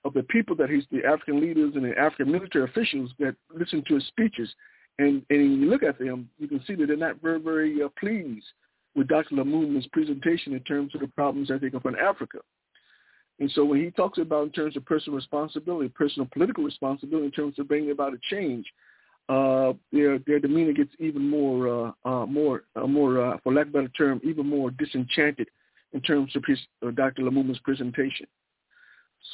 of 0.05 0.13
the 0.13 0.23
people 0.23 0.55
that 0.55 0.71
he's, 0.71 0.85
the 0.91 1.05
African 1.05 1.39
leaders 1.39 1.73
and 1.75 1.85
the 1.85 1.95
African 1.97 2.31
military 2.31 2.65
officials 2.65 3.11
that 3.19 3.35
listen 3.53 3.83
to 3.87 3.95
his 3.95 4.07
speeches. 4.07 4.49
And, 4.97 5.23
and 5.29 5.39
when 5.39 5.61
you 5.61 5.69
look 5.69 5.83
at 5.83 5.99
them, 5.99 6.29
you 6.39 6.47
can 6.47 6.63
see 6.65 6.73
that 6.75 6.87
they're 6.87 6.97
not 6.97 7.21
very, 7.21 7.39
very 7.39 7.83
uh, 7.83 7.89
pleased 7.99 8.45
with 8.95 9.07
Dr. 9.07 9.35
Lumumba's 9.35 9.87
presentation 9.87 10.53
in 10.53 10.59
terms 10.61 10.95
of 10.95 11.01
the 11.01 11.07
problems 11.07 11.49
that 11.49 11.61
they 11.61 11.69
confront 11.69 11.99
Africa. 11.99 12.39
And 13.39 13.51
so 13.51 13.63
when 13.65 13.83
he 13.83 13.91
talks 13.91 14.17
about 14.17 14.43
in 14.45 14.51
terms 14.51 14.75
of 14.77 14.85
personal 14.85 15.15
responsibility, 15.15 15.89
personal 15.89 16.27
political 16.33 16.63
responsibility 16.63 17.25
in 17.25 17.31
terms 17.31 17.59
of 17.59 17.67
bringing 17.67 17.91
about 17.91 18.13
a 18.13 18.19
change, 18.29 18.65
uh, 19.29 19.73
their 19.91 20.19
their 20.19 20.39
demeanor 20.39 20.73
gets 20.73 20.91
even 20.99 21.27
more 21.27 21.67
uh, 21.67 21.91
uh, 22.05 22.25
more 22.25 22.63
uh, 22.75 22.87
more 22.87 23.23
uh, 23.23 23.37
for 23.43 23.53
lack 23.53 23.67
of 23.67 23.75
a 23.75 23.77
better 23.77 23.87
term, 23.89 24.19
even 24.23 24.47
more 24.47 24.71
disenchanted 24.71 25.47
in 25.93 26.01
terms 26.01 26.35
of 26.35 26.43
his, 26.45 26.59
uh, 26.85 26.91
Dr. 26.91 27.21
Lumumba's 27.21 27.59
presentation. 27.59 28.25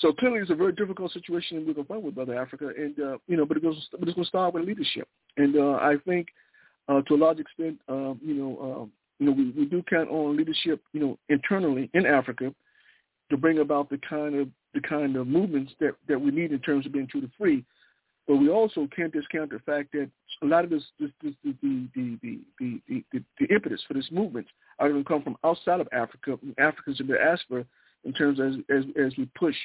So 0.02 0.14
clearly, 0.14 0.40
it's 0.40 0.52
a 0.52 0.56
very 0.56 0.74
difficult 0.74 1.12
situation 1.12 1.66
we're 1.66 1.74
going 1.74 1.86
to 1.86 1.94
find 1.94 2.04
with 2.04 2.16
Brother 2.16 2.40
Africa, 2.40 2.72
and 2.78 3.00
uh, 3.00 3.18
you 3.28 3.36
know, 3.36 3.46
but 3.46 3.58
it 3.58 3.64
goes, 3.64 3.88
but 3.92 4.08
it's 4.08 4.16
going 4.16 4.26
to 4.26 4.30
start 4.30 4.54
with 4.54 4.66
leadership, 4.66 5.08
and 5.38 5.56
uh, 5.58 5.80
I 5.82 5.96
think 6.06 6.28
uh, 6.88 7.02
to 7.04 7.16
a 7.16 7.18
large 7.18 7.40
extent, 7.40 7.80
uh, 7.90 8.14
you 8.24 8.34
know, 8.36 8.58
uh, 8.60 8.86
you 9.20 9.26
know, 9.26 9.32
we, 9.32 9.52
we 9.52 9.66
do 9.66 9.84
count 9.90 10.10
on 10.10 10.38
leadership, 10.38 10.82
you 10.94 11.00
know, 11.00 11.18
internally 11.30 11.90
in 11.94 12.06
Africa 12.06 12.54
to 13.30 13.38
bring 13.38 13.60
about 13.60 13.90
the 13.90 14.00
kind 14.10 14.36
of 14.36 14.48
the 14.74 14.82
kind 14.82 15.16
of 15.16 15.28
movements 15.28 15.72
that, 15.80 15.96
that 16.08 16.20
we 16.20 16.32
need 16.32 16.52
in 16.52 16.60
terms 16.60 16.86
of 16.86 16.92
being 16.92 17.08
true 17.08 17.22
to 17.22 17.30
free. 17.38 17.66
But 18.30 18.36
we 18.36 18.48
also 18.48 18.88
can't 18.96 19.12
discount 19.12 19.50
the 19.50 19.58
fact 19.58 19.92
that 19.94 20.08
a 20.44 20.46
lot 20.46 20.64
of 20.64 20.70
this, 20.70 20.84
this, 21.00 21.10
this 21.24 21.34
the, 21.44 21.56
the, 21.64 21.90
the, 21.96 22.40
the, 22.60 22.82
the, 22.88 23.04
the, 23.12 23.24
the 23.40 23.46
impetus 23.48 23.82
for 23.88 23.96
this 23.96 24.08
movement 24.12 24.46
are 24.78 24.88
going 24.88 25.04
to 25.04 25.08
come 25.08 25.24
from 25.24 25.36
outside 25.44 25.80
of 25.80 25.88
Africa, 25.92 26.38
Africans 26.60 27.00
in 27.00 27.08
the 27.08 27.16
diaspora, 27.16 27.66
in 28.04 28.14
terms 28.14 28.40
of, 28.40 28.54
as 28.70 28.86
as 29.04 29.18
we 29.18 29.28
push 29.36 29.56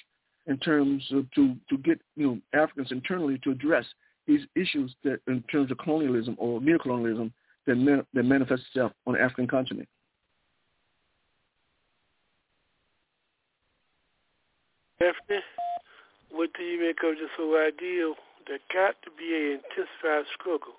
in 0.46 0.56
terms 0.56 1.04
of 1.12 1.30
to 1.32 1.54
to 1.68 1.76
get 1.76 2.00
you 2.16 2.26
know 2.26 2.58
Africans 2.58 2.90
internally 2.90 3.38
to 3.44 3.50
address 3.50 3.84
these 4.26 4.40
issues 4.56 4.94
that 5.04 5.20
in 5.28 5.42
terms 5.52 5.70
of 5.70 5.76
colonialism 5.76 6.34
or 6.38 6.58
neocolonialism 6.58 7.30
that 7.66 7.76
man, 7.76 8.06
that 8.14 8.22
manifests 8.22 8.64
itself 8.68 8.92
on 9.06 9.12
the 9.12 9.20
African 9.20 9.46
continent. 9.46 9.88
Daphne, 14.98 15.40
what 16.30 16.48
do 16.56 16.62
you 16.62 16.80
make 16.80 16.96
of 17.04 17.14
this 17.16 17.28
whole 17.36 17.58
idea? 17.58 18.14
There 18.46 18.58
got 18.72 18.96
to 19.02 19.10
be 19.16 19.32
an 19.34 19.60
intensified 19.60 20.26
struggle 20.34 20.76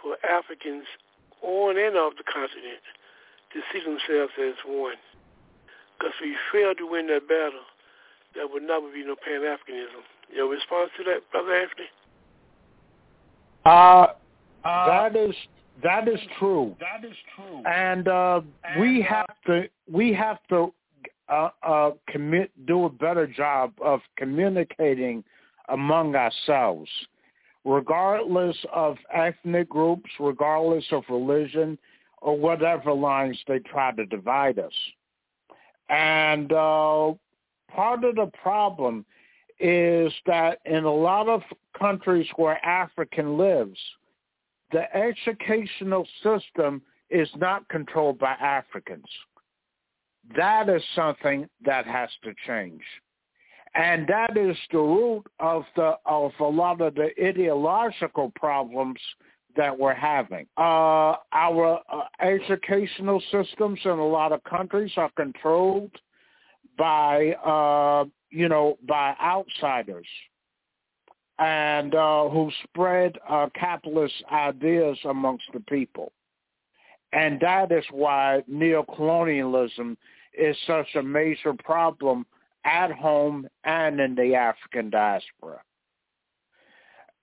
for 0.00 0.16
Africans 0.24 0.86
on 1.42 1.76
and 1.78 1.96
off 1.96 2.14
the 2.16 2.24
continent 2.24 2.82
to 3.52 3.60
see 3.72 3.80
themselves 3.80 4.32
as 4.40 4.54
one. 4.66 4.96
Because 5.98 6.14
if 6.20 6.32
we 6.32 6.36
fail 6.50 6.74
to 6.74 6.86
win 6.86 7.06
that 7.08 7.28
battle, 7.28 7.66
there 8.34 8.48
would 8.48 8.62
never 8.62 8.90
be 8.90 9.04
no 9.04 9.16
Pan-Africanism. 9.16 10.02
Your 10.34 10.48
response 10.48 10.90
to 10.96 11.04
that, 11.04 11.30
Brother 11.30 11.54
Anthony? 11.54 11.88
Uh, 13.64 14.06
that 14.64 15.14
is 15.14 15.34
that 15.82 16.08
is 16.08 16.18
true. 16.38 16.76
That 16.80 17.06
is 17.08 17.16
true. 17.36 17.62
And 17.66 18.08
uh, 18.08 18.40
we 18.78 19.02
have 19.02 19.34
to 19.46 19.68
we 19.90 20.12
have 20.12 20.38
to 20.48 20.72
uh, 21.28 21.50
uh, 21.62 21.90
commit 22.08 22.50
do 22.66 22.84
a 22.84 22.90
better 22.90 23.26
job 23.26 23.72
of 23.80 24.00
communicating 24.16 25.24
among 25.68 26.14
ourselves, 26.14 26.90
regardless 27.64 28.56
of 28.72 28.96
ethnic 29.12 29.68
groups, 29.68 30.10
regardless 30.18 30.84
of 30.92 31.04
religion, 31.08 31.78
or 32.20 32.38
whatever 32.38 32.92
lines 32.92 33.38
they 33.48 33.58
try 33.58 33.92
to 33.92 34.06
divide 34.06 34.58
us. 34.58 34.72
And 35.88 36.52
uh, 36.52 37.12
part 37.70 38.04
of 38.04 38.14
the 38.14 38.30
problem 38.42 39.04
is 39.58 40.12
that 40.26 40.58
in 40.64 40.84
a 40.84 40.92
lot 40.92 41.28
of 41.28 41.42
countries 41.78 42.26
where 42.36 42.64
African 42.64 43.36
lives, 43.36 43.78
the 44.72 44.84
educational 44.96 46.06
system 46.22 46.82
is 47.10 47.28
not 47.36 47.68
controlled 47.68 48.18
by 48.18 48.32
Africans. 48.32 49.04
That 50.36 50.68
is 50.68 50.82
something 50.94 51.48
that 51.64 51.86
has 51.86 52.08
to 52.24 52.32
change. 52.46 52.82
And 53.74 54.06
that 54.08 54.36
is 54.36 54.56
the 54.70 54.78
root 54.78 55.24
of 55.40 55.64
the 55.76 55.94
of 56.04 56.32
a 56.40 56.44
lot 56.44 56.80
of 56.80 56.94
the 56.94 57.10
ideological 57.22 58.30
problems 58.36 58.98
that 59.56 59.78
we're 59.78 59.94
having. 59.94 60.46
Uh, 60.56 61.16
our 61.32 61.80
uh, 61.90 62.02
educational 62.20 63.22
systems 63.30 63.78
in 63.84 63.90
a 63.90 64.06
lot 64.06 64.32
of 64.32 64.44
countries 64.44 64.92
are 64.96 65.10
controlled 65.16 65.92
by 66.76 67.32
uh, 67.44 68.04
you 68.30 68.48
know 68.48 68.76
by 68.86 69.14
outsiders 69.22 70.06
and 71.38 71.94
uh, 71.94 72.28
who 72.28 72.50
spread 72.64 73.16
uh, 73.28 73.48
capitalist 73.54 74.14
ideas 74.30 74.98
amongst 75.04 75.44
the 75.52 75.60
people. 75.60 76.12
And 77.12 77.40
that 77.40 77.72
is 77.72 77.84
why 77.90 78.42
neocolonialism 78.50 79.96
is 80.38 80.56
such 80.66 80.94
a 80.94 81.02
major 81.02 81.52
problem 81.54 82.26
at 82.64 82.92
home 82.92 83.48
and 83.64 84.00
in 84.00 84.14
the 84.14 84.34
African 84.34 84.90
diaspora. 84.90 85.60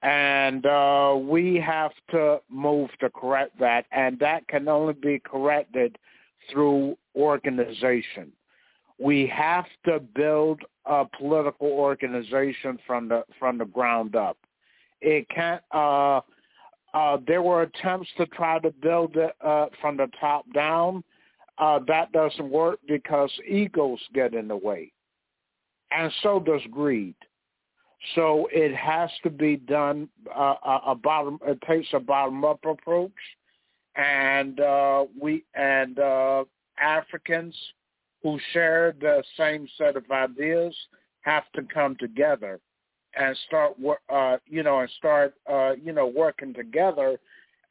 And 0.01 0.65
uh, 0.65 1.17
we 1.21 1.55
have 1.55 1.91
to 2.11 2.39
move 2.49 2.89
to 3.01 3.09
correct 3.09 3.59
that, 3.59 3.85
and 3.91 4.17
that 4.19 4.47
can 4.47 4.67
only 4.69 4.93
be 4.93 5.19
corrected 5.19 5.97
through 6.49 6.97
organization. 7.15 8.31
We 8.97 9.27
have 9.27 9.65
to 9.85 9.99
build 9.99 10.61
a 10.85 11.05
political 11.05 11.67
organization 11.67 12.79
from 12.87 13.09
the 13.09 13.23
from 13.37 13.57
the 13.57 13.65
ground 13.65 14.15
up. 14.15 14.37
It 15.01 15.27
can't. 15.29 15.61
Uh, 15.71 16.21
uh, 16.93 17.17
there 17.27 17.41
were 17.41 17.63
attempts 17.63 18.09
to 18.17 18.25
try 18.27 18.59
to 18.59 18.71
build 18.71 19.15
it 19.15 19.33
uh, 19.45 19.67
from 19.79 19.97
the 19.97 20.07
top 20.19 20.45
down. 20.53 21.03
Uh, 21.57 21.79
that 21.87 22.11
doesn't 22.13 22.49
work 22.49 22.79
because 22.87 23.31
egos 23.47 23.99
get 24.13 24.33
in 24.33 24.47
the 24.47 24.55
way, 24.55 24.91
and 25.91 26.11
so 26.23 26.39
does 26.39 26.61
greed. 26.71 27.15
So 28.15 28.47
it 28.51 28.73
has 28.75 29.09
to 29.23 29.29
be 29.29 29.57
done 29.57 30.07
uh, 30.33 30.55
a 30.87 30.95
bottom. 30.95 31.37
It 31.45 31.59
takes 31.67 31.87
a 31.93 31.99
bottom 31.99 32.45
up 32.45 32.59
approach, 32.65 33.11
and 33.95 34.59
uh, 34.59 35.05
we 35.19 35.43
and 35.53 35.99
uh, 35.99 36.45
Africans 36.81 37.55
who 38.23 38.39
share 38.53 38.95
the 38.99 39.23
same 39.37 39.67
set 39.77 39.95
of 39.95 40.09
ideas 40.11 40.75
have 41.21 41.43
to 41.55 41.61
come 41.73 41.95
together 41.97 42.59
and 43.15 43.37
start 43.47 43.75
uh 44.09 44.37
you 44.45 44.63
know 44.63 44.79
and 44.79 44.89
start 44.97 45.33
uh 45.51 45.71
you 45.81 45.91
know 45.91 46.07
working 46.07 46.53
together 46.53 47.19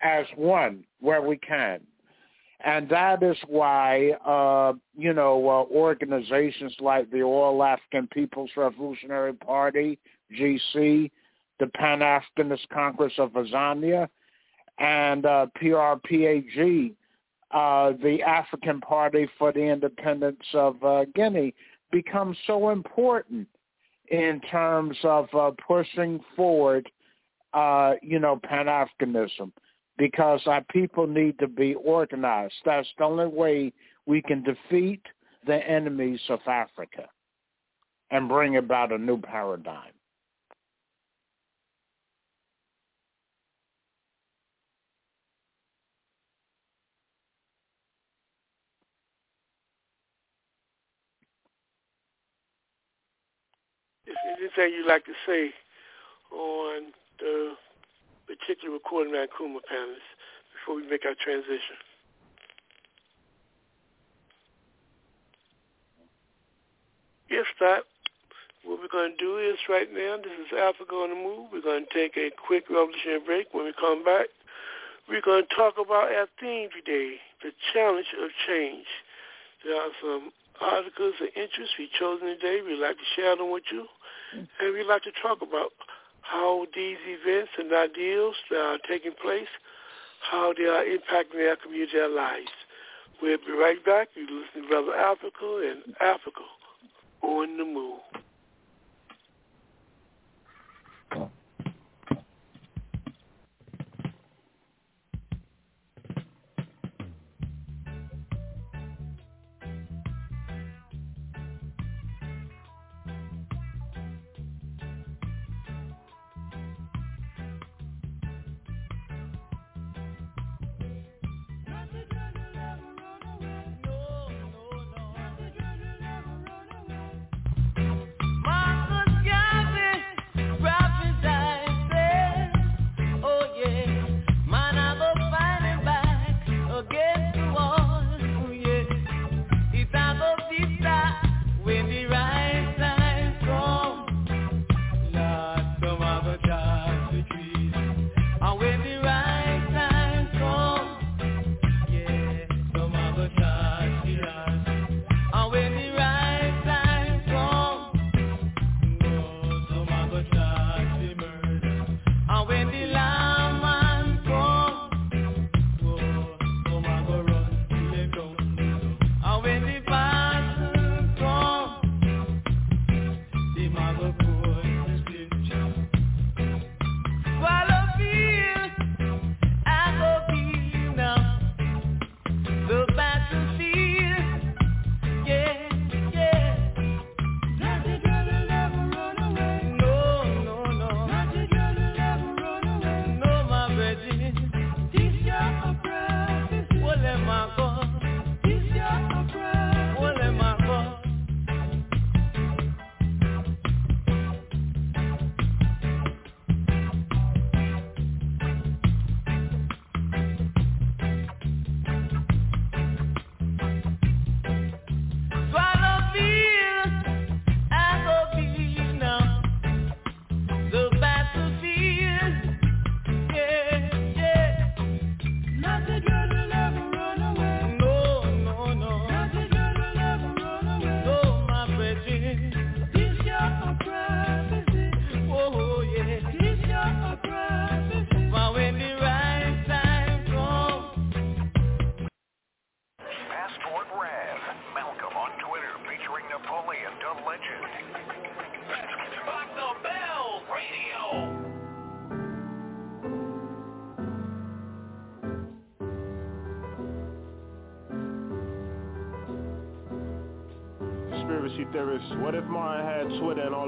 as 0.02 0.26
one 0.36 0.84
where 1.00 1.22
we 1.22 1.36
can 1.36 1.80
and 2.64 2.88
that 2.88 3.22
is 3.22 3.36
why 3.46 4.10
uh 4.26 4.72
you 4.96 5.12
know 5.12 5.48
uh, 5.48 5.74
organizations 5.74 6.74
like 6.80 7.10
the 7.10 7.22
All 7.22 7.62
African 7.62 8.08
People's 8.08 8.50
Revolutionary 8.56 9.34
Party 9.34 9.98
GC 10.38 11.10
the 11.60 11.66
Pan 11.74 12.00
Africanist 12.00 12.68
Congress 12.72 13.12
of 13.18 13.30
Azania 13.32 14.08
and 14.78 15.26
uh 15.26 15.46
PRPAG 15.60 16.94
uh, 17.50 17.92
the 18.02 18.22
African 18.22 18.80
Party 18.80 19.28
for 19.38 19.52
the 19.52 19.62
Independence 19.62 20.42
of 20.52 20.82
uh, 20.84 21.04
Guinea 21.14 21.54
become 21.90 22.36
so 22.46 22.70
important 22.70 23.48
in 24.10 24.40
terms 24.50 24.96
of 25.02 25.28
uh, 25.34 25.50
pushing 25.66 26.20
forward, 26.36 26.90
uh, 27.54 27.94
you 28.02 28.18
know, 28.18 28.38
Pan-Africanism 28.42 29.52
because 29.98 30.40
our 30.46 30.62
people 30.70 31.06
need 31.06 31.38
to 31.40 31.48
be 31.48 31.74
organized. 31.74 32.54
That's 32.64 32.88
the 32.96 33.04
only 33.04 33.26
way 33.26 33.72
we 34.06 34.22
can 34.22 34.42
defeat 34.44 35.02
the 35.46 35.56
enemies 35.56 36.20
of 36.28 36.38
Africa 36.46 37.06
and 38.10 38.28
bring 38.28 38.56
about 38.56 38.92
a 38.92 38.98
new 38.98 39.20
paradigm. 39.20 39.92
Is 54.06 54.14
anything 54.38 54.72
you'd 54.74 54.88
like 54.88 55.04
to 55.04 55.12
say 55.26 55.50
on 56.32 56.92
the 57.18 57.52
particular 58.28 58.76
recording 58.76 59.16
of 59.16 59.24
Nkrumah 59.24 59.64
panelists 59.64 60.12
before 60.52 60.76
we 60.76 60.84
make 60.84 61.08
our 61.08 61.16
transition? 61.16 61.80
If 67.30 67.46
not, 67.60 67.84
what 68.64 68.80
we're 68.80 68.92
going 68.92 69.16
to 69.16 69.16
do 69.16 69.38
is 69.38 69.56
right 69.68 69.88
now, 69.88 70.16
this 70.20 70.32
is 70.44 70.52
Africa 70.52 70.92
on 70.92 71.10
the 71.10 71.16
Move. 71.16 71.48
We're 71.52 71.64
going 71.64 71.86
to 71.88 71.94
take 71.94 72.16
a 72.16 72.28
quick 72.36 72.68
revolutionary 72.68 73.20
break. 73.24 73.46
When 73.52 73.64
we 73.64 73.72
come 73.80 74.04
back, 74.04 74.28
we're 75.08 75.24
going 75.24 75.44
to 75.48 75.54
talk 75.54 75.80
about 75.80 76.12
our 76.12 76.28
theme 76.40 76.68
today, 76.68 77.16
the 77.42 77.52
challenge 77.72 78.12
of 78.20 78.28
change. 78.46 78.84
There 79.64 79.76
are 79.76 79.92
some 80.04 80.32
articles 80.60 81.14
of 81.20 81.28
interest 81.36 81.72
we've 81.78 81.92
chosen 81.98 82.28
today. 82.28 82.60
We'd 82.60 82.80
like 82.80 82.96
to 82.96 83.08
share 83.16 83.36
them 83.36 83.50
with 83.50 83.64
you. 83.72 83.88
And 84.32 84.74
we'd 84.74 84.84
like 84.84 85.04
to 85.04 85.12
talk 85.22 85.40
about 85.40 85.72
how 86.30 86.66
these 86.74 86.98
events 87.06 87.52
and 87.58 87.72
ideals 87.72 88.36
that 88.50 88.60
are 88.60 88.78
taking 88.88 89.12
place, 89.12 89.48
how 90.30 90.52
they 90.56 90.64
are 90.64 90.84
impacting 90.84 91.48
our 91.48 91.56
community, 91.56 91.98
our 91.98 92.08
lives. 92.08 92.52
We'll 93.22 93.38
be 93.38 93.52
right 93.52 93.82
back. 93.84 94.08
You 94.14 94.22
listen 94.22 94.62
to 94.62 94.68
Brother 94.68 94.94
Africa 94.94 95.72
and 95.72 95.94
Africa 96.00 96.44
on 97.22 97.56
the 97.56 97.64
move. 97.64 98.00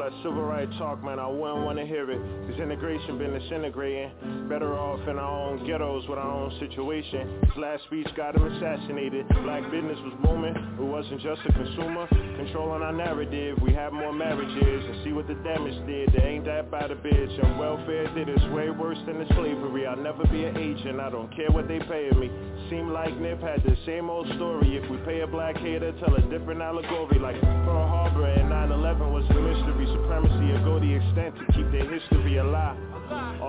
That 0.01 0.12
civil 0.22 0.43
rights 0.43 0.72
talk, 0.78 1.05
man? 1.05 1.18
I 1.18 1.27
wouldn't 1.27 1.64
want 1.64 1.78
to 1.78 1.86
hear 1.86 2.10
it. 2.10 2.18
Cause 2.48 2.59
integration 2.60 3.18
been 3.18 3.39
disintegrating. 3.39 4.48
Better 4.48 4.72
off 4.77 5.01
in 5.09 5.18
our 5.18 5.51
own 5.51 5.66
ghettos 5.66 6.09
with 6.09 6.18
our 6.18 6.31
own 6.31 6.51
situation. 6.59 7.40
His 7.44 7.56
last 7.56 7.85
speech 7.85 8.09
got 8.16 8.35
him 8.35 8.44
assassinated. 8.44 9.28
Black 9.44 9.62
business 9.70 9.98
was 10.01 10.14
booming. 10.24 10.56
It 10.56 10.82
wasn't 10.82 11.20
just 11.20 11.40
a 11.47 11.52
consumer. 11.52 12.09
Controlling 12.09 12.82
our 12.82 12.93
narrative. 12.93 13.59
We 13.62 13.72
have 13.74 13.93
more 13.93 14.12
marriages 14.12 14.85
and 14.89 15.05
see 15.05 15.12
what 15.12 15.28
the 15.28 15.36
damage 15.44 15.77
did. 15.86 16.12
They 16.12 16.24
ain't 16.24 16.44
that 16.47 16.70
bad 16.70 16.90
a 16.90 16.97
bitch. 16.97 17.44
And 17.44 17.59
welfare 17.59 18.09
did 18.14 18.28
it's 18.28 18.44
way 18.56 18.70
worse 18.70 18.98
than 19.06 19.18
the 19.18 19.27
slavery. 19.35 19.86
I'll 19.86 19.97
never 19.97 20.24
be 20.32 20.44
an 20.44 20.56
agent. 20.56 21.01
I 21.01 21.10
don't 21.10 21.35
care 21.36 21.51
what 21.51 21.68
they 21.68 21.78
paying 21.78 22.18
me. 22.18 22.31
Seem 22.71 22.93
like 22.93 23.19
Nip 23.19 23.43
had 23.43 23.65
the 23.65 23.77
same 23.85 24.09
old 24.09 24.29
story. 24.37 24.77
If 24.77 24.89
we 24.89 24.97
pay 24.99 25.23
a 25.23 25.27
black 25.27 25.57
hater, 25.57 25.91
tell 25.99 26.15
a 26.15 26.23
different 26.31 26.63
allegory. 26.63 27.19
Like 27.19 27.41
Pearl 27.41 27.89
Harbor 27.89 28.27
and 28.27 28.49
9-11 28.49 29.11
was 29.11 29.25
a 29.29 29.35
mystery. 29.35 29.87
Supremacy 29.91 30.53
will 30.53 30.65
go 30.65 30.79
the 30.79 30.95
extent 30.95 31.35
to 31.35 31.53
keep 31.53 31.69
their 31.73 31.91
history 31.91 32.37
alive. 32.37 32.79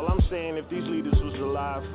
All 0.01 0.09
I'm 0.09 0.25
saying, 0.31 0.57
if 0.57 0.67
these 0.67 0.81
leaders 0.89 1.13
was 1.13 1.37
alive, 1.37 1.85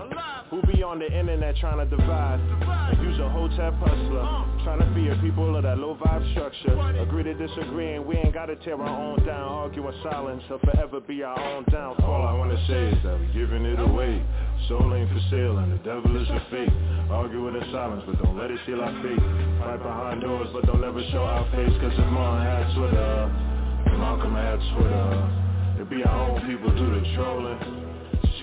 who 0.47 0.63
be 0.71 0.81
on 0.85 1.01
the 1.01 1.11
internet 1.11 1.57
trying 1.57 1.83
to 1.83 1.91
divide 1.91 2.39
and 2.39 3.03
use 3.03 3.19
a 3.19 3.29
hotel 3.29 3.75
hustler, 3.83 4.23
trying 4.63 4.79
to 4.79 4.87
fear 4.95 5.19
people 5.19 5.57
of 5.57 5.65
that 5.65 5.77
low 5.79 5.99
vibe 5.99 6.23
structure. 6.31 6.79
Agree 7.03 7.25
to 7.25 7.35
disagree, 7.35 7.99
and 7.99 8.07
we 8.07 8.15
ain't 8.15 8.33
gotta 8.33 8.55
tear 8.63 8.79
our 8.79 8.87
own 8.87 9.27
down, 9.27 9.51
argue 9.51 9.83
in 9.89 9.95
silence, 10.05 10.41
or 10.55 10.61
forever 10.61 11.01
be 11.01 11.25
our 11.25 11.35
own 11.35 11.65
downfall. 11.67 12.07
All 12.07 12.23
I 12.23 12.33
wanna 12.39 12.55
say 12.69 12.95
is 12.95 13.03
that 13.03 13.19
we 13.19 13.27
giving 13.35 13.67
it 13.67 13.81
away. 13.81 14.23
Soul 14.69 14.95
ain't 14.95 15.11
for 15.11 15.23
sale, 15.29 15.59
and 15.59 15.73
the 15.73 15.83
devil 15.83 16.15
is 16.15 16.31
a 16.31 16.39
fake. 16.47 16.71
Argue 17.11 17.43
with 17.43 17.59
the 17.59 17.67
silence, 17.75 18.05
but 18.07 18.23
don't 18.23 18.39
let 18.39 18.53
it 18.53 18.61
seal 18.67 18.83
our 18.83 18.95
fate. 19.03 19.19
Fight 19.59 19.83
behind 19.83 20.21
doors, 20.21 20.47
but 20.55 20.65
don't 20.65 20.85
ever 20.85 21.03
show 21.11 21.27
our 21.27 21.43
face. 21.51 21.75
Cause 21.83 21.91
if 21.91 22.11
Martin 22.15 22.47
had 22.47 22.71
Twitter, 22.71 23.99
Malcolm 23.99 24.35
had 24.39 24.63
Twitter. 24.79 25.83
It 25.83 25.91
be 25.91 26.05
our 26.05 26.31
own 26.31 26.47
people 26.47 26.71
do 26.71 26.87
the 26.95 27.03
trolling. 27.17 27.86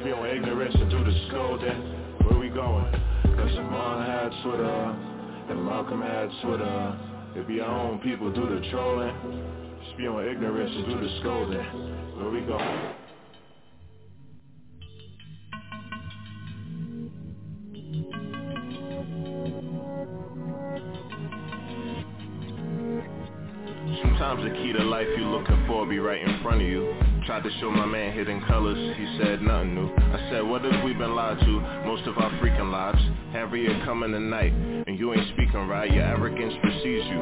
On 0.04 0.28
ignorance 0.28 0.76
and 0.76 0.92
do 0.92 1.02
the 1.02 1.28
scolding. 1.30 2.28
Where 2.28 2.38
we 2.38 2.50
going? 2.50 2.92
Cause 3.24 3.52
if 3.52 3.72
Martin 3.72 4.06
had 4.06 4.44
Twitter, 4.44 4.96
and 5.50 5.64
Malcolm 5.64 6.02
had 6.02 6.30
Twitter. 6.42 7.00
It 7.38 7.48
be 7.48 7.62
our 7.62 7.88
own 7.88 8.00
people 8.00 8.30
do 8.30 8.42
the 8.42 8.70
trolling. 8.70 9.16
Spew 9.94 10.10
on 10.10 10.28
ignorance 10.28 10.72
and 10.76 10.86
do 10.88 11.00
the 11.00 11.20
scolding. 11.22 11.64
Where 12.18 12.30
we 12.30 12.42
going? 12.42 12.96
Sometimes 24.02 24.44
the 24.44 24.50
key 24.62 24.74
to 24.74 24.84
life 24.84 25.08
you're 25.16 25.28
looking 25.28 25.66
for 25.66 25.86
be 25.86 26.00
right 26.00 26.22
in 26.22 26.44
front 26.44 26.62
of 26.62 26.68
you. 26.68 27.13
Tried 27.26 27.44
to 27.44 27.52
show 27.62 27.72
my 27.72 27.86
man 27.86 28.12
hidden 28.14 28.42
colors, 28.48 28.98
he 28.98 29.18
said 29.18 29.42
nothing 29.42 29.76
new. 29.76 29.90
I 29.96 30.30
said, 30.30 30.42
what 30.42 30.66
if 30.66 30.84
we 30.84 30.92
been 30.94 31.16
lied 31.16 31.40
to 31.40 31.62
most 31.86 32.06
of 32.06 32.18
our 32.18 32.30
freaking 32.32 32.70
lives? 32.70 33.00
Harriet 33.32 33.86
coming 33.86 34.12
tonight, 34.12 34.52
and 34.52 35.00
you 35.00 35.14
ain't 35.14 35.26
speaking 35.30 35.66
right, 35.70 35.90
your 35.90 36.04
arrogance 36.04 36.54
precedes 36.62 37.06
you. 37.08 37.20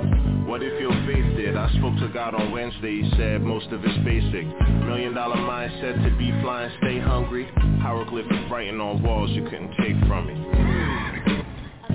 What 0.49 0.63
if 0.63 0.81
your 0.81 0.91
faith 1.05 1.37
did? 1.37 1.55
I 1.55 1.69
spoke 1.77 1.99
to 1.99 2.09
God 2.11 2.33
on 2.33 2.51
Wednesday, 2.51 3.03
he 3.03 3.11
said 3.15 3.43
most 3.43 3.67
of 3.67 3.85
it's 3.85 3.97
basic. 4.03 4.45
Million 4.85 5.13
dollar 5.13 5.35
mindset 5.35 6.03
to 6.03 6.17
be 6.17 6.31
flying, 6.41 6.71
stay 6.81 6.99
hungry. 6.99 7.47
Hieroglyphic 7.81 8.49
writing 8.49 8.81
on 8.81 9.03
walls 9.03 9.29
you 9.31 9.43
couldn't 9.43 9.71
take 9.79 9.95
from 10.07 10.25
me. 10.25 10.33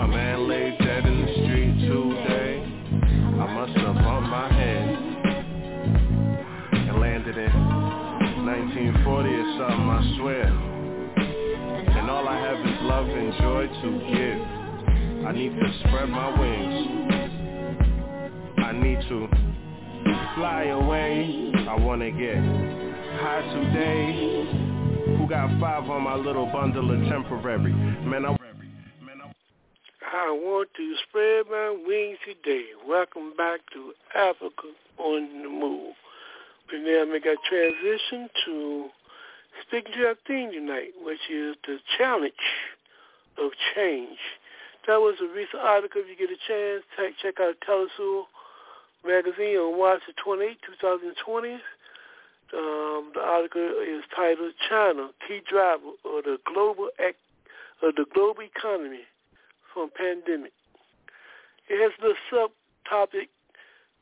A 0.01 0.07
man 0.07 0.47
laid 0.49 0.79
dead 0.79 1.07
in 1.07 1.27
the 1.27 1.33
street 1.43 1.89
today. 1.89 2.63
I 3.43 3.53
must 3.53 3.77
have 3.79 3.95
bumped 3.97 4.31
my 4.31 4.53
head 4.53 4.89
and 6.73 7.01
landed 7.01 7.37
in 7.37 7.66
1940 8.77 9.29
or 9.31 9.49
something, 9.57 9.89
I 9.89 10.01
swear. 10.19 10.49
And 11.97 12.11
all 12.11 12.29
I 12.29 12.37
have 12.37 12.61
is 12.61 12.77
love 12.83 13.09
and 13.09 13.33
joy 13.41 13.67
to 13.81 13.89
give. 14.13 14.41
I 15.27 15.33
need 15.33 15.57
to 15.57 15.79
spread 15.81 16.11
my 16.11 16.29
wings. 16.39 16.77
I 18.59 18.73
need 18.73 19.01
to 19.09 19.29
fly 20.35 20.65
away. 20.65 21.53
I 21.67 21.75
wanna 21.77 22.11
get 22.11 22.37
high 23.17 23.41
today. 23.55 24.45
Who 25.17 25.27
got 25.27 25.59
five 25.59 25.89
on 25.89 26.03
my 26.03 26.17
little 26.17 26.45
bundle 26.45 26.91
of 26.91 27.09
temporary? 27.09 27.73
Man, 27.73 28.27
I 28.27 28.37
I 30.13 30.31
want 30.31 30.69
to 30.77 30.95
spread 31.09 31.47
my 31.51 31.71
wings 31.87 32.19
today. 32.27 32.67
Welcome 32.87 33.33
back 33.37 33.61
to 33.73 33.93
Africa 34.15 34.69
on 34.99 35.43
the 35.43 35.49
Move. 35.49 35.95
We 36.73 36.81
now 36.81 37.05
make 37.05 37.25
a 37.27 37.37
transition 37.49 38.29
to 38.45 38.89
speaking 39.67 39.93
to 39.95 40.07
our 40.09 40.15
theme 40.27 40.51
tonight, 40.51 40.91
which 41.01 41.21
is 41.31 41.55
the 41.65 41.79
challenge 41.97 42.33
of 43.39 43.53
change. 43.75 44.19
That 44.89 44.99
was 44.99 45.15
a 45.23 45.33
recent 45.33 45.63
article. 45.63 46.03
If 46.03 46.09
you 46.09 46.27
get 46.27 46.35
a 46.35 46.41
chance, 46.47 46.83
check 47.23 47.39
out 47.41 47.55
teleSUR 47.63 48.25
magazine 49.07 49.57
on 49.59 49.79
March 49.79 50.03
28, 50.23 50.59
2020. 50.81 51.53
Um, 52.55 53.13
the 53.15 53.21
article 53.21 53.63
is 53.87 54.03
titled 54.15 54.55
"China: 54.69 55.11
Key 55.27 55.43
Driver 55.49 55.95
of 56.05 56.25
the 56.25 56.39
Global 56.53 56.91
of 57.83 57.95
the 57.95 58.07
Global 58.13 58.43
Economy 58.43 59.07
from 59.73 59.91
Pandemic." 59.97 60.53
It 61.69 61.83
has 61.83 61.93
the 62.01 62.15
subtopic 62.31 63.29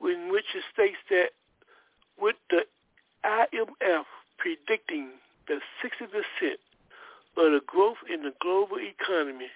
in 0.01 0.31
which 0.31 0.45
it 0.55 0.65
states 0.73 0.99
that 1.11 1.31
with 2.21 2.37
the 2.51 2.65
IMF 3.25 4.05
predicting 4.39 5.11
that 5.49 5.61
60% 5.83 6.59
of 7.37 7.53
the 7.53 7.61
growth 7.67 7.99
in 8.13 8.23
the 8.23 8.33
global 8.41 8.79
economy 8.79 9.49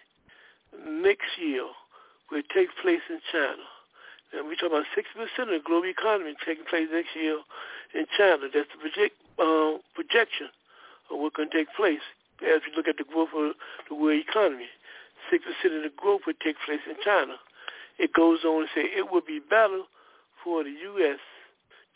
next 0.87 1.39
year 1.39 1.65
will 2.31 2.43
take 2.55 2.69
place 2.83 3.03
in 3.09 3.21
China. 3.31 3.65
And 4.33 4.47
we're 4.47 4.57
talking 4.57 4.77
about 4.77 4.87
60% 4.93 5.43
of 5.43 5.49
the 5.49 5.61
global 5.65 5.89
economy 5.89 6.35
taking 6.45 6.65
place 6.65 6.89
next 6.93 7.17
year 7.17 7.39
in 7.95 8.05
China. 8.17 8.49
That's 8.53 8.69
the 8.69 8.81
project, 8.81 9.17
uh, 9.39 9.81
projection 9.95 10.49
of 11.11 11.19
what's 11.21 11.37
going 11.37 11.49
to 11.51 11.57
take 11.57 11.73
place 11.75 12.05
as 12.45 12.61
we 12.67 12.77
look 12.77 12.89
at 12.89 12.99
the 12.99 13.05
growth 13.05 13.33
of 13.35 13.55
the 13.89 13.95
world 13.95 14.21
economy. 14.21 14.69
6% 15.33 15.41
of 15.77 15.83
the 15.83 15.93
growth 15.97 16.23
will 16.27 16.39
take 16.43 16.57
place 16.65 16.81
in 16.89 16.97
China. 17.03 17.37
It 17.99 18.13
goes 18.13 18.45
on 18.45 18.63
to 18.63 18.69
say 18.75 18.83
it 18.85 19.11
would 19.11 19.27
be 19.27 19.41
better 19.41 19.83
for 20.45 20.63
the 20.63 20.71
U.S. 20.71 21.19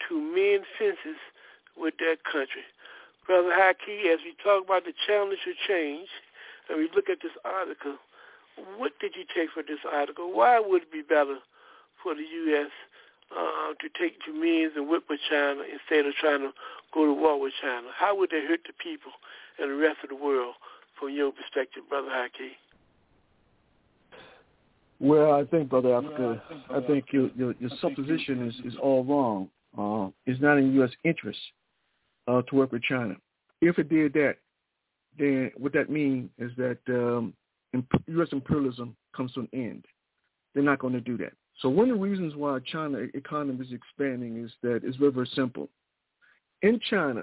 to 0.09 0.21
mend 0.21 0.65
fences 0.79 1.21
with 1.77 1.95
that 1.99 2.25
country. 2.25 2.67
Brother 3.27 3.51
Haki, 3.51 4.13
as 4.13 4.19
we 4.25 4.35
talk 4.43 4.65
about 4.65 4.85
the 4.85 4.93
challenge 5.07 5.39
of 5.47 5.55
change, 5.69 6.09
and 6.69 6.79
we 6.79 6.89
look 6.95 7.09
at 7.09 7.19
this 7.23 7.33
article, 7.45 7.97
what 8.77 8.93
did 9.01 9.15
you 9.17 9.25
take 9.35 9.51
from 9.51 9.65
this 9.69 9.83
article? 9.91 10.33
Why 10.33 10.61
would 10.61 10.83
it 10.83 10.93
be 10.93 11.03
better 11.03 11.39
for 12.03 12.15
the 12.15 12.23
U.S. 12.23 12.71
Uh, 13.31 13.73
to 13.81 13.89
take 13.99 14.21
to 14.27 14.33
means 14.33 14.73
and 14.77 14.89
whip 14.89 15.05
with 15.09 15.21
China 15.31 15.63
instead 15.63 16.07
of 16.07 16.15
trying 16.15 16.41
to 16.41 16.53
go 16.93 17.07
to 17.07 17.13
war 17.13 17.41
with 17.41 17.53
China? 17.63 17.89
How 17.95 18.17
would 18.17 18.31
that 18.31 18.45
hurt 18.49 18.61
the 18.67 18.75
people 18.83 19.13
and 19.59 19.71
the 19.71 19.77
rest 19.77 19.99
of 20.03 20.11
the 20.11 20.17
world 20.17 20.55
from 20.99 21.11
your 21.11 21.33
perspective, 21.33 21.83
Brother 21.89 22.11
Haki? 22.11 22.59
Well, 25.01 25.33
I 25.33 25.45
think, 25.45 25.69
Brother 25.69 25.97
Africa, 25.97 26.43
I 26.71 26.81
think 26.81 27.07
your 27.11 27.29
your, 27.35 27.55
your 27.59 27.71
supposition 27.81 28.47
is, 28.47 28.73
is 28.73 28.79
all 28.81 29.05
wrong. 29.05 29.49
Uh, 29.77 30.09
it's 30.27 30.41
not 30.41 30.59
in 30.59 30.75
U.S. 30.75 30.91
interest 31.05 31.39
uh, 32.29 32.43
to 32.43 32.55
work 32.55 32.73
with 32.73 32.83
China. 32.83 33.15
If 33.61 33.79
it 33.79 33.89
did 33.89 34.13
that, 34.15 34.37
then 35.19 35.53
what 35.57 35.73
that 35.73 35.91
means 35.91 36.31
is 36.39 36.51
that 36.57 36.79
um, 36.89 37.35
U.S. 38.09 38.29
imperialism 38.33 38.97
comes 39.17 39.33
to 39.33 39.41
an 39.41 39.49
end. 39.53 39.85
They're 40.55 40.63
not 40.63 40.79
going 40.79 40.95
to 40.95 41.01
do 41.01 41.17
that. 41.19 41.33
So 41.61 41.69
one 41.69 41.91
of 41.91 41.97
the 41.97 42.03
reasons 42.03 42.35
why 42.35 42.59
China 42.71 42.99
economy 43.15 43.65
is 43.65 43.73
expanding 43.73 44.43
is 44.45 44.51
that 44.63 44.81
it's 44.85 44.97
very, 44.97 45.13
very 45.13 45.31
simple. 45.35 45.69
In 46.63 46.81
China, 46.91 47.23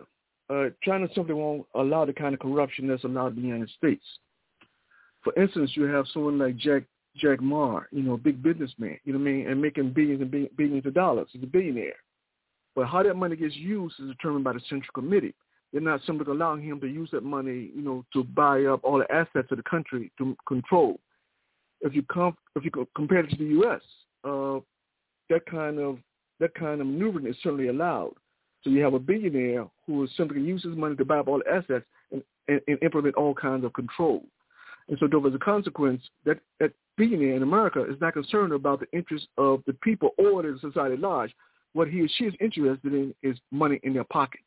uh, 0.49 0.65
China 0.83 1.07
simply 1.13 1.33
won't 1.33 1.65
allow 1.75 2.05
the 2.05 2.13
kind 2.13 2.33
of 2.33 2.39
corruption 2.39 2.87
that's 2.87 3.03
allowed 3.03 3.35
in 3.35 3.43
the 3.43 3.47
United 3.47 3.69
States. 3.77 4.03
For 5.23 5.33
instance, 5.39 5.71
you 5.75 5.83
have 5.83 6.05
someone 6.13 6.39
like 6.39 6.57
Jack 6.57 6.83
Jack 7.17 7.41
Ma, 7.41 7.81
you 7.91 8.03
know, 8.03 8.13
a 8.13 8.17
big 8.17 8.41
businessman, 8.41 8.97
you 9.03 9.13
know 9.13 9.19
what 9.19 9.27
I 9.27 9.31
mean, 9.31 9.47
and 9.47 9.61
making 9.61 9.91
billions 9.91 10.21
and 10.21 10.31
billions 10.55 10.85
of 10.85 10.93
dollars. 10.93 11.27
He's 11.31 11.43
a 11.43 11.47
billionaire. 11.47 11.95
But 12.75 12.87
how 12.87 13.03
that 13.03 13.15
money 13.15 13.35
gets 13.35 13.55
used 13.55 13.95
is 13.99 14.07
determined 14.07 14.43
by 14.43 14.53
the 14.53 14.61
Central 14.69 14.91
Committee. 14.93 15.33
They're 15.71 15.81
not 15.81 16.01
simply 16.05 16.31
allowing 16.31 16.63
him 16.63 16.79
to 16.81 16.87
use 16.87 17.09
that 17.11 17.23
money, 17.23 17.71
you 17.75 17.81
know, 17.81 18.05
to 18.13 18.23
buy 18.23 18.65
up 18.65 18.83
all 18.83 18.99
the 18.99 19.11
assets 19.13 19.47
of 19.51 19.57
the 19.57 19.63
country 19.69 20.11
to 20.17 20.35
control. 20.47 20.99
If 21.81 21.93
you 21.93 22.03
com- 22.11 22.37
if 22.55 22.65
you 22.65 22.71
compare 22.95 23.19
it 23.19 23.29
to 23.29 23.37
the 23.37 23.45
U.S., 23.45 23.81
uh, 24.23 24.59
that 25.29 25.45
kind 25.45 25.79
of 25.79 25.99
that 26.39 26.53
kind 26.55 26.81
of 26.81 26.87
maneuvering 26.87 27.27
is 27.27 27.35
certainly 27.43 27.67
allowed. 27.67 28.13
So 28.63 28.69
you 28.69 28.83
have 28.83 28.93
a 28.93 28.99
billionaire 28.99 29.67
who 29.85 30.03
is 30.03 30.09
simply 30.17 30.41
use 30.41 30.63
his 30.63 30.75
money 30.75 30.95
to 30.95 31.05
buy 31.05 31.19
up 31.19 31.27
all 31.27 31.41
the 31.45 31.53
assets 31.53 31.85
and, 32.11 32.23
and, 32.47 32.59
and 32.67 32.77
implement 32.81 33.15
all 33.15 33.33
kinds 33.33 33.63
of 33.63 33.73
control. 33.73 34.23
And 34.89 34.97
so, 34.99 35.05
as 35.05 35.33
a 35.33 35.39
consequence, 35.39 36.01
that, 36.25 36.39
that 36.59 36.71
billionaire 36.97 37.35
in 37.35 37.43
America 37.43 37.83
is 37.83 38.01
not 38.01 38.13
concerned 38.13 38.53
about 38.53 38.79
the 38.79 38.97
interests 38.97 39.27
of 39.37 39.61
the 39.67 39.73
people 39.73 40.09
or 40.17 40.41
the 40.41 40.57
society 40.59 40.95
at 40.95 40.99
large 40.99 41.31
What 41.73 41.87
he 41.87 42.01
or 42.01 42.07
she 42.17 42.25
is 42.25 42.33
interested 42.39 42.93
in 42.93 43.13
is 43.21 43.37
money 43.51 43.79
in 43.83 43.93
their 43.93 44.05
pockets. 44.05 44.43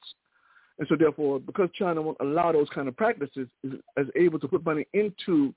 And 0.78 0.88
so 0.88 0.96
therefore, 0.98 1.38
because 1.38 1.68
China 1.74 2.02
won't 2.02 2.16
allow 2.20 2.52
those 2.52 2.68
kind 2.74 2.88
of 2.88 2.96
practices, 2.96 3.46
is, 3.62 3.72
is 3.96 4.08
able 4.16 4.38
to 4.40 4.48
put 4.48 4.64
money 4.64 4.86
into 4.92 5.54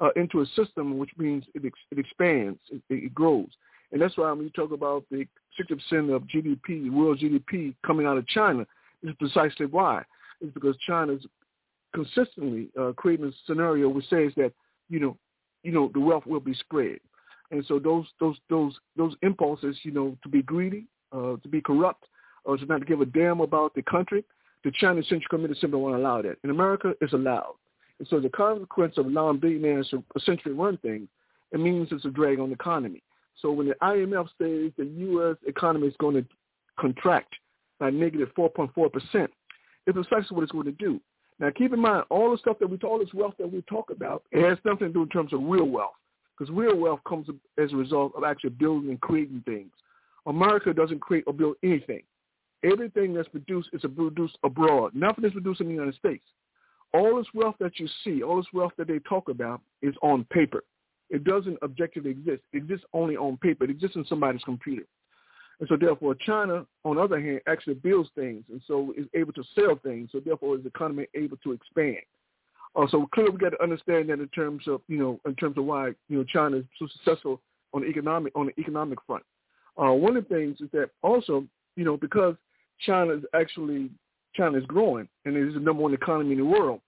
uh, 0.00 0.10
into 0.14 0.42
a 0.42 0.46
system, 0.54 0.96
which 0.98 1.10
means 1.18 1.44
it, 1.54 1.62
ex- 1.64 1.78
it 1.90 1.98
expands, 1.98 2.60
it, 2.70 2.82
it 2.88 3.12
grows. 3.14 3.48
And 3.90 4.00
that's 4.00 4.16
why 4.16 4.30
when 4.32 4.44
you 4.44 4.50
talk 4.50 4.70
about 4.70 5.04
the 5.10 5.26
60% 5.58 6.14
of 6.14 6.22
GDP, 6.22 6.90
world 6.90 7.18
GDP 7.18 7.74
coming 7.84 8.06
out 8.06 8.18
of 8.18 8.26
China, 8.28 8.64
is 9.02 9.14
precisely 9.18 9.66
why. 9.66 10.04
It's 10.40 10.52
because 10.54 10.76
China's 10.86 11.24
consistently 11.94 12.68
uh, 12.78 12.92
creating 12.96 13.26
a 13.26 13.32
scenario 13.46 13.88
which 13.88 14.08
says 14.08 14.32
that, 14.36 14.52
you 14.88 15.00
know, 15.00 15.16
you 15.62 15.72
know, 15.72 15.90
the 15.92 16.00
wealth 16.00 16.26
will 16.26 16.40
be 16.40 16.54
spread. 16.54 16.98
And 17.50 17.64
so 17.66 17.78
those 17.78 18.06
those 18.20 18.36
those 18.50 18.74
those 18.96 19.14
impulses, 19.22 19.76
you 19.82 19.90
know, 19.90 20.16
to 20.22 20.28
be 20.28 20.42
greedy, 20.42 20.86
uh, 21.12 21.36
to 21.42 21.48
be 21.48 21.60
corrupt, 21.60 22.04
or 22.44 22.56
to 22.56 22.66
not 22.66 22.86
give 22.86 23.00
a 23.00 23.06
damn 23.06 23.40
about 23.40 23.74
the 23.74 23.82
country, 23.82 24.24
the 24.64 24.70
China 24.72 25.02
Central 25.02 25.28
Committee 25.30 25.58
simply 25.60 25.80
won't 25.80 25.96
allow 25.96 26.22
that. 26.22 26.36
In 26.44 26.50
America, 26.50 26.94
it's 27.00 27.12
allowed. 27.12 27.54
And 27.98 28.08
so 28.08 28.20
the 28.20 28.28
consequence 28.28 28.96
of 28.96 29.06
allowing 29.06 29.38
billionaires 29.38 29.88
to 29.90 30.02
essentially 30.16 30.54
run 30.54 30.76
things, 30.78 31.08
it 31.52 31.60
means 31.60 31.88
it's 31.90 32.04
a 32.04 32.10
drag 32.10 32.38
on 32.38 32.48
the 32.48 32.54
economy. 32.54 33.02
So 33.40 33.52
when 33.52 33.68
the 33.68 33.74
IMF 33.82 34.28
says 34.38 34.72
the 34.76 34.84
U.S. 34.84 35.36
economy 35.46 35.88
is 35.88 35.94
going 35.98 36.14
to 36.16 36.24
contract 36.78 37.34
by 37.78 37.90
negative 37.90 38.28
4.4 38.36 38.92
percent, 38.92 39.30
it's 39.86 39.94
precisely 39.94 40.34
what 40.34 40.42
it's 40.42 40.52
going 40.52 40.66
to 40.66 40.72
do. 40.72 41.00
Now, 41.38 41.50
keep 41.50 41.72
in 41.72 41.80
mind, 41.80 42.04
all 42.10 42.32
the 42.32 42.38
stuff 42.38 42.58
that 42.58 42.68
we, 42.68 42.76
all 42.78 42.98
this 42.98 43.14
wealth 43.14 43.34
that 43.38 43.50
we 43.50 43.62
talk 43.62 43.90
about, 43.90 44.24
it 44.32 44.46
has 44.48 44.58
nothing 44.64 44.88
to 44.88 44.92
do 44.92 45.02
in 45.02 45.08
terms 45.08 45.32
of 45.32 45.40
real 45.42 45.66
wealth, 45.68 45.94
because 46.36 46.52
real 46.52 46.76
wealth 46.76 47.00
comes 47.08 47.28
as 47.62 47.72
a 47.72 47.76
result 47.76 48.12
of 48.16 48.24
actually 48.24 48.50
building 48.50 48.90
and 48.90 49.00
creating 49.00 49.42
things. 49.46 49.70
America 50.28 50.72
doesn't 50.72 51.00
create 51.00 51.24
or 51.26 51.32
build 51.32 51.56
anything. 51.64 52.02
Everything 52.62 53.14
that's 53.14 53.28
produced 53.28 53.70
is 53.72 53.82
produced 53.94 54.38
abroad. 54.44 54.94
Nothing 54.94 55.24
is 55.24 55.32
produced 55.32 55.60
in 55.60 55.68
the 55.68 55.74
United 55.74 55.94
States. 55.94 56.24
All 56.92 57.16
this 57.16 57.26
wealth 57.34 57.56
that 57.60 57.78
you 57.78 57.88
see, 58.04 58.22
all 58.22 58.36
this 58.36 58.52
wealth 58.52 58.72
that 58.78 58.88
they 58.88 58.98
talk 59.00 59.28
about 59.28 59.60
is 59.82 59.94
on 60.02 60.24
paper. 60.24 60.64
It 61.10 61.24
doesn't 61.24 61.58
objectively 61.62 62.10
exist. 62.10 62.42
It 62.52 62.58
exists 62.58 62.84
only 62.92 63.16
on 63.16 63.38
paper. 63.38 63.64
It 63.64 63.70
exists 63.70 63.96
in 63.96 64.04
somebody's 64.06 64.42
computer. 64.44 64.84
And 65.60 65.68
so 65.68 65.76
therefore 65.76 66.14
China, 66.14 66.66
on 66.84 66.96
the 66.96 67.02
other 67.02 67.20
hand, 67.20 67.40
actually 67.46 67.74
builds 67.74 68.10
things 68.14 68.44
and 68.50 68.60
so 68.66 68.94
is 68.96 69.06
able 69.14 69.32
to 69.32 69.42
sell 69.54 69.78
things. 69.82 70.10
So 70.12 70.20
therefore 70.20 70.56
is 70.56 70.62
the 70.62 70.68
economy 70.68 71.06
able 71.14 71.36
to 71.38 71.52
expand. 71.52 71.98
Uh, 72.76 72.86
so 72.90 73.06
clearly 73.12 73.32
we 73.32 73.38
got 73.38 73.50
to 73.50 73.62
understand 73.62 74.10
that 74.10 74.20
in 74.20 74.28
terms 74.28 74.68
of, 74.68 74.82
you 74.88 74.98
know, 74.98 75.20
in 75.26 75.34
terms 75.36 75.56
of 75.56 75.64
why, 75.64 75.88
you 76.08 76.18
know, 76.18 76.24
China 76.24 76.58
is 76.58 76.64
so 76.78 76.86
successful 76.86 77.40
on 77.72 77.82
the 77.82 77.88
economic 77.88 78.32
on 78.36 78.46
the 78.46 78.60
economic 78.60 78.98
front. 79.06 79.24
Uh, 79.80 79.92
one 79.92 80.16
of 80.16 80.28
the 80.28 80.34
things 80.34 80.60
is 80.60 80.68
that 80.72 80.90
also, 81.02 81.44
you 81.76 81.84
know, 81.84 81.96
because 81.96 82.34
China 82.84 83.14
is 83.14 83.22
actually 83.34 83.90
China 84.34 84.58
is 84.58 84.64
growing 84.66 85.08
and 85.24 85.36
it 85.36 85.48
is 85.48 85.54
the 85.54 85.60
number 85.60 85.82
one 85.82 85.94
economy 85.94 86.32
in 86.32 86.38
the 86.38 86.44
world. 86.44 86.80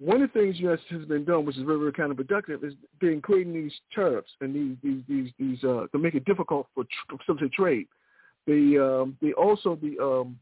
One 0.00 0.22
of 0.22 0.32
the 0.32 0.40
things 0.40 0.58
U.S. 0.58 0.80
has 0.90 1.04
been 1.04 1.24
done, 1.24 1.46
which 1.46 1.56
is 1.56 1.62
very, 1.62 1.78
very 1.78 1.92
kind 1.92 2.10
of 2.10 2.16
productive, 2.16 2.64
is 2.64 2.74
been 3.00 3.20
creating 3.20 3.54
these 3.54 3.72
tariffs 3.94 4.30
and 4.40 4.54
these 4.54 4.76
these 4.82 5.02
these, 5.08 5.32
these 5.38 5.64
uh, 5.64 5.86
to 5.92 5.98
make 5.98 6.14
it 6.14 6.24
difficult 6.24 6.66
for 6.74 6.84
some 7.26 7.38
to 7.38 7.48
trade. 7.50 7.86
They 8.46 8.76
um, 8.76 9.16
they 9.22 9.32
also 9.32 9.78
the 9.80 9.96
um, 10.02 10.38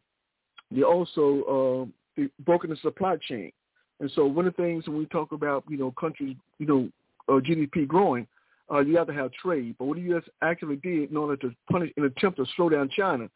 they 0.71 0.83
also 0.83 1.83
um, 1.85 1.93
they 2.17 2.29
broken 2.45 2.71
the 2.71 2.77
supply 2.77 3.17
chain, 3.29 3.53
and 4.01 4.11
so 4.15 4.25
one 4.25 4.47
of 4.47 4.57
the 4.57 4.63
things 4.63 4.89
when 4.89 4.99
we 4.99 5.07
talk 5.07 5.33
about 5.33 5.65
you 5.69 5.77
know 5.77 5.93
countries 5.93 6.37
you 6.59 6.67
know 6.67 6.89
uh, 7.29 7.39
GDP 7.39 7.87
growing, 7.87 8.27
uh, 8.73 8.81
you 8.81 8.97
have 8.97 9.07
to 9.09 9.13
have 9.13 9.33
trade. 9.33 9.77
But 9.79 9.87
what 9.87 9.97
the 9.97 10.03
U.S. 10.05 10.23
actually 10.43 10.77
did 10.77 11.11
in 11.11 11.17
order 11.17 11.37
to 11.37 11.55
punish 11.71 11.93
an 11.97 12.05
attempt 12.05 12.39
to 12.39 12.47
slow 12.57 12.69
down 12.69 12.89
China, 12.97 13.29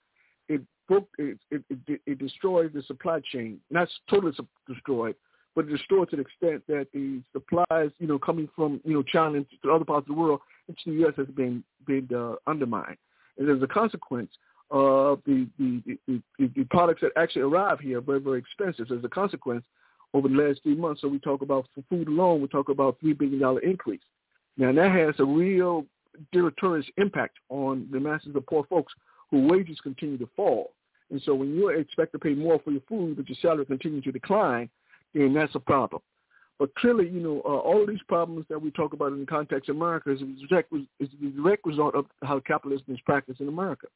it 0.48 0.62
broke 0.88 1.08
it 1.18 1.38
it, 1.50 1.62
it, 1.68 2.00
it 2.06 2.18
destroyed 2.18 2.72
the 2.72 2.82
supply 2.82 3.20
chain. 3.32 3.60
Not 3.70 3.88
totally 4.08 4.32
destroyed, 4.68 5.16
but 5.54 5.68
destroyed 5.68 6.10
to 6.10 6.16
the 6.16 6.22
extent 6.22 6.62
that 6.68 6.88
the 6.92 7.22
supplies, 7.32 7.90
you 7.98 8.06
know, 8.06 8.18
coming 8.18 8.48
from, 8.56 8.80
you 8.84 8.94
know, 8.94 9.02
China 9.02 9.44
to 9.62 9.72
other 9.72 9.84
parts 9.84 10.08
of 10.08 10.14
the 10.14 10.20
world 10.20 10.40
into 10.68 10.80
the 10.86 11.02
U.S. 11.02 11.14
has 11.16 11.28
been 11.28 11.62
been 11.86 12.08
uh, 12.14 12.34
undermined. 12.48 12.96
And 13.38 13.50
as 13.50 13.62
a 13.62 13.66
consequence, 13.66 14.30
uh, 14.70 15.14
the, 15.26 15.46
the, 15.58 15.82
the, 16.06 16.22
the, 16.38 16.50
the 16.56 16.64
products 16.70 17.02
that 17.02 17.12
actually 17.16 17.42
arrive 17.42 17.80
here 17.80 17.98
are 17.98 18.00
very, 18.00 18.20
very 18.20 18.38
expensive. 18.38 18.90
As 18.90 19.04
a 19.04 19.08
consequence, 19.08 19.64
over 20.14 20.28
the 20.28 20.34
last 20.34 20.60
three 20.62 20.74
months, 20.74 21.02
so 21.02 21.08
we 21.08 21.18
talk 21.18 21.42
about 21.42 21.66
for 21.74 21.84
food 21.90 22.08
alone, 22.08 22.40
we 22.40 22.48
talk 22.48 22.68
about 22.68 22.96
$3 23.04 23.18
billion 23.18 23.58
increase. 23.62 24.00
Now, 24.56 24.72
that 24.72 24.90
has 24.90 25.14
a 25.18 25.24
real 25.24 25.84
deleterious 26.32 26.86
impact 26.96 27.36
on 27.50 27.88
the 27.90 28.00
masses 28.00 28.34
of 28.34 28.46
poor 28.46 28.64
folks 28.64 28.92
whose 29.30 29.50
wages 29.50 29.78
continue 29.82 30.18
to 30.18 30.28
fall. 30.34 30.72
And 31.10 31.20
so 31.24 31.34
when 31.34 31.54
you 31.54 31.68
expect 31.68 32.12
to 32.12 32.18
pay 32.18 32.34
more 32.34 32.58
for 32.64 32.70
your 32.70 32.80
food, 32.88 33.16
but 33.16 33.28
your 33.28 33.36
salary 33.40 33.66
continues 33.66 34.04
to 34.04 34.12
decline, 34.12 34.68
then 35.14 35.34
that's 35.34 35.54
a 35.54 35.60
problem. 35.60 36.02
But 36.58 36.74
clearly, 36.76 37.08
you 37.08 37.20
know, 37.20 37.42
uh, 37.44 37.58
all 37.58 37.82
of 37.82 37.88
these 37.88 38.02
problems 38.08 38.46
that 38.48 38.60
we 38.60 38.70
talk 38.70 38.94
about 38.94 39.12
in 39.12 39.20
the 39.20 39.26
context 39.26 39.68
of 39.68 39.76
America 39.76 40.10
is 40.10 40.20
direct, 40.48 40.72
is 40.72 41.08
the 41.20 41.28
direct 41.28 41.66
result 41.66 41.94
of 41.94 42.06
how 42.22 42.40
capitalism 42.40 42.94
is 42.94 43.00
practiced 43.04 43.40
in 43.40 43.48
America. 43.48 43.88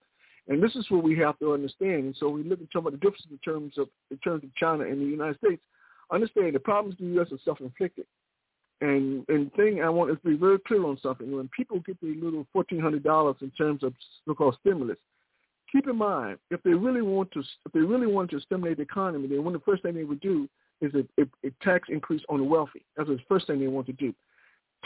And 0.49 0.63
this 0.63 0.75
is 0.75 0.85
what 0.91 1.03
we 1.03 1.17
have 1.19 1.39
to 1.39 1.55
understand. 1.55 2.05
And 2.05 2.17
so 2.19 2.29
we 2.29 2.43
look 2.43 2.61
at 2.61 2.69
some 2.73 2.87
of 2.87 2.93
the 2.93 2.99
differences 2.99 3.31
in 3.31 3.39
terms 3.39 3.79
of 3.79 3.89
in 4.11 4.19
terms 4.19 4.45
of 4.45 4.55
China 4.57 4.85
and 4.85 5.01
the 5.01 5.07
United 5.07 5.39
States. 5.39 5.63
Understand 6.13 6.55
the 6.55 6.61
problems 6.61 6.97
in 6.99 7.09
the 7.09 7.15
U.S. 7.15 7.29
are 7.31 7.39
self-inflicted. 7.45 8.05
And 8.83 9.29
and 9.29 9.53
thing 9.55 9.83
I 9.83 9.91
want 9.91 10.11
to 10.11 10.29
be 10.29 10.37
very 10.37 10.59
clear 10.61 10.85
on 10.87 10.99
something. 11.03 11.31
When 11.31 11.51
people 11.55 11.81
get 11.81 12.01
their 12.01 12.15
little 12.15 12.47
fourteen 12.53 12.81
hundred 12.81 13.03
dollars 13.03 13.37
in 13.43 13.51
terms 13.51 13.83
of 13.83 13.93
so-called 14.27 14.57
stimulus, 14.61 14.97
keep 15.71 15.87
in 15.87 15.97
mind 15.97 16.39
if 16.51 16.63
they 16.63 16.73
really 16.73 17.03
want 17.03 17.31
to 17.33 17.41
if 17.41 17.73
they 17.73 17.81
really 17.81 18.07
want 18.07 18.31
to 18.31 18.41
stimulate 18.41 18.79
the 18.79 18.83
economy, 18.85 19.29
then 19.29 19.45
one 19.45 19.55
of 19.55 19.61
the 19.61 19.71
first 19.71 19.83
thing 19.83 19.95
they 19.95 20.05
would 20.05 20.21
do 20.21 20.49
is 20.81 20.93
a, 20.95 21.05
a, 21.21 21.27
a 21.47 21.51
tax 21.63 21.89
increase 21.91 22.23
on 22.31 22.39
the 22.39 22.45
wealthy. 22.45 22.83
That's 22.97 23.09
the 23.11 23.19
first 23.29 23.47
thing 23.47 23.61
they 23.61 23.67
want 23.67 23.87
to 23.89 23.93
do. 23.93 24.15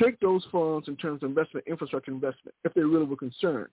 Take 0.02 0.18
those 0.18 0.44
funds 0.50 0.88
in 0.88 0.96
terms 0.96 1.22
of 1.22 1.28
investment, 1.28 1.64
infrastructure 1.68 2.10
investment, 2.10 2.52
if 2.64 2.74
they 2.74 2.80
really 2.80 3.04
were 3.04 3.16
concerned. 3.16 3.68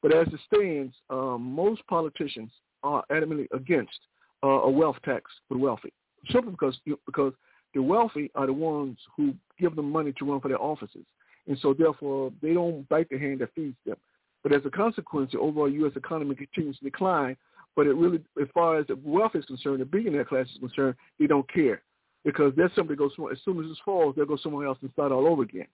But 0.00 0.14
as 0.14 0.28
it 0.28 0.38
stands, 0.46 0.94
um, 1.10 1.42
most 1.42 1.84
politicians 1.88 2.52
are 2.84 3.02
adamantly 3.10 3.48
against 3.52 3.98
uh, 4.44 4.46
a 4.46 4.70
wealth 4.70 4.98
tax 5.04 5.24
for 5.48 5.54
the 5.54 5.60
wealthy, 5.60 5.92
simply 6.30 6.52
because 6.52 6.78
because 7.04 7.32
the 7.74 7.82
wealthy 7.82 8.30
are 8.36 8.46
the 8.46 8.52
ones 8.52 8.96
who 9.16 9.34
give 9.58 9.76
them 9.76 9.90
money 9.90 10.12
to 10.18 10.24
run 10.24 10.40
for 10.40 10.48
their 10.48 10.60
offices, 10.60 11.04
and 11.46 11.58
so 11.60 11.74
therefore 11.74 12.32
they 12.42 12.54
don't 12.54 12.88
bite 12.88 13.08
the 13.10 13.18
hand 13.18 13.40
that 13.40 13.54
feeds 13.54 13.76
them. 13.84 13.96
But 14.42 14.54
as 14.54 14.62
a 14.64 14.70
consequence, 14.70 15.32
the 15.32 15.40
overall 15.40 15.68
U.S. 15.68 15.92
economy 15.96 16.34
continues 16.36 16.78
to 16.78 16.84
decline. 16.84 17.36
But 17.74 17.86
it 17.86 17.94
really, 17.94 18.20
as 18.40 18.48
far 18.54 18.78
as 18.78 18.86
the 18.86 18.98
wealth 19.04 19.34
is 19.34 19.44
concerned, 19.44 19.80
the 19.80 19.84
billionaire 19.84 20.24
class 20.24 20.46
is 20.46 20.58
concerned, 20.58 20.94
they 21.18 21.26
don't 21.26 21.52
care 21.52 21.82
because 22.24 22.52
they're 22.56 22.70
simply 22.74 22.96
go. 22.96 23.06
As 23.30 23.38
soon 23.44 23.62
as 23.62 23.68
this 23.68 23.78
falls, 23.84 24.16
they'll 24.16 24.24
go 24.24 24.36
somewhere 24.36 24.66
else 24.66 24.78
and 24.82 24.90
start 24.92 25.12
all 25.12 25.26
over 25.26 25.42
again. 25.42 25.66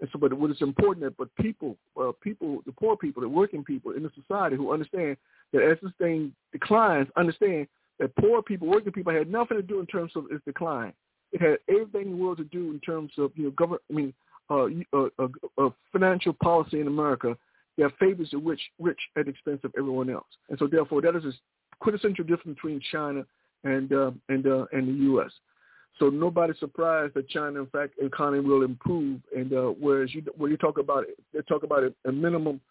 And 0.00 0.10
so, 0.12 0.18
but 0.18 0.32
what 0.34 0.50
is 0.50 0.60
important 0.60 1.04
that, 1.04 1.16
but 1.16 1.34
people, 1.36 1.78
uh, 1.98 2.12
people, 2.20 2.62
the 2.66 2.72
poor 2.72 2.96
people, 2.96 3.22
the 3.22 3.28
working 3.28 3.64
people 3.64 3.92
in 3.92 4.02
the 4.02 4.10
society 4.14 4.56
who 4.56 4.72
understand 4.72 5.16
that 5.52 5.62
as 5.62 5.78
this 5.82 5.92
thing 5.98 6.34
declines, 6.52 7.08
understand 7.16 7.66
that 7.98 8.14
poor 8.16 8.42
people, 8.42 8.68
working 8.68 8.92
people, 8.92 9.12
had 9.12 9.30
nothing 9.30 9.56
to 9.56 9.62
do 9.62 9.80
in 9.80 9.86
terms 9.86 10.12
of 10.14 10.26
its 10.30 10.44
decline. 10.44 10.92
It 11.36 11.42
had 11.42 11.58
everything 11.68 12.12
in 12.12 12.16
the 12.16 12.24
world 12.24 12.38
to 12.38 12.44
do 12.44 12.70
in 12.70 12.80
terms 12.80 13.12
of 13.18 13.30
you 13.34 13.44
know 13.44 13.50
government. 13.50 13.82
I 13.90 13.92
mean, 13.92 14.14
uh, 14.48 14.68
uh, 14.94 15.08
uh, 15.18 15.28
uh, 15.58 15.68
financial 15.92 16.32
policy 16.32 16.80
in 16.80 16.86
America 16.86 17.36
that 17.76 17.90
favors 17.98 18.30
the 18.30 18.38
rich, 18.38 18.60
rich 18.78 18.98
at 19.18 19.26
the 19.26 19.32
expense 19.32 19.60
of 19.62 19.72
everyone 19.76 20.08
else. 20.08 20.24
And 20.48 20.58
so, 20.58 20.66
therefore, 20.66 21.02
that 21.02 21.14
is 21.14 21.26
a 21.26 21.32
quintessential 21.80 22.24
difference 22.24 22.56
between 22.56 22.80
China 22.90 23.26
and 23.64 23.92
uh, 23.92 24.12
and 24.30 24.46
uh, 24.46 24.64
and 24.72 24.88
the 24.88 25.02
U.S. 25.10 25.30
So 25.98 26.08
nobody's 26.08 26.58
surprised 26.58 27.12
that 27.14 27.28
China, 27.28 27.60
in 27.60 27.66
fact, 27.66 27.92
economy 28.00 28.40
will 28.40 28.62
improve. 28.62 29.20
And 29.36 29.50
whereas 29.78 30.14
you, 30.14 30.22
when 30.38 30.50
you 30.50 30.56
talk 30.56 30.78
about 30.78 31.04
it, 31.04 31.18
they 31.34 31.40
talk 31.42 31.64
about 31.64 31.82
a, 32.06 32.12
minimum, 32.12 32.62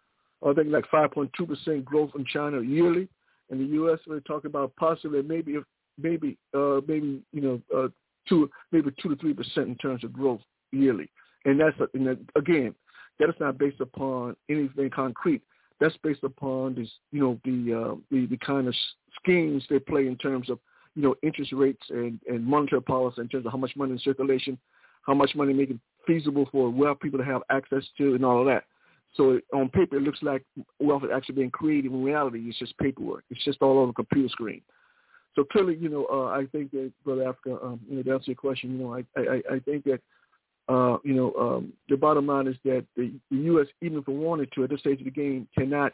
I 0.43 0.53
think 0.53 0.69
like 0.71 0.85
5.2 0.91 1.29
percent 1.47 1.85
growth 1.85 2.11
in 2.15 2.25
China 2.25 2.61
yearly. 2.61 3.09
In 3.51 3.59
the 3.59 3.65
U.S., 3.75 3.99
we're 4.07 4.21
talking 4.21 4.49
about 4.49 4.75
possibly 4.75 5.21
maybe 5.21 5.57
maybe 6.01 6.35
uh, 6.55 6.81
maybe 6.87 7.21
you 7.31 7.41
know 7.41 7.91
two 8.27 8.49
maybe 8.71 8.91
two 9.01 9.09
to 9.09 9.15
three 9.15 9.33
percent 9.33 9.67
in 9.67 9.75
terms 9.75 10.03
of 10.03 10.13
growth 10.13 10.41
yearly. 10.71 11.09
And 11.45 11.59
that's 11.59 11.77
and 11.93 12.07
that, 12.07 12.19
again, 12.35 12.73
that 13.19 13.29
is 13.29 13.35
not 13.39 13.57
based 13.57 13.81
upon 13.81 14.35
anything 14.49 14.89
concrete. 14.89 15.41
That's 15.79 15.95
based 16.03 16.23
upon 16.23 16.75
this, 16.75 16.89
you 17.11 17.21
know, 17.21 17.39
the 17.43 17.73
uh, 17.73 17.95
the 18.11 18.25
the 18.27 18.37
kind 18.37 18.67
of 18.67 18.75
schemes 19.19 19.63
they 19.69 19.79
play 19.79 20.07
in 20.07 20.17
terms 20.17 20.49
of 20.49 20.59
you 20.95 21.01
know, 21.01 21.15
interest 21.21 21.51
rates 21.51 21.83
and, 21.89 22.19
and 22.27 22.45
monetary 22.45 22.81
policy 22.81 23.21
in 23.21 23.27
terms 23.27 23.45
of 23.45 23.51
how 23.51 23.57
much 23.57 23.75
money 23.75 23.91
in 23.91 23.99
circulation, 23.99 24.57
how 25.03 25.13
much 25.13 25.35
money 25.35 25.53
making 25.53 25.79
feasible 26.07 26.47
for 26.51 26.69
wealth 26.69 26.99
people 27.01 27.19
to 27.19 27.25
have 27.25 27.41
access 27.49 27.83
to 27.97 28.15
and 28.15 28.25
all 28.25 28.39
of 28.39 28.45
that. 28.45 28.63
So 29.15 29.39
on 29.53 29.69
paper, 29.69 29.97
it 29.97 30.03
looks 30.03 30.19
like 30.21 30.43
wealth 30.79 31.03
is 31.03 31.09
actually 31.13 31.35
being 31.35 31.51
created. 31.51 31.91
In 31.91 32.03
reality, 32.03 32.39
it's 32.47 32.59
just 32.59 32.77
paperwork. 32.77 33.23
It's 33.29 33.43
just 33.43 33.61
all 33.61 33.83
on 33.83 33.89
a 33.89 33.93
computer 33.93 34.29
screen. 34.29 34.61
So 35.35 35.43
clearly, 35.43 35.75
you 35.75 35.89
know, 35.89 36.07
uh, 36.11 36.27
I 36.27 36.45
think 36.51 36.71
that, 36.71 36.91
Brother 37.03 37.27
Africa, 37.29 37.57
um, 37.61 37.79
you 37.89 37.97
know, 37.97 38.03
to 38.03 38.13
answer 38.13 38.31
your 38.31 38.35
question, 38.35 38.71
you 38.71 38.77
know, 38.77 38.95
I, 38.95 39.03
I, 39.17 39.55
I 39.55 39.59
think 39.59 39.83
that, 39.83 39.99
uh, 40.69 40.97
you 41.03 41.13
know, 41.13 41.33
um, 41.39 41.73
the 41.89 41.97
bottom 41.97 42.27
line 42.27 42.47
is 42.47 42.55
that 42.63 42.85
the, 42.95 43.11
the 43.29 43.37
U.S., 43.37 43.67
even 43.81 43.99
if 43.99 44.07
it 44.07 44.11
wanted 44.11 44.49
to, 44.53 44.63
at 44.63 44.69
this 44.69 44.79
stage 44.79 44.99
of 44.99 45.05
the 45.05 45.11
game, 45.11 45.47
cannot 45.57 45.93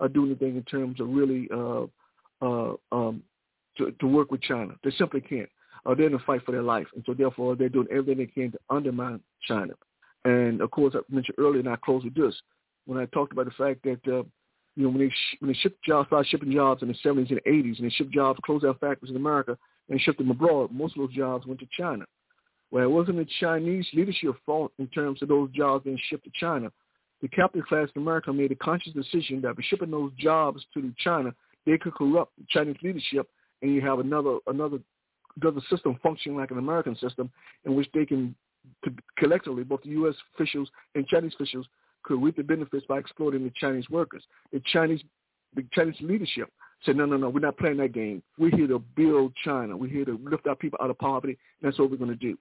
uh, 0.00 0.08
do 0.08 0.26
anything 0.26 0.56
in 0.56 0.62
terms 0.64 1.00
of 1.00 1.08
really 1.08 1.48
uh, 1.52 1.84
uh, 2.40 2.74
um, 2.92 3.22
to, 3.76 3.92
to 4.00 4.06
work 4.06 4.30
with 4.30 4.42
China. 4.42 4.74
They 4.82 4.90
simply 4.98 5.20
can't. 5.20 5.48
Uh, 5.86 5.94
they're 5.94 6.06
in 6.06 6.14
a 6.14 6.18
fight 6.20 6.44
for 6.44 6.52
their 6.52 6.62
life, 6.62 6.86
and 6.94 7.04
so 7.06 7.14
therefore 7.14 7.56
they're 7.56 7.68
doing 7.68 7.86
everything 7.90 8.18
they 8.18 8.26
can 8.26 8.52
to 8.52 8.58
undermine 8.70 9.20
China. 9.46 9.74
And 10.24 10.60
of 10.60 10.70
course, 10.70 10.94
I 10.96 11.00
mentioned 11.12 11.36
earlier, 11.38 11.60
and 11.60 11.68
I 11.68 11.76
close 11.76 12.04
with 12.04 12.14
this 12.14 12.34
when 12.86 12.98
I 12.98 13.06
talked 13.06 13.32
about 13.32 13.44
the 13.44 13.52
fact 13.52 13.82
that 13.84 14.18
uh, 14.18 14.22
you 14.78 14.84
know 14.84 14.90
when 14.90 15.00
they 15.00 15.10
sh- 15.10 15.36
when 15.40 15.50
they 15.50 15.58
shipped 15.58 15.82
jobs, 15.82 16.06
started 16.06 16.28
shipping 16.28 16.52
jobs 16.52 16.82
in 16.82 16.88
the 16.88 16.94
70s 17.04 17.30
and 17.30 17.40
80s, 17.44 17.78
and 17.78 17.86
they 17.86 17.90
shipped 17.90 18.12
jobs, 18.12 18.38
closed 18.44 18.62
down 18.62 18.76
factories 18.78 19.10
in 19.10 19.16
America, 19.16 19.58
and 19.88 20.00
shipped 20.00 20.18
them 20.18 20.30
abroad. 20.30 20.70
Most 20.70 20.96
of 20.96 21.02
those 21.02 21.16
jobs 21.16 21.46
went 21.46 21.58
to 21.58 21.66
China. 21.76 22.04
Well, 22.70 22.84
it 22.84 22.90
wasn't 22.90 23.16
the 23.16 23.26
Chinese 23.40 23.88
leadership 23.92 24.36
fault 24.46 24.70
in 24.78 24.86
terms 24.86 25.20
of 25.20 25.28
those 25.28 25.50
jobs 25.50 25.84
being 25.84 25.98
shipped 26.08 26.24
to 26.24 26.30
China. 26.38 26.70
The 27.22 27.28
capitalist 27.28 27.68
class 27.68 27.88
in 27.96 28.02
America 28.02 28.32
made 28.32 28.52
a 28.52 28.54
conscious 28.54 28.92
decision 28.92 29.40
that 29.40 29.56
by 29.56 29.62
shipping 29.64 29.90
those 29.90 30.12
jobs 30.16 30.64
to 30.74 30.94
China, 30.98 31.34
they 31.66 31.76
could 31.76 31.94
corrupt 31.94 32.32
Chinese 32.48 32.76
leadership, 32.80 33.28
and 33.62 33.74
you 33.74 33.80
have 33.80 33.98
another 33.98 34.38
another 34.46 34.78
another 35.42 35.60
system 35.68 35.98
functioning 36.04 36.38
like 36.38 36.52
an 36.52 36.58
American 36.58 36.94
system 36.96 37.32
in 37.64 37.74
which 37.74 37.88
they 37.94 38.06
can 38.06 38.36
collectively, 39.18 39.64
both 39.64 39.82
the 39.82 39.90
U.S. 39.90 40.14
officials 40.34 40.70
and 40.94 41.04
Chinese 41.08 41.32
officials 41.34 41.66
could 42.02 42.22
reap 42.22 42.36
the 42.36 42.42
benefits 42.42 42.86
by 42.86 42.98
exploiting 42.98 43.44
the 43.44 43.52
Chinese 43.60 43.88
workers. 43.90 44.22
The 44.52 44.62
Chinese 44.72 45.02
the 45.54 45.64
Chinese 45.72 45.96
leadership 46.00 46.50
said, 46.84 46.96
no, 46.96 47.06
no, 47.06 47.16
no, 47.16 47.28
we're 47.28 47.40
not 47.40 47.56
playing 47.58 47.78
that 47.78 47.92
game. 47.92 48.22
We're 48.38 48.56
here 48.56 48.68
to 48.68 48.78
build 48.78 49.32
China. 49.44 49.76
We're 49.76 49.90
here 49.90 50.04
to 50.04 50.18
lift 50.22 50.46
our 50.46 50.54
people 50.54 50.78
out 50.82 50.90
of 50.90 50.98
poverty. 50.98 51.38
That's 51.62 51.78
what 51.78 51.90
we're 51.90 51.96
going 51.96 52.10
to 52.10 52.16
do. 52.16 52.38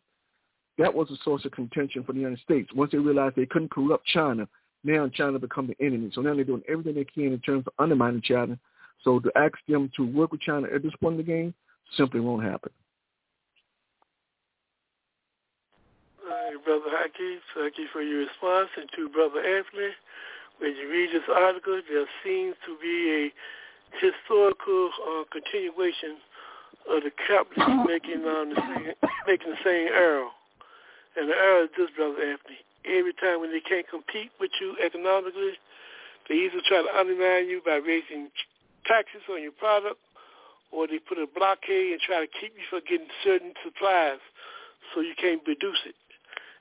That 0.77 0.93
was 0.93 1.09
a 1.09 1.15
source 1.23 1.43
of 1.45 1.51
contention 1.53 2.03
for 2.03 2.13
the 2.13 2.19
United 2.19 2.39
States. 2.39 2.69
Once 2.75 2.91
they 2.91 2.99
realized 2.99 3.35
they 3.35 3.47
couldn't 3.47 3.71
corrupt 3.71 4.05
China, 4.05 4.47
now 4.83 5.07
China 5.07 5.39
become 5.39 5.67
the 5.67 5.85
enemy. 5.85 6.11
So 6.13 6.21
now 6.21 6.35
they're 6.35 6.43
doing 6.43 6.61
everything 6.69 6.95
they 6.95 7.05
can 7.05 7.33
in 7.33 7.39
terms 7.39 7.63
of 7.65 7.73
undermining 7.79 8.21
China. 8.21 8.59
So 9.03 9.19
to 9.19 9.31
ask 9.35 9.53
them 9.67 9.89
to 9.95 10.05
work 10.05 10.31
with 10.31 10.41
China 10.41 10.67
at 10.73 10.83
this 10.83 10.93
point 11.01 11.13
in 11.13 11.17
the 11.17 11.23
game 11.23 11.53
simply 11.95 12.19
won't 12.19 12.43
happen. 12.43 12.71
All 16.23 16.29
right, 16.29 16.56
Brother 16.67 16.91
Haki, 16.91 17.39
thank 17.55 17.79
you 17.79 17.87
for 17.93 18.03
your 18.03 18.27
response. 18.27 18.67
And 18.75 18.91
to 18.99 19.07
Brother 19.07 19.39
Anthony, 19.39 19.95
when 20.59 20.75
you 20.75 20.91
read 20.91 21.15
this 21.15 21.23
article, 21.31 21.79
there 21.87 22.03
seems 22.27 22.59
to 22.67 22.75
be 22.83 23.07
a 23.07 23.23
historical 24.03 24.91
uh, 24.99 25.23
continuation 25.31 26.19
of 26.91 27.07
the 27.07 27.11
capitalists 27.23 27.87
making 27.87 28.19
um, 28.27 28.51
the 28.51 28.59
same, 28.59 28.91
making 29.31 29.55
the 29.55 29.63
same 29.63 29.87
error. 29.95 30.27
And 31.15 31.31
the 31.31 31.39
error 31.39 31.63
is 31.63 31.69
this, 31.79 31.87
Brother 31.95 32.19
Anthony. 32.19 32.59
Every 32.83 33.15
time 33.15 33.39
when 33.39 33.55
they 33.55 33.63
can't 33.63 33.87
compete 33.87 34.35
with 34.35 34.51
you 34.59 34.75
economically, 34.83 35.55
they 36.27 36.51
either 36.51 36.59
try 36.67 36.83
to 36.83 36.91
undermine 36.99 37.47
you 37.47 37.63
by 37.63 37.79
raising 37.79 38.27
taxes 38.83 39.23
on 39.31 39.39
your 39.39 39.55
product, 39.55 40.03
or 40.75 40.83
they 40.83 40.99
put 40.99 41.15
a 41.15 41.31
blockade 41.31 41.95
and 41.95 42.03
try 42.03 42.19
to 42.19 42.27
keep 42.27 42.51
you 42.59 42.67
from 42.67 42.83
getting 42.83 43.07
certain 43.23 43.55
supplies 43.63 44.19
so 44.91 44.99
you 44.99 45.15
can't 45.15 45.47
produce 45.47 45.79
it. 45.87 45.95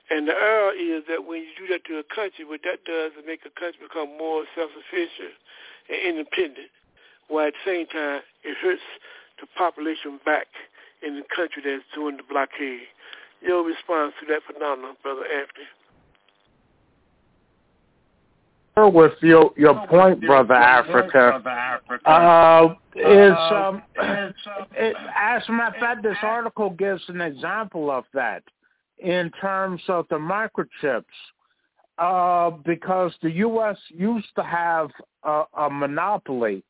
And 0.09 0.27
the 0.27 0.33
error 0.33 0.71
is 0.71 1.03
that 1.09 1.27
when 1.27 1.41
you 1.41 1.51
do 1.57 1.67
that 1.73 1.83
to 1.85 1.99
a 1.99 2.03
country, 2.03 2.45
what 2.45 2.61
that 2.63 2.85
does 2.85 3.11
is 3.19 3.27
make 3.27 3.41
a 3.45 3.51
country 3.59 3.83
become 3.83 4.17
more 4.17 4.45
self-sufficient 4.55 5.35
and 5.89 6.17
independent, 6.17 6.71
while 7.27 7.47
at 7.47 7.53
the 7.53 7.63
same 7.69 7.85
time 7.87 8.21
it 8.43 8.55
hurts 8.61 8.81
the 9.41 9.47
population 9.57 10.19
back 10.25 10.47
in 11.03 11.15
the 11.15 11.23
country 11.27 11.61
that's 11.63 11.83
doing 11.93 12.17
the 12.17 12.23
blockade. 12.23 12.87
Your 13.41 13.63
response 13.63 14.13
to 14.19 14.25
that 14.27 14.41
phenomenon, 14.47 14.95
Brother 15.03 15.25
Anthony? 15.25 15.67
with 18.85 19.13
your 19.21 19.51
your 19.57 19.87
point, 19.87 20.21
brother 20.21 20.53
Africa, 20.53 21.41
uh, 22.05 22.75
is 22.95 23.33
um, 23.51 23.81
it, 23.97 24.95
as 25.17 25.41
a 25.47 25.51
matter 25.51 25.75
of 25.75 25.79
fact, 25.79 26.03
this 26.03 26.17
article 26.21 26.69
gives 26.69 27.01
an 27.07 27.19
example 27.19 27.89
of 27.89 28.05
that 28.13 28.43
in 28.99 29.31
terms 29.39 29.81
of 29.87 30.05
the 30.09 30.15
microchips, 30.15 31.03
uh, 31.97 32.51
because 32.65 33.11
the 33.21 33.31
U.S. 33.31 33.77
used 33.89 34.27
to 34.35 34.43
have 34.43 34.89
a, 35.23 35.43
a 35.57 35.69
monopoly 35.69 36.63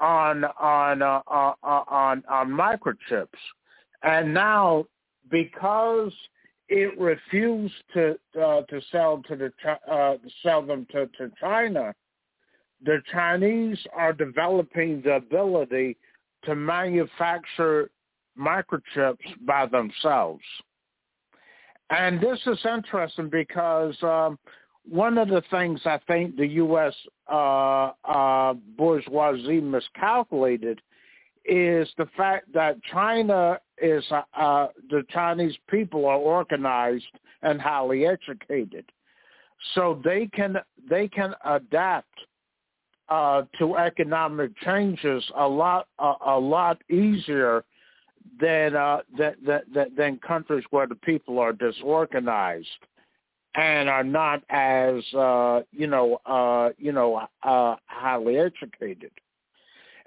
on 0.00 0.44
on 0.58 1.02
uh, 1.02 1.20
uh, 1.26 1.52
on 1.62 2.22
on 2.28 2.48
microchips, 2.48 3.28
and 4.02 4.32
now 4.32 4.86
because 5.30 6.12
it 6.68 6.98
refused 6.98 7.74
to 7.94 8.18
uh, 8.40 8.62
to 8.62 8.80
sell 8.90 9.22
to 9.28 9.36
the 9.36 9.52
uh, 9.90 10.16
sell 10.42 10.62
them 10.62 10.86
to, 10.92 11.06
to 11.18 11.30
China. 11.40 11.94
The 12.82 13.02
Chinese 13.12 13.78
are 13.94 14.14
developing 14.14 15.02
the 15.02 15.16
ability 15.16 15.98
to 16.44 16.54
manufacture 16.54 17.90
microchips 18.38 19.18
by 19.44 19.66
themselves, 19.66 20.42
and 21.90 22.20
this 22.20 22.38
is 22.46 22.58
interesting 22.64 23.28
because 23.28 23.94
um, 24.02 24.38
one 24.88 25.18
of 25.18 25.28
the 25.28 25.42
things 25.50 25.80
I 25.84 25.98
think 26.06 26.36
the 26.36 26.46
U.S. 26.46 26.94
Uh, 27.30 27.90
uh, 28.04 28.54
bourgeoisie 28.76 29.60
miscalculated 29.60 30.80
is 31.44 31.88
the 31.98 32.06
fact 32.16 32.52
that 32.54 32.76
China 32.92 33.58
is 33.82 34.04
uh, 34.10 34.22
uh, 34.38 34.68
the 34.88 35.02
Chinese 35.10 35.56
people 35.68 36.06
are 36.06 36.16
organized 36.16 37.04
and 37.42 37.60
highly 37.60 38.06
educated, 38.06 38.84
so 39.74 40.00
they 40.04 40.28
can 40.32 40.56
they 40.88 41.08
can 41.08 41.34
adapt 41.44 42.06
uh, 43.08 43.42
to 43.58 43.76
economic 43.76 44.50
changes 44.60 45.24
a 45.36 45.46
lot 45.46 45.88
a 45.98 46.38
lot 46.38 46.80
easier 46.90 47.64
than, 48.40 48.76
uh, 48.76 48.98
than 49.16 49.34
than 49.44 49.94
than 49.96 50.18
countries 50.18 50.64
where 50.70 50.86
the 50.86 50.94
people 50.94 51.38
are 51.38 51.52
disorganized 51.52 52.68
and 53.54 53.88
are 53.88 54.04
not 54.04 54.42
as 54.50 55.02
uh, 55.14 55.60
you 55.72 55.86
know 55.86 56.20
uh, 56.26 56.70
you 56.78 56.92
know 56.92 57.26
uh, 57.42 57.76
highly 57.86 58.38
educated. 58.38 59.10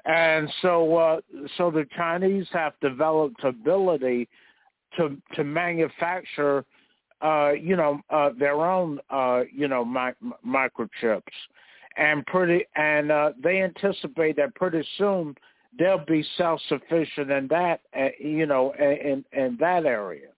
And 0.05 0.51
so, 0.61 0.97
uh, 0.97 1.21
so 1.57 1.71
the 1.71 1.87
Chinese 1.95 2.45
have 2.51 2.73
developed 2.81 3.43
ability 3.43 4.27
to 4.97 5.17
to 5.35 5.43
manufacture, 5.43 6.65
uh, 7.21 7.51
you 7.51 7.75
know, 7.75 8.01
uh, 8.09 8.31
their 8.37 8.65
own, 8.65 8.99
uh, 9.09 9.43
you 9.51 9.67
know, 9.67 9.85
mi- 9.85 10.31
microchips, 10.45 11.21
and 11.97 12.25
pretty, 12.25 12.65
and 12.75 13.11
uh, 13.11 13.31
they 13.41 13.61
anticipate 13.61 14.35
that 14.35 14.53
pretty 14.55 14.85
soon 14.97 15.35
they'll 15.77 16.05
be 16.05 16.25
self-sufficient 16.37 17.31
in 17.31 17.47
that, 17.49 17.81
uh, 17.97 18.09
you 18.19 18.45
know, 18.45 18.73
in 18.79 19.23
in 19.33 19.57
that 19.59 19.85
area. 19.85 20.29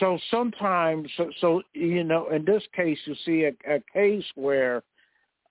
So 0.00 0.18
sometimes, 0.30 1.10
so, 1.16 1.30
so 1.40 1.62
you 1.74 2.04
know, 2.04 2.28
in 2.30 2.44
this 2.44 2.62
case, 2.74 2.98
you 3.04 3.14
see 3.26 3.44
a, 3.44 3.76
a 3.76 3.82
case 3.92 4.24
where 4.36 4.82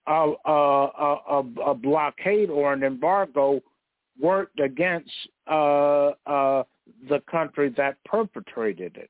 a, 0.07 0.33
a, 0.45 0.87
a, 1.29 1.43
a 1.67 1.73
blockade 1.75 2.49
or 2.49 2.73
an 2.73 2.83
embargo 2.83 3.61
worked 4.19 4.59
against 4.59 5.11
uh, 5.47 6.11
uh, 6.25 6.63
the 7.09 7.21
country 7.29 7.69
that 7.77 7.97
perpetrated 8.05 8.97
it. 8.97 9.09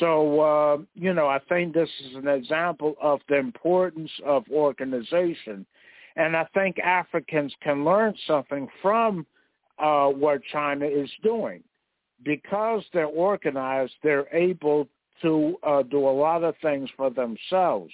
So, 0.00 0.40
uh, 0.40 0.78
you 0.94 1.14
know, 1.14 1.28
I 1.28 1.38
think 1.48 1.72
this 1.72 1.88
is 2.04 2.16
an 2.16 2.26
example 2.26 2.96
of 3.00 3.20
the 3.28 3.36
importance 3.36 4.10
of 4.24 4.44
organization. 4.50 5.64
And 6.16 6.36
I 6.36 6.46
think 6.54 6.78
Africans 6.78 7.54
can 7.62 7.84
learn 7.84 8.14
something 8.26 8.68
from 8.80 9.26
uh, 9.78 10.06
what 10.08 10.40
China 10.52 10.86
is 10.86 11.10
doing. 11.22 11.62
Because 12.22 12.82
they're 12.94 13.06
organized, 13.06 13.92
they're 14.02 14.34
able 14.34 14.88
to 15.20 15.56
uh, 15.62 15.82
do 15.82 15.98
a 15.98 16.10
lot 16.10 16.42
of 16.44 16.54
things 16.62 16.88
for 16.96 17.10
themselves. 17.10 17.92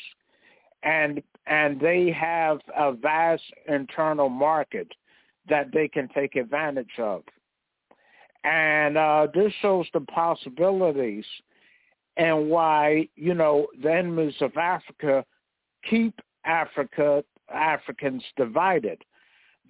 And 0.85 1.23
and 1.47 1.81
they 1.81 2.13
have 2.13 2.61
a 2.77 2.93
vast 2.93 3.43
internal 3.69 4.29
market 4.29 4.89
that 5.49 5.73
they 5.73 5.89
can 5.89 6.09
take 6.15 6.37
advantage 6.37 6.99
of. 6.99 7.23
And 8.45 8.97
uh, 8.97 9.27
this 9.35 9.53
shows 9.61 9.87
the 9.93 10.01
possibilities 10.01 11.25
and 12.17 12.49
why, 12.49 13.09
you 13.17 13.35
know, 13.35 13.67
the 13.83 13.93
enemies 13.93 14.35
of 14.41 14.57
Africa 14.57 15.25
keep 15.89 16.21
Africa, 16.45 17.25
Africans 17.53 18.23
divided. 18.37 19.03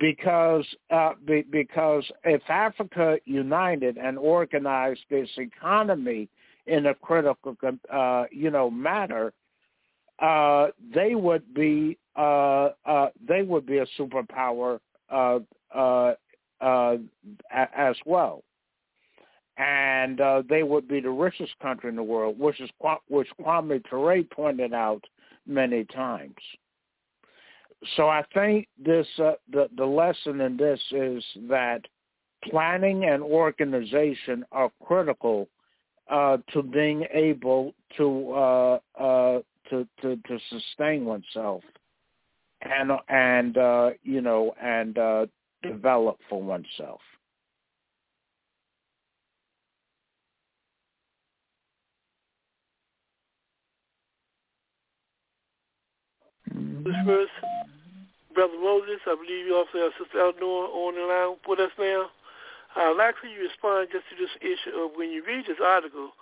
Because 0.01 0.65
uh, 0.91 1.13
be, 1.27 1.43
because 1.43 2.03
if 2.25 2.43
Africa 2.49 3.19
united 3.27 3.99
and 3.99 4.19
organized 4.19 5.05
its 5.11 5.31
economy 5.37 6.29
in 6.67 6.87
a 6.87 6.95
critical, 6.95 7.57
uh, 7.93 8.25
you 8.33 8.51
know, 8.51 8.71
manner, 8.71 9.33
uh, 10.23 10.69
they 10.95 11.15
would 11.15 11.53
be 11.53 11.99
uh, 12.17 12.71
uh, 12.85 13.09
they 13.27 13.43
would 13.43 13.67
be 13.67 13.79
a 13.79 13.87
superpower 13.99 14.79
uh, 15.11 15.41
as 17.51 17.97
well, 18.07 18.43
and 19.57 20.21
they 20.49 20.63
would 20.63 20.87
be 20.87 21.01
the 21.01 21.11
richest 21.11 21.59
country 21.61 21.91
in 21.91 21.97
the 21.97 22.03
world, 22.03 22.39
which 22.39 22.61
is 22.61 22.71
which 23.09 23.29
Kwame 23.41 23.83
Ture 23.89 24.23
pointed 24.25 24.73
out 24.73 25.05
many 25.47 25.85
times. 25.85 26.37
So 27.97 28.09
I 28.09 28.23
think 28.35 28.69
this 28.83 29.07
uh, 29.19 29.33
the 29.51 29.69
the 29.77 29.85
lesson 29.85 30.41
in 30.41 30.57
this 30.57 30.81
is 30.91 31.25
that 31.49 31.83
planning 32.51 33.05
and 33.05 33.23
organization 33.23 34.45
are 34.53 34.71
critical 34.85 35.49
uh, 36.11 36.39
to 36.53 36.63
being 36.63 37.07
able 37.13 37.75
to 37.97 38.33
uh, 38.33 38.79
uh, 38.99 39.41
to, 39.71 39.87
to 40.03 40.17
to 40.17 40.39
sustain 40.51 41.05
oneself 41.05 41.63
and 42.63 42.93
and 43.09 43.57
uh, 43.57 43.91
you 44.03 44.21
know 44.21 44.55
and 44.61 44.99
uh, 44.99 45.27
develop 45.63 46.19
for 46.29 46.43
oneself. 46.43 47.01
Mm-hmm. 56.53 57.07
First, 57.07 57.33
Brother 58.35 58.59
Moses, 58.61 59.01
I 59.07 59.15
believe 59.15 59.47
you 59.47 59.57
also 59.57 59.79
have 59.79 59.93
Sister 59.99 60.21
Eleanor 60.21 60.69
on 60.69 60.95
the 60.95 61.05
line 61.05 61.37
with 61.49 61.61
us 61.61 61.73
now. 61.79 62.11
I'd 62.77 62.97
like 62.97 63.17
for 63.21 63.27
you 63.27 63.37
to 63.45 63.49
respond 63.49 63.89
just 63.93 64.09
to 64.09 64.17
this 64.17 64.33
issue 64.41 64.77
of 64.77 64.93
when 64.97 65.11
you 65.11 65.25
read 65.25 65.45
this 65.47 65.61
article, 65.61 66.13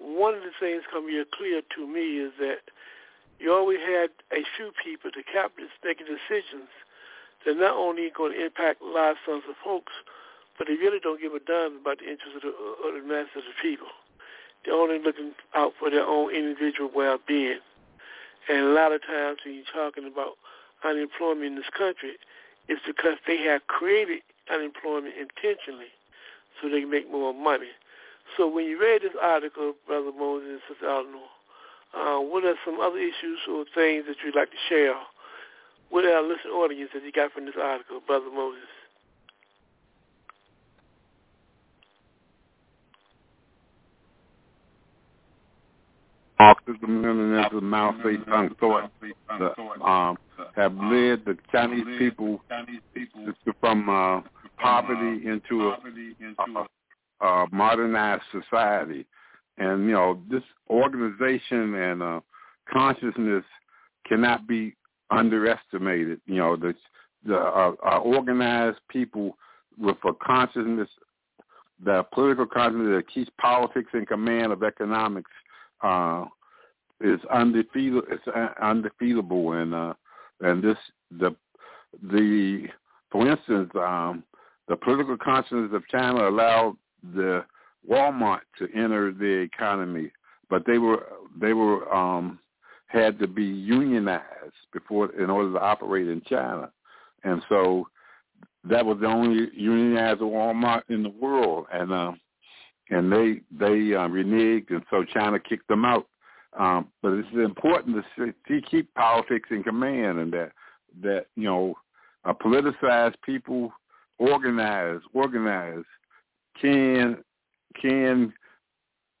one 0.00 0.34
of 0.34 0.40
the 0.40 0.56
things 0.58 0.82
come 0.90 1.04
real 1.04 1.28
clear 1.28 1.60
to 1.76 1.86
me 1.86 2.24
is 2.24 2.32
that 2.40 2.64
you 3.38 3.52
always 3.52 3.80
had 3.80 4.08
a 4.32 4.44
few 4.56 4.72
people, 4.82 5.10
the 5.12 5.24
capitalists, 5.24 5.76
making 5.84 6.08
decisions 6.08 6.68
that 7.44 7.56
not 7.56 7.76
only 7.76 8.10
going 8.12 8.32
to 8.32 8.44
impact 8.44 8.80
large 8.80 9.16
sums 9.24 9.44
of 9.48 9.56
folks, 9.64 9.92
but 10.56 10.68
they 10.68 10.76
really 10.76 11.00
don't 11.00 11.20
give 11.20 11.32
a 11.32 11.40
damn 11.40 11.80
about 11.80 12.00
the 12.00 12.08
interests 12.08 12.36
of 12.36 12.42
the, 12.44 12.52
of 12.52 12.92
the 12.96 13.04
masses 13.06 13.44
of 13.48 13.56
people. 13.60 13.88
They're 14.64 14.76
only 14.76 15.00
looking 15.00 15.32
out 15.54 15.72
for 15.78 15.88
their 15.88 16.04
own 16.04 16.34
individual 16.34 16.90
well-being. 16.94 17.60
And 18.48 18.58
a 18.58 18.70
lot 18.70 18.92
of 18.92 19.02
times 19.02 19.38
when 19.44 19.54
you're 19.54 19.72
talking 19.72 20.06
about 20.06 20.38
unemployment 20.84 21.46
in 21.46 21.56
this 21.56 21.70
country, 21.76 22.16
it's 22.68 22.80
because 22.86 23.16
they 23.26 23.38
have 23.44 23.66
created 23.66 24.22
unemployment 24.52 25.14
intentionally 25.14 25.92
so 26.60 26.68
they 26.68 26.80
can 26.80 26.90
make 26.90 27.10
more 27.10 27.34
money. 27.34 27.70
So 28.36 28.46
when 28.46 28.64
you 28.66 28.80
read 28.80 29.02
this 29.02 29.16
article, 29.20 29.74
Brother 29.86 30.12
Moses 30.16 30.48
and 30.50 30.60
Sister 30.68 30.86
Eleanor, 30.86 31.30
uh, 31.94 32.20
what 32.20 32.44
are 32.44 32.54
some 32.64 32.80
other 32.80 32.98
issues 32.98 33.38
or 33.50 33.64
things 33.74 34.04
that 34.06 34.16
you'd 34.24 34.36
like 34.36 34.50
to 34.50 34.62
share 34.68 34.94
with 35.90 36.04
our 36.04 36.22
listening 36.22 36.54
audience 36.54 36.90
that 36.94 37.02
you 37.02 37.10
got 37.10 37.32
from 37.32 37.46
this 37.46 37.58
article, 37.60 38.00
Brother 38.06 38.30
Moses? 38.32 38.70
Marxism, 46.40 47.02
Leninism, 47.02 47.62
Mao 47.62 47.92
Zedong 48.02 48.58
thought 48.58 48.90
that, 49.28 49.84
um, 49.84 50.16
have 50.56 50.72
led 50.74 51.22
the 51.26 51.36
Chinese 51.52 51.84
people 51.98 52.40
from 53.60 53.90
uh, 53.90 54.22
poverty 54.56 55.26
into 55.28 55.68
a, 55.68 55.76
a, 57.22 57.26
a 57.26 57.46
modernized 57.52 58.22
society. 58.32 59.04
And, 59.58 59.84
you 59.84 59.92
know, 59.92 60.22
this 60.30 60.42
organization 60.70 61.74
and 61.74 62.02
uh, 62.02 62.20
consciousness 62.72 63.44
cannot 64.06 64.48
be 64.48 64.74
underestimated. 65.10 66.22
You 66.24 66.36
know, 66.36 66.56
the, 66.56 66.74
the 67.26 67.36
uh, 67.36 67.72
uh, 67.84 67.98
organized 67.98 68.78
people 68.88 69.36
with 69.78 69.98
a 70.06 70.14
consciousness, 70.24 70.88
the 71.84 72.02
political 72.14 72.46
consciousness 72.46 72.96
that 72.96 73.12
keeps 73.12 73.30
politics 73.38 73.90
in 73.92 74.06
command 74.06 74.52
of 74.52 74.62
economics 74.62 75.30
uh, 75.82 76.24
is 77.00 77.20
undefeatable. 77.32 78.02
It's 78.10 78.54
undefeatable, 78.60 79.52
and 79.52 79.74
uh, 79.74 79.94
and 80.40 80.62
this 80.62 80.76
the 81.10 81.34
the 82.02 82.68
for 83.10 83.28
instance, 83.28 83.70
um, 83.74 84.24
the 84.68 84.76
political 84.76 85.16
consciousness 85.16 85.70
of 85.72 85.86
China 85.88 86.28
allowed 86.28 86.76
the 87.14 87.44
Walmart 87.88 88.40
to 88.58 88.68
enter 88.74 89.12
the 89.12 89.24
economy, 89.24 90.10
but 90.48 90.64
they 90.66 90.78
were 90.78 91.06
they 91.40 91.52
were 91.52 91.92
um, 91.92 92.38
had 92.86 93.18
to 93.18 93.26
be 93.26 93.44
unionized 93.44 94.24
before 94.72 95.12
in 95.14 95.30
order 95.30 95.52
to 95.52 95.58
operate 95.58 96.08
in 96.08 96.22
China, 96.28 96.70
and 97.24 97.42
so 97.48 97.86
that 98.64 98.84
was 98.84 98.98
the 99.00 99.06
only 99.06 99.48
unionized 99.54 100.20
Walmart 100.20 100.82
in 100.88 101.02
the 101.02 101.10
world, 101.10 101.66
and 101.72 101.92
uh, 101.92 102.12
and 102.90 103.10
they 103.10 103.40
they 103.52 103.94
uh, 103.94 104.08
reneged, 104.08 104.70
and 104.70 104.82
so 104.90 105.04
China 105.04 105.38
kicked 105.38 105.68
them 105.68 105.84
out. 105.84 106.06
Um, 106.58 106.88
but 107.00 107.12
it's 107.12 107.28
important 107.32 107.96
to, 107.96 108.02
see, 108.16 108.32
to 108.48 108.60
keep 108.68 108.92
politics 108.94 109.48
in 109.52 109.62
command, 109.62 110.18
and 110.18 110.32
that 110.32 110.52
that 111.02 111.26
you 111.36 111.44
know, 111.44 111.74
uh, 112.24 112.34
politicized 112.34 113.14
people, 113.24 113.72
organized, 114.18 115.04
organized, 115.14 115.86
can 116.60 117.18
can 117.80 118.32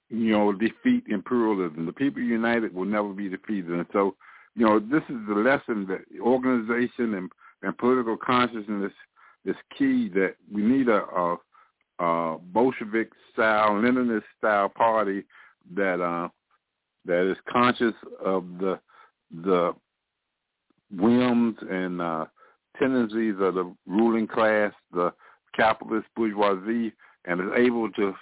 you 0.08 0.32
know 0.32 0.52
defeat 0.52 1.04
imperialism. 1.08 1.86
The 1.86 1.92
people 1.92 2.20
united 2.20 2.74
will 2.74 2.84
never 2.84 3.12
be 3.12 3.28
defeated, 3.28 3.70
and 3.70 3.86
so 3.92 4.16
you 4.56 4.66
know 4.66 4.80
this 4.80 5.02
is 5.08 5.16
the 5.28 5.34
lesson 5.34 5.86
that 5.86 6.00
organization 6.20 7.14
and 7.14 7.30
and 7.62 7.78
political 7.78 8.16
consciousness 8.16 8.92
is 9.44 9.56
key. 9.78 10.08
That 10.08 10.34
we 10.52 10.62
need 10.62 10.88
a, 10.88 11.04
a 11.04 11.36
uh, 12.00 12.36
Bolshevik 12.52 13.10
style, 13.32 13.72
Leninist 13.72 14.22
style 14.38 14.68
party 14.68 15.24
that 15.74 16.00
uh, 16.00 16.28
that 17.04 17.30
is 17.30 17.36
conscious 17.48 17.94
of 18.24 18.44
the 18.58 18.80
the 19.44 19.72
whims 20.90 21.56
and 21.70 22.00
uh, 22.00 22.24
tendencies 22.78 23.34
of 23.38 23.54
the 23.54 23.72
ruling 23.86 24.26
class, 24.26 24.72
the 24.92 25.12
capitalist 25.54 26.06
bourgeoisie, 26.16 26.92
and 27.26 27.40
is 27.40 27.52
able 27.56 27.90
to 27.92 28.14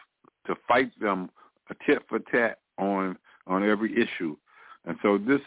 to 0.46 0.54
fight 0.66 0.90
them 1.00 1.30
a 1.70 1.74
tit 1.86 2.02
for 2.08 2.18
tat 2.30 2.58
on 2.78 3.16
on 3.46 3.68
every 3.68 3.92
issue. 3.92 4.36
And 4.84 4.96
so 5.02 5.18
this 5.18 5.40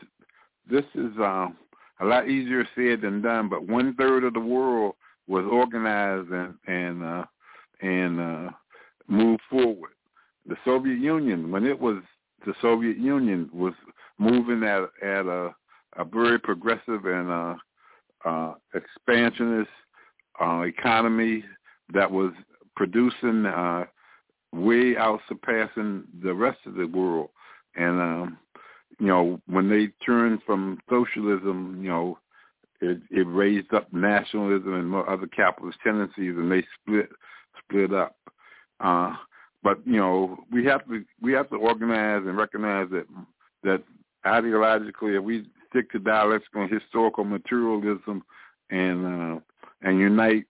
this 0.70 0.86
is 0.96 1.12
um, 1.18 1.58
a 2.00 2.06
lot 2.06 2.30
easier 2.30 2.66
said 2.76 3.02
than 3.02 3.22
done. 3.22 3.50
But 3.50 3.68
one 3.68 3.94
third 3.96 4.24
of 4.24 4.34
the 4.34 4.40
world 4.40 4.96
was 5.28 5.46
organized 5.52 6.30
and 6.30 6.54
and 6.68 7.04
uh, 7.04 7.26
and 7.82 8.20
uh, 8.20 8.50
move 9.08 9.40
forward. 9.50 9.92
The 10.48 10.56
Soviet 10.66 11.00
Union, 11.00 11.52
when 11.52 11.66
it 11.66 11.80
was 11.80 11.98
the 12.46 12.54
Soviet 12.62 12.98
Union, 12.98 13.50
was 13.54 13.74
moving 14.18 14.64
at 14.64 14.84
at 15.04 15.26
a, 15.26 15.54
a 15.98 16.06
very 16.06 16.40
progressive 16.40 17.06
and 17.06 17.30
uh, 17.30 17.56
uh, 18.26 18.54
expansionist 18.74 19.70
uh, 20.42 20.62
economy 20.62 21.44
that 21.94 22.10
was 22.10 22.32
producing 22.76 23.46
uh, 23.46 23.86
way 24.54 24.98
out 24.98 25.20
surpassing 25.28 26.04
the 26.24 26.34
rest 26.34 26.60
of 26.66 26.76
the 26.76 26.86
world. 26.86 27.30
And 27.76 28.02
um, 28.02 28.38
you 29.00 29.08
know, 29.08 29.42
when 29.48 29.70
they 29.70 29.88
turned 30.06 30.42
from 30.46 30.80
socialism, 30.90 31.80
you 31.82 31.90
know, 31.90 32.20
it, 32.82 33.00
it 33.10 33.28
raised 33.28 33.74
up 33.74 33.92
nationalism 33.94 34.74
and 34.74 34.96
other 35.08 35.28
capitalist 35.28 35.78
tendencies, 35.84 36.36
and 36.36 36.52
they 36.52 36.66
split 36.82 37.10
split 37.60 37.94
up. 37.94 38.16
Uh, 38.80 39.16
but 39.64 39.80
you 39.86 39.98
know, 39.98 40.40
we 40.52 40.66
have 40.66 40.86
to 40.88 41.04
we 41.22 41.34
have 41.34 41.50
to 41.50 41.56
organize 41.56 42.24
and 42.26 42.38
recognize 42.38 42.88
that 42.92 43.06
that 43.64 43.84
ideologically, 44.26 45.18
if 45.18 45.24
we 45.24 45.46
stick 45.70 45.92
to 45.92 46.00
dialectical 46.00 46.64
and 46.64 46.72
historical 46.72 47.24
materialism 47.24 48.24
and 48.70 49.06
uh, 49.06 49.40
and 49.82 50.00
unite, 50.00 50.46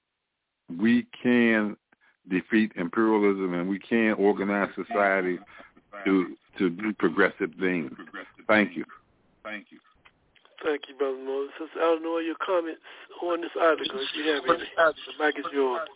we 0.80 1.06
can 1.22 1.76
defeat 2.30 2.72
imperialism 2.76 3.54
and 3.54 3.68
we 3.68 3.80
can 3.80 4.14
organize 4.14 4.70
society 4.76 5.40
to 6.06 6.36
to 6.58 6.70
do 6.70 6.94
progressive 6.94 7.52
things. 7.60 7.92
Thank 8.48 8.76
you. 8.76 8.86
Thank 9.44 9.68
you. 9.72 9.80
Thank 10.64 10.82
you, 10.88 10.96
Brother 10.96 11.18
Moses. 11.18 11.74
I 11.76 11.80
don't 11.80 12.04
know 12.04 12.20
your 12.20 12.36
comments 12.46 12.82
on 13.24 13.42
this 13.42 13.52
article. 13.60 14.00
If 14.00 14.10
you 14.16 14.32
have 14.32 14.44
any, 14.46 14.64
the 14.78 15.24
mic 15.24 15.40
is 15.40 15.46
yours. 15.52 15.90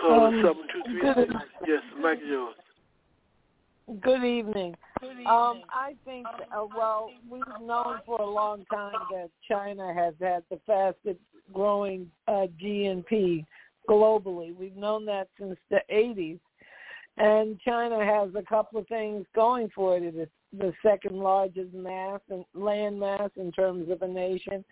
Call 0.00 0.26
um, 0.26 0.42
seven 0.42 0.62
two 0.72 0.82
three 0.90 1.14
six. 1.14 1.34
Yes, 1.66 1.82
Mike 2.00 2.18
yours. 2.26 2.54
Good 4.00 4.24
evening. 4.24 4.74
Um, 5.02 5.62
I 5.70 5.94
think, 6.04 6.26
uh, 6.26 6.66
well, 6.76 7.10
we've 7.30 7.42
known 7.62 7.98
for 8.04 8.20
a 8.20 8.28
long 8.28 8.64
time 8.72 8.94
that 9.12 9.30
China 9.48 9.94
has 9.94 10.14
had 10.20 10.42
the 10.50 10.58
fastest 10.66 11.20
growing 11.52 12.10
uh, 12.26 12.46
GNP 12.60 13.44
globally. 13.88 14.56
We've 14.56 14.76
known 14.76 15.04
that 15.06 15.28
since 15.38 15.56
the 15.70 15.80
80s. 15.92 16.40
And 17.18 17.60
China 17.60 18.04
has 18.04 18.30
a 18.34 18.42
couple 18.42 18.80
of 18.80 18.88
things 18.88 19.24
going 19.34 19.70
for 19.74 19.96
it. 19.96 20.02
It 20.02 20.16
is 20.16 20.28
the 20.58 20.72
second 20.84 21.18
largest 21.18 21.72
mass 21.72 22.20
and 22.28 22.44
land 22.54 22.98
mass 22.98 23.30
in 23.36 23.52
terms 23.52 23.90
of 23.90 24.02
a 24.02 24.08
nation. 24.08 24.64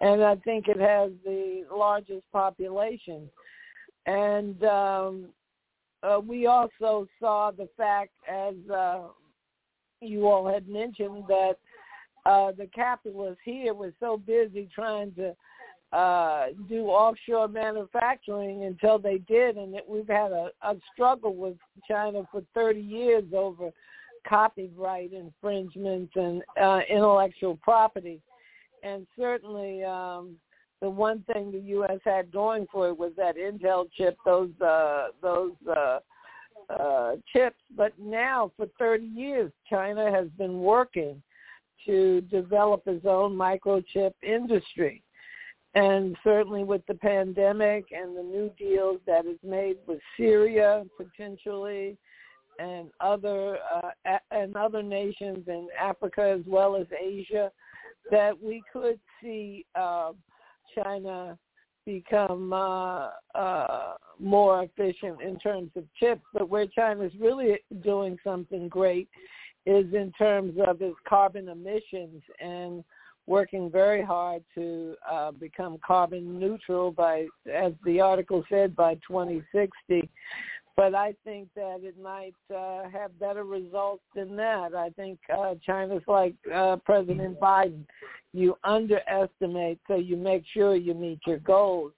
And 0.00 0.22
I 0.22 0.36
think 0.36 0.68
it 0.68 0.78
has 0.78 1.10
the 1.24 1.64
largest 1.74 2.22
population. 2.32 3.28
And 4.06 4.62
um, 4.64 5.26
uh, 6.02 6.20
we 6.20 6.46
also 6.46 7.06
saw 7.20 7.50
the 7.50 7.68
fact, 7.76 8.12
as 8.28 8.54
uh, 8.72 9.08
you 10.00 10.26
all 10.26 10.50
had 10.50 10.68
mentioned, 10.68 11.24
that 11.28 11.54
uh, 12.26 12.52
the 12.52 12.68
capitalists 12.74 13.40
here 13.44 13.74
were 13.74 13.92
so 14.00 14.16
busy 14.16 14.68
trying 14.74 15.12
to 15.14 15.34
uh, 15.96 16.46
do 16.68 16.86
offshore 16.86 17.48
manufacturing 17.48 18.64
until 18.64 18.98
they 18.98 19.18
did, 19.18 19.56
and 19.56 19.74
that 19.74 19.88
we've 19.88 20.08
had 20.08 20.30
a, 20.30 20.50
a 20.62 20.76
struggle 20.92 21.34
with 21.34 21.56
China 21.88 22.22
for 22.30 22.42
30 22.54 22.80
years 22.80 23.24
over 23.34 23.70
copyright 24.28 25.12
infringements 25.12 26.12
and 26.14 26.42
uh, 26.62 26.80
intellectual 26.88 27.58
property. 27.62 28.20
And 28.82 29.06
certainly, 29.18 29.82
um, 29.82 30.36
the 30.80 30.90
one 30.90 31.24
thing 31.32 31.52
the 31.52 31.58
U.S. 31.58 31.98
had 32.04 32.32
going 32.32 32.66
for 32.72 32.88
it 32.88 32.98
was 32.98 33.12
that 33.16 33.36
Intel 33.36 33.86
chip, 33.96 34.16
those 34.24 34.50
uh, 34.60 35.08
those 35.22 35.52
uh, 35.68 35.98
uh, 36.70 37.12
chips. 37.32 37.60
But 37.76 37.92
now, 37.98 38.52
for 38.56 38.66
30 38.78 39.04
years, 39.04 39.52
China 39.68 40.10
has 40.10 40.28
been 40.38 40.60
working 40.60 41.22
to 41.86 42.20
develop 42.22 42.82
its 42.86 43.04
own 43.06 43.34
microchip 43.34 44.12
industry. 44.22 45.02
And 45.74 46.16
certainly 46.24 46.64
with 46.64 46.84
the 46.86 46.94
pandemic 46.94 47.86
and 47.92 48.16
the 48.16 48.22
new 48.22 48.50
deals 48.58 49.00
that 49.06 49.24
is 49.24 49.38
made 49.44 49.76
with 49.86 50.00
Syria 50.16 50.84
potentially, 50.96 51.96
and 52.58 52.90
other 53.00 53.58
uh, 53.74 54.18
and 54.30 54.54
other 54.56 54.82
nations 54.82 55.44
in 55.46 55.68
Africa 55.80 56.36
as 56.38 56.44
well 56.46 56.76
as 56.76 56.86
Asia, 57.00 57.50
that 58.10 58.32
we 58.42 58.62
could 58.72 58.98
see 59.22 59.64
uh, 59.74 60.12
China 60.74 61.38
become 61.86 62.52
uh, 62.52 63.08
uh, 63.34 63.94
more 64.18 64.62
efficient 64.64 65.20
in 65.22 65.38
terms 65.38 65.70
of 65.76 65.84
chips. 65.98 66.22
But 66.32 66.48
where 66.48 66.66
China 66.66 67.02
is 67.02 67.12
really 67.18 67.58
doing 67.82 68.18
something 68.22 68.68
great 68.68 69.08
is 69.66 69.86
in 69.92 70.12
terms 70.18 70.58
of 70.66 70.80
its 70.80 70.96
carbon 71.08 71.48
emissions 71.48 72.22
and 72.40 72.84
working 73.26 73.70
very 73.70 74.02
hard 74.02 74.42
to 74.54 74.94
uh, 75.10 75.30
become 75.30 75.78
carbon 75.86 76.38
neutral 76.38 76.90
by, 76.90 77.26
as 77.52 77.72
the 77.84 78.00
article 78.00 78.44
said, 78.48 78.74
by 78.74 78.94
2060. 79.06 80.08
But 80.76 80.94
I 80.94 81.14
think 81.24 81.48
that 81.56 81.80
it 81.82 82.00
might 82.00 82.34
uh, 82.54 82.88
have 82.88 83.18
better 83.18 83.44
results 83.44 84.02
than 84.14 84.36
that. 84.36 84.74
I 84.74 84.90
think 84.90 85.18
uh, 85.36 85.54
China's 85.64 86.02
like 86.06 86.34
uh, 86.54 86.76
President 86.84 87.38
Biden. 87.38 87.84
You 88.32 88.56
underestimate, 88.64 89.80
so 89.88 89.96
you 89.96 90.16
make 90.16 90.44
sure 90.54 90.76
you 90.76 90.94
meet 90.94 91.20
your 91.26 91.38
goals. 91.38 91.92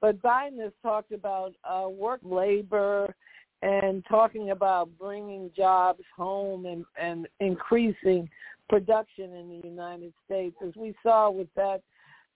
But 0.00 0.20
Biden 0.20 0.60
has 0.60 0.72
talked 0.82 1.12
about 1.12 1.54
uh, 1.64 1.88
work 1.88 2.20
labor 2.22 3.14
and 3.62 4.04
talking 4.08 4.50
about 4.50 4.88
bringing 4.98 5.50
jobs 5.56 6.02
home 6.16 6.66
and, 6.66 6.84
and 7.00 7.28
increasing 7.40 8.28
production 8.68 9.32
in 9.32 9.48
the 9.48 9.68
United 9.68 10.12
States. 10.24 10.56
As 10.66 10.74
we 10.76 10.94
saw 11.02 11.30
with 11.30 11.48
that 11.54 11.82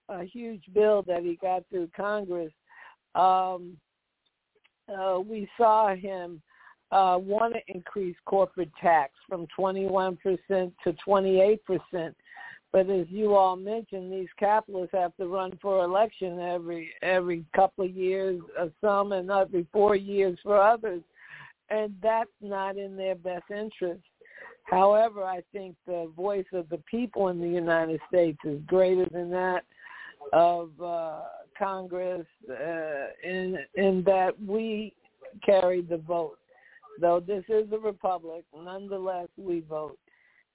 uh, 0.09 0.19
huge 0.19 0.63
bill 0.73 1.03
that 1.03 1.23
he 1.23 1.37
got 1.41 1.63
through 1.69 1.89
Congress, 1.95 2.53
um, 3.15 3.75
uh, 4.89 5.19
we 5.19 5.49
saw 5.57 5.95
him 5.95 6.41
uh, 6.91 7.17
want 7.19 7.53
to 7.53 7.59
increase 7.67 8.15
corporate 8.25 8.71
tax 8.81 9.13
from 9.27 9.47
21% 9.57 10.17
to 10.47 10.93
28%. 11.07 11.59
But 12.73 12.89
as 12.89 13.07
you 13.09 13.33
all 13.33 13.55
mentioned, 13.55 14.11
these 14.11 14.27
capitalists 14.37 14.93
have 14.93 15.15
to 15.17 15.27
run 15.27 15.57
for 15.61 15.83
election 15.83 16.39
every 16.39 16.91
every 17.01 17.45
couple 17.55 17.85
of 17.85 17.91
years, 17.91 18.41
uh, 18.59 18.67
some 18.81 19.13
and 19.13 19.31
every 19.31 19.65
four 19.71 19.95
years 19.95 20.37
for 20.43 20.61
others, 20.61 21.01
and 21.69 21.95
that's 22.03 22.29
not 22.41 22.77
in 22.77 22.97
their 22.97 23.15
best 23.15 23.45
interest. 23.49 24.03
However, 24.63 25.23
I 25.23 25.41
think 25.53 25.75
the 25.85 26.11
voice 26.15 26.45
of 26.51 26.67
the 26.67 26.79
people 26.79 27.29
in 27.29 27.39
the 27.39 27.47
United 27.47 28.01
States 28.09 28.37
is 28.43 28.59
greater 28.67 29.07
than 29.11 29.31
that 29.31 29.63
of 30.33 30.69
uh, 30.81 31.21
Congress 31.57 32.25
uh, 32.49 33.07
in 33.23 33.57
in 33.75 34.03
that 34.05 34.33
we 34.45 34.93
carry 35.45 35.81
the 35.81 35.97
vote. 35.97 36.37
Though 36.99 37.19
this 37.19 37.43
is 37.49 37.71
a 37.71 37.77
republic, 37.77 38.43
nonetheless 38.55 39.27
we 39.37 39.61
vote. 39.61 39.97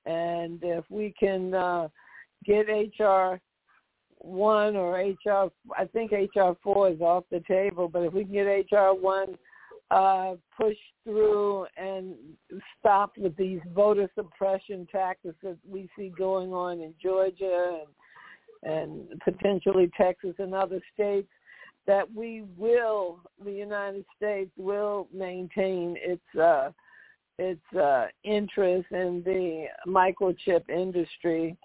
And 0.07 0.59
if 0.63 0.85
we 0.91 1.15
can 1.19 1.55
uh, 1.55 1.89
get 2.45 2.67
HR 2.69 3.41
one 4.19 4.77
or 4.77 4.97
HR, 4.97 5.51
I 5.77 5.85
think 5.93 6.13
HR 6.13 6.53
four 6.63 6.91
is 6.91 7.01
off 7.01 7.25
the 7.31 7.43
table, 7.47 7.89
but 7.89 8.03
if 8.03 8.13
we 8.13 8.25
can 8.25 8.33
get 8.33 8.67
HR 8.73 8.93
one 8.93 9.37
uh, 9.93 10.35
push 10.57 10.77
through 11.05 11.67
and 11.77 12.15
stop 12.79 13.13
with 13.19 13.37
these 13.37 13.61
voter 13.75 14.09
suppression 14.15 14.87
tactics 14.91 15.37
that 15.43 15.59
we 15.69 15.89
see 15.97 16.13
going 16.17 16.53
on 16.53 16.81
in 16.81 16.95
Georgia 17.03 17.81
and 17.81 17.89
and 18.63 19.09
potentially 19.25 19.91
Texas 19.97 20.35
and 20.39 20.55
other 20.55 20.81
states, 20.95 21.29
that 21.87 22.13
we 22.15 22.45
will, 22.57 23.21
the 23.45 23.53
United 23.53 24.05
States 24.17 24.51
will 24.57 25.09
maintain 25.13 25.97
its 26.01 26.41
uh, 26.41 26.71
its 27.39 27.75
uh, 27.75 28.07
interest 28.25 28.87
in 28.93 29.23
the 29.25 29.67
microchip 29.87 30.69
industry. 30.69 31.57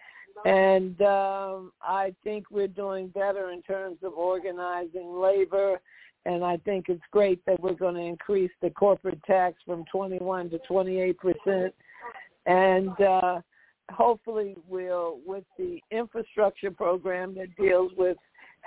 And 0.45 0.99
um, 1.01 1.71
I 1.81 2.13
think 2.23 2.45
we're 2.51 2.67
doing 2.67 3.09
better 3.09 3.51
in 3.51 3.61
terms 3.63 3.97
of 4.03 4.13
organizing 4.13 5.19
labor 5.19 5.79
and 6.27 6.43
I 6.43 6.57
think 6.57 6.89
it's 6.89 7.01
great 7.11 7.43
that 7.45 7.59
we're 7.61 7.73
going 7.73 7.95
to 7.95 8.01
increase 8.01 8.51
the 8.61 8.69
corporate 8.69 9.23
tax 9.23 9.55
from 9.65 9.85
21 9.91 10.49
to 10.49 10.59
28 10.59 11.17
percent, 11.17 11.73
and 12.45 13.01
uh, 13.01 13.39
hopefully 13.91 14.55
we'll, 14.67 15.19
with 15.25 15.43
the 15.57 15.81
infrastructure 15.91 16.71
program 16.71 17.35
that 17.35 17.55
deals 17.55 17.91
with 17.97 18.17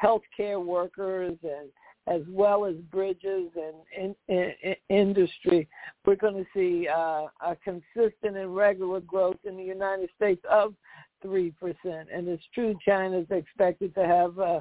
healthcare 0.02 0.64
workers 0.64 1.36
and 1.42 1.68
as 2.06 2.22
well 2.28 2.64
as 2.64 2.74
bridges 2.90 3.50
and 3.54 4.14
in, 4.28 4.34
in, 4.34 4.52
in 4.62 4.74
industry, 4.88 5.68
we're 6.04 6.16
going 6.16 6.34
to 6.34 6.46
see 6.54 6.88
uh, 6.88 7.26
a 7.40 7.56
consistent 7.62 8.36
and 8.36 8.56
regular 8.56 9.00
growth 9.00 9.36
in 9.44 9.56
the 9.56 9.62
United 9.62 10.08
States 10.16 10.42
of 10.50 10.74
three 11.22 11.52
percent. 11.60 12.08
And 12.12 12.26
it's 12.26 12.42
true, 12.54 12.76
China 12.84 13.18
is 13.18 13.30
expected 13.30 13.94
to 13.94 14.06
have. 14.06 14.38
Uh, 14.38 14.60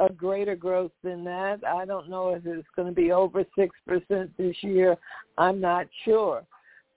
a 0.00 0.12
greater 0.12 0.54
growth 0.54 0.92
than 1.02 1.24
that. 1.24 1.58
I 1.66 1.84
don't 1.84 2.08
know 2.08 2.28
if 2.28 2.46
it's 2.46 2.68
going 2.76 2.86
to 2.86 2.94
be 2.94 3.10
over 3.10 3.44
6% 3.58 4.30
this 4.38 4.56
year. 4.62 4.96
I'm 5.36 5.60
not 5.60 5.88
sure. 6.04 6.44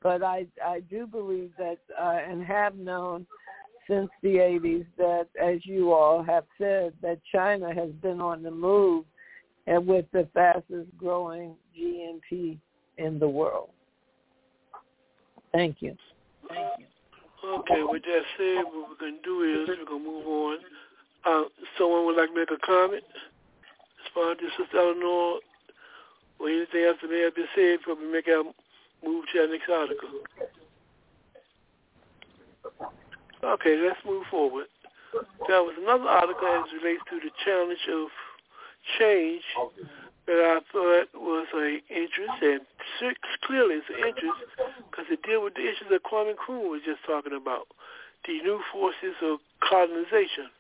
But 0.01 0.23
I, 0.23 0.47
I 0.65 0.81
do 0.89 1.05
believe 1.05 1.51
that 1.57 1.77
uh, 1.99 2.17
and 2.27 2.43
have 2.43 2.75
known 2.75 3.25
since 3.87 4.09
the 4.21 4.35
80s 4.35 4.85
that, 4.97 5.27
as 5.41 5.65
you 5.65 5.91
all 5.93 6.23
have 6.23 6.45
said, 6.57 6.93
that 7.01 7.19
China 7.31 7.73
has 7.73 7.89
been 8.01 8.21
on 8.21 8.41
the 8.41 8.51
move 8.51 9.05
and 9.67 9.85
with 9.85 10.05
the 10.11 10.27
fastest 10.33 10.89
growing 10.97 11.55
GNP 11.77 12.57
in 12.97 13.19
the 13.19 13.29
world. 13.29 13.69
Thank 15.51 15.77
you. 15.81 15.95
Thank 16.47 16.79
you. 16.79 16.85
Okay, 17.43 17.81
with 17.83 18.03
that 18.03 18.21
said, 18.37 18.63
what 18.65 18.89
we're 18.89 18.99
going 18.99 19.17
to 19.17 19.23
do 19.23 19.41
is 19.41 19.67
we're 19.67 19.85
going 19.85 20.03
to 20.03 20.09
move 20.09 20.27
on 20.27 20.57
uh, 21.25 21.43
someone 21.77 22.05
would 22.05 22.17
like 22.17 22.29
to 22.29 22.35
make 22.35 22.51
a 22.51 22.65
comment 22.65 23.03
as 24.01 24.37
this, 24.39 24.51
Sister 24.57 24.77
Eleanor, 24.77 25.39
or 26.39 26.49
anything 26.49 26.83
else 26.85 26.97
that 27.01 27.09
may 27.09 27.21
have 27.21 27.35
been 27.35 27.45
said 27.55 27.79
before 27.79 27.95
we 27.95 28.11
make 28.11 28.27
our 28.27 28.43
move 29.03 29.25
to 29.33 29.41
the 29.41 29.47
next 29.47 29.69
article? 29.69 30.09
Okay, 33.43 33.77
let's 33.81 33.99
move 34.05 34.23
forward. 34.29 34.67
There 35.47 35.63
was 35.63 35.75
another 35.81 36.07
article 36.07 36.47
as 36.47 36.71
relates 36.71 37.01
to 37.09 37.19
the 37.19 37.31
challenge 37.43 37.83
of 37.91 38.07
change 38.99 39.43
that 40.27 40.39
I 40.39 40.59
thought 40.71 41.07
was 41.13 41.47
an 41.53 41.81
interest, 41.89 42.37
and 42.41 42.61
clearly 43.43 43.81
it's 43.81 43.89
an 43.89 44.07
interest 44.07 44.39
because 44.89 45.05
it 45.09 45.23
deals 45.23 45.43
with 45.43 45.55
the 45.55 45.65
issues 45.65 45.89
that 45.89 46.03
Kwame 46.05 46.33
Nkrumah 46.37 46.69
was 46.69 46.81
just 46.85 47.03
talking 47.05 47.33
about, 47.33 47.67
the 48.27 48.39
new 48.39 48.61
forces 48.71 49.17
of 49.23 49.39
colonization 49.59 50.53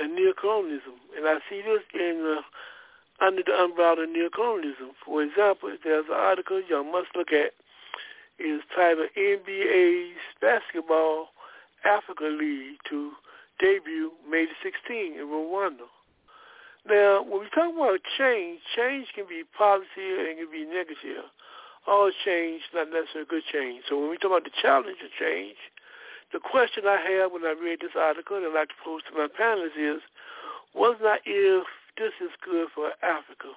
and 0.00 0.16
neocolonialism. 0.16 0.96
And 1.16 1.28
I 1.28 1.38
see 1.50 1.60
this 1.60 1.84
in 1.94 2.24
uh, 2.24 2.42
under 3.20 3.42
the 3.44 3.52
umbrella 3.52 4.02
of 4.04 4.08
neocolonialism. 4.08 4.94
For 5.04 5.22
example, 5.22 5.70
there's 5.82 6.06
an 6.08 6.16
article 6.16 6.62
y'all 6.68 6.84
must 6.84 7.08
look 7.16 7.32
at. 7.32 7.52
It's 8.38 8.64
titled 8.74 9.10
NBA's 9.16 10.16
Basketball 10.40 11.28
Africa 11.84 12.24
League 12.24 12.78
to 12.88 13.12
debut 13.58 14.12
May 14.30 14.46
16 14.62 15.18
in 15.18 15.26
Rwanda. 15.26 15.90
Now, 16.86 17.22
when 17.22 17.40
we 17.40 17.48
talk 17.50 17.74
about 17.74 18.00
change, 18.16 18.60
change 18.76 19.08
can 19.14 19.26
be 19.28 19.42
positive 19.56 20.22
and 20.24 20.38
can 20.38 20.50
be 20.50 20.64
negative. 20.64 21.26
All 21.86 22.10
change, 22.24 22.62
not 22.72 22.88
necessarily 22.90 23.26
good 23.28 23.42
change. 23.52 23.82
So 23.88 23.98
when 23.98 24.10
we 24.10 24.18
talk 24.18 24.30
about 24.30 24.44
the 24.44 24.54
challenge 24.62 24.98
of 25.02 25.10
change, 25.18 25.58
the 26.32 26.38
question 26.38 26.84
I 26.86 27.00
have 27.00 27.32
when 27.32 27.44
I 27.44 27.56
read 27.58 27.80
this 27.80 27.96
article 27.98 28.36
and 28.36 28.46
I'd 28.46 28.54
like 28.54 28.68
to 28.68 28.80
pose 28.84 29.02
to 29.08 29.16
my 29.16 29.26
panelists 29.26 29.76
is, 29.76 30.02
was 30.74 30.96
not 31.02 31.20
if 31.24 31.64
this 31.98 32.12
is 32.20 32.30
good 32.44 32.68
for 32.74 32.92
Africa? 33.02 33.50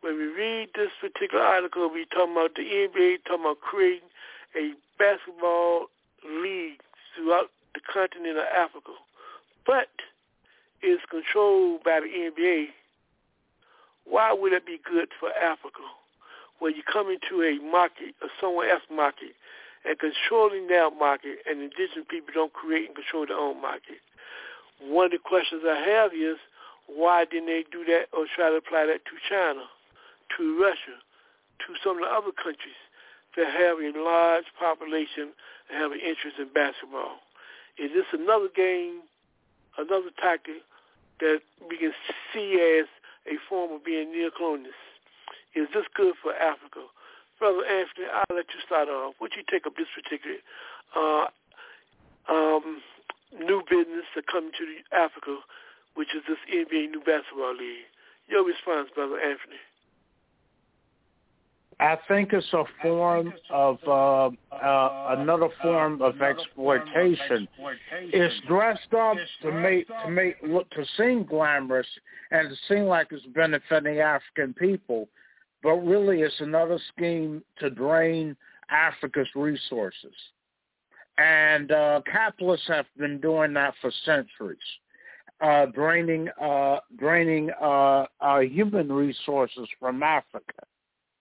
When 0.00 0.16
we 0.16 0.24
read 0.24 0.68
this 0.74 0.90
particular 1.00 1.44
article, 1.44 1.90
we 1.90 2.06
talking 2.06 2.32
about 2.32 2.54
the 2.56 2.62
NBA, 2.62 3.24
talking 3.24 3.44
about 3.44 3.60
creating 3.60 4.08
a 4.56 4.72
basketball 4.98 5.86
league 6.24 6.80
throughout 7.14 7.50
the 7.74 7.80
continent 7.80 8.38
of 8.38 8.44
Africa, 8.56 8.92
but 9.66 9.88
is 10.82 11.00
controlled 11.10 11.82
by 11.84 12.00
the 12.00 12.08
NBA, 12.08 12.66
why 14.04 14.32
would 14.32 14.52
it 14.52 14.66
be 14.66 14.78
good 14.84 15.08
for 15.18 15.30
Africa? 15.32 15.84
Where 16.58 16.70
you 16.70 16.82
come 16.90 17.08
into 17.08 17.42
a 17.42 17.58
market, 17.70 18.14
a 18.22 18.26
someone 18.40 18.68
else's 18.68 18.88
market, 18.92 19.34
and 19.84 19.98
controlling 19.98 20.68
that 20.68 20.90
market, 20.98 21.38
and 21.48 21.60
indigenous 21.60 22.08
people 22.08 22.32
don't 22.32 22.52
create 22.52 22.86
and 22.88 22.94
control 22.94 23.26
their 23.26 23.36
own 23.36 23.60
market. 23.60 24.00
One 24.80 25.06
of 25.06 25.12
the 25.12 25.18
questions 25.18 25.62
I 25.66 25.80
have 25.80 26.12
is, 26.12 26.36
why 26.86 27.24
didn't 27.24 27.46
they 27.46 27.64
do 27.70 27.84
that 27.86 28.06
or 28.12 28.26
try 28.34 28.50
to 28.50 28.56
apply 28.56 28.86
that 28.86 29.04
to 29.04 29.14
China, 29.28 29.64
to 30.36 30.60
Russia, 30.60 30.98
to 31.66 31.74
some 31.82 31.96
of 31.96 32.04
the 32.04 32.10
other 32.10 32.32
countries 32.32 32.78
that 33.36 33.46
have 33.46 33.78
a 33.78 33.92
large 33.98 34.44
population 34.58 35.32
and 35.70 35.80
have 35.80 35.92
an 35.92 36.00
interest 36.00 36.38
in 36.38 36.48
basketball? 36.52 37.20
Is 37.78 37.90
this 37.92 38.06
another 38.12 38.48
game, 38.54 39.02
another 39.78 40.10
tactic 40.20 40.62
that 41.20 41.40
we 41.68 41.78
can 41.78 41.92
see 42.32 42.60
as 42.60 42.86
a 43.26 43.38
form 43.48 43.72
of 43.72 43.84
being 43.84 44.12
neo-colonialist? 44.12 44.78
Is 45.54 45.68
this 45.72 45.86
good 45.94 46.14
for 46.22 46.34
Africa? 46.34 46.86
Brother 47.38 47.64
Anthony, 47.64 48.06
I'll 48.12 48.36
let 48.36 48.46
you 48.54 48.60
start 48.64 48.88
off. 48.88 49.14
Would 49.20 49.32
you 49.36 49.42
take 49.50 49.66
up 49.66 49.74
this 49.76 49.88
particular 49.94 50.38
uh, 50.94 51.26
um, 52.30 52.82
new 53.34 53.62
business 53.68 54.06
that 54.14 54.26
coming 54.26 54.50
to 54.58 54.96
Africa, 54.96 55.38
which 55.94 56.14
is 56.14 56.22
this 56.28 56.38
NBA 56.52 56.90
New 56.90 57.00
Basketball 57.00 57.54
League? 57.56 57.88
Your 58.28 58.44
response, 58.44 58.88
Brother 58.94 59.18
Anthony. 59.18 59.60
I 61.80 61.96
think 62.06 62.32
it's 62.32 62.52
a 62.52 62.64
form 62.80 63.32
of 63.50 63.78
uh, 63.86 64.30
uh, 64.54 65.16
another 65.18 65.48
form 65.60 66.00
of 66.02 66.20
exploitation. 66.22 67.48
It's 67.92 68.34
dressed 68.46 68.94
up 68.96 69.16
to 69.42 69.52
make 69.52 69.88
to 69.88 70.10
make 70.10 70.36
look 70.42 70.70
to 70.70 70.84
seem 70.96 71.24
glamorous 71.24 71.86
and 72.30 72.48
to 72.48 72.56
seem 72.68 72.84
like 72.84 73.08
it's 73.10 73.26
benefiting 73.34 73.98
African 73.98 74.54
people, 74.54 75.08
but 75.62 75.74
really 75.74 76.22
it's 76.22 76.40
another 76.40 76.78
scheme 76.96 77.42
to 77.58 77.70
drain 77.70 78.36
Africa's 78.70 79.28
resources. 79.34 80.14
And 81.18 81.70
uh, 81.70 82.02
capitalists 82.10 82.66
have 82.68 82.86
been 82.98 83.20
doing 83.20 83.52
that 83.54 83.74
for 83.80 83.92
centuries, 84.04 84.58
uh, 85.44 85.66
draining 85.66 86.28
uh, 86.40 86.78
draining 86.98 87.50
uh, 87.60 88.06
uh, 88.20 88.40
human 88.40 88.90
resources 88.90 89.68
from 89.78 90.02
Africa. 90.02 90.62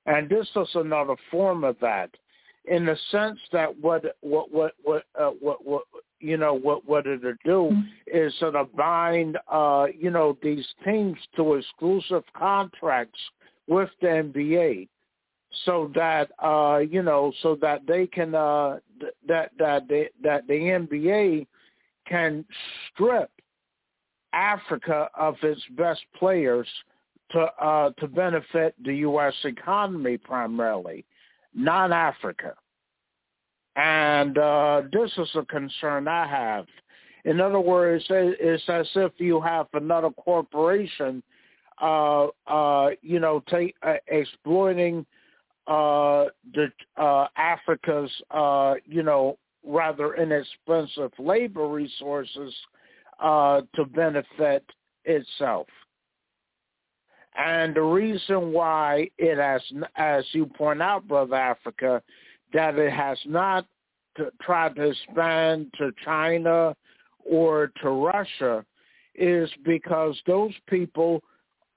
And 0.05 0.29
this 0.29 0.47
is 0.55 0.69
another 0.75 1.15
form 1.29 1.63
of 1.63 1.75
that, 1.81 2.09
in 2.65 2.85
the 2.85 2.97
sense 3.11 3.39
that 3.51 3.77
what 3.79 4.03
what 4.21 4.51
what 4.51 4.73
what 4.83 5.03
uh, 5.19 5.31
what 5.41 5.65
what 5.65 5.83
you 6.19 6.37
know 6.37 6.53
what 6.53 6.87
what 6.87 7.05
it'll 7.05 7.33
do 7.43 7.71
is 8.07 8.33
sort 8.39 8.55
of 8.55 8.73
bind 8.75 9.37
uh, 9.51 9.87
you 9.97 10.09
know 10.09 10.37
these 10.41 10.65
teams 10.85 11.17
to 11.35 11.55
exclusive 11.55 12.23
contracts 12.37 13.19
with 13.67 13.89
the 14.01 14.07
NBA, 14.07 14.87
so 15.65 15.91
that 15.95 16.31
uh, 16.41 16.77
you 16.77 17.03
know 17.03 17.33
so 17.41 17.57
that 17.61 17.85
they 17.87 18.07
can 18.07 18.35
uh, 18.35 18.79
th- 19.01 19.13
that 19.27 19.51
that 19.59 19.89
they, 19.89 20.09
that 20.21 20.47
the 20.47 20.53
NBA 20.53 21.45
can 22.07 22.45
strip 22.93 23.29
Africa 24.33 25.09
of 25.17 25.35
its 25.43 25.61
best 25.77 26.01
players 26.17 26.67
to 27.31 27.39
uh, 27.39 27.91
to 27.99 28.07
benefit 28.07 28.75
the 28.83 28.95
U.S. 28.97 29.33
economy 29.43 30.17
primarily, 30.17 31.05
not 31.53 31.91
Africa. 31.91 32.55
And 33.75 34.37
uh, 34.37 34.83
this 34.91 35.11
is 35.17 35.29
a 35.35 35.45
concern 35.45 36.07
I 36.07 36.27
have. 36.27 36.65
In 37.25 37.39
other 37.39 37.59
words, 37.59 38.05
it's 38.09 38.63
as 38.67 38.87
if 38.95 39.13
you 39.17 39.39
have 39.41 39.67
another 39.73 40.09
corporation, 40.11 41.23
uh, 41.81 42.27
uh, 42.47 42.89
you 43.01 43.19
know, 43.19 43.41
uh, 43.51 43.93
exploiting 44.07 45.05
uh, 45.67 46.25
the 46.53 46.67
Africa's, 47.37 48.11
you 48.85 49.03
know, 49.03 49.37
rather 49.65 50.15
inexpensive 50.15 51.11
labor 51.17 51.67
resources 51.67 52.53
uh, 53.19 53.61
to 53.75 53.85
benefit 53.85 54.63
itself. 55.05 55.67
And 57.35 57.75
the 57.75 57.81
reason 57.81 58.51
why 58.51 59.09
it 59.17 59.37
has, 59.37 59.61
as 59.95 60.23
you 60.33 60.45
point 60.45 60.81
out, 60.81 61.07
Brother 61.07 61.35
Africa, 61.35 62.01
that 62.53 62.75
it 62.77 62.93
has 62.93 63.17
not 63.25 63.65
to 64.17 64.31
tried 64.41 64.75
to 64.75 64.89
expand 64.89 65.73
to 65.77 65.91
China 66.05 66.75
or 67.25 67.71
to 67.81 67.89
Russia 67.89 68.63
is 69.15 69.49
because 69.65 70.15
those 70.27 70.53
people 70.67 71.23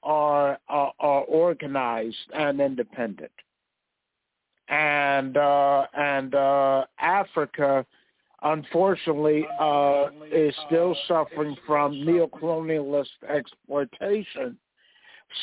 are 0.03 0.59
are, 0.69 0.93
are 1.01 1.23
organized 1.23 2.17
and 2.35 2.61
independent. 2.61 3.33
And 4.69 5.37
uh, 5.37 5.87
and 5.97 6.35
uh, 6.35 6.85
Africa, 6.99 7.87
unfortunately, 8.43 9.47
uh, 9.61 10.07
is 10.31 10.55
still 10.67 10.97
suffering 11.09 11.57
from 11.67 11.93
neocolonialist 11.95 13.07
exploitation. 13.29 14.59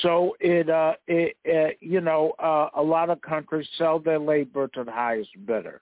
So 0.01 0.35
it, 0.39 0.69
uh, 0.69 0.93
it, 1.07 1.35
uh, 1.47 1.75
you 1.81 2.01
know, 2.01 2.33
uh, 2.39 2.69
a 2.75 2.81
lot 2.81 3.09
of 3.09 3.21
countries 3.21 3.67
sell 3.77 3.99
their 3.99 4.19
labor 4.19 4.67
to 4.69 4.83
the 4.83 4.91
highest 4.91 5.31
bidder, 5.45 5.81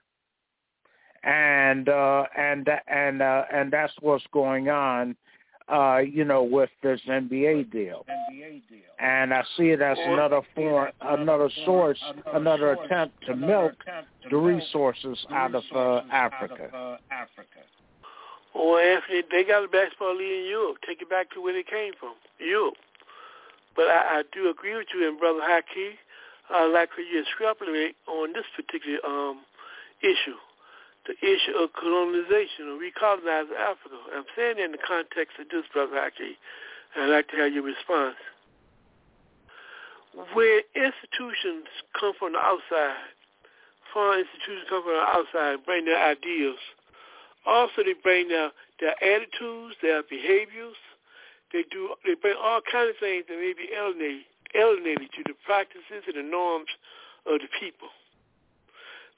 and 1.22 1.88
uh, 1.88 2.24
and 2.36 2.68
and 2.88 3.22
uh, 3.22 3.44
and 3.52 3.72
that's 3.72 3.92
what's 4.00 4.24
going 4.32 4.68
on, 4.68 5.16
uh, 5.68 5.98
you 5.98 6.24
know, 6.24 6.42
with 6.42 6.70
this 6.82 7.00
NBA 7.08 7.70
deal. 7.70 8.04
NBA 8.10 8.62
deal. 8.68 8.78
And 8.98 9.32
I 9.34 9.42
see 9.56 9.70
it 9.70 9.80
as 9.80 9.98
another 10.00 10.42
form, 10.54 10.88
another 11.00 11.50
source, 11.64 11.98
another 12.32 12.72
attempt 12.72 13.24
to 13.26 13.36
milk 13.36 13.72
the 14.30 14.36
resources 14.36 15.18
out 15.30 15.54
of 15.54 15.64
uh, 15.74 16.02
Africa. 16.12 16.98
Well, 18.54 18.78
Anthony, 18.78 19.22
they 19.30 19.44
got 19.44 19.64
a 19.64 19.68
basketball 19.68 20.16
league 20.16 20.44
in 20.44 20.46
Europe. 20.50 20.78
Take 20.86 21.00
it 21.00 21.08
back 21.08 21.30
to 21.32 21.42
where 21.42 21.54
they 21.54 21.62
came 21.62 21.92
from, 21.98 22.14
Europe. 22.38 22.74
But 23.74 23.86
I, 23.86 24.20
I 24.20 24.22
do 24.32 24.50
agree 24.50 24.76
with 24.76 24.88
you 24.94 25.08
and 25.08 25.18
Brother 25.18 25.40
Haki. 25.40 25.96
I 26.50 26.66
like 26.66 26.90
how 26.94 27.02
you 27.02 27.22
extrapolate 27.22 27.96
on 28.06 28.34
this 28.34 28.44
particular 28.54 28.98
um, 29.06 29.40
issue, 30.02 30.36
the 31.06 31.14
issue 31.18 31.56
of 31.58 31.72
colonization 31.74 32.70
or 32.70 32.78
recolonizing 32.78 33.58
Africa. 33.58 33.98
I'm 34.14 34.24
saying 34.36 34.56
that 34.56 34.64
in 34.64 34.72
the 34.72 34.84
context 34.86 35.38
of 35.40 35.48
this, 35.50 35.66
Brother 35.72 35.98
and 35.98 36.36
I'd 36.96 37.10
like 37.10 37.28
to 37.28 37.36
have 37.36 37.52
your 37.52 37.64
response. 37.64 38.16
Where 40.34 40.62
institutions 40.76 41.66
come 41.98 42.12
from 42.18 42.32
the 42.34 42.38
outside, 42.38 43.08
foreign 43.92 44.20
institutions 44.20 44.68
come 44.68 44.84
from 44.84 44.94
the 44.94 45.08
outside, 45.08 45.64
bring 45.64 45.86
their 45.86 45.98
ideals. 45.98 46.60
Also, 47.46 47.82
they 47.82 47.94
bring 48.02 48.28
their, 48.28 48.50
their 48.78 48.94
attitudes, 49.02 49.74
their 49.80 50.02
behaviors, 50.04 50.76
they 51.52 51.64
do. 51.70 51.94
They 52.04 52.14
bring 52.14 52.36
all 52.40 52.60
kinds 52.64 52.90
of 52.90 52.96
things 52.96 53.24
that 53.28 53.36
may 53.36 53.52
be 53.52 53.68
alienated, 53.76 54.24
alienated 54.56 55.08
to 55.16 55.22
the 55.24 55.36
practices 55.44 56.04
and 56.08 56.16
the 56.16 56.24
norms 56.24 56.68
of 57.26 57.40
the 57.40 57.48
people. 57.60 57.92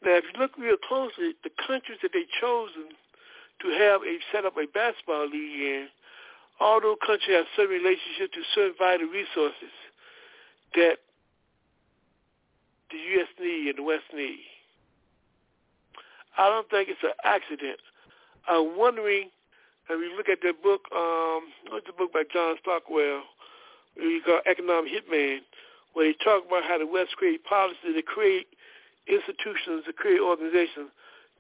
Now, 0.04 0.16
if 0.16 0.24
you 0.24 0.40
look 0.40 0.56
real 0.58 0.76
closely, 0.76 1.34
the 1.42 1.50
countries 1.66 1.98
that 2.02 2.12
they've 2.12 2.30
chosen 2.40 2.92
to 3.62 3.68
have 3.78 4.02
a 4.02 4.18
set 4.32 4.44
up 4.44 4.56
a 4.56 4.66
basketball 4.66 5.26
league 5.26 5.60
in, 5.60 5.88
all 6.60 6.80
those 6.80 6.98
countries 7.04 7.36
have 7.36 7.46
certain 7.56 7.72
relationships 7.74 8.34
to 8.34 8.42
certain 8.54 8.74
vital 8.78 9.08
resources 9.08 9.72
that 10.74 10.98
the 12.90 12.98
U.S. 13.16 13.28
need 13.40 13.68
and 13.68 13.78
the 13.78 13.82
West 13.82 14.04
need. 14.14 14.44
I 16.36 16.48
don't 16.48 16.68
think 16.68 16.88
it's 16.88 17.02
an 17.02 17.16
accident. 17.24 17.78
I'm 18.46 18.76
wondering 18.76 19.30
and 19.88 20.00
we 20.00 20.08
look 20.16 20.28
at 20.28 20.40
that 20.42 20.62
book, 20.62 20.88
um, 20.96 21.52
what's 21.68 21.86
the 21.86 21.92
book 21.92 22.12
by 22.12 22.22
John 22.32 22.56
Stockwell, 22.62 23.22
we 23.96 24.20
call 24.24 24.40
Economic 24.46 24.90
Hitman, 24.92 25.40
where 25.92 26.06
he 26.06 26.14
talk 26.24 26.46
about 26.46 26.64
how 26.64 26.78
the 26.78 26.86
West 26.86 27.16
create 27.16 27.44
policies 27.44 27.94
to 27.94 28.02
create 28.02 28.46
institutions, 29.06 29.84
to 29.86 29.92
create 29.92 30.20
organizations 30.20 30.90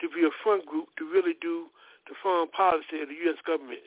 to 0.00 0.08
be 0.08 0.24
a 0.26 0.32
front 0.42 0.66
group 0.66 0.88
to 0.98 1.04
really 1.08 1.34
do 1.40 1.66
the 2.08 2.14
foreign 2.22 2.48
policy 2.48 3.00
of 3.00 3.08
the 3.08 3.14
U.S. 3.26 3.38
government. 3.46 3.80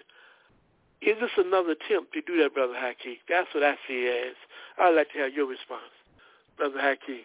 Is 1.02 1.16
this 1.22 1.30
another 1.38 1.72
attempt 1.78 2.14
to 2.14 2.22
do 2.22 2.42
that, 2.42 2.54
Brother 2.54 2.74
Haki? 2.74 3.22
That's 3.30 3.48
what 3.54 3.64
I 3.64 3.76
see 3.88 4.08
it 4.10 4.32
as. 4.32 4.36
I'd 4.80 4.96
like 4.96 5.12
to 5.14 5.20
have 5.20 5.34
your 5.34 5.46
response, 5.46 5.94
Brother 6.58 6.80
Haki. 6.80 7.22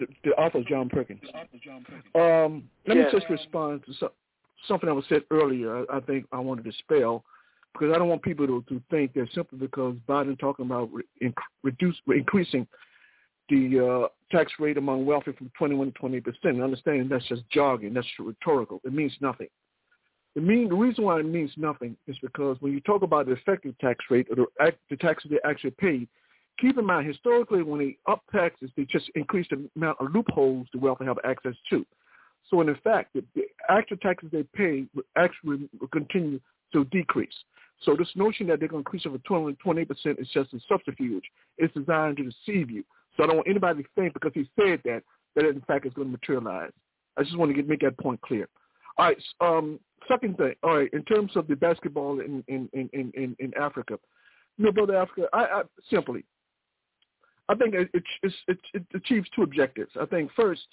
The, 0.00 0.06
the 0.24 0.30
author 0.32 0.62
John 0.66 0.88
Perkins. 0.88 1.20
Um, 2.14 2.68
let 2.86 2.96
Yeah. 2.96 3.04
me 3.04 3.10
just 3.12 3.28
respond 3.28 3.82
to 3.86 3.92
some, 3.94 4.08
something 4.66 4.88
that 4.88 4.94
was 4.94 5.04
said 5.08 5.24
earlier. 5.30 5.84
I, 5.90 5.98
I 5.98 6.00
think 6.00 6.26
I 6.32 6.38
wanted 6.38 6.64
to 6.64 6.70
dispel 6.70 7.24
because 7.72 7.94
I 7.94 7.98
don't 7.98 8.08
want 8.08 8.22
people 8.22 8.46
to, 8.46 8.64
to 8.68 8.82
think 8.90 9.12
that 9.14 9.28
simply 9.34 9.58
because 9.58 9.96
Biden 10.08 10.38
talking 10.38 10.66
about 10.66 10.90
re, 10.92 11.04
inc- 11.22 11.34
reduce 11.62 11.96
increasing 12.08 12.66
the 13.48 14.04
uh, 14.04 14.08
tax 14.36 14.52
rate 14.58 14.76
among 14.76 15.04
wealthy 15.04 15.32
from 15.32 15.50
21 15.58 15.88
to 15.88 15.92
28 15.92 16.24
percent. 16.24 16.62
Understanding 16.62 17.08
that's 17.08 17.26
just 17.28 17.42
jargon. 17.50 17.94
That's 17.94 18.06
rhetorical. 18.18 18.80
It 18.84 18.92
means 18.92 19.12
nothing. 19.20 19.48
The 20.34 20.40
mean 20.40 20.68
the 20.68 20.74
reason 20.74 21.04
why 21.04 21.20
it 21.20 21.26
means 21.26 21.52
nothing 21.56 21.96
is 22.06 22.16
because 22.22 22.56
when 22.60 22.72
you 22.72 22.80
talk 22.80 23.02
about 23.02 23.26
the 23.26 23.32
effective 23.32 23.78
tax 23.78 24.04
rate 24.10 24.26
or 24.30 24.36
the, 24.36 24.72
the 24.88 24.96
taxes 24.96 25.30
they 25.30 25.38
actually 25.48 25.72
paid, 25.72 26.08
keep 26.58 26.78
in 26.78 26.86
mind 26.86 27.06
historically 27.06 27.62
when 27.62 27.80
they 27.80 27.96
up 28.10 28.22
taxes, 28.32 28.70
they 28.76 28.84
just 28.84 29.10
increase 29.14 29.46
the 29.50 29.68
amount 29.76 29.98
of 30.00 30.12
loopholes 30.14 30.66
the 30.72 30.78
wealthy 30.78 31.04
have 31.04 31.18
access 31.24 31.54
to. 31.70 31.84
So 32.48 32.60
in 32.60 32.74
fact, 32.82 33.12
the, 33.14 33.24
the 33.34 33.42
actual 33.68 33.98
taxes 33.98 34.30
they 34.32 34.44
pay 34.54 34.84
will 34.94 35.04
actually 35.16 35.68
will 35.78 35.88
continue 35.88 36.40
to 36.72 36.84
decrease. 36.86 37.34
So 37.84 37.96
this 37.96 38.08
notion 38.14 38.46
that 38.46 38.60
they're 38.60 38.68
going 38.68 38.84
to 38.84 38.88
increase 38.88 39.06
over 39.06 39.18
20, 39.18 39.84
percent 39.84 40.18
is 40.18 40.28
just 40.32 40.52
a 40.54 40.60
subterfuge. 40.68 41.24
It's 41.58 41.74
designed 41.74 42.18
to 42.18 42.24
deceive 42.24 42.70
you. 42.70 42.84
So 43.16 43.24
I 43.24 43.26
don't 43.26 43.36
want 43.36 43.48
anybody 43.48 43.82
to 43.82 43.88
think 43.94 44.14
because 44.14 44.32
he 44.34 44.48
said 44.58 44.80
that, 44.84 45.02
that 45.36 45.46
in 45.46 45.60
fact 45.62 45.86
it's 45.86 45.94
going 45.94 46.08
to 46.08 46.12
materialize. 46.12 46.72
I 47.16 47.22
just 47.22 47.36
want 47.36 47.50
to 47.50 47.54
get, 47.54 47.68
make 47.68 47.80
that 47.80 47.98
point 47.98 48.20
clear. 48.22 48.48
All 48.98 49.06
right. 49.06 49.16
Um, 49.40 49.80
second 50.08 50.36
thing. 50.36 50.54
All 50.62 50.78
right. 50.78 50.92
In 50.92 51.02
terms 51.04 51.32
of 51.36 51.46
the 51.46 51.56
basketball 51.56 52.20
in 52.20 52.44
in 52.48 52.68
in 52.72 52.88
in, 52.92 53.36
in 53.38 53.52
Africa, 53.60 53.98
you 54.58 54.66
know, 54.66 54.72
brother 54.72 54.96
Africa. 54.96 55.28
I, 55.32 55.44
I 55.44 55.62
simply, 55.90 56.24
I 57.48 57.54
think 57.54 57.74
it 57.74 57.90
it, 57.94 58.04
it 58.48 58.58
it 58.74 58.82
achieves 58.94 59.28
two 59.34 59.42
objectives. 59.42 59.92
I 60.00 60.06
think 60.06 60.30
first, 60.36 60.66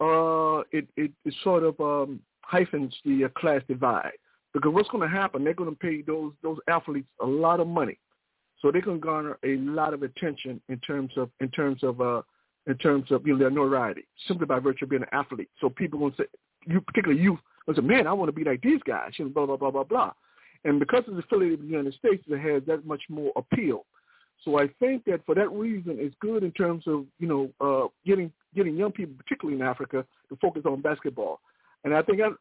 uh, 0.00 0.60
it 0.72 0.88
it, 0.96 1.12
it 1.24 1.34
sort 1.42 1.62
of 1.64 1.78
um, 1.80 2.20
hyphens 2.42 2.94
the 3.04 3.24
uh, 3.24 3.28
class 3.40 3.62
divide 3.68 4.12
because 4.54 4.72
what's 4.72 4.88
going 4.90 5.08
to 5.08 5.14
happen? 5.14 5.44
They're 5.44 5.54
going 5.54 5.70
to 5.70 5.76
pay 5.76 6.02
those 6.02 6.32
those 6.42 6.58
athletes 6.68 7.08
a 7.20 7.26
lot 7.26 7.60
of 7.60 7.66
money, 7.66 7.98
so 8.62 8.70
they 8.70 8.80
can 8.80 9.00
garner 9.00 9.36
a 9.44 9.56
lot 9.56 9.92
of 9.92 10.02
attention 10.02 10.62
in 10.68 10.78
terms 10.78 11.10
of 11.16 11.28
in 11.40 11.50
terms 11.50 11.82
of 11.82 12.00
uh 12.00 12.22
in 12.68 12.78
terms 12.78 13.10
of 13.10 13.26
you 13.26 13.32
know, 13.32 13.38
their 13.40 13.50
notoriety 13.50 14.06
simply 14.28 14.46
by 14.46 14.60
virtue 14.60 14.84
of 14.84 14.90
being 14.90 15.02
an 15.02 15.08
athlete. 15.12 15.50
So 15.60 15.68
people 15.68 16.10
to 16.10 16.16
say, 16.16 16.24
you 16.66 16.80
particularly 16.80 17.20
youth, 17.20 17.40
will 17.66 17.74
say, 17.74 17.80
man, 17.80 18.06
I 18.06 18.12
want 18.12 18.28
to 18.28 18.32
be 18.32 18.44
like 18.44 18.62
these 18.62 18.80
guys, 18.86 19.10
you 19.18 19.24
know, 19.24 19.30
blah 19.32 19.46
blah 19.46 19.56
blah 19.56 19.70
blah 19.70 19.84
blah. 19.84 20.12
And 20.64 20.78
because 20.78 21.02
it's 21.08 21.24
affiliated 21.24 21.58
with 21.58 21.68
the 21.68 21.72
United 21.72 21.94
States, 21.94 22.24
it 22.28 22.38
has 22.38 22.62
that 22.66 22.86
much 22.86 23.02
more 23.08 23.32
appeal. 23.34 23.84
So 24.44 24.60
I 24.60 24.68
think 24.80 25.04
that 25.06 25.24
for 25.26 25.34
that 25.34 25.50
reason, 25.50 25.96
it's 25.98 26.14
good 26.20 26.42
in 26.42 26.52
terms 26.52 26.84
of 26.86 27.04
you 27.18 27.28
know 27.28 27.50
uh, 27.60 27.88
getting 28.06 28.32
getting 28.54 28.76
young 28.76 28.92
people, 28.92 29.14
particularly 29.16 29.60
in 29.60 29.66
Africa, 29.66 30.04
to 30.28 30.36
focus 30.40 30.62
on 30.66 30.82
basketball. 30.82 31.40
And 31.84 31.94
I 31.94 32.02
think 32.02 32.18
that 32.18 32.32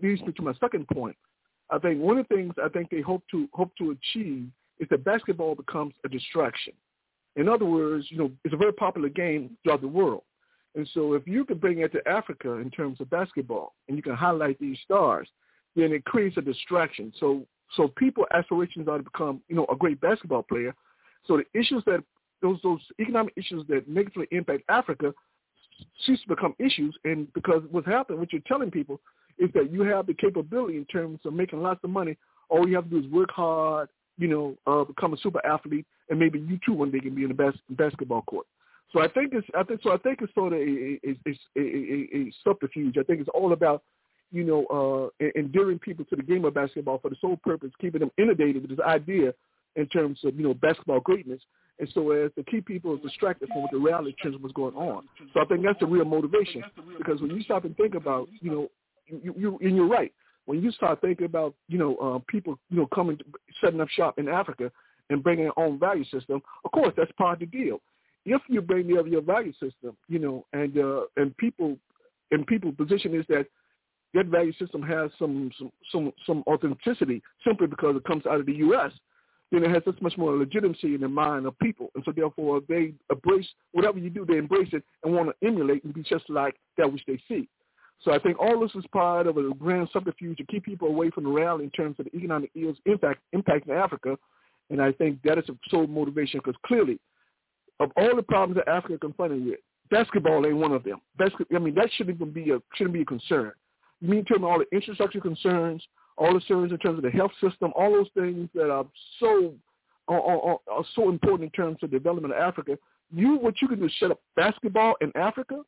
leads 0.00 0.22
me 0.22 0.32
to 0.32 0.42
my 0.42 0.54
second 0.60 0.86
point. 0.88 1.16
I 1.70 1.78
think 1.78 2.00
one 2.00 2.18
of 2.18 2.26
the 2.28 2.34
things 2.34 2.54
I 2.62 2.68
think 2.68 2.90
they 2.90 3.00
hope 3.00 3.22
to 3.32 3.48
hope 3.52 3.72
to 3.78 3.90
achieve 3.90 4.48
is 4.80 4.88
that 4.90 5.04
basketball 5.04 5.54
becomes 5.54 5.94
a 6.04 6.08
distraction. 6.08 6.72
In 7.36 7.48
other 7.48 7.64
words, 7.64 8.06
you 8.10 8.18
know, 8.18 8.30
it's 8.44 8.54
a 8.54 8.56
very 8.56 8.72
popular 8.72 9.08
game 9.08 9.56
throughout 9.62 9.82
the 9.82 9.88
world. 9.88 10.22
And 10.74 10.88
so 10.94 11.14
if 11.14 11.26
you 11.26 11.44
can 11.44 11.58
bring 11.58 11.78
it 11.78 11.92
to 11.92 12.08
Africa 12.08 12.54
in 12.54 12.70
terms 12.70 13.00
of 13.00 13.10
basketball 13.10 13.74
and 13.88 13.96
you 13.96 14.02
can 14.02 14.14
highlight 14.14 14.58
these 14.58 14.78
stars, 14.84 15.28
then 15.76 15.92
it 15.92 16.04
creates 16.04 16.36
a 16.36 16.42
distraction. 16.42 17.12
So 17.20 17.46
so 17.76 17.88
people 17.96 18.26
aspirations 18.34 18.88
are 18.88 18.98
to 18.98 19.04
become, 19.04 19.40
you 19.48 19.54
know, 19.54 19.66
a 19.70 19.76
great 19.76 20.00
basketball 20.00 20.42
player. 20.42 20.74
So 21.26 21.36
the 21.36 21.58
issues 21.58 21.82
that 21.86 22.02
those 22.42 22.58
those 22.62 22.80
economic 23.00 23.34
issues 23.36 23.64
that 23.68 23.88
negatively 23.88 24.26
impact 24.32 24.62
Africa 24.68 25.12
cease 26.04 26.20
to 26.22 26.28
become 26.28 26.54
issues 26.58 26.96
and 27.04 27.32
because 27.32 27.62
what's 27.70 27.86
happening, 27.86 28.20
what 28.20 28.32
you're 28.32 28.42
telling 28.46 28.70
people 28.70 29.00
is 29.38 29.50
that 29.54 29.72
you 29.72 29.82
have 29.82 30.06
the 30.06 30.14
capability 30.14 30.76
in 30.76 30.84
terms 30.86 31.20
of 31.24 31.32
making 31.32 31.62
lots 31.62 31.80
of 31.82 31.90
money. 31.90 32.16
All 32.48 32.68
you 32.68 32.74
have 32.76 32.84
to 32.84 32.90
do 32.90 33.06
is 33.06 33.12
work 33.12 33.30
hard, 33.30 33.88
you 34.20 34.28
know, 34.28 34.54
uh, 34.66 34.84
become 34.84 35.14
a 35.14 35.16
super 35.16 35.44
athlete, 35.46 35.86
and 36.10 36.18
maybe 36.18 36.38
you 36.38 36.58
too 36.64 36.74
one 36.74 36.90
day 36.90 37.00
can 37.00 37.14
be 37.14 37.22
in 37.22 37.28
the 37.28 37.34
best 37.34 37.58
basketball 37.70 38.22
court. 38.22 38.46
So 38.92 39.00
I 39.00 39.08
think 39.08 39.32
it's 39.32 39.46
I 39.58 39.62
think 39.62 39.80
so 39.82 39.92
I 39.92 39.96
think 39.96 40.20
it's 40.20 40.34
sort 40.34 40.52
of 40.52 40.58
a, 40.58 40.62
a, 40.62 41.16
a, 41.56 42.18
a, 42.18 42.32
subterfuge. 42.44 42.98
I 42.98 43.02
think 43.02 43.20
it's 43.20 43.30
all 43.32 43.54
about 43.54 43.82
you 44.30 44.44
know 44.44 45.10
uh, 45.20 45.26
endearing 45.36 45.78
people 45.78 46.04
to 46.06 46.16
the 46.16 46.22
game 46.22 46.44
of 46.44 46.52
basketball 46.52 46.98
for 46.98 47.08
the 47.08 47.16
sole 47.20 47.38
purpose 47.42 47.70
keeping 47.80 48.00
them 48.00 48.10
inundated 48.18 48.60
with 48.60 48.70
this 48.76 48.86
idea 48.86 49.32
in 49.76 49.86
terms 49.86 50.18
of 50.24 50.36
you 50.36 50.42
know 50.42 50.52
basketball 50.52 51.00
greatness, 51.00 51.40
and 51.78 51.88
so 51.94 52.10
as 52.10 52.30
to 52.34 52.44
keep 52.44 52.66
people 52.66 52.98
distracted 52.98 53.48
from 53.48 53.62
what 53.62 53.70
the 53.70 53.78
reality 53.78 54.14
of 54.26 54.42
what's 54.42 54.52
going 54.52 54.74
on. 54.74 55.04
So 55.32 55.40
I 55.40 55.46
think 55.46 55.62
that's 55.64 55.80
the 55.80 55.86
real 55.86 56.04
motivation 56.04 56.62
because 56.98 57.22
when 57.22 57.30
you 57.30 57.42
stop 57.42 57.64
and 57.64 57.74
think 57.78 57.94
about 57.94 58.28
you 58.42 58.50
know 58.50 58.70
you, 59.06 59.34
you 59.38 59.58
and 59.62 59.74
you're 59.74 59.88
right 59.88 60.12
when 60.50 60.62
you 60.64 60.72
start 60.72 61.00
thinking 61.00 61.26
about 61.26 61.54
you 61.68 61.78
know 61.78 61.94
uh, 61.98 62.18
people 62.26 62.58
you 62.70 62.78
know 62.78 62.88
coming 62.92 63.16
to, 63.18 63.24
setting 63.60 63.80
up 63.80 63.88
shop 63.88 64.18
in 64.18 64.28
Africa 64.28 64.72
and 65.08 65.22
bringing 65.22 65.44
their 65.44 65.56
own 65.56 65.78
value 65.78 66.04
system, 66.06 66.42
of 66.64 66.72
course 66.72 66.92
that's 66.96 67.12
part 67.16 67.40
of 67.40 67.50
the 67.50 67.58
deal. 67.58 67.80
If 68.26 68.42
you 68.48 68.60
bring 68.60 68.88
your 68.88 69.06
your 69.06 69.22
value 69.22 69.52
system, 69.52 69.96
you 70.08 70.18
know, 70.18 70.44
and 70.52 70.76
uh, 70.76 71.02
and 71.16 71.36
people 71.36 71.76
and 72.32 72.44
people 72.48 72.72
position 72.72 73.14
is 73.14 73.24
that 73.28 73.46
that 74.12 74.26
value 74.26 74.52
system 74.54 74.82
has 74.82 75.12
some 75.20 75.52
some 75.56 75.70
some 75.92 76.12
some 76.26 76.42
authenticity 76.48 77.22
simply 77.46 77.68
because 77.68 77.94
it 77.94 78.04
comes 78.04 78.26
out 78.26 78.40
of 78.40 78.46
the 78.46 78.54
U.S. 78.54 78.90
Then 79.52 79.62
it 79.62 79.70
has 79.70 79.84
this 79.86 79.94
much 80.00 80.18
more 80.18 80.36
legitimacy 80.36 80.96
in 80.96 81.00
the 81.00 81.08
mind 81.08 81.46
of 81.46 81.56
people, 81.60 81.90
and 81.94 82.02
so 82.04 82.10
therefore 82.10 82.60
they 82.68 82.92
embrace 83.08 83.46
whatever 83.70 84.00
you 84.00 84.10
do, 84.10 84.26
they 84.26 84.36
embrace 84.36 84.70
it 84.72 84.82
and 85.04 85.14
want 85.14 85.28
to 85.30 85.46
emulate 85.46 85.84
and 85.84 85.94
be 85.94 86.02
just 86.02 86.28
like 86.28 86.56
that 86.76 86.92
which 86.92 87.04
they 87.06 87.20
see. 87.28 87.48
So 88.02 88.12
I 88.12 88.18
think 88.18 88.38
all 88.38 88.58
this 88.60 88.74
is 88.74 88.84
part 88.92 89.26
of 89.26 89.36
a 89.36 89.54
grand 89.54 89.88
subterfuge 89.92 90.38
to 90.38 90.44
keep 90.44 90.64
people 90.64 90.88
away 90.88 91.10
from 91.10 91.24
the 91.24 91.30
reality 91.30 91.64
in 91.64 91.70
terms 91.70 91.96
of 91.98 92.06
the 92.06 92.16
economic 92.16 92.50
ills 92.54 92.78
impact 92.86 93.20
impacting 93.34 93.70
Africa. 93.70 94.16
And 94.70 94.80
I 94.80 94.92
think 94.92 95.20
that 95.24 95.38
is 95.38 95.48
a 95.48 95.56
sole 95.68 95.86
motivation 95.86 96.40
because 96.42 96.58
clearly, 96.64 96.98
of 97.78 97.90
all 97.96 98.16
the 98.16 98.22
problems 98.22 98.56
that 98.56 98.70
Africa 98.70 98.94
is 98.94 99.00
confronted 99.00 99.44
with, 99.44 99.58
basketball 99.90 100.46
ain't 100.46 100.56
one 100.56 100.72
of 100.72 100.84
them. 100.84 101.00
Basket, 101.18 101.46
I 101.54 101.58
mean, 101.58 101.74
that 101.74 101.90
shouldn't 101.94 102.16
even 102.16 102.32
be 102.32 102.52
a 102.52 102.58
shouldn't 102.74 102.94
be 102.94 103.02
a 103.02 103.06
concern. 103.06 103.52
You 104.00 104.08
mean 104.08 104.24
to 104.28 104.38
me 104.38 104.46
all 104.46 104.58
the 104.58 104.74
infrastructure 104.74 105.20
concerns, 105.20 105.82
all 106.16 106.32
the 106.32 106.40
concerns 106.40 106.72
in 106.72 106.78
terms 106.78 106.98
of 106.98 107.02
the 107.02 107.10
health 107.10 107.32
system, 107.40 107.72
all 107.76 107.92
those 107.92 108.08
things 108.14 108.48
that 108.54 108.70
are 108.70 108.86
so 109.18 109.52
are, 110.08 110.20
are, 110.20 110.58
are 110.70 110.84
so 110.94 111.10
important 111.10 111.44
in 111.44 111.50
terms 111.50 111.78
of 111.82 111.90
development 111.90 112.32
of 112.32 112.40
Africa. 112.40 112.78
You 113.12 113.36
what 113.36 113.60
you 113.60 113.68
can 113.68 113.78
do 113.78 113.86
is 113.86 113.92
set 114.00 114.10
up 114.10 114.20
basketball 114.36 114.94
in 115.02 115.12
Africa 115.16 115.62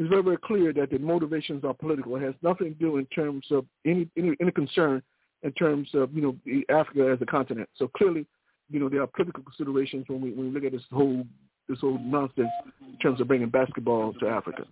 it's 0.00 0.08
very, 0.08 0.22
very 0.22 0.38
clear 0.38 0.72
that 0.72 0.88
the 0.90 0.98
motivations 0.98 1.62
are 1.62 1.74
political. 1.74 2.16
It 2.16 2.22
has 2.22 2.34
nothing 2.40 2.68
to 2.72 2.74
do 2.74 2.96
in 2.96 3.04
terms 3.06 3.44
of 3.50 3.66
any 3.84 4.08
any, 4.16 4.34
any 4.40 4.50
concern 4.50 5.02
in 5.42 5.52
terms 5.52 5.90
of 5.92 6.14
you 6.14 6.22
know 6.22 6.34
Africa 6.74 7.10
as 7.12 7.20
a 7.20 7.26
continent. 7.26 7.68
So 7.76 7.86
clearly, 7.86 8.26
you 8.70 8.80
know 8.80 8.88
there 8.88 9.02
are 9.02 9.06
political 9.06 9.42
considerations 9.42 10.06
when 10.08 10.22
we 10.22 10.30
when 10.32 10.46
we 10.46 10.52
look 10.52 10.64
at 10.64 10.72
this 10.72 10.80
whole 10.90 11.26
this 11.68 11.80
whole 11.80 11.98
nonsense 11.98 12.48
in 12.80 12.98
terms 13.02 13.20
of 13.20 13.28
bringing 13.28 13.50
basketball 13.50 14.14
to 14.14 14.26
Africa. 14.26 14.64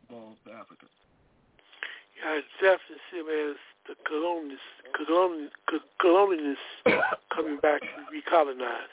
Yeah, 2.16 2.40
it's 2.40 2.48
definitely 2.59 2.96
seen 3.12 3.28
as 3.28 3.56
the 3.84 3.96
colonialists, 4.09 4.72
colonialists 6.00 6.56
coming 7.36 7.59
back 7.60 7.82
to 7.82 7.86
recolonize. 8.09 8.88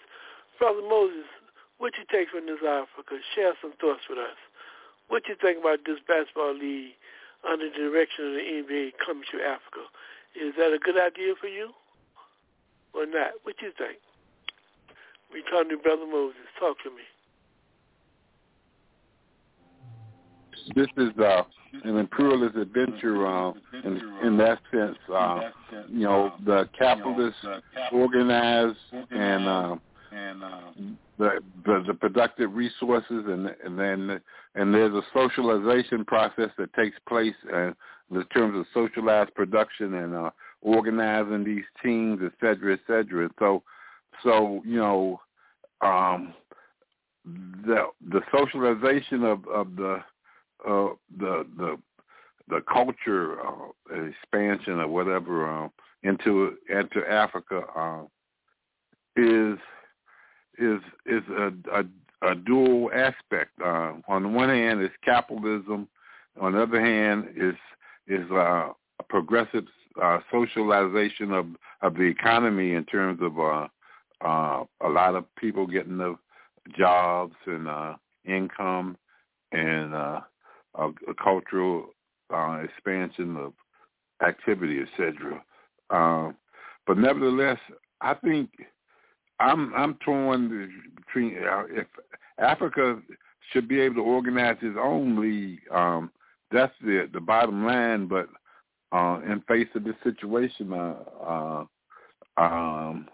Brother 0.60 0.82
Moses, 0.82 1.24
what 1.78 1.94
you 1.98 2.04
take 2.12 2.28
from 2.30 2.46
this 2.46 2.60
Africa? 2.60 3.24
Share 3.36 3.54
some 3.62 3.72
thoughts 3.80 4.02
with 4.10 4.20
us. 4.20 4.36
What 5.08 5.24
you 5.28 5.36
think 5.40 5.60
about 5.60 5.80
this 5.86 6.00
basketball 6.08 6.54
league 6.58 6.94
under 7.48 7.70
the 7.70 7.78
direction 7.78 8.28
of 8.28 8.34
the 8.34 8.46
NBA 8.64 8.92
coming 9.06 9.24
to 9.32 9.38
Africa? 9.42 9.86
Is 10.36 10.54
that 10.58 10.74
a 10.74 10.80
good 10.80 11.00
idea 11.00 11.34
for 11.40 11.48
you 11.48 11.72
or 12.94 13.06
not? 13.06 13.32
What 13.44 13.56
you 13.62 13.72
think? 13.78 14.00
We 15.32 15.44
talking 15.44 15.70
to 15.70 15.78
Brother 15.78 16.06
Moses. 16.06 16.42
Talk 16.60 16.78
to 16.84 16.90
me. 16.90 17.04
This 20.76 20.88
is 20.98 21.18
uh, 21.20 21.44
an 21.84 21.98
imperialist 21.98 22.56
adventure 22.56 23.28
uh, 23.28 23.54
in, 23.84 24.02
in 24.24 24.38
that 24.38 24.60
sense. 24.72 24.98
Uh, 25.14 25.52
you 25.90 26.06
know, 26.06 26.34
the 26.46 26.68
capitalists 26.78 27.46
organize 27.92 28.76
and 29.12 29.48
uh, 29.48 29.76
and 30.12 30.44
uh, 30.44 30.60
the, 31.18 31.40
the 31.66 31.84
the 31.88 31.94
productive 31.94 32.54
resources, 32.54 33.24
and 33.28 33.50
and 33.64 33.80
then 33.80 34.20
and 34.56 34.74
there's 34.74 34.94
a 34.94 35.04
socialization 35.14 36.06
process 36.06 36.50
that 36.58 36.74
takes 36.74 36.98
place 37.08 37.36
uh, 37.54 37.72
in 38.12 38.24
terms 38.34 38.58
of 38.58 38.66
socialized 38.74 39.34
production 39.34 39.96
and 39.96 40.16
uh, 40.16 40.30
organizing 40.62 41.44
these 41.44 41.64
teams, 41.84 42.20
et 42.24 42.32
cetera, 42.40 42.74
et 42.74 42.80
cetera. 42.88 43.30
So, 43.40 43.64
so 44.24 44.62
you 44.66 44.78
know, 44.78 45.22
um, 45.82 46.34
the 47.26 47.88
the 48.10 48.22
socialization 48.32 49.24
of 49.24 49.48
of 49.48 49.76
the 49.76 50.04
uh, 50.68 50.90
the 51.18 51.46
the 51.58 51.78
the 52.48 52.62
culture 52.72 53.40
uh, 53.40 54.04
expansion 54.06 54.80
or 54.80 54.88
whatever 54.88 55.66
uh, 55.66 55.70
into 56.04 56.58
into 56.70 57.10
Africa 57.10 57.62
uh, 57.76 58.02
is 59.16 59.58
is 60.58 60.82
is 61.06 61.24
a, 61.30 61.52
a, 61.74 62.32
a 62.32 62.36
dual 62.36 62.90
aspect. 62.94 63.52
Uh, 63.64 63.94
on 64.08 64.24
the 64.24 64.30
one 64.30 64.50
hand, 64.50 64.82
is 64.82 64.90
capitalism. 65.04 65.88
On 66.40 66.54
the 66.54 66.62
other 66.64 66.82
hand, 66.82 67.30
is 67.36 67.56
is 68.08 68.30
uh, 68.32 68.70
a 69.00 69.04
progressive 69.08 69.66
uh, 70.02 70.20
socialization 70.32 71.32
of 71.32 71.48
of 71.82 71.96
the 71.96 72.04
economy 72.04 72.74
in 72.74 72.84
terms 72.86 73.20
of 73.22 73.40
uh, 73.40 73.68
uh, 74.26 74.64
a 74.82 74.90
lot 74.90 75.16
of 75.16 75.26
people 75.36 75.68
getting 75.68 75.98
the 75.98 76.16
jobs 76.78 77.36
and 77.46 77.68
uh, 77.68 77.96
income 78.26 78.98
and 79.52 79.94
uh, 79.94 80.22
a, 80.76 80.88
a 80.88 81.14
cultural 81.22 81.88
uh, 82.34 82.60
expansion 82.64 83.38
of 83.38 83.54
activity, 84.26 84.80
etc. 84.82 85.44
Um, 85.90 86.36
but 86.88 86.98
nevertheless, 86.98 87.60
I 88.02 88.14
think 88.16 88.50
I'm 89.40 89.74
I'm 89.74 89.96
torn 90.06 90.72
between 90.96 91.38
uh, 91.38 91.64
if 91.70 91.88
Africa 92.40 93.02
should 93.52 93.68
be 93.68 93.80
able 93.80 93.96
to 93.96 94.02
organize 94.02 94.58
its 94.62 94.78
own 94.80 95.20
league. 95.22 95.60
Um, 95.72 96.12
that's 96.52 96.74
the 96.82 97.10
the 97.12 97.20
bottom 97.20 97.66
line. 97.66 98.08
But 98.08 98.28
uh, 98.92 99.20
in 99.30 99.42
face 99.48 99.68
of 99.76 99.84
this 99.84 99.96
situation, 100.04 100.74
uh, 100.74 100.96
uh, 101.26 101.66
um, 102.38 103.08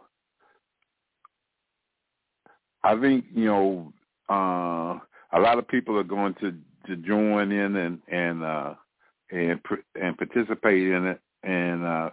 I 2.83 2.99
think 2.99 3.25
you 3.33 3.45
know 3.45 3.93
uh, 4.29 4.99
a 5.33 5.39
lot 5.39 5.57
of 5.57 5.67
people 5.67 5.97
are 5.97 6.03
going 6.03 6.35
to 6.41 6.53
to 6.87 6.95
join 6.97 7.51
in 7.51 7.75
and 7.75 7.99
and 8.07 8.43
uh, 8.43 8.73
and 9.31 9.59
and 9.99 10.17
participate 10.17 10.87
in 10.87 11.07
it. 11.07 11.21
And 11.43 11.83
uh, 11.83 12.09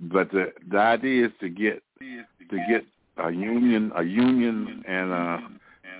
but 0.00 0.30
the 0.30 0.52
the 0.70 0.78
idea 0.78 1.26
is 1.26 1.32
to 1.40 1.48
get 1.48 1.82
to 1.98 2.56
get 2.68 2.84
a 3.22 3.30
union 3.30 3.92
a 3.96 4.02
union 4.02 4.82
and 4.86 5.12
uh, 5.12 5.38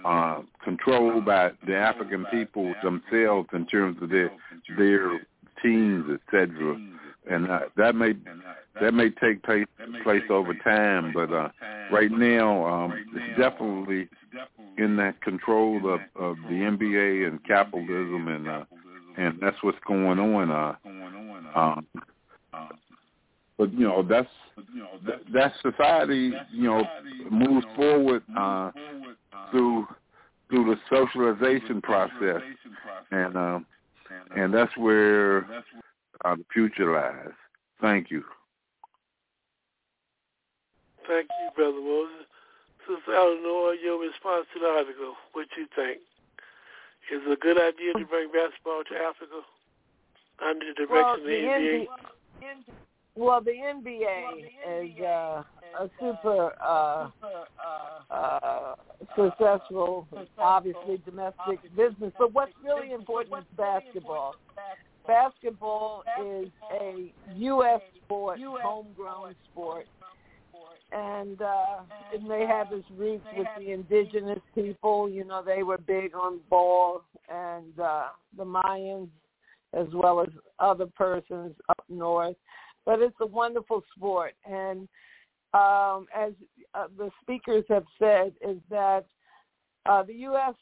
uh, 0.04 0.42
controlled 0.64 1.24
by 1.24 1.50
the 1.66 1.76
African 1.76 2.24
people 2.30 2.74
themselves 2.82 3.48
in 3.52 3.66
terms 3.66 4.02
of 4.02 4.10
their 4.10 4.30
their 4.76 5.20
teams, 5.62 6.06
etc. 6.10 6.78
And 7.30 7.50
uh, 7.50 7.60
that 7.76 7.94
may 7.94 8.14
that 8.80 8.94
may 8.94 9.10
take 9.10 9.42
place, 9.42 9.66
place 10.02 10.22
over 10.30 10.54
time, 10.54 11.12
but 11.12 11.32
uh, 11.32 11.48
right 11.90 12.10
now 12.10 12.64
um, 12.66 13.04
it's 13.14 13.38
definitely 13.38 14.08
in 14.78 14.96
that 14.96 15.20
control 15.20 15.76
of, 15.92 16.00
of 16.16 16.36
the 16.48 16.54
NBA 16.54 17.26
and 17.26 17.44
capitalism, 17.44 18.28
and 18.28 18.48
uh, 18.48 18.64
and 19.16 19.38
that's 19.40 19.56
what's 19.62 19.78
going 19.86 20.18
on. 20.18 20.50
Uh, 20.50 20.74
um, 21.54 21.86
but 23.60 23.70
you 23.74 23.86
know 23.86 24.02
that's 24.02 24.26
that, 25.04 25.20
that 25.34 25.52
society 25.60 26.32
you 26.50 26.64
know 26.64 26.82
moves 27.30 27.66
forward 27.76 28.22
uh, 28.34 28.70
through 29.50 29.86
through 30.48 30.64
the 30.64 30.76
socialization 30.88 31.82
process, 31.82 32.40
and 33.10 33.36
um, 33.36 33.66
and 34.34 34.54
that's 34.54 34.74
where 34.78 35.44
uh, 36.24 36.36
the 36.36 36.44
future 36.50 36.90
lies. 36.90 37.34
Thank 37.82 38.10
you. 38.10 38.24
Thank 41.06 41.28
you, 41.28 41.50
Brother 41.54 41.80
Moses. 41.80 42.26
Sister 42.88 43.14
Eleanor, 43.14 43.74
your 43.74 44.00
response 44.00 44.46
to 44.54 44.60
the 44.60 44.66
article, 44.66 45.16
what 45.32 45.48
you 45.58 45.66
think? 45.76 45.98
Is 47.12 47.20
it 47.26 47.30
a 47.30 47.36
good 47.36 47.58
idea 47.60 47.92
to 47.92 48.06
bring 48.06 48.32
basketball 48.32 48.84
to 48.88 48.96
Africa 48.96 49.42
under 50.40 50.66
the 50.66 50.86
direction 50.86 50.96
well, 50.96 51.14
of 51.14 51.22
the 51.22 51.30
NBA? 51.30 51.86
Well, 53.16 53.40
the 53.40 53.50
NBA 53.50 54.84
is 54.84 55.00
uh, 55.00 55.42
a 55.78 55.90
super 55.98 56.52
uh, 56.62 57.10
uh, 58.10 58.74
successful, 59.16 60.06
obviously 60.38 61.00
domestic 61.04 61.60
business. 61.76 62.12
But 62.18 62.32
what's 62.32 62.52
really 62.64 62.92
important 62.92 63.38
is 63.38 63.56
basketball. 63.56 64.34
Basketball 65.06 66.04
is 66.22 66.48
a 66.80 67.12
U.S. 67.36 67.80
sport, 68.04 68.38
homegrown 68.62 69.34
sport 69.52 69.86
and 70.92 71.40
uh 71.40 71.82
and 72.12 72.28
they 72.30 72.44
have 72.46 72.72
its 72.72 72.86
roots 72.96 73.24
with 73.36 73.46
the 73.58 73.72
indigenous 73.72 74.40
people 74.54 75.08
you 75.08 75.24
know 75.24 75.42
they 75.44 75.62
were 75.62 75.78
big 75.78 76.14
on 76.14 76.40
ball 76.48 77.02
and 77.28 77.78
uh 77.78 78.06
the 78.36 78.44
mayans 78.44 79.08
as 79.72 79.86
well 79.94 80.20
as 80.20 80.28
other 80.58 80.86
persons 80.86 81.54
up 81.68 81.84
north 81.88 82.36
but 82.86 83.00
it's 83.00 83.16
a 83.20 83.26
wonderful 83.26 83.82
sport 83.96 84.34
and 84.48 84.88
um 85.54 86.06
as 86.16 86.32
uh, 86.74 86.86
the 86.96 87.10
speakers 87.22 87.64
have 87.68 87.84
said 87.98 88.32
is 88.46 88.58
that 88.70 89.04
uh 89.86 90.02
the 90.02 90.14
US 90.14 90.54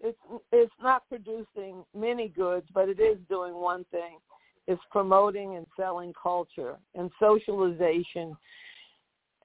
it's 0.00 0.18
it's 0.52 0.72
not 0.82 1.02
producing 1.08 1.84
many 1.94 2.28
goods 2.28 2.66
but 2.72 2.88
it 2.88 3.00
is 3.00 3.18
doing 3.28 3.54
one 3.54 3.84
thing 3.90 4.18
it's 4.66 4.82
promoting 4.90 5.56
and 5.56 5.66
selling 5.76 6.12
culture 6.22 6.76
and 6.94 7.10
socialization 7.18 8.36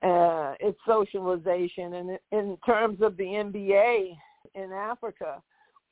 uh, 0.03 0.53
its 0.59 0.77
socialization. 0.85 1.93
And 1.93 2.19
in 2.31 2.57
terms 2.65 3.01
of 3.01 3.17
the 3.17 3.23
NBA 3.23 4.15
in 4.55 4.71
Africa, 4.71 5.41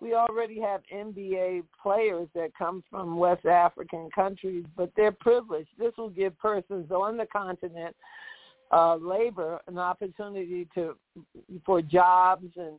we 0.02 0.16
already 0.16 0.60
have 0.60 0.82
NBA 0.94 1.64
players 1.82 2.28
that 2.34 2.52
come 2.58 2.84
from 2.90 3.18
West 3.18 3.46
African 3.46 4.10
countries, 4.14 4.66
but 4.76 4.92
they're 4.98 5.12
privileged. 5.12 5.70
This 5.78 5.94
will 5.98 6.10
give 6.10 6.38
persons 6.40 6.92
on 6.92 7.18
the 7.18 7.28
continent 7.28 7.96
uh, 8.72 8.96
labor 8.96 9.60
an 9.68 9.78
opportunity 9.78 10.68
to 10.74 10.96
for 11.66 11.82
jobs 11.82 12.48
and 12.56 12.78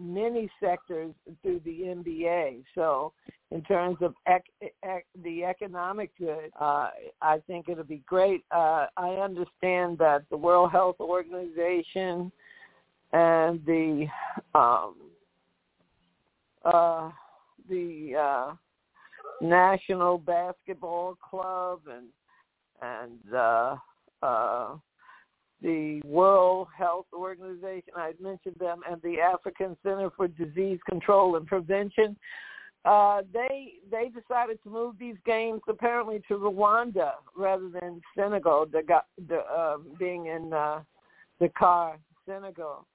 many 0.00 0.48
sectors 0.62 1.12
through 1.42 1.60
the 1.64 1.80
NBA. 1.80 2.62
So 2.74 3.12
in 3.50 3.62
terms 3.62 3.98
of 4.00 4.14
ec- 4.26 4.72
ec- 4.84 5.06
the 5.22 5.44
economic 5.44 6.16
good, 6.18 6.50
uh, 6.58 6.90
I 7.20 7.38
think 7.46 7.68
it'll 7.68 7.84
be 7.84 8.02
great. 8.06 8.44
Uh, 8.50 8.86
I 8.96 9.08
understand 9.16 9.98
that 9.98 10.22
the 10.30 10.36
World 10.36 10.70
Health 10.70 10.96
Organization 11.00 12.30
and 13.12 13.64
the 13.66 14.06
um, 14.54 14.94
uh, 16.72 17.10
the 17.68 18.14
uh, 18.18 18.54
National 19.40 20.18
Basketball 20.18 21.16
Club 21.16 21.80
and 21.90 22.06
and 22.80 23.34
uh, 23.34 23.76
uh, 24.22 24.76
the 25.60 26.00
World 26.04 26.68
Health 26.76 27.06
Organization, 27.12 27.92
I 27.96 28.12
mentioned 28.20 28.54
them, 28.60 28.80
and 28.88 29.02
the 29.02 29.20
African 29.20 29.76
Center 29.82 30.10
for 30.16 30.28
Disease 30.28 30.78
Control 30.88 31.36
and 31.36 31.46
Prevention. 31.46 32.16
Uh, 32.84 33.22
they 33.32 33.72
they 33.90 34.08
decided 34.08 34.62
to 34.62 34.70
move 34.70 34.94
these 34.98 35.16
games 35.26 35.60
apparently 35.68 36.22
to 36.28 36.34
Rwanda 36.34 37.12
rather 37.36 37.68
than 37.68 38.00
Senegal, 38.16 38.66
the, 38.66 38.82
the, 39.28 39.38
uh, 39.38 39.78
being 39.98 40.26
in 40.26 40.52
uh, 40.52 40.82
Dakar, 41.40 41.98
Senegal. 42.26 42.86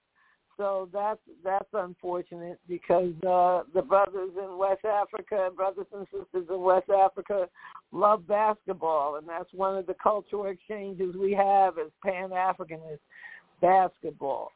So 0.58 0.88
that's 0.94 1.20
that's 1.44 1.70
unfortunate 1.74 2.60
because 2.68 3.14
uh, 3.28 3.64
the 3.74 3.82
brothers 3.82 4.32
in 4.38 4.58
West 4.58 4.86
Africa, 4.86 5.50
brothers 5.56 5.88
and 5.96 6.06
sisters 6.12 6.48
in 6.50 6.62
West 6.62 6.90
Africa, 6.90 7.48
love 7.92 8.28
basketball, 8.28 9.16
and 9.16 9.28
that's 9.28 9.52
one 9.54 9.78
of 9.78 9.88
the 9.88 9.96
cultural 9.96 10.46
exchanges 10.46 11.16
we 11.16 11.32
have 11.32 11.78
as 11.80 11.88
Pan 12.04 12.30
Africanist 12.30 13.00
basketball. 13.62 14.52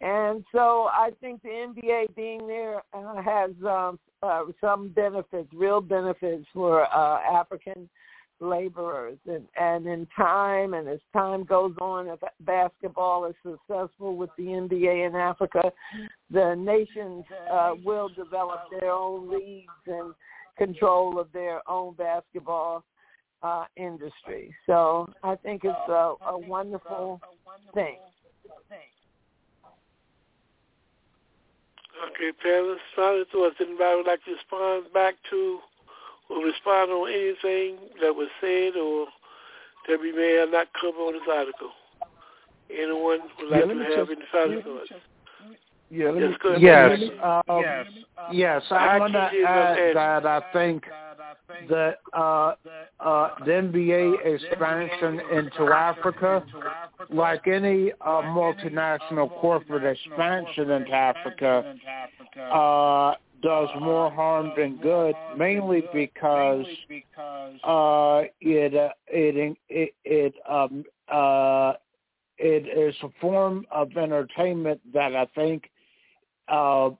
And 0.00 0.44
so 0.52 0.88
I 0.92 1.10
think 1.20 1.42
the 1.42 1.48
NBA 1.48 2.14
being 2.16 2.46
there 2.46 2.82
uh, 2.92 3.22
has 3.22 3.50
um, 3.66 3.98
uh, 4.22 4.42
some 4.60 4.88
benefits, 4.88 5.48
real 5.54 5.80
benefits 5.80 6.46
for 6.52 6.84
uh, 6.84 7.20
African 7.20 7.88
laborers 8.40 9.18
and, 9.26 9.44
and 9.58 9.86
in 9.86 10.06
time 10.16 10.74
and 10.74 10.88
as 10.88 10.98
time 11.12 11.44
goes 11.44 11.74
on 11.80 12.08
if 12.08 12.18
basketball 12.40 13.26
is 13.26 13.34
successful 13.42 14.16
with 14.16 14.30
the 14.36 14.44
NBA 14.44 15.06
in 15.06 15.14
Africa 15.14 15.72
the 16.30 16.54
nations 16.54 17.24
uh, 17.50 17.74
will 17.84 18.08
develop 18.08 18.60
their 18.78 18.90
own 18.90 19.30
leagues 19.30 19.68
and 19.86 20.14
control 20.58 21.18
of 21.18 21.28
their 21.32 21.60
own 21.68 21.94
basketball 21.94 22.84
uh, 23.42 23.64
industry 23.76 24.54
so 24.66 25.08
I 25.22 25.36
think 25.36 25.62
it's 25.64 25.88
a, 25.88 26.14
a 26.26 26.38
wonderful 26.38 27.20
thing 27.72 27.96
Okay, 32.10 32.32
panelists. 32.44 33.60
Anybody 33.60 33.96
would 33.96 34.06
like 34.06 34.24
to 34.24 34.32
respond 34.32 34.92
back 34.92 35.14
to 35.30 35.60
or 36.34 36.44
respond 36.44 36.90
on 36.90 37.08
anything 37.08 37.78
that 38.02 38.14
was 38.14 38.28
said 38.40 38.76
or 38.76 39.06
that 39.88 40.00
we 40.00 40.12
may 40.12 40.36
have 40.40 40.50
not 40.50 40.68
covered 40.80 40.98
on 40.98 41.12
this 41.12 41.28
article. 41.30 41.70
Anyone 42.70 43.20
would 43.38 43.50
like 43.50 43.66
yeah, 43.66 43.72
to 43.74 43.96
have 43.98 44.10
any 44.10 44.26
final 44.32 44.62
thoughts? 44.62 44.90
Yeah, 45.90 46.12
yes, 46.18 46.34
me, 46.42 46.60
yes, 46.60 47.00
um, 47.22 47.62
yes, 47.62 47.86
yes. 48.32 48.62
I 48.70 48.98
want 48.98 49.12
to 49.12 49.18
add 49.18 49.94
that 49.94 50.26
I 50.26 50.40
think 50.52 50.84
that 51.68 51.98
uh, 52.12 52.54
uh, 53.00 53.28
the 53.44 53.50
NBA 53.50 54.24
expansion 54.24 55.20
into 55.30 55.72
Africa, 55.72 56.42
like 57.10 57.46
any 57.46 57.92
uh, 58.00 58.22
multinational 58.22 59.30
corporate 59.40 59.84
expansion 59.84 60.70
into 60.70 60.92
Africa, 60.92 61.76
uh, 62.52 63.14
does 63.44 63.68
more 63.78 64.10
harm 64.10 64.52
than 64.56 64.78
good, 64.78 65.14
mainly 65.36 65.84
because 65.92 66.64
uh, 67.62 68.22
it 68.40 68.74
uh, 68.74 68.88
it 69.06 69.56
it 69.68 69.94
it 70.04 70.34
um, 70.48 70.84
uh, 71.12 71.74
it 72.38 72.66
is 72.76 72.94
a 73.02 73.08
form 73.20 73.66
of 73.70 73.96
entertainment 73.96 74.80
that 74.92 75.14
I 75.14 75.26
think 75.34 75.70
uh, 76.48 76.90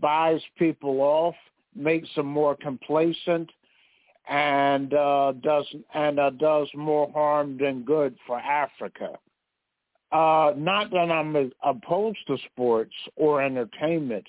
buys 0.00 0.40
people 0.58 1.00
off, 1.00 1.34
makes 1.76 2.08
them 2.16 2.26
more 2.26 2.56
complacent, 2.56 3.50
and 4.28 4.94
uh, 4.94 5.32
does 5.42 5.66
and 5.94 6.18
uh, 6.18 6.30
does 6.30 6.68
more 6.74 7.10
harm 7.12 7.58
than 7.58 7.82
good 7.82 8.16
for 8.26 8.38
Africa. 8.38 9.18
Uh, 10.12 10.52
not 10.56 10.90
that 10.90 11.10
I'm 11.10 11.52
opposed 11.62 12.18
to 12.26 12.36
sports 12.50 12.94
or 13.14 13.42
entertainment, 13.42 14.26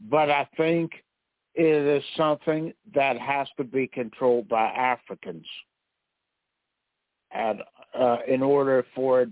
but 0.00 0.30
I 0.30 0.46
think 0.56 0.92
it 1.54 1.64
is 1.64 2.02
something 2.16 2.72
that 2.94 3.18
has 3.18 3.46
to 3.56 3.64
be 3.64 3.86
controlled 3.86 4.48
by 4.48 4.66
Africans, 4.66 5.46
and 7.32 7.60
uh, 7.98 8.18
in 8.26 8.42
order 8.42 8.84
for 8.94 9.22
it 9.22 9.30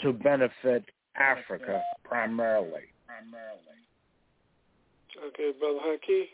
to 0.00 0.12
benefit 0.12 0.84
Africa 1.16 1.82
primarily. 2.04 2.82
Primarily. 3.06 3.60
Okay, 5.28 5.52
Brother 5.58 5.78
Haki. 5.78 6.24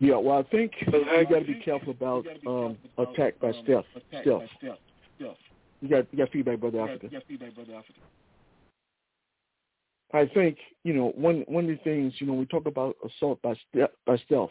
Yeah, 0.00 0.16
well, 0.16 0.38
I 0.38 0.42
think 0.44 0.72
you 0.80 1.26
got 1.28 1.40
to 1.40 1.44
be 1.44 1.60
careful 1.64 1.90
about 1.90 2.24
um, 2.46 2.76
attack 2.98 3.38
by 3.40 3.52
stealth. 3.62 3.86
Stealth. 4.20 4.42
You 5.80 5.88
got 5.88 6.06
you 6.12 6.18
got 6.18 6.30
feedback, 6.30 6.60
brother 6.60 6.80
Africa. 6.80 7.08
I 10.12 10.26
think 10.26 10.58
you 10.84 10.94
know 10.94 11.12
one 11.14 11.44
one 11.48 11.64
of 11.64 11.70
the 11.70 11.84
things 11.84 12.14
you 12.18 12.26
know 12.26 12.34
we 12.34 12.46
talk 12.46 12.66
about 12.66 12.96
assault 13.04 13.40
by 13.42 13.54
stealth, 13.68 13.90
by 14.06 14.16
stealth. 14.18 14.50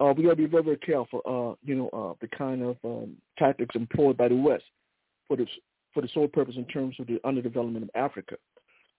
Uh, 0.00 0.14
we 0.16 0.24
got 0.24 0.30
to 0.30 0.36
be 0.36 0.46
very 0.46 0.62
very 0.62 0.78
careful. 0.78 1.20
Uh, 1.26 1.54
you 1.64 1.74
know 1.74 1.88
uh, 1.90 2.14
the 2.20 2.28
kind 2.28 2.62
of 2.62 2.76
um, 2.84 3.16
tactics 3.38 3.74
employed 3.74 4.16
by 4.16 4.28
the 4.28 4.36
West 4.36 4.64
for 5.28 5.36
the 5.36 5.46
for 5.94 6.02
the 6.02 6.08
sole 6.12 6.28
purpose 6.28 6.56
in 6.56 6.64
terms 6.66 6.96
of 6.98 7.06
the 7.06 7.20
underdevelopment 7.24 7.82
of 7.82 7.90
Africa. 7.94 8.36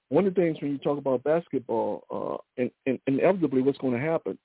One 0.10 0.26
of 0.26 0.34
the 0.34 0.42
things 0.42 0.58
when 0.60 0.72
you 0.72 0.80
talk 0.80 0.98
about 0.98 1.24
basketball, 1.24 2.03
uh, 2.10 2.61
and, 2.61 2.72
and 2.88 3.00
inevitably 3.06 3.61
what's 3.61 3.78
going 3.78 3.94
to 3.94 4.00
happen 4.00 4.40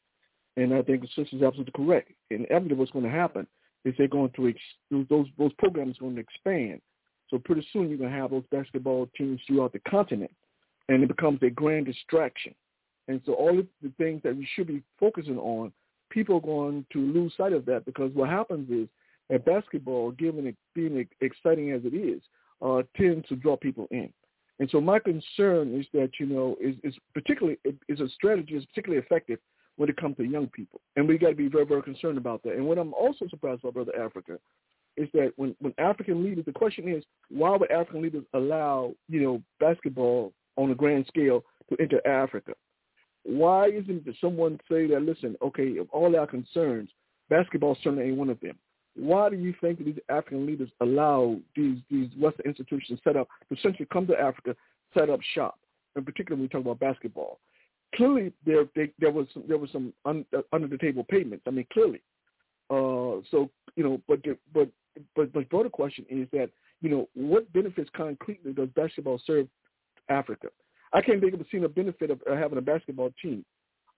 and 0.57 0.73
I 0.73 0.83
think 0.83 1.03
the 1.03 1.23
is 1.23 1.43
absolutely 1.43 1.73
correct. 1.75 2.13
Inevitably, 2.31 2.77
what's 2.77 2.93
going 2.93 3.05
to 3.05 3.11
happen 3.11 3.47
is 3.85 3.95
they're 3.99 4.09
going 4.09 4.31
to 4.37 4.49
ex- 4.49 5.09
those 5.09 5.27
those 5.37 5.53
programs 5.59 5.97
are 5.99 6.03
going 6.03 6.15
to 6.17 6.21
expand. 6.21 6.81
So 7.29 7.39
pretty 7.39 7.67
soon 7.73 7.89
you're 7.89 7.99
going 7.99 8.13
to 8.13 8.17
have 8.17 8.31
those 8.31 8.45
basketball 8.51 9.09
teams 9.17 9.41
throughout 9.47 9.73
the 9.73 9.81
continent, 9.81 10.31
and 10.89 11.03
it 11.03 11.09
becomes 11.09 11.41
a 11.43 11.51
grand 11.51 11.87
distraction. 11.87 12.55
And 13.09 13.21
so 13.27 13.35
all 13.35 13.59
of 13.59 13.67
the 13.83 13.93
things 13.99 14.23
that 14.25 14.37
we 14.37 14.49
should 14.55 14.67
be 14.67 14.83
focusing 14.99 15.39
on, 15.39 15.73
people 16.11 16.37
are 16.37 16.41
going 16.41 16.87
to 16.93 16.99
lose 16.99 17.33
sight 17.37 17.53
of 17.53 17.67
that 17.67 17.85
because 17.85 18.11
what 18.15 18.31
happens 18.31 18.71
is 18.71 18.89
that 19.31 19.45
basketball, 19.45 20.11
given 20.13 20.47
it 20.47 20.57
being 20.75 21.07
exciting 21.21 21.73
as 21.73 21.83
it 21.85 21.95
is, 21.95 22.23
uh, 22.63 22.83
tends 22.97 23.29
to 23.29 23.37
draw 23.37 23.57
people 23.57 23.87
in. 23.91 24.13
And 24.61 24.71
so 24.71 24.81
my 24.81 24.99
concern 24.99 25.79
is 25.79 25.87
that 25.93 26.11
you 26.21 26.27
know 26.27 26.57
is, 26.61 26.77
is 26.85 26.95
particularly 27.13 27.59
is 27.89 28.01
a 28.01 28.09
strategy 28.11 28.55
is 28.55 28.65
particularly 28.67 29.05
effective 29.05 29.41
when 29.77 29.89
it 29.89 29.97
comes 29.97 30.17
to 30.17 30.25
young 30.25 30.47
people. 30.49 30.81
And 30.97 31.09
we 31.09 31.19
got 31.19 31.31
to 31.31 31.35
be 31.35 31.49
very, 31.49 31.67
very 31.67 31.83
concerned 31.83 32.19
about 32.19 32.43
that. 32.45 32.55
And 32.55 32.65
what 32.65 32.79
I'm 32.79 32.95
also 32.95 33.27
surprised 33.29 33.61
about, 33.63 33.75
Brother 33.75 34.01
Africa, 34.01 34.39
is 34.97 35.09
that 35.15 35.33
when, 35.35 35.57
when 35.59 35.75
African 35.79 36.23
leaders, 36.23 36.45
the 36.45 36.53
question 36.53 36.89
is, 36.89 37.03
why 37.29 37.57
would 37.57 37.73
African 37.73 38.03
leaders 38.03 38.23
allow, 38.35 38.95
you 39.09 39.21
know, 39.21 39.43
basketball 39.59 40.33
on 40.57 40.71
a 40.71 40.75
grand 40.75 41.07
scale 41.07 41.45
to 41.69 41.77
enter 41.81 42.07
Africa? 42.07 42.53
Why 43.25 43.69
isn't 43.69 44.07
someone 44.21 44.59
say 44.71 44.87
that, 44.89 45.03
listen, 45.03 45.37
okay, 45.43 45.79
of 45.79 45.89
all 45.91 46.17
our 46.17 46.27
concerns, 46.27 46.91
basketball 47.31 47.77
certainly 47.83 48.07
ain't 48.07 48.17
one 48.17 48.29
of 48.29 48.41
them. 48.41 48.59
Why 48.97 49.31
do 49.31 49.37
you 49.37 49.55
think 49.61 49.79
these 49.79 49.99
African 50.09 50.47
leaders 50.47 50.71
allow 50.81 51.39
these, 51.57 51.79
these 51.91 52.11
Western 52.19 52.47
institutions 52.47 53.01
set 53.03 53.17
up 53.17 53.29
to 53.49 53.59
essentially 53.59 53.89
come 53.93 54.07
to 54.07 54.21
Africa, 54.21 54.55
set 54.97 55.11
up 55.11 55.21
shop, 55.35 55.59
in 55.97 56.05
particular 56.05 56.37
when 56.37 56.43
we 56.43 56.49
talk 56.49 56.61
about 56.61 56.79
basketball? 56.79 57.41
clearly 57.95 58.33
there 58.45 58.65
they, 58.75 58.91
there 58.99 59.11
was 59.11 59.27
some, 59.33 59.45
there 59.49 59.59
was 59.59 59.71
some 59.71 59.93
un, 60.05 60.25
uh, 60.37 60.43
under 60.53 60.67
the 60.67 60.79
table 60.79 61.05
payments. 61.05 61.45
I 61.47 61.51
mean, 61.51 61.67
clearly. 61.73 62.01
Uh, 62.71 63.21
so 63.31 63.51
you 63.77 63.85
know, 63.85 64.01
but 64.09 64.21
but 64.53 64.69
but 65.15 65.33
the 65.33 65.43
broader 65.43 65.69
question 65.69 66.05
is 66.09 66.29
that 66.33 66.51
you 66.81 66.89
know 66.89 67.09
what 67.15 67.53
benefits 67.53 67.91
concretely 67.97 68.53
does 68.53 68.69
basketball 68.75 69.21
serve 69.27 69.47
Africa? 70.09 70.49
I 70.93 71.01
can't 71.01 71.21
think 71.21 71.35
of 71.35 71.45
seeing 71.51 71.65
a 71.65 71.69
benefit 71.69 72.11
of 72.11 72.21
having 72.27 72.59
a 72.59 72.63
basketball 72.63 73.13
team. 73.21 73.45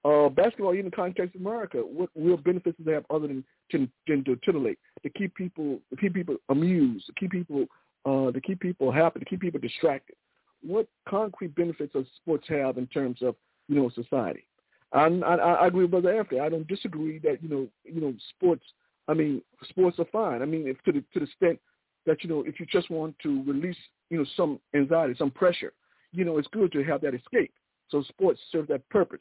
Uh, 0.04 0.28
basketball, 0.28 0.72
even 0.72 0.86
in 0.86 0.90
the 0.90 0.96
context 0.96 1.34
of 1.34 1.40
America, 1.40 1.78
what 1.78 2.10
real 2.14 2.36
benefits 2.36 2.78
does 2.78 2.86
it 2.86 2.92
have 2.92 3.04
other 3.10 3.26
than 3.26 3.44
to, 3.72 3.88
than 4.06 4.22
to 4.24 4.36
titillate, 4.44 4.78
to 5.02 5.10
keep 5.10 5.34
people, 5.34 5.80
to 5.90 5.96
keep 5.96 6.14
people 6.14 6.36
amused, 6.48 7.06
to 7.06 7.12
keep 7.18 7.32
people, 7.32 7.66
uh, 8.04 8.30
to 8.30 8.40
keep 8.40 8.60
people 8.60 8.92
happy, 8.92 9.18
to 9.18 9.26
keep 9.26 9.40
people 9.40 9.60
distracted? 9.60 10.14
What 10.62 10.86
concrete 11.08 11.54
benefits 11.56 11.92
does 11.92 12.06
sports 12.22 12.46
have 12.48 12.78
in 12.78 12.86
terms 12.86 13.20
of 13.20 13.34
you 13.68 13.76
know, 13.76 13.90
society. 13.90 14.46
I, 14.92 15.06
I, 15.06 15.34
I 15.34 15.66
agree 15.66 15.82
with 15.82 15.90
Brother 15.90 16.16
Anthony. 16.16 16.40
I 16.40 16.48
don't 16.48 16.66
disagree 16.66 17.18
that 17.20 17.42
you 17.42 17.48
know, 17.48 17.68
you 17.84 18.00
know, 18.00 18.14
sports. 18.34 18.64
I 19.08 19.14
mean, 19.14 19.42
sports 19.68 19.98
are 19.98 20.06
fine. 20.12 20.42
I 20.42 20.44
mean, 20.44 20.66
if 20.66 20.80
to 20.84 20.92
the 20.92 21.00
to 21.00 21.20
the 21.20 21.24
extent 21.24 21.58
that 22.06 22.22
you 22.22 22.30
know, 22.30 22.44
if 22.46 22.60
you 22.60 22.66
just 22.66 22.90
want 22.90 23.16
to 23.22 23.42
release, 23.44 23.76
you 24.10 24.18
know, 24.18 24.26
some 24.36 24.60
anxiety, 24.74 25.14
some 25.18 25.30
pressure, 25.30 25.72
you 26.16 26.24
know, 26.24 26.38
it's 26.38 26.48
good 26.52 26.72
to 26.72 26.82
have 26.84 27.00
that 27.02 27.14
escape. 27.14 27.52
So 27.90 28.02
sports 28.02 28.40
serve 28.50 28.66
that 28.68 28.88
purpose. 28.88 29.20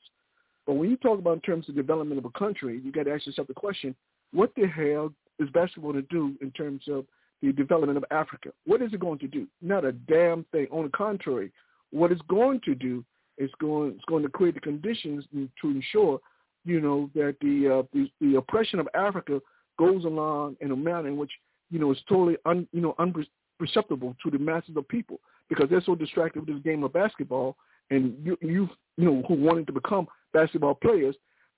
But 0.66 0.74
when 0.74 0.90
you 0.90 0.98
talk 0.98 1.20
about 1.20 1.36
in 1.36 1.42
terms 1.42 1.70
of 1.70 1.76
development 1.76 2.18
of 2.18 2.26
a 2.26 2.38
country, 2.38 2.82
you 2.84 2.92
got 2.92 3.04
to 3.04 3.14
ask 3.14 3.28
yourself 3.28 3.48
the 3.48 3.54
question: 3.54 3.96
What 4.32 4.52
the 4.56 4.68
hell 4.68 5.14
is 5.40 5.50
basketball 5.50 5.94
to 5.94 6.02
do 6.04 6.36
in 6.42 6.50
terms 6.52 6.84
of 6.88 7.06
the 7.42 7.52
development 7.52 7.98
of 7.98 8.06
Africa? 8.10 8.50
What 8.66 8.82
is 8.82 8.94
it 8.94 9.00
going 9.00 9.20
to 9.20 9.28
do? 9.28 9.48
Not 9.62 9.86
a 9.86 9.92
damn 9.92 10.46
thing. 10.52 10.68
On 10.72 10.84
the 10.84 10.90
contrary, 10.90 11.52
what 11.92 12.12
it's 12.12 12.22
going 12.28 12.62
to 12.66 12.74
do 12.74 13.06
it's 13.38 13.54
going 13.60 13.92
it's 13.92 14.06
going 14.06 14.24
to 14.24 14.30
create 14.30 14.56
the 14.56 14.62
conditions 14.62 15.26
to 15.34 15.68
ensure, 15.68 16.20
you 16.64 16.80
know, 16.80 17.10
that 17.16 17.36
the 17.42 17.80
uh, 17.80 17.84
the, 17.94 18.10
the 18.22 18.38
oppression 18.38 18.80
of 18.80 18.88
Africa 18.94 19.42
goes 19.78 20.06
along 20.06 20.56
in 20.62 20.72
a 20.72 20.76
manner 20.76 21.08
in 21.08 21.18
which 21.18 21.32
you 21.70 21.80
know 21.80 21.92
is 21.92 21.98
totally 22.08 22.38
un, 22.46 22.68
you 22.72 22.82
know 22.82 22.96
unperceptible 23.00 24.16
to 24.24 24.32
the 24.32 24.40
masses 24.40 24.76
of 24.78 24.88
people 24.88 25.20
because 25.50 25.70
they're 25.70 25.82
so 25.82 25.96
distracted 25.96 26.40
with 26.46 26.56
this 26.56 26.64
game 26.64 26.84
of 26.84 26.94
basketball 26.94 27.56
and 27.90 28.16
you 28.24 28.38
you 28.42 28.70
you 28.98 29.06
know 29.06 29.24
who 29.28 29.36
wanted 29.36 29.68
to 29.68 29.74
become 29.74 30.08
basketball 30.34 30.76
players 30.76 31.16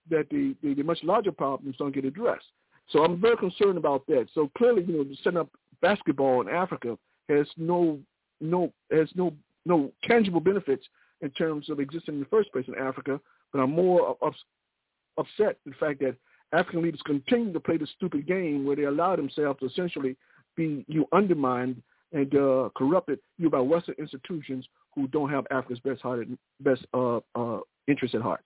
that 0.09 0.29
the, 0.29 0.55
the, 0.63 0.73
the 0.73 0.83
much 0.83 0.99
larger 1.03 1.31
problems 1.31 1.75
don't 1.77 1.93
get 1.93 2.05
addressed. 2.05 2.45
So 2.89 3.03
I'm 3.03 3.19
very 3.19 3.35
concerned 3.37 3.77
about 3.77 4.05
that. 4.07 4.27
So 4.33 4.49
clearly, 4.57 4.83
you 4.83 4.93
know, 4.97 5.05
setting 5.23 5.39
up 5.39 5.49
basketball 5.81 6.41
in 6.41 6.49
Africa 6.49 6.97
has 7.29 7.47
no 7.57 7.99
no 8.39 8.71
has 8.91 9.09
no 9.15 9.33
no 9.65 9.91
tangible 10.03 10.39
benefits 10.39 10.85
in 11.21 11.29
terms 11.31 11.69
of 11.69 11.79
existing 11.79 12.15
in 12.15 12.19
the 12.21 12.27
first 12.27 12.51
place 12.51 12.65
in 12.67 12.75
Africa, 12.75 13.19
but 13.51 13.59
I'm 13.59 13.71
more 13.71 14.15
ups, 14.23 14.37
upset 15.17 15.57
the 15.65 15.73
fact 15.79 15.99
that 16.01 16.15
African 16.53 16.83
leaders 16.83 17.01
continue 17.05 17.51
to 17.51 17.59
play 17.59 17.77
the 17.77 17.87
stupid 17.97 18.27
game 18.27 18.65
where 18.65 18.75
they 18.75 18.83
allow 18.83 19.15
themselves 19.15 19.59
to 19.59 19.65
essentially 19.65 20.15
be 20.55 20.85
you 20.87 21.07
undermined 21.11 21.81
and 22.13 22.33
uh, 22.35 22.69
corrupted 22.75 23.19
you 23.37 23.49
by 23.49 23.59
Western 23.59 23.95
institutions 23.97 24.67
who 24.95 25.07
don't 25.07 25.29
have 25.29 25.45
Africa's 25.51 25.79
best 25.79 26.01
hearted 26.01 26.37
best 26.61 26.85
uh, 26.93 27.19
uh, 27.35 27.59
interest 27.87 28.15
at 28.15 28.21
heart. 28.21 28.43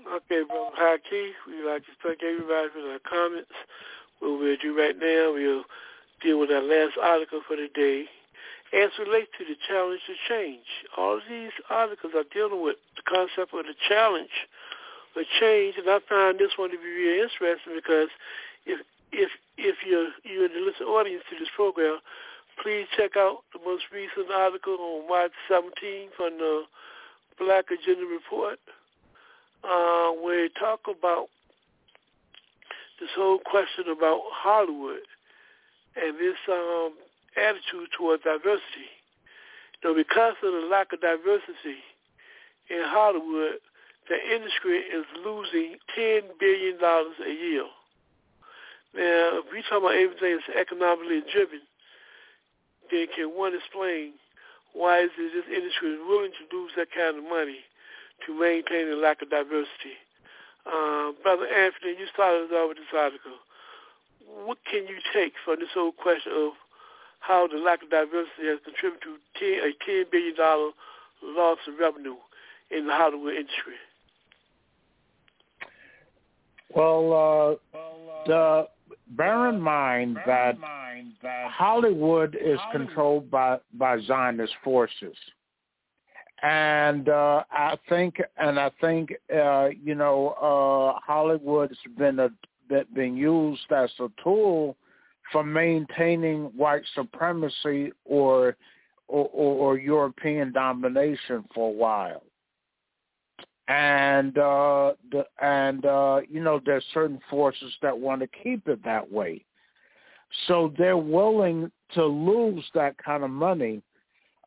Okay, 0.00 0.42
Brother 0.46 0.76
Haki, 0.78 1.30
we'd 1.46 1.64
like 1.64 1.82
to 1.86 1.92
thank 2.02 2.22
everybody 2.22 2.68
for 2.74 2.82
their 2.82 2.98
comments. 3.08 3.52
What 4.18 4.38
we'll 4.38 4.56
do 4.60 4.76
right 4.76 4.96
now, 4.98 5.32
we'll 5.32 5.64
deal 6.22 6.38
with 6.38 6.50
our 6.50 6.62
last 6.62 6.98
article 7.00 7.40
for 7.46 7.56
the 7.56 7.68
day, 7.74 8.04
as 8.74 8.90
relates 8.98 9.30
to 9.38 9.44
the 9.44 9.56
challenge 9.68 10.00
to 10.06 10.14
change. 10.28 10.66
All 10.96 11.16
of 11.16 11.22
these 11.28 11.52
articles 11.70 12.12
are 12.16 12.24
dealing 12.34 12.62
with 12.62 12.76
the 12.96 13.02
concept 13.08 13.54
of 13.54 13.64
the 13.64 13.74
challenge 13.88 14.34
of 15.16 15.24
change, 15.40 15.76
and 15.78 15.88
I 15.88 15.98
find 16.08 16.38
this 16.38 16.52
one 16.56 16.70
to 16.70 16.76
be 16.76 16.84
really 16.84 17.22
interesting 17.22 17.74
because 17.74 18.08
if 18.66 18.80
if 19.12 19.30
if 19.58 19.76
you're 19.86 20.08
you're 20.24 20.46
in 20.46 20.52
the 20.52 20.60
listen 20.60 20.86
audience 20.86 21.22
to 21.30 21.38
this 21.38 21.48
program, 21.54 21.98
please 22.62 22.86
check 22.96 23.16
out 23.16 23.44
the 23.52 23.60
most 23.64 23.84
recent 23.92 24.30
article 24.32 24.76
on 24.80 25.08
March 25.08 25.32
17 25.48 26.08
from 26.16 26.38
the 26.38 26.62
Black 27.38 27.66
Agenda 27.70 28.06
Report, 28.06 28.58
uh, 29.64 30.10
where 30.20 30.48
they 30.48 30.52
talk 30.58 30.80
about 30.88 31.28
this 33.00 33.10
whole 33.16 33.38
question 33.38 33.84
about 33.90 34.20
Hollywood 34.32 35.06
and 35.96 36.16
this 36.18 36.38
um, 36.48 36.92
attitude 37.36 37.90
toward 37.96 38.22
diversity. 38.22 38.90
You 39.82 39.90
know, 39.90 39.94
because 39.94 40.34
of 40.42 40.52
the 40.52 40.68
lack 40.70 40.92
of 40.92 41.00
diversity 41.00 41.82
in 42.70 42.82
Hollywood, 42.84 43.58
the 44.08 44.18
industry 44.34 44.78
is 44.78 45.04
losing 45.24 45.76
$10 45.98 46.38
billion 46.38 46.78
a 46.80 47.32
year. 47.32 47.66
Now, 48.94 49.40
if 49.40 49.46
we 49.52 49.62
talk 49.62 49.80
about 49.80 49.96
everything 49.96 50.36
that's 50.36 50.52
economically 50.52 51.22
driven, 51.32 51.64
then 52.90 53.06
can 53.14 53.32
one 53.32 53.54
explain 53.56 54.12
why 54.72 55.04
is 55.04 55.10
it 55.16 55.32
this 55.32 55.48
industry 55.48 55.96
is 55.96 56.00
willing 56.06 56.32
to 56.32 56.44
lose 56.56 56.72
that 56.76 56.92
kind 56.92 57.16
of 57.16 57.24
money 57.24 57.60
to 58.26 58.38
maintain 58.38 58.88
the 58.88 58.96
lack 58.96 59.22
of 59.22 59.30
diversity? 59.30 59.96
Uh, 60.64 61.12
Brother 61.22 61.46
Anthony, 61.46 61.96
you 61.98 62.06
started 62.12 62.52
off 62.52 62.68
with 62.68 62.78
this 62.78 62.92
article. 62.94 63.40
What 64.44 64.58
can 64.70 64.86
you 64.86 64.96
take 65.12 65.34
from 65.44 65.60
this 65.60 65.72
whole 65.74 65.92
question 65.92 66.32
of 66.32 66.52
how 67.20 67.46
the 67.48 67.58
lack 67.58 67.82
of 67.82 67.90
diversity 67.90 68.48
has 68.48 68.58
contributed 68.64 69.20
to 69.38 69.46
a 69.60 69.72
$10 69.88 70.10
billion 70.10 70.36
loss 70.36 71.58
of 71.68 71.78
revenue 71.78 72.16
in 72.70 72.86
the 72.86 72.92
Hollywood 72.92 73.34
industry? 73.34 73.80
Well, 76.74 77.58
uh, 77.74 77.78
the, 78.26 78.68
bear 79.16 79.48
in 79.48 79.60
mind 79.60 80.18
that 80.26 80.56
Hollywood 81.48 82.36
is 82.40 82.58
controlled 82.72 83.30
by, 83.30 83.58
by 83.74 84.00
Zionist 84.00 84.54
forces. 84.62 85.16
And 86.42 87.08
uh, 87.08 87.44
I 87.52 87.76
think, 87.88 88.20
and 88.36 88.58
I 88.58 88.70
think, 88.80 89.12
uh, 89.32 89.68
you 89.82 89.94
know, 89.94 90.30
uh, 90.40 90.98
Hollywood's 91.04 91.78
been 91.96 92.18
a, 92.18 92.30
been 92.94 93.16
used 93.16 93.70
as 93.70 93.90
a 94.00 94.08
tool 94.24 94.76
for 95.30 95.44
maintaining 95.44 96.44
white 96.56 96.82
supremacy 96.94 97.92
or 98.04 98.56
or, 99.08 99.28
or, 99.32 99.74
or 99.74 99.78
European 99.78 100.52
domination 100.52 101.44
for 101.54 101.68
a 101.68 101.72
while. 101.72 102.22
And 103.68 104.36
uh, 104.36 104.92
the, 105.10 105.24
and 105.40 105.86
uh, 105.86 106.20
you 106.28 106.42
know 106.42 106.60
there's 106.64 106.84
certain 106.92 107.20
forces 107.30 107.72
that 107.80 107.96
want 107.96 108.20
to 108.20 108.28
keep 108.42 108.66
it 108.66 108.84
that 108.84 109.10
way, 109.10 109.44
so 110.46 110.72
they're 110.76 110.96
willing 110.96 111.70
to 111.94 112.04
lose 112.04 112.64
that 112.74 112.96
kind 112.98 113.22
of 113.22 113.30
money 113.30 113.82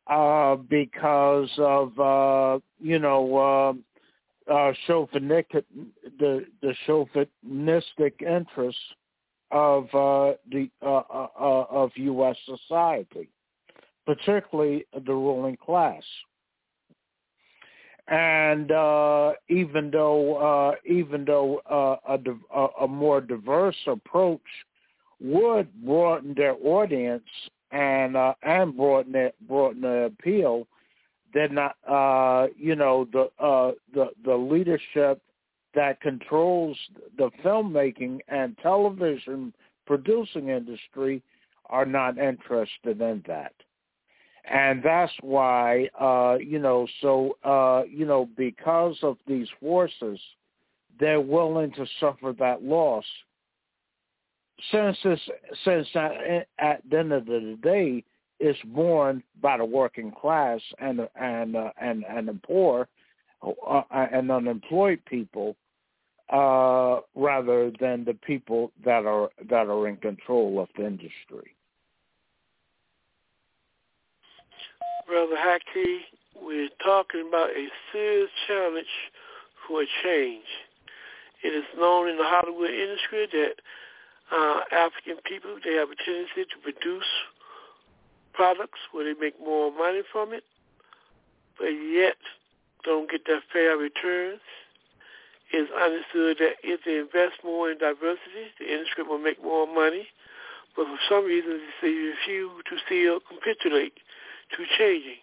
uh, 0.06 0.56
because 0.56 1.50
of 1.58 1.98
uh, 1.98 2.58
you 2.78 2.98
know 2.98 3.36
uh, 4.48 4.52
uh, 4.52 4.72
chauvinistic 4.86 5.64
the 6.18 6.44
the 6.62 6.74
chauvinistic 6.86 8.20
interests 8.22 8.80
of 9.50 9.84
uh, 9.94 10.36
the 10.50 10.68
uh, 10.82 10.96
uh, 10.96 11.28
uh, 11.38 11.64
of 11.70 11.90
U.S. 11.96 12.36
society, 12.44 13.28
particularly 14.04 14.84
the 14.92 15.12
ruling 15.12 15.56
class. 15.56 16.02
And 18.08 18.70
uh, 18.70 19.32
even 19.48 19.90
though 19.90 20.36
uh, 20.36 20.74
even 20.84 21.24
though 21.24 21.58
uh, 21.68 21.96
a, 22.54 22.66
a 22.84 22.88
more 22.88 23.20
diverse 23.20 23.76
approach 23.86 24.40
would 25.20 25.68
broaden 25.84 26.34
their 26.36 26.54
audience 26.62 27.24
and 27.72 28.16
uh, 28.16 28.34
and 28.42 28.76
broaden 28.76 29.12
their, 29.12 29.32
broaden 29.48 29.82
the 29.82 30.04
appeal, 30.04 30.68
not 31.50 31.76
uh, 31.88 32.46
you 32.56 32.76
know 32.76 33.08
the 33.12 33.28
uh, 33.44 33.72
the 33.92 34.10
the 34.24 34.34
leadership 34.34 35.20
that 35.74 36.00
controls 36.00 36.76
the 37.18 37.30
filmmaking 37.44 38.20
and 38.28 38.56
television 38.62 39.52
producing 39.86 40.48
industry 40.48 41.22
are 41.66 41.86
not 41.86 42.18
interested 42.18 43.00
in 43.00 43.22
that. 43.26 43.52
And 44.48 44.82
that's 44.82 45.12
why, 45.22 45.88
uh, 46.00 46.38
you 46.38 46.58
know, 46.60 46.86
so, 47.00 47.36
uh, 47.42 47.82
you 47.88 48.06
know, 48.06 48.28
because 48.36 48.96
of 49.02 49.16
these 49.26 49.48
forces, 49.60 50.20
they're 51.00 51.20
willing 51.20 51.72
to 51.72 51.84
suffer 51.98 52.32
that 52.38 52.62
loss. 52.62 53.04
Since 54.70 54.96
it's, 55.04 55.22
since 55.64 55.88
at, 55.94 56.46
at 56.58 56.82
the 56.88 56.98
end 56.98 57.12
of 57.12 57.26
the 57.26 57.58
day, 57.60 58.04
it's 58.38 58.58
borne 58.66 59.22
by 59.40 59.56
the 59.56 59.64
working 59.64 60.12
class 60.12 60.60
and 60.78 61.08
and 61.16 61.56
uh, 61.56 61.70
and 61.80 62.04
and 62.08 62.28
the 62.28 62.38
poor 62.46 62.88
uh, 63.42 63.82
and 63.90 64.30
unemployed 64.30 65.00
people, 65.06 65.56
uh, 66.32 67.00
rather 67.14 67.72
than 67.80 68.04
the 68.04 68.16
people 68.26 68.72
that 68.84 69.06
are 69.06 69.30
that 69.48 69.68
are 69.68 69.88
in 69.88 69.96
control 69.96 70.60
of 70.60 70.68
the 70.76 70.86
industry. 70.86 71.55
Brother 75.06 75.36
Haki, 75.36 75.98
we're 76.40 76.68
talking 76.84 77.26
about 77.28 77.50
a 77.50 77.68
serious 77.92 78.30
challenge 78.46 78.86
for 79.66 79.82
a 79.82 79.86
change. 80.02 80.44
It 81.42 81.48
is 81.48 81.64
known 81.78 82.08
in 82.08 82.16
the 82.16 82.24
Hollywood 82.24 82.70
industry 82.70 83.26
that 83.32 83.54
uh, 84.32 84.60
African 84.72 85.16
people 85.24 85.58
they 85.64 85.74
have 85.74 85.90
a 85.90 85.96
tendency 85.96 86.44
to 86.50 86.58
produce 86.62 87.06
products 88.32 88.80
where 88.92 89.04
they 89.04 89.18
make 89.18 89.38
more 89.40 89.72
money 89.72 90.02
from 90.12 90.32
it, 90.32 90.44
but 91.58 91.68
yet 91.68 92.16
don't 92.84 93.10
get 93.10 93.26
their 93.26 93.42
fair 93.52 93.76
returns 93.76 94.40
it's 95.52 95.70
understood 95.70 96.38
that 96.42 96.58
if 96.66 96.80
they 96.84 96.98
invest 96.98 97.38
more 97.44 97.70
in 97.70 97.78
diversity, 97.78 98.50
the 98.58 98.66
industry 98.66 99.04
will 99.04 99.18
make 99.18 99.42
more 99.42 99.66
money. 99.66 100.08
But 100.74 100.86
for 100.86 100.98
some 101.08 101.24
reason, 101.24 101.60
they 101.80 101.88
refuse 101.88 102.50
to 102.68 102.76
still 102.84 103.20
capitulate 103.22 103.94
to 104.50 104.64
changing. 104.78 105.20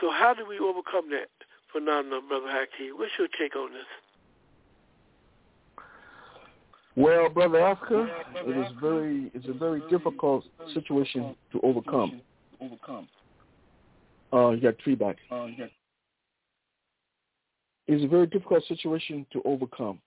So 0.00 0.10
how 0.10 0.34
do 0.34 0.44
we 0.46 0.58
overcome 0.58 1.10
that 1.10 1.28
phenomenon, 1.72 2.28
Brother 2.28 2.46
Haki? 2.46 2.90
What's 2.94 3.12
your 3.18 3.28
take 3.38 3.56
on 3.56 3.72
this? 3.72 3.86
Well, 6.96 7.28
brother 7.28 7.60
Africa, 7.60 8.08
it 8.36 8.56
is 8.56 8.72
very 8.80 9.30
it's 9.34 9.48
a 9.48 9.52
very 9.52 9.82
difficult 9.90 10.44
situation 10.72 11.34
to 11.52 11.60
overcome. 11.62 12.20
Overcome. 12.60 13.08
Uh, 14.32 14.50
you 14.50 14.60
got 14.60 14.74
feedback. 14.84 15.16
Uh, 15.30 15.46
you 15.46 15.56
got 15.56 15.70
is 17.86 18.02
a 18.02 18.06
very 18.06 18.26
difficult 18.26 18.64
situation 18.66 19.26
to 19.32 19.42
overcome. 19.44 19.98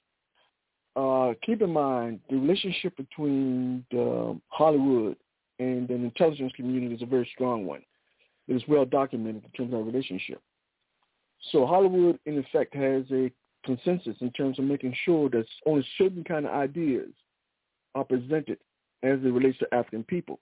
Uh, 0.95 1.34
keep 1.45 1.61
in 1.61 1.72
mind 1.72 2.19
the 2.30 2.35
relationship 2.35 2.95
between 2.98 3.85
the 3.92 4.40
Hollywood 4.48 5.16
and 5.59 5.88
the 5.88 5.93
intelligence 5.93 6.51
community 6.56 6.95
is 6.95 7.01
a 7.01 7.06
very 7.06 7.30
strong 7.34 7.66
one. 7.66 7.82
It 8.48 8.56
is 8.56 8.64
well 8.67 8.85
documented 8.85 9.43
in 9.43 9.51
terms 9.51 9.74
of 9.74 9.80
our 9.80 9.85
relationship. 9.85 10.42
So 11.51 11.66
Hollywood, 11.66 12.19
in 12.26 12.38
effect, 12.38 12.74
has 12.76 13.03
a 13.11 13.32
consensus 13.66 14.16
in 14.22 14.32
terms 14.32 14.59
of 14.59 14.66
making 14.66 14.95
sure 15.03 15.30
that 15.30 15.45
only 15.66 15.85
certain 15.98 16.24
kind 16.24 16.45
of 16.45 16.53
ideas 16.53 17.09
are 17.95 18.03
presented 18.03 18.58
as 19.03 19.19
it 19.24 19.34
relates 19.34 19.58
to 19.59 19.74
African 19.74 20.03
people. 20.03 20.40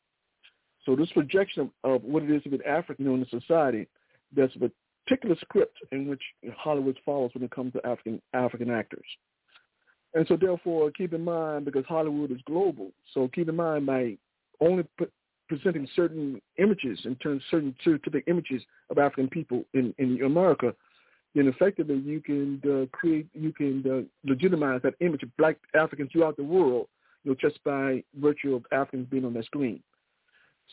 So 0.85 0.95
this 0.95 1.11
projection 1.11 1.71
of, 1.83 2.03
what 2.03 2.23
it 2.23 2.29
is 2.29 2.43
to 2.43 2.49
be 2.49 2.57
an 2.57 2.65
African 2.65 3.07
in 3.07 3.23
a 3.23 3.41
society 3.41 3.87
that's 4.35 4.55
a 4.55 4.71
particular 5.05 5.35
script 5.41 5.77
in 5.91 6.07
which 6.07 6.21
Hollywood 6.55 6.99
follows 7.05 7.31
when 7.33 7.43
it 7.43 7.51
comes 7.51 7.73
to 7.73 7.85
African 7.85 8.21
African 8.33 8.69
actors. 8.69 9.05
And 10.13 10.25
so 10.27 10.37
therefore, 10.37 10.91
keep 10.91 11.13
in 11.13 11.23
mind, 11.23 11.65
because 11.65 11.85
Hollywood 11.87 12.31
is 12.31 12.39
global, 12.45 12.91
so 13.13 13.27
keep 13.33 13.49
in 13.49 13.55
mind 13.55 13.85
by 13.85 14.17
only 14.61 14.85
presenting 15.47 15.87
certain 15.95 16.41
images 16.57 16.99
in 17.05 17.15
terms 17.15 17.41
of 17.41 17.49
certain 17.51 17.75
specific 17.81 18.23
images 18.27 18.61
of 18.89 18.97
African 18.97 19.29
people 19.29 19.63
in, 19.73 19.93
in 19.97 20.21
America, 20.23 20.73
then 21.33 21.47
effectively 21.47 21.97
you 21.97 22.21
can 22.21 22.61
uh, 22.65 22.85
create, 22.95 23.27
you 23.33 23.51
can 23.51 23.83
uh, 23.89 24.29
legitimize 24.29 24.81
that 24.83 24.95
image 25.01 25.23
of 25.23 25.35
black 25.37 25.57
Africans 25.75 26.09
throughout 26.11 26.37
the 26.37 26.43
world, 26.43 26.87
you 27.23 27.31
know, 27.31 27.37
just 27.39 27.63
by 27.63 28.03
virtue 28.19 28.55
of 28.55 28.65
Africans 28.71 29.07
being 29.09 29.25
on 29.25 29.33
that 29.33 29.45
screen. 29.45 29.81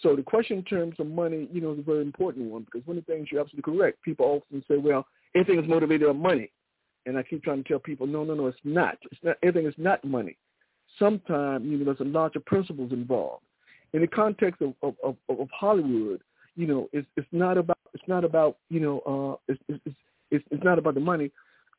So 0.00 0.16
the 0.16 0.22
question 0.22 0.58
in 0.58 0.64
terms 0.64 0.94
of 0.98 1.06
money, 1.06 1.48
you 1.52 1.60
know, 1.60 1.72
is 1.72 1.80
a 1.80 1.82
very 1.82 2.00
important 2.00 2.50
one 2.50 2.64
because 2.64 2.86
one 2.86 2.96
of 2.96 3.04
the 3.04 3.12
things 3.12 3.28
you're 3.30 3.40
absolutely 3.40 3.72
correct. 3.72 4.02
People 4.02 4.26
often 4.26 4.64
say, 4.68 4.78
well, 4.78 5.06
everything 5.34 5.62
is 5.62 5.68
motivated 5.68 6.06
by 6.06 6.14
money. 6.14 6.50
And 7.04 7.18
I 7.18 7.22
keep 7.22 7.42
trying 7.42 7.62
to 7.62 7.68
tell 7.68 7.78
people, 7.78 8.06
no, 8.06 8.24
no, 8.24 8.34
no, 8.34 8.46
it's 8.46 8.58
not. 8.64 8.96
It's 9.10 9.20
not 9.22 9.36
everything 9.42 9.68
is 9.68 9.74
not 9.76 10.04
money. 10.04 10.36
Sometimes, 10.98 11.66
you 11.66 11.78
know, 11.78 11.86
there's 11.86 12.00
a 12.00 12.04
larger 12.04 12.40
principles 12.40 12.92
involved. 12.92 13.42
In 13.92 14.00
the 14.00 14.06
context 14.06 14.62
of, 14.62 14.74
of, 14.82 14.94
of, 15.04 15.16
of 15.28 15.48
Hollywood, 15.50 16.20
you 16.56 16.66
know, 16.66 16.88
it's 16.92 17.06
it's 17.16 17.28
not 17.32 17.58
about 17.58 17.78
it's 17.94 18.04
not 18.06 18.24
about, 18.24 18.58
you 18.68 18.80
know, 18.80 19.00
uh 19.00 19.52
it's 19.52 19.62
it's 19.68 19.96
it's, 20.30 20.44
it's 20.50 20.64
not 20.64 20.78
about 20.78 20.94
the 20.94 21.00
money. 21.00 21.30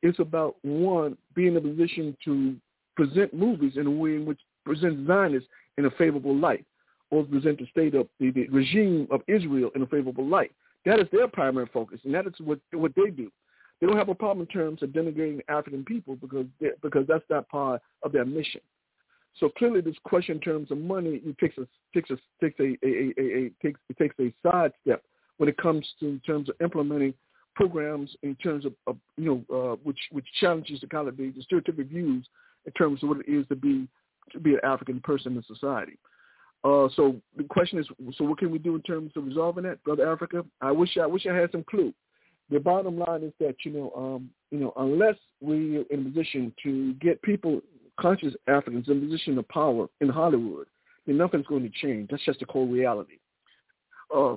It's 0.02 0.18
about 0.18 0.56
one 0.62 1.16
being 1.34 1.56
in 1.56 1.56
a 1.56 1.60
position 1.60 2.16
to 2.24 2.56
present 2.96 3.34
movies 3.34 3.72
in 3.76 3.86
a 3.86 3.90
way 3.90 4.16
in 4.16 4.24
which 4.26 4.40
presents 4.64 5.06
Zionists 5.06 5.48
in 5.78 5.86
a 5.86 5.90
favorable 5.90 6.36
light 6.36 6.64
or 7.10 7.24
present 7.24 7.58
the 7.58 7.66
state 7.66 7.94
of 7.94 8.08
the, 8.20 8.30
the 8.30 8.48
regime 8.48 9.08
of 9.10 9.22
Israel 9.26 9.70
in 9.74 9.82
a 9.82 9.86
favorable 9.86 10.26
light. 10.26 10.52
That 10.84 11.00
is 11.00 11.06
their 11.12 11.28
primary 11.28 11.68
focus, 11.72 12.00
and 12.04 12.14
that 12.14 12.26
is 12.26 12.34
what 12.40 12.58
what 12.72 12.92
they 12.94 13.10
do. 13.10 13.30
They 13.80 13.86
don't 13.86 13.96
have 13.96 14.08
a 14.08 14.14
problem 14.14 14.46
in 14.46 14.52
terms 14.52 14.82
of 14.82 14.90
denigrating 14.90 15.40
African 15.48 15.84
people 15.84 16.16
because 16.16 16.46
because 16.82 17.06
that's 17.08 17.24
not 17.30 17.48
part 17.48 17.82
of 18.02 18.12
their 18.12 18.24
mission. 18.24 18.60
So 19.40 19.48
clearly, 19.48 19.80
this 19.80 19.96
question 20.04 20.36
in 20.36 20.40
terms 20.40 20.70
of 20.70 20.78
money 20.78 21.20
it 21.24 21.38
takes 21.38 21.58
a 21.58 21.66
takes 21.92 22.10
a 22.10 22.16
takes 22.42 22.58
a, 22.60 22.76
a, 22.84 23.12
a, 23.18 23.46
a 23.46 23.50
takes 23.62 23.80
it 23.88 23.98
takes 23.98 24.14
a 24.20 24.32
sidestep 24.42 25.02
when 25.38 25.48
it 25.48 25.56
comes 25.56 25.86
to 26.00 26.06
in 26.06 26.20
terms 26.20 26.48
of 26.48 26.54
implementing 26.60 27.14
programs 27.56 28.14
in 28.22 28.34
terms 28.36 28.64
of, 28.64 28.72
of 28.86 28.96
you 29.16 29.44
know 29.48 29.72
uh, 29.72 29.76
which 29.82 29.98
which 30.12 30.26
challenges 30.40 30.80
the 30.80 30.86
kind 30.86 31.08
of 31.08 31.16
the, 31.16 31.32
the 31.32 31.42
stereotypic 31.42 31.88
views 31.88 32.26
in 32.66 32.72
terms 32.72 33.02
of 33.02 33.08
what 33.08 33.18
it 33.20 33.28
is 33.28 33.46
to 33.48 33.56
be 33.56 33.88
to 34.32 34.40
be 34.40 34.54
an 34.54 34.60
African 34.62 35.00
person 35.00 35.36
in 35.36 35.42
society. 35.42 35.98
Uh, 36.64 36.88
so 36.96 37.20
the 37.36 37.44
question 37.44 37.78
is, 37.78 37.86
so 38.16 38.24
what 38.24 38.38
can 38.38 38.50
we 38.50 38.58
do 38.58 38.74
in 38.74 38.80
terms 38.82 39.12
of 39.16 39.26
resolving 39.26 39.64
that, 39.64 39.82
brother 39.84 40.10
Africa? 40.10 40.44
I 40.62 40.72
wish 40.72 40.96
I 40.96 41.06
wish 41.06 41.26
I 41.26 41.34
had 41.34 41.52
some 41.52 41.64
clue. 41.68 41.92
The 42.50 42.60
bottom 42.60 42.98
line 42.98 43.22
is 43.22 43.32
that 43.40 43.56
you 43.64 43.72
know, 43.72 43.92
um, 43.96 44.30
you 44.50 44.58
know, 44.58 44.72
unless 44.76 45.16
we're 45.40 45.82
in 45.90 46.00
a 46.00 46.04
position 46.04 46.52
to 46.62 46.94
get 46.94 47.20
people, 47.22 47.60
conscious 48.00 48.34
Africans, 48.48 48.88
in 48.88 49.00
position 49.00 49.38
of 49.38 49.48
power 49.48 49.88
in 50.00 50.08
Hollywood, 50.08 50.66
then 51.06 51.16
nothing's 51.16 51.46
going 51.46 51.62
to 51.62 51.70
change. 51.70 52.10
That's 52.10 52.24
just 52.24 52.40
the 52.40 52.46
cold 52.46 52.72
reality. 52.72 53.18
Uh, 54.14 54.36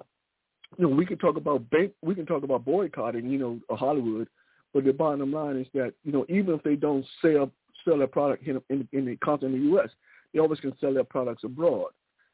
you 0.77 0.86
know, 0.86 0.90
we 0.90 1.06
can 1.06 1.18
talk 1.18 1.38
about 1.38 1.69
bank, 1.69 1.94
we 2.02 2.16
can 2.16 2.26
talk 2.26 2.44
about 2.44 2.66
boycotting, 2.66 3.30
you 3.30 3.38
know, 3.38 3.60
Hollywood, 3.76 4.27
but 4.74 4.84
the 4.84 4.94
bottom 4.94 5.32
line 5.32 5.58
is 5.58 5.68
that 5.74 5.94
you 6.03 6.11
know 6.11 6.26
even 6.30 6.53
if 6.53 6.64
they 6.64 6.76
don't 6.76 7.06
sell 7.22 7.50
sell 7.86 7.98
their 7.98 8.08
product 8.08 8.45
in 8.48 8.61
in, 8.69 8.88
in 8.92 9.06
the 9.06 9.60
U.S., 9.69 9.90
they 10.34 10.40
always 10.40 10.60
can 10.60 10.74
sell 10.80 10.94
their 10.94 11.03
products 11.03 11.44
abroad. 11.44 11.92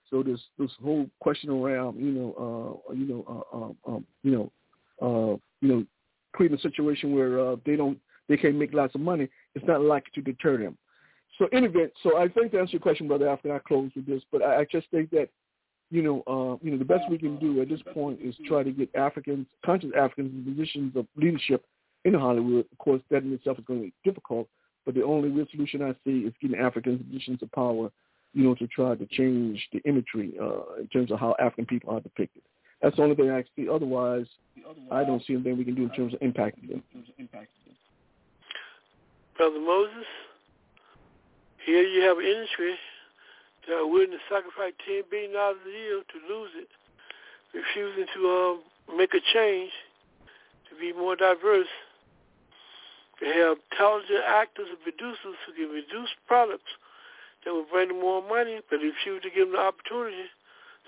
So 0.09 0.23
this 0.23 0.39
this 0.57 0.71
whole 0.83 1.09
question 1.19 1.49
around 1.49 1.99
you 1.99 2.11
know 2.11 2.79
uh, 2.89 2.93
you 2.93 3.05
know 3.05 3.45
uh, 3.53 3.55
um, 3.55 3.77
um, 3.87 4.05
you 4.23 4.31
know 4.31 4.51
uh, 5.01 5.37
you 5.61 5.67
know 5.73 5.85
creating 6.33 6.57
a 6.57 6.61
situation 6.61 7.13
where 7.13 7.39
uh, 7.39 7.55
they 7.65 7.75
don't 7.75 7.97
they 8.27 8.37
can't 8.37 8.55
make 8.55 8.73
lots 8.73 8.95
of 8.95 9.01
money, 9.01 9.29
it's 9.53 9.65
not 9.65 9.81
likely 9.81 10.11
to 10.15 10.21
deter 10.21 10.57
them. 10.57 10.77
So 11.37 11.47
in 11.51 11.63
event, 11.63 11.91
so 12.03 12.17
I 12.17 12.27
think 12.27 12.51
to 12.51 12.59
answer 12.59 12.73
your 12.73 12.81
question, 12.81 13.07
brother, 13.07 13.27
after 13.27 13.53
I 13.53 13.59
close 13.59 13.91
with 13.95 14.05
this, 14.05 14.21
but 14.31 14.43
I, 14.43 14.61
I 14.61 14.65
just 14.71 14.89
think 14.91 15.09
that 15.11 15.29
you 15.93 16.01
know, 16.01 16.23
uh, 16.25 16.57
you 16.65 16.71
know, 16.71 16.77
the 16.77 16.85
best 16.85 17.03
we 17.09 17.19
can 17.19 17.37
do 17.37 17.61
at 17.61 17.69
this 17.69 17.81
point 17.93 18.19
is 18.19 18.33
try 18.47 18.63
to 18.63 18.71
get 18.71 18.89
Africans, 18.95 19.45
conscious 19.63 19.91
Africans, 19.95 20.31
in 20.33 20.55
positions 20.55 20.95
of 20.95 21.05
leadership 21.15 21.63
in 22.03 22.15
Hollywood. 22.15 22.65
Of 22.71 22.77
course, 22.79 23.01
that 23.11 23.21
in 23.21 23.31
itself 23.31 23.59
is 23.59 23.65
going 23.65 23.79
to 23.79 23.85
be 23.85 23.93
difficult, 24.03 24.47
but 24.85 24.95
the 24.95 25.03
only 25.03 25.29
real 25.29 25.45
solution 25.51 25.83
I 25.83 25.93
see 26.03 26.21
is 26.21 26.33
getting 26.41 26.57
Africans 26.57 26.99
in 26.99 27.05
positions 27.05 27.43
of 27.43 27.51
power, 27.51 27.91
you 28.33 28.43
know, 28.43 28.55
to 28.55 28.65
try 28.67 28.95
to 28.95 29.05
change 29.05 29.67
the 29.71 29.81
imagery 29.85 30.33
uh, 30.41 30.79
in 30.81 30.87
terms 30.87 31.11
of 31.11 31.19
how 31.19 31.35
African 31.39 31.67
people 31.67 31.93
are 31.93 32.01
depicted. 32.01 32.41
That's 32.81 32.95
the 32.95 33.03
only 33.03 33.15
thing 33.15 33.29
I 33.29 33.43
see. 33.55 33.69
Otherwise, 33.69 34.25
I 34.91 35.03
don't 35.03 35.23
see 35.27 35.35
anything 35.35 35.57
we 35.59 35.63
can 35.63 35.75
do 35.75 35.83
in 35.83 35.91
terms 35.91 36.15
of 36.15 36.19
impacting 36.21 36.69
them. 36.69 36.83
Brother 39.37 39.59
Moses, 39.59 40.05
here 41.65 41.83
you 41.83 42.01
have 42.03 42.17
an 42.17 42.25
industry 42.25 42.75
that 43.67 43.75
are 43.75 43.87
willing 43.87 44.11
to 44.11 44.21
sacrifice 44.29 44.73
ten 44.85 45.03
billion 45.09 45.33
dollars 45.33 45.63
a 45.65 45.71
year 45.71 46.01
to 46.03 46.17
lose 46.27 46.51
it, 46.55 46.69
refusing 47.53 48.07
to 48.13 48.19
um, 48.29 48.97
make 48.97 49.13
a 49.13 49.21
change 49.33 49.71
to 50.69 50.75
be 50.79 50.91
more 50.93 51.15
diverse. 51.15 51.71
They 53.21 53.31
have 53.39 53.57
talented 53.77 54.19
actors 54.25 54.67
and 54.67 54.81
producers 54.81 55.37
who 55.45 55.53
can 55.53 55.69
produce 55.69 56.09
products 56.27 56.75
that 57.45 57.53
will 57.53 57.65
bring 57.71 57.89
them 57.89 58.01
more 58.01 58.21
money, 58.21 58.59
but 58.69 58.77
refuse 58.77 59.21
to 59.23 59.29
give 59.29 59.47
them 59.47 59.55
the 59.55 59.63
opportunity. 59.63 60.27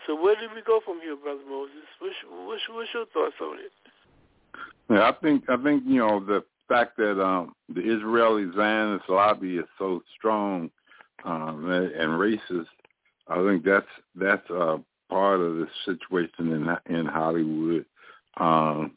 So 0.06 0.16
where 0.20 0.36
do 0.36 0.48
we 0.54 0.62
go 0.62 0.82
from 0.84 1.00
here, 1.02 1.16
Brother 1.16 1.46
Moses? 1.48 1.88
What's, 2.00 2.16
what's, 2.28 2.62
what's 2.70 2.90
your 2.94 3.06
thoughts 3.08 3.36
on 3.42 3.60
it? 3.60 3.72
Yeah, 4.90 5.10
I 5.10 5.14
think 5.22 5.50
I 5.50 5.58
think 5.58 5.84
you 5.86 6.00
know 6.00 6.20
the 6.20 6.44
fact 6.68 6.98
that 6.98 7.22
um, 7.22 7.54
the 7.74 7.82
Israeli 7.82 8.52
Zionist 8.56 9.10
lobby 9.10 9.58
is 9.58 9.66
so 9.78 10.02
strong 10.18 10.70
um, 11.24 11.70
and 11.70 12.12
racist. 12.12 12.66
I 13.28 13.36
think 13.44 13.64
that's 13.64 13.86
that's 14.16 14.50
uh, 14.50 14.78
part 15.10 15.40
of 15.40 15.56
the 15.56 15.68
situation 15.86 16.52
in 16.52 16.96
in 16.96 17.06
Hollywood. 17.06 17.86
Um, 18.38 18.92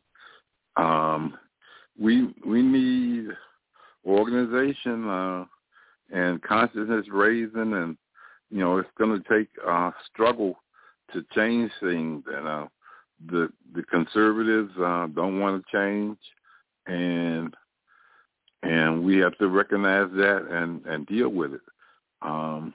um, 0.77 1.39
we 2.01 2.33
we 2.47 2.63
need 2.63 3.29
organization 4.07 5.09
uh, 5.09 5.45
and 6.13 6.43
consciousness 6.43 7.07
raising, 7.11 7.73
and 7.75 7.97
you 8.51 8.61
know 8.61 8.79
it's 8.79 8.89
going 8.99 9.21
to 9.21 9.29
take 9.29 9.49
uh, 9.67 9.91
struggle 10.13 10.59
to 11.13 11.25
change 11.35 11.71
things. 11.81 12.25
And 12.33 12.47
uh, 12.47 12.67
the 13.27 13.49
the 13.75 13.83
conservatives 13.85 14.73
uh, 14.79 15.09
don't 15.15 15.41
want 15.41 15.65
to 15.65 15.77
change, 15.77 16.19
and 16.89 17.55
and 18.63 19.05
we 19.05 19.19
have 19.19 19.37
to 19.39 19.49
recognize 19.49 20.11
that 20.13 20.47
and 20.51 20.85
and 20.87 21.07
deal 21.07 21.29
with 21.29 21.55
it. 21.55 21.61
Um, 22.23 22.75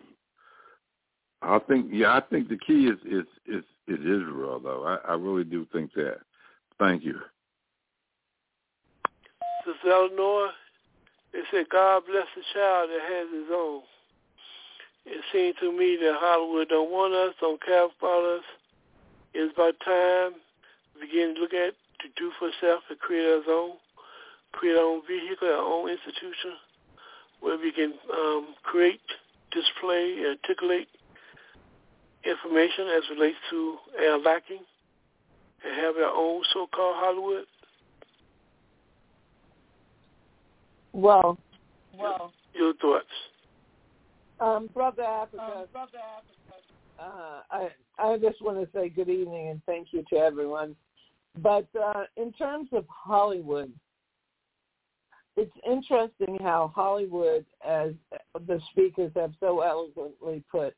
I 1.41 1.59
think, 1.59 1.87
yeah, 1.91 2.15
I 2.15 2.21
think 2.21 2.47
the 2.47 2.57
key 2.57 2.87
is 2.87 2.99
is 3.05 3.25
is, 3.45 3.63
is 3.87 3.99
Israel, 3.99 4.61
though. 4.63 4.83
I, 4.85 5.11
I 5.11 5.15
really 5.15 5.43
do 5.43 5.67
think 5.73 5.93
that. 5.95 6.19
Thank 6.79 7.03
you. 7.03 7.19
Sister 9.65 9.91
Eleanor, 9.91 10.49
they 11.31 11.41
said 11.51 11.65
God 11.69 12.03
bless 12.05 12.27
the 12.35 12.43
child 12.53 12.89
that 12.89 13.01
has 13.01 13.27
his 13.33 13.49
own. 13.51 13.81
It 15.05 15.21
seems 15.33 15.55
to 15.59 15.77
me 15.77 15.97
that 16.01 16.15
Hollywood 16.17 16.69
don't 16.69 16.91
want 16.91 17.13
us, 17.13 17.33
don't 17.41 17.61
care 17.61 17.85
about 17.85 18.37
us. 18.37 18.43
It's 19.33 19.53
about 19.53 19.73
time 19.83 20.39
we 20.95 21.07
begin 21.07 21.35
to 21.35 21.41
look 21.41 21.53
at 21.53 21.73
to 22.01 22.07
do 22.17 22.31
for 22.39 22.49
self 22.61 22.83
and 22.89 22.99
create 22.99 23.25
our 23.25 23.53
own, 23.53 23.71
create 24.53 24.77
our 24.77 24.83
own 24.83 25.01
vehicle, 25.07 25.47
our 25.47 25.57
own 25.57 25.89
institution, 25.89 26.53
where 27.41 27.57
we 27.57 27.71
can 27.71 27.93
um, 28.11 28.55
create 28.63 29.01
display, 29.51 30.23
articulate 30.25 30.87
information 32.23 32.87
as 32.87 33.03
relates 33.09 33.37
to 33.49 33.77
our 33.99 34.17
lacking 34.19 34.61
and 35.65 35.75
have 35.75 35.95
our 35.97 36.13
own 36.15 36.41
so-called 36.53 36.95
Hollywood? 36.97 37.45
Well, 40.93 41.37
well, 41.97 42.31
your 42.53 42.73
thoughts, 42.75 43.05
um, 44.39 44.69
brother 44.73 45.03
Africa. 45.03 45.43
Um, 45.43 45.65
brother 45.71 45.97
Africa. 46.17 46.59
Uh, 46.99 47.41
I 47.49 47.69
I 47.97 48.17
just 48.17 48.41
want 48.41 48.59
to 48.59 48.67
say 48.77 48.89
good 48.89 49.09
evening 49.09 49.49
and 49.49 49.61
thank 49.65 49.87
you 49.91 50.03
to 50.11 50.17
everyone. 50.17 50.75
But 51.41 51.67
uh, 51.75 52.03
in 52.15 52.31
terms 52.33 52.69
of 52.73 52.85
Hollywood, 52.87 53.71
it's 55.35 55.51
interesting 55.67 56.37
how 56.41 56.71
Hollywood, 56.75 57.45
as 57.67 57.93
the 58.47 58.59
speakers 58.71 59.11
have 59.15 59.31
so 59.39 59.61
eloquently 59.61 60.43
put, 60.51 60.75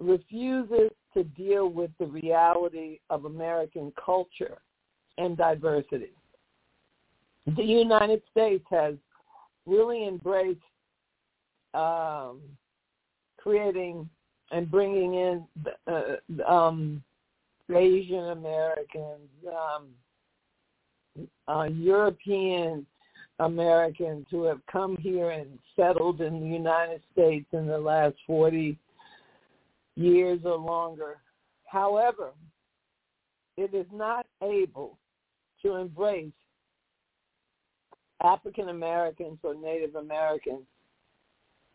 refuses 0.00 0.90
to 1.14 1.24
deal 1.24 1.68
with 1.68 1.90
the 1.98 2.06
reality 2.06 3.00
of 3.10 3.24
American 3.24 3.92
culture 4.02 4.58
and 5.16 5.36
diversity. 5.36 6.12
The 7.56 7.64
United 7.64 8.22
States 8.30 8.64
has 8.70 8.94
really 9.66 10.06
embraced 10.06 10.60
um, 11.74 12.40
creating 13.38 14.08
and 14.50 14.70
bringing 14.70 15.14
in 15.14 15.44
uh, 15.86 16.50
um, 16.50 17.02
Asian 17.74 18.30
Americans, 18.30 19.28
um, 19.46 19.88
uh, 21.48 21.64
European 21.64 22.86
Americans 23.40 24.26
who 24.30 24.44
have 24.44 24.60
come 24.70 24.96
here 24.96 25.30
and 25.30 25.58
settled 25.76 26.20
in 26.20 26.40
the 26.40 26.46
United 26.46 27.02
States 27.12 27.46
in 27.52 27.66
the 27.66 27.78
last 27.78 28.16
40 28.26 28.78
years 29.96 30.40
or 30.44 30.56
longer. 30.56 31.18
However, 31.66 32.32
it 33.56 33.74
is 33.74 33.86
not 33.92 34.26
able 34.42 34.98
to 35.62 35.74
embrace 35.76 36.32
African 38.22 38.70
Americans 38.70 39.38
or 39.42 39.54
Native 39.54 39.94
Americans 39.94 40.64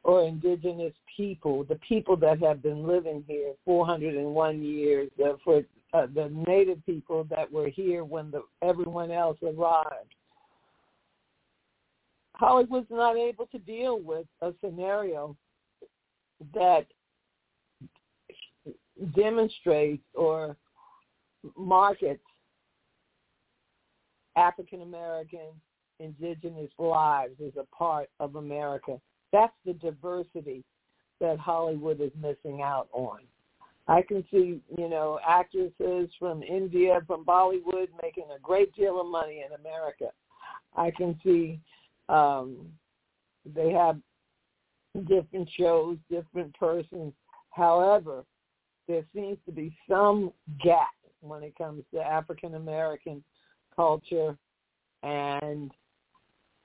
or 0.03 0.23
indigenous 0.25 0.93
people, 1.15 1.63
the 1.63 1.79
people 1.87 2.17
that 2.17 2.41
have 2.41 2.61
been 2.61 2.85
living 2.85 3.23
here 3.27 3.53
401 3.63 4.61
years, 4.61 5.09
uh, 5.23 5.33
for 5.43 5.63
uh, 5.93 6.07
the 6.13 6.29
native 6.47 6.85
people 6.85 7.25
that 7.29 7.49
were 7.49 7.69
here 7.69 8.03
when 8.03 8.29
the, 8.31 8.43
everyone 8.61 9.11
else 9.11 9.37
arrived. 9.43 10.13
Hollywood's 12.43 12.91
not 12.91 13.15
able 13.15 13.45
to 13.47 13.59
deal 13.59 14.01
with 14.01 14.25
a 14.41 14.51
scenario 14.61 15.37
that 16.53 16.85
demonstrates 19.15 20.03
or 20.13 20.57
markets 21.55 22.23
African 24.35 24.81
American 24.81 25.47
indigenous 26.01 26.69
lives 26.77 27.35
as 27.45 27.53
a 27.57 27.63
part 27.73 28.09
of 28.19 28.35
America. 28.35 28.99
That's 29.31 29.53
the 29.65 29.73
diversity 29.73 30.65
that 31.21 31.39
Hollywood 31.39 32.01
is 32.01 32.11
missing 32.21 32.61
out 32.61 32.89
on. 32.91 33.19
I 33.87 34.01
can 34.01 34.21
see, 34.29 34.59
you 34.77 34.89
know, 34.89 35.17
actresses 35.25 36.09
from 36.19 36.43
India, 36.43 36.99
from 37.07 37.23
Bollywood 37.23 37.87
making 38.01 38.25
a 38.35 38.39
great 38.41 38.75
deal 38.75 38.99
of 38.99 39.07
money 39.07 39.45
in 39.47 39.53
America. 39.57 40.09
I 40.75 40.91
can 40.91 41.17
see 41.23 41.61
um, 42.13 42.67
they 43.55 43.71
have 43.71 43.97
different 45.07 45.49
shows, 45.57 45.97
different 46.09 46.53
persons. 46.57 47.13
However, 47.49 48.23
there 48.87 49.03
seems 49.15 49.37
to 49.45 49.51
be 49.51 49.75
some 49.89 50.31
gap 50.63 50.93
when 51.21 51.41
it 51.41 51.55
comes 51.57 51.83
to 51.93 52.01
African 52.01 52.55
American 52.55 53.23
culture 53.75 54.37
and 55.01 55.71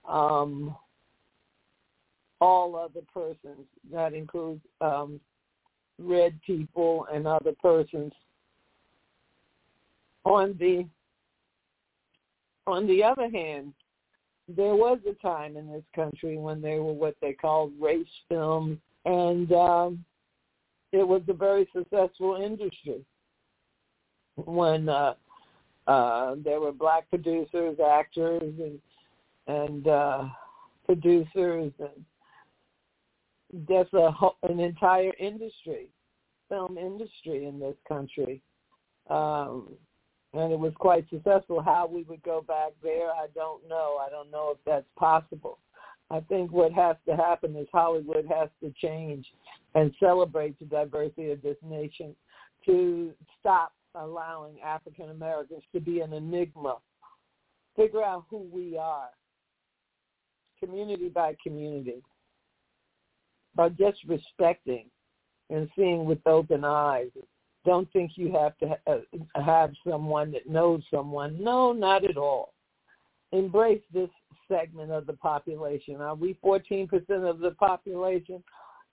um, 0.06 0.76
all 2.40 2.76
other 2.76 3.04
persons. 3.12 3.66
That 3.90 4.12
includes 4.12 4.60
um, 4.80 5.20
red 5.98 6.38
people 6.46 7.06
and 7.12 7.26
other 7.26 7.52
persons. 7.62 8.12
On 10.24 10.54
the 10.58 10.86
on 12.66 12.86
the 12.86 13.02
other 13.02 13.30
hand, 13.30 13.72
there 14.48 14.74
was 14.74 14.98
a 15.08 15.14
time 15.22 15.56
in 15.56 15.70
this 15.70 15.84
country 15.94 16.38
when 16.38 16.60
they 16.60 16.78
were 16.78 16.92
what 16.92 17.16
they 17.20 17.32
called 17.32 17.72
race 17.78 18.06
films, 18.28 18.78
and 19.04 19.52
um, 19.52 20.04
it 20.92 21.06
was 21.06 21.22
a 21.28 21.34
very 21.34 21.68
successful 21.74 22.36
industry. 22.36 23.04
When 24.36 24.88
uh, 24.88 25.14
Uh, 25.88 26.36
there 26.44 26.60
were 26.60 26.72
black 26.72 27.08
producers, 27.08 27.78
actors, 27.80 28.52
and 28.66 28.78
and 29.46 29.86
uh, 29.88 30.28
producers, 30.84 31.72
and 31.78 32.04
there's 33.66 33.92
a 33.94 34.10
an 34.42 34.60
entire 34.60 35.14
industry, 35.18 35.88
film 36.50 36.76
industry 36.76 37.46
in 37.46 37.58
this 37.58 37.76
country, 37.86 38.42
um, 39.08 39.72
and 40.34 40.52
it 40.52 40.58
was 40.58 40.72
quite 40.78 41.08
successful. 41.08 41.62
How 41.62 41.88
we 41.90 42.02
would 42.02 42.22
go 42.22 42.42
back 42.46 42.72
there, 42.82 43.10
I 43.10 43.26
don't 43.34 43.66
know. 43.68 43.98
I 44.04 44.10
don't 44.10 44.30
know 44.30 44.52
if 44.52 44.58
that's 44.66 44.86
possible. 44.96 45.58
I 46.10 46.20
think 46.20 46.52
what 46.52 46.72
has 46.72 46.96
to 47.06 47.16
happen 47.16 47.54
is 47.56 47.66
Hollywood 47.72 48.26
has 48.30 48.48
to 48.62 48.72
change 48.80 49.26
and 49.74 49.92
celebrate 50.00 50.58
the 50.58 50.64
diversity 50.64 51.30
of 51.30 51.42
this 51.42 51.56
nation 51.62 52.14
to 52.66 53.12
stop 53.38 53.72
allowing 53.94 54.60
African 54.60 55.10
Americans 55.10 55.62
to 55.74 55.80
be 55.80 56.00
an 56.00 56.12
enigma. 56.12 56.76
Figure 57.76 58.02
out 58.02 58.24
who 58.30 58.48
we 58.52 58.76
are, 58.76 59.10
community 60.62 61.08
by 61.08 61.36
community, 61.42 62.02
by 63.54 63.68
just 63.68 63.98
respecting 64.06 64.86
and 65.50 65.68
seeing 65.76 66.04
with 66.04 66.18
open 66.26 66.64
eyes. 66.64 67.10
Don't 67.68 67.92
think 67.92 68.12
you 68.14 68.32
have 68.32 68.56
to 68.60 68.68
ha- 68.68 68.94
uh, 68.94 69.42
have 69.42 69.72
someone 69.86 70.32
that 70.32 70.48
knows 70.48 70.82
someone. 70.90 71.36
No, 71.38 71.74
not 71.74 72.02
at 72.02 72.16
all. 72.16 72.54
Embrace 73.32 73.82
this 73.92 74.08
segment 74.50 74.90
of 74.90 75.06
the 75.06 75.12
population. 75.12 76.00
Are 76.00 76.14
we 76.14 76.38
14% 76.42 76.88
of 77.28 77.40
the 77.40 77.50
population? 77.58 78.42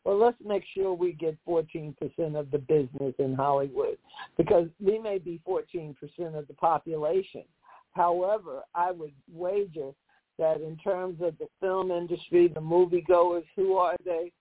Well, 0.04 0.18
let's 0.18 0.36
make 0.46 0.66
sure 0.74 0.94
we 0.94 1.14
get 1.14 1.38
14% 1.48 1.96
of 2.38 2.52
the 2.52 2.58
business 2.58 3.14
in 3.18 3.34
Hollywood 3.34 3.98
because 4.36 4.68
we 4.84 5.00
may 5.00 5.20
be 5.20 5.40
14% 5.48 5.96
of 6.38 6.46
the 6.46 6.54
population. 6.56 7.44
However, 7.92 8.64
I 8.76 8.92
would 8.92 9.14
wager 9.32 9.92
that 10.38 10.60
in 10.60 10.76
terms 10.84 11.22
of 11.22 11.38
the 11.38 11.48
film 11.62 11.92
industry, 11.92 12.50
the 12.50 12.60
moviegoers, 12.60 13.46
who 13.56 13.78
are 13.78 13.96
they? 14.04 14.34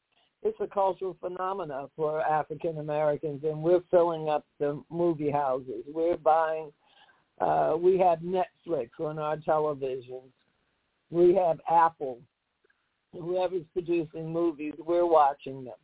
It's 0.44 0.60
a 0.60 0.66
cultural 0.66 1.16
phenomena 1.20 1.88
for 1.96 2.20
African 2.20 2.78
Americans, 2.78 3.42
and 3.44 3.62
we're 3.62 3.80
filling 3.90 4.28
up 4.28 4.44
the 4.60 4.82
movie 4.90 5.30
houses. 5.30 5.84
We're 5.92 6.18
buying. 6.18 6.70
Uh, 7.40 7.76
we 7.78 7.98
have 7.98 8.20
Netflix 8.20 8.90
on 9.00 9.18
our 9.18 9.36
televisions. 9.38 10.30
We 11.10 11.34
have 11.34 11.60
Apple 11.70 12.20
whoever's 13.20 13.64
producing 13.72 14.32
movies, 14.32 14.74
we're 14.78 15.06
watching 15.06 15.64
them. 15.64 15.74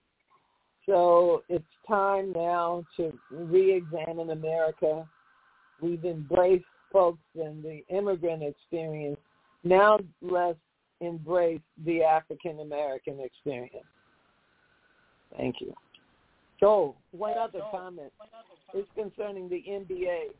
So 0.87 1.43
it's 1.49 1.65
time 1.87 2.33
now 2.33 2.85
to 2.97 3.13
re-examine 3.31 4.31
America. 4.31 5.07
We've 5.81 6.05
embraced 6.05 6.65
folks 6.93 7.23
and 7.37 7.63
the 7.63 7.83
immigrant 7.89 8.43
experience. 8.43 9.19
Now 9.63 9.99
let's 10.21 10.59
embrace 11.01 11.61
the 11.85 12.03
African 12.03 12.61
American 12.61 13.21
experience. 13.21 13.87
Thank 15.37 15.61
you. 15.61 15.75
So 16.59 16.95
one 17.13 17.35
other 17.39 17.61
comment 17.71 18.13
is 18.75 18.85
concerning 18.95 19.49
the 19.49 19.65
NBA. 19.69 20.33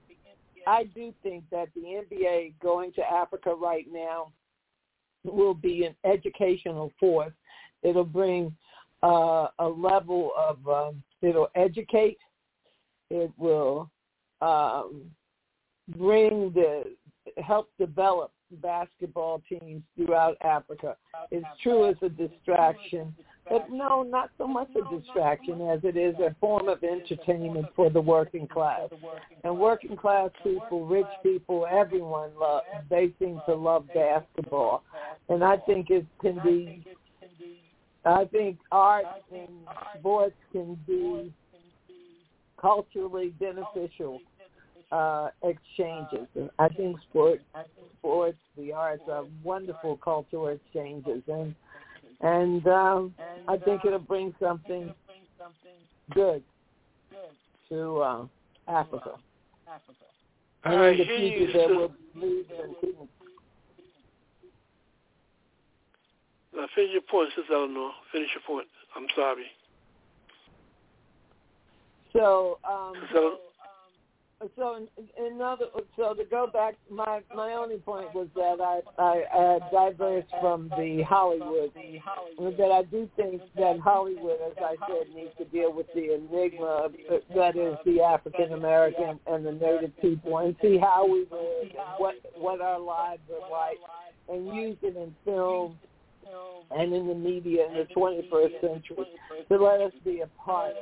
I 0.67 0.85
do 0.95 1.15
think 1.23 1.45
that 1.51 1.69
the 1.75 1.81
NBA 1.81 2.55
going 2.63 2.93
to 2.93 3.03
Africa 3.03 3.55
right 3.55 3.87
now 3.91 4.33
will 5.25 5.55
be 5.55 5.85
an 5.85 5.95
educational 6.05 6.93
force. 7.01 7.33
It'll 7.83 8.05
bring 8.05 8.55
uh, 9.03 9.49
a 9.59 9.67
level 9.67 10.31
of, 10.39 10.59
um, 10.69 11.03
it'll 11.23 11.49
educate. 11.55 12.19
It 13.11 13.33
will 13.39 13.91
um, 14.43 15.03
bring 15.97 16.53
the, 16.53 16.85
help 17.43 17.71
develop 17.79 18.33
basketball 18.63 19.43
teams 19.49 19.83
throughout 19.97 20.37
Africa. 20.43 20.97
It's 21.31 21.47
true 21.63 21.89
as 21.89 21.97
a 22.03 22.09
distraction, 22.09 23.15
but 23.51 23.69
no, 23.69 24.03
not 24.05 24.31
so 24.39 24.47
much 24.47 24.69
a 24.77 24.97
distraction 24.97 25.61
as 25.63 25.81
it 25.83 25.97
is 25.97 26.15
a 26.21 26.35
form 26.41 26.69
of 26.69 26.83
entertainment 26.85 27.67
for 27.75 27.91
the 27.91 28.01
working 28.01 28.47
class. 28.47 28.89
And 29.43 29.59
working 29.59 29.97
class 29.97 30.31
people, 30.45 30.87
rich 30.87 31.07
people, 31.23 31.67
everyone 31.69 32.31
love, 32.39 32.63
they 32.89 33.13
seem 33.19 33.41
to 33.47 33.55
love 33.55 33.85
basketball. 33.93 34.85
And 35.29 35.43
I 35.43 35.57
think 35.57 35.91
it 35.91 36.07
can 36.21 36.39
be, 36.45 36.87
I 38.05 38.25
think 38.27 38.59
art 38.71 39.07
and 39.33 39.49
sports 39.99 40.37
can 40.53 40.79
be 40.87 41.33
culturally 42.61 43.35
beneficial 43.41 44.21
uh, 44.93 45.31
exchanges. 45.43 46.29
And 46.37 46.51
I 46.59 46.69
think 46.69 46.99
sports, 47.09 47.43
sports, 47.99 48.39
the 48.57 48.73
arts 48.73 49.03
are 49.11 49.25
wonderful 49.43 49.97
cultural 49.97 50.49
exchanges, 50.49 51.23
and 51.27 51.55
and 52.21 52.67
um, 52.67 53.15
I 53.49 53.57
think 53.57 53.85
it'll 53.85 53.99
bring 53.99 54.35
something 54.41 54.93
good 56.13 56.43
to 57.69 57.99
uh, 57.99 58.27
Africa. 58.69 59.13
And 60.65 60.75
in 60.75 60.99
the 60.99 61.05
future, 61.05 61.53
there 61.53 61.69
will 61.69 61.93
be 62.15 62.45
Now 66.55 66.67
finish 66.75 66.91
your 66.93 67.03
point, 67.03 67.31
Sister 67.37 67.55
Eleanor. 67.55 67.91
Finish 68.13 68.29
your 68.35 68.43
point. 68.47 68.69
I'm 68.97 69.07
sorry. 69.17 69.47
So, 72.13 72.59
um, 72.69 72.95
so 73.13 73.39
so 74.57 74.77
in 74.77 75.39
so 75.97 76.15
to 76.15 76.25
go 76.31 76.47
back, 76.47 76.77
my 76.91 77.21
my 77.35 77.53
only 77.53 77.77
point 77.77 78.15
was 78.15 78.29
that 78.35 78.59
I 78.61 78.81
I 79.01 79.23
uh, 79.39 79.71
diverse 79.71 80.25
from 80.41 80.71
the 80.71 81.03
Hollywood, 81.07 81.73
that 81.75 82.71
I 82.71 82.83
do 82.85 83.09
think 83.17 83.43
that 83.57 83.81
Hollywood, 83.81 84.39
as 84.47 84.57
I 84.59 84.77
said, 84.89 85.15
needs 85.15 85.31
to 85.39 85.45
deal 85.47 85.73
with 85.73 85.87
the 85.95 86.15
enigma 86.15 86.89
that 87.35 87.57
is 87.57 87.77
the 87.85 88.01
African 88.03 88.53
American 88.53 89.21
and 89.27 89.45
the 89.45 89.53
Native 89.53 89.93
people, 90.01 90.39
and 90.39 90.57
see 90.63 90.79
how 90.79 91.07
we 91.07 91.27
live, 91.31 91.73
what 91.99 92.15
what 92.35 92.61
our 92.61 92.81
lives 92.81 93.23
are 93.31 93.51
like, 93.51 93.79
and 94.29 94.55
use 94.55 94.77
it 94.83 94.97
in 94.97 95.15
film 95.25 95.77
and 96.71 96.95
in 96.95 97.09
the 97.09 97.15
media 97.15 97.67
in 97.67 97.75
the 97.75 97.87
21st 97.95 98.61
century 98.61 99.07
to 99.49 99.57
let 99.57 99.81
us 99.81 99.93
be 100.05 100.21
a 100.21 100.29
part 100.43 100.75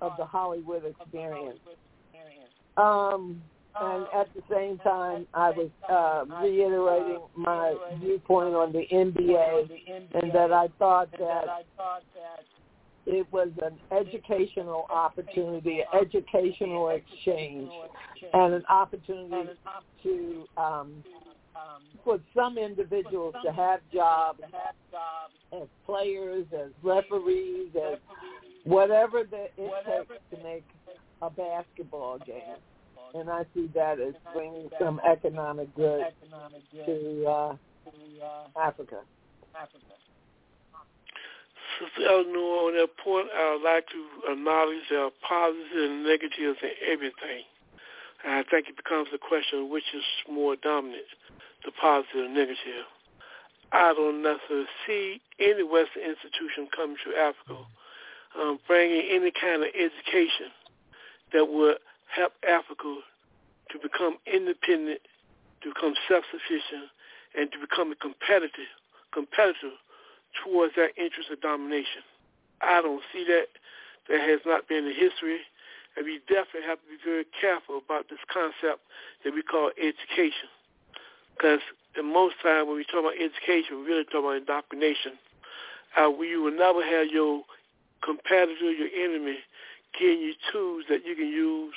of 0.00 0.12
the 0.18 0.24
Hollywood 0.24 0.84
experience. 0.84 1.60
Um, 2.76 3.42
and 3.80 4.06
at 4.14 4.28
the 4.34 4.42
same 4.50 4.78
time, 4.78 5.26
I 5.32 5.50
was 5.50 5.70
uh, 5.88 6.24
reiterating 6.42 7.20
my 7.36 7.74
viewpoint 8.00 8.54
on 8.54 8.72
the 8.72 8.86
NBA, 8.92 9.70
and 10.14 10.32
that 10.32 10.52
I 10.52 10.68
thought 10.78 11.10
that 11.12 11.64
it 13.06 13.26
was 13.32 13.48
an 13.62 13.78
educational 13.96 14.86
opportunity, 14.90 15.82
educational 15.94 16.90
exchange, 16.90 17.70
and 18.32 18.54
an 18.54 18.64
opportunity 18.68 19.50
to 20.02 20.44
um, 20.56 21.02
for 22.04 22.18
some 22.34 22.58
individuals 22.58 23.34
to 23.44 23.52
have 23.52 23.80
jobs 23.92 24.40
as 25.52 25.68
players, 25.86 26.46
as 26.52 26.70
referees, 26.82 27.68
as 27.76 27.98
whatever 28.64 29.24
that 29.24 29.50
it 29.56 30.08
takes 30.08 30.20
to 30.30 30.42
make 30.42 30.64
a 31.22 31.30
basketball 31.30 32.18
game. 32.18 32.56
And 33.14 33.28
I 33.28 33.44
see 33.54 33.68
that 33.74 33.98
as 33.98 34.14
bringing 34.32 34.70
some 34.80 35.00
economic 35.08 35.74
good 35.74 36.04
to 36.86 37.26
uh, 37.26 37.56
Africa. 38.60 39.00
Sister 41.78 42.08
Eleanor, 42.08 42.68
on 42.68 42.74
that 42.76 42.96
point, 43.02 43.26
I 43.34 43.54
would 43.54 43.64
like 43.64 43.86
to 43.88 44.32
acknowledge 44.32 44.84
there 44.90 45.04
are 45.04 45.10
positives 45.26 45.74
and 45.74 46.04
negatives 46.04 46.58
in 46.62 46.70
everything. 46.86 47.42
And 48.24 48.34
I 48.34 48.42
think 48.48 48.68
it 48.68 48.76
becomes 48.76 49.08
a 49.14 49.18
question 49.18 49.64
of 49.64 49.68
which 49.70 49.88
is 49.94 50.04
more 50.30 50.56
dominant, 50.56 51.08
the 51.64 51.72
positive 51.72 52.26
or 52.26 52.28
negative. 52.28 52.86
I 53.72 53.94
don't 53.94 54.22
necessarily 54.22 54.66
see 54.86 55.20
any 55.40 55.62
Western 55.62 56.02
institution 56.04 56.68
coming 56.74 56.96
to 57.04 57.16
Africa 57.16 57.64
um, 58.38 58.58
bringing 58.66 59.02
any 59.10 59.32
kind 59.32 59.62
of 59.62 59.68
education 59.74 60.52
that 61.32 61.48
would 61.48 61.76
help 62.08 62.32
Africa 62.46 62.96
to 63.70 63.78
become 63.78 64.18
independent, 64.26 65.00
to 65.62 65.72
become 65.72 65.94
self-sufficient, 66.08 66.90
and 67.38 67.52
to 67.52 67.58
become 67.58 67.92
a 67.92 67.96
competitive 67.96 68.70
competitor 69.12 69.74
towards 70.42 70.74
that 70.76 70.90
interest 70.96 71.30
of 71.30 71.40
domination. 71.40 72.02
I 72.60 72.82
don't 72.82 73.02
see 73.12 73.24
that. 73.24 73.46
That 74.08 74.20
has 74.20 74.40
not 74.44 74.66
been 74.68 74.86
the 74.86 74.94
history. 74.94 75.40
And 75.96 76.04
we 76.06 76.18
definitely 76.26 76.66
have 76.66 76.78
to 76.82 76.88
be 76.88 76.98
very 77.04 77.26
careful 77.40 77.78
about 77.78 78.08
this 78.08 78.18
concept 78.32 78.82
that 79.24 79.34
we 79.34 79.42
call 79.42 79.70
education. 79.78 80.48
Because 81.36 81.60
most 82.02 82.36
time 82.42 82.66
when 82.66 82.76
we 82.76 82.84
talk 82.84 83.00
about 83.00 83.18
education, 83.18 83.80
we 83.80 83.86
really 83.86 84.04
talk 84.04 84.22
about 84.22 84.36
indoctrination. 84.36 85.18
Uh, 85.96 86.10
we 86.10 86.36
will 86.36 86.54
never 86.54 86.82
have 86.82 87.08
your 87.08 87.42
competitor, 88.02 88.70
your 88.70 88.88
enemy, 88.94 89.38
giving 89.98 90.20
you 90.20 90.34
tools 90.52 90.84
that 90.88 91.04
you 91.04 91.14
can 91.14 91.28
use 91.28 91.74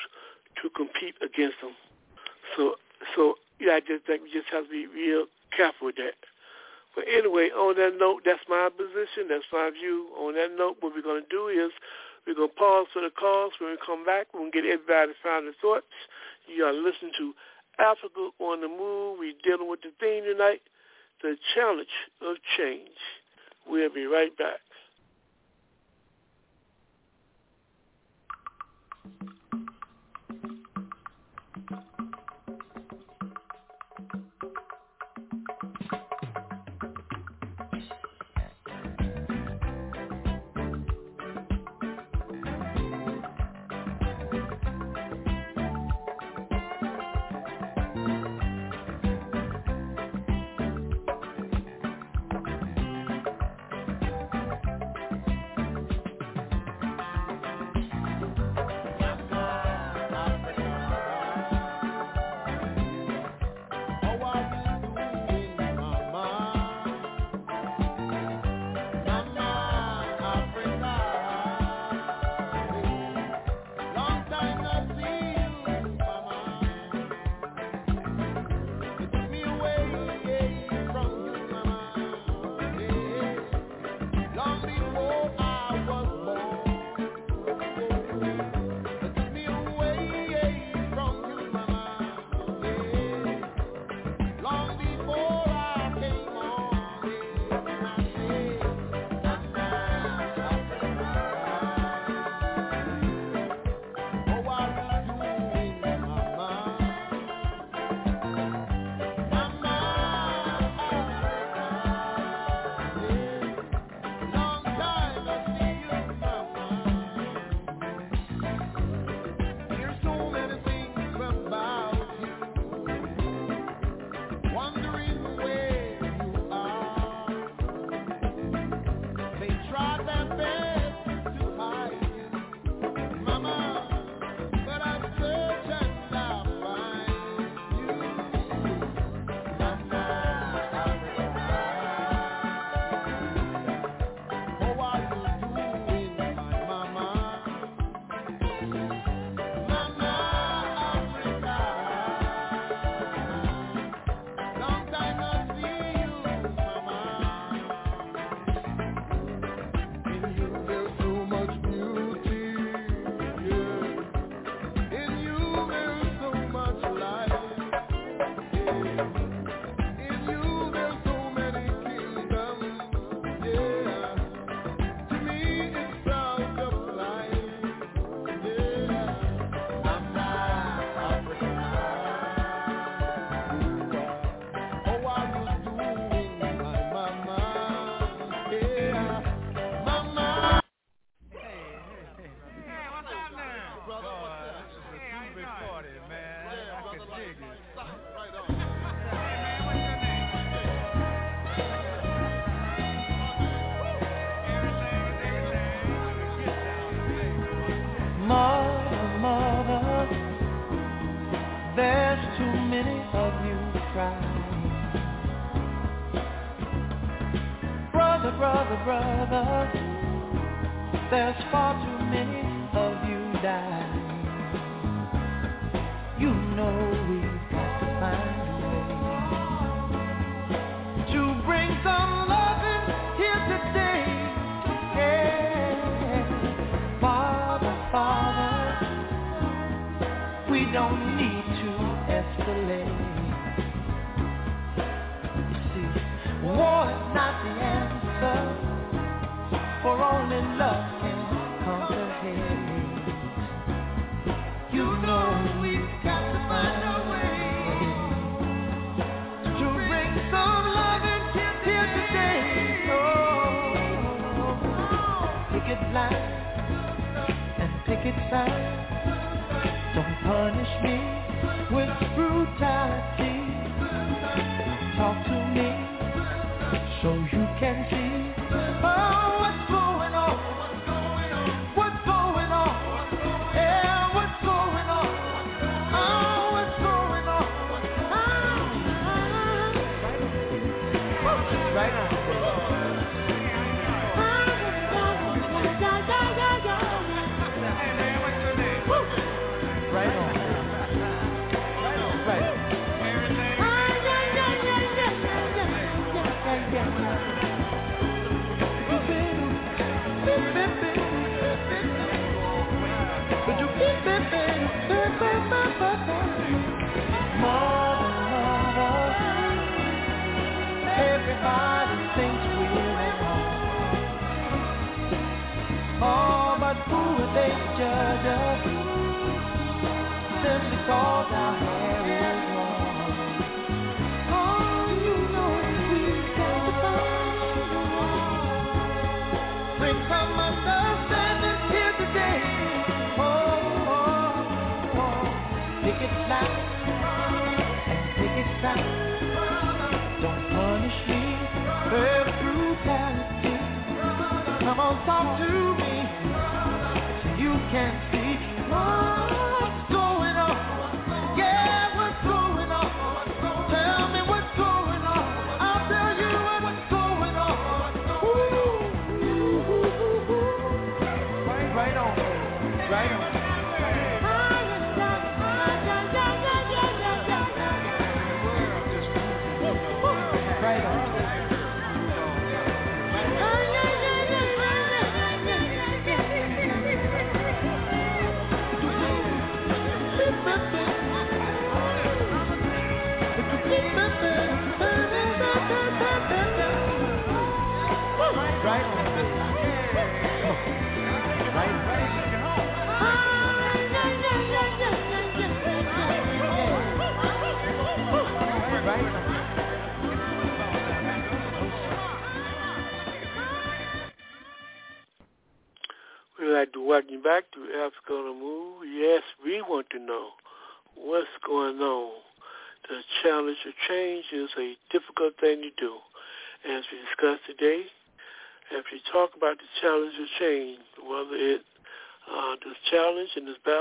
to 0.61 0.69
compete 0.69 1.16
against 1.22 1.59
them. 1.61 1.75
So 2.56 2.75
So 3.16 3.35
yeah, 3.59 3.74
I 3.74 3.80
just 3.80 4.06
think 4.06 4.24
we 4.24 4.32
just 4.32 4.50
have 4.51 4.66
to 4.66 4.69
be 4.72 4.88
real 4.88 5.25
careful 5.56 5.88
with 5.88 5.98
that. 5.98 6.17
But 6.95 7.06
anyway, 7.09 7.50
on 7.50 7.75
that 7.77 7.98
note, 7.98 8.22
that's 8.25 8.43
my 8.48 8.69
position. 8.69 9.27
That's 9.30 9.50
my 9.51 9.72
view. 9.74 10.09
On 10.17 10.33
that 10.35 10.53
note, 10.56 10.77
what 10.80 10.93
we're 10.93 11.01
going 11.01 11.24
to 11.24 11.30
do 11.30 11.48
is 11.50 11.72
we're 12.25 12.35
going 12.38 12.50
to 12.50 12.56
pause 12.56 12.88
for 12.93 13.01
the 13.01 13.09
calls. 13.09 13.53
When 13.59 13.72
we 13.72 13.77
come 13.83 14.06
back, 14.06 14.27
we're 14.33 14.45
going 14.45 14.51
to 14.51 14.61
get 14.61 14.69
everybody's 14.69 15.17
final 15.24 15.53
thoughts. 15.61 15.90
You 16.45 16.66
are 16.66 16.74
listening 16.74 17.11
to 17.17 17.33
Africa 17.80 18.30
on 18.40 18.61
the 18.61 18.69
Move. 18.69 19.17
We're 19.19 19.33
dealing 19.42 19.69
with 19.69 19.82
the 19.82 19.90
theme 20.00 20.24
tonight, 20.24 20.61
the 21.22 21.35
challenge 21.56 21.93
of 22.22 22.38
change. 22.58 23.00
We'll 23.66 23.93
be 23.93 24.06
right 24.06 24.35
back. 24.38 24.61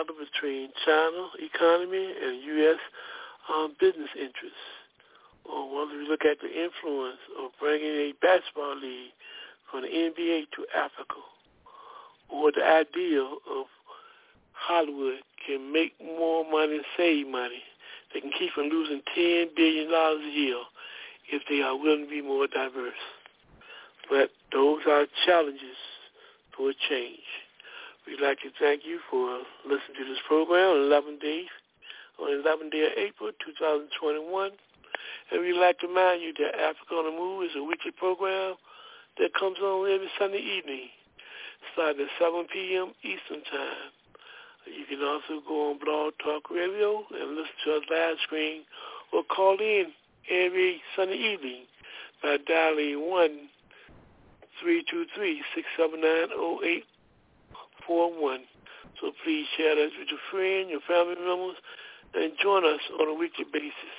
Battle 0.03 0.17
between 0.19 0.71
China 0.85 1.29
economy 1.39 2.15
and 2.23 2.43
U.S. 2.43 2.79
Um, 3.53 3.75
business 3.81 4.09
interests, 4.17 4.67
or 5.45 5.75
whether 5.75 5.99
we 5.99 6.09
look 6.09 6.25
at 6.25 6.39
the 6.41 6.49
influence 6.49 7.19
of 7.43 7.51
bringing 7.61 8.11
a 8.11 8.13
basketball 8.21 8.77
league 8.77 9.13
from 9.71 9.83
the 9.83 9.89
NBA 9.89 10.45
to 10.57 10.67
Africa, 10.77 11.21
or 12.29 12.53
the 12.53 12.65
idea 12.65 13.23
of 13.23 13.67
Hollywood 14.53 15.21
can 15.47 15.73
make 15.73 15.95
more 16.01 16.49
money 16.49 16.77
and 16.77 16.85
save 16.97 17.27
money. 17.27 17.63
They 18.15 18.21
can 18.21 18.31
keep 18.39 18.53
from 18.53 18.69
losing 18.69 19.03
$10 19.17 19.57
billion 19.57 19.91
a 19.91 20.31
year 20.31 20.63
if 21.33 21.43
they 21.49 21.63
are 21.63 21.77
willing 21.77 22.05
to 22.05 22.11
be 22.11 22.23
more 22.23 22.47
diverse. 22.47 22.93
But 24.09 24.31
those 24.53 24.81
are 24.87 25.07
challenges 25.27 25.79
for 26.57 26.73
change. 26.89 27.42
We'd 28.07 28.21
like 28.21 28.41
to 28.41 28.51
thank 28.59 28.83
you 28.85 28.99
for 29.09 29.43
listening 29.63 29.95
to 29.99 30.05
this 30.05 30.19
program 30.27 30.75
on 30.75 30.87
11 30.91 31.19
days, 31.21 31.47
on 32.19 32.31
11th 32.31 32.73
day 32.73 32.87
of 32.91 32.99
April 32.99 33.31
2021. 33.47 34.51
And 35.31 35.41
we'd 35.41 35.55
like 35.55 35.79
to 35.81 35.87
remind 35.87 36.21
you 36.21 36.35
that 36.35 36.59
Africa 36.59 36.99
on 36.99 37.07
the 37.07 37.15
Move 37.15 37.45
is 37.45 37.55
a 37.57 37.63
weekly 37.63 37.93
program 37.93 38.57
that 39.19 39.31
comes 39.39 39.59
on 39.59 39.87
every 39.87 40.11
Sunday 40.19 40.43
evening, 40.43 40.91
starting 41.73 42.03
at 42.03 42.11
7 42.19 42.47
p.m. 42.53 42.91
Eastern 43.07 43.45
Time. 43.47 43.95
You 44.67 44.85
can 44.85 45.07
also 45.07 45.39
go 45.47 45.71
on 45.71 45.79
Blog 45.79 46.15
Talk 46.19 46.51
Radio 46.51 47.07
and 47.15 47.39
listen 47.39 47.55
to 47.67 47.75
us 47.79 47.83
live 47.89 48.17
stream 48.27 48.63
or 49.13 49.23
call 49.23 49.59
in 49.61 49.95
every 50.29 50.83
Sunday 50.97 51.39
evening 51.39 51.71
by 52.21 52.39
dialing 52.47 53.09
1 53.09 53.49
323 57.87 58.43
679 58.43 58.47
0841. 58.47 58.49
So 59.01 59.13
please 59.25 59.47
share 59.57 59.75
this 59.77 59.93
with 59.99 60.09
your 60.09 60.23
friends, 60.31 60.71
your 60.71 60.85
family 60.85 61.17
members, 61.17 61.57
and 62.15 62.33
join 62.43 62.65
us 62.65 62.81
on 63.01 63.09
a 63.09 63.15
weekly 63.15 63.47
basis. 63.51 63.97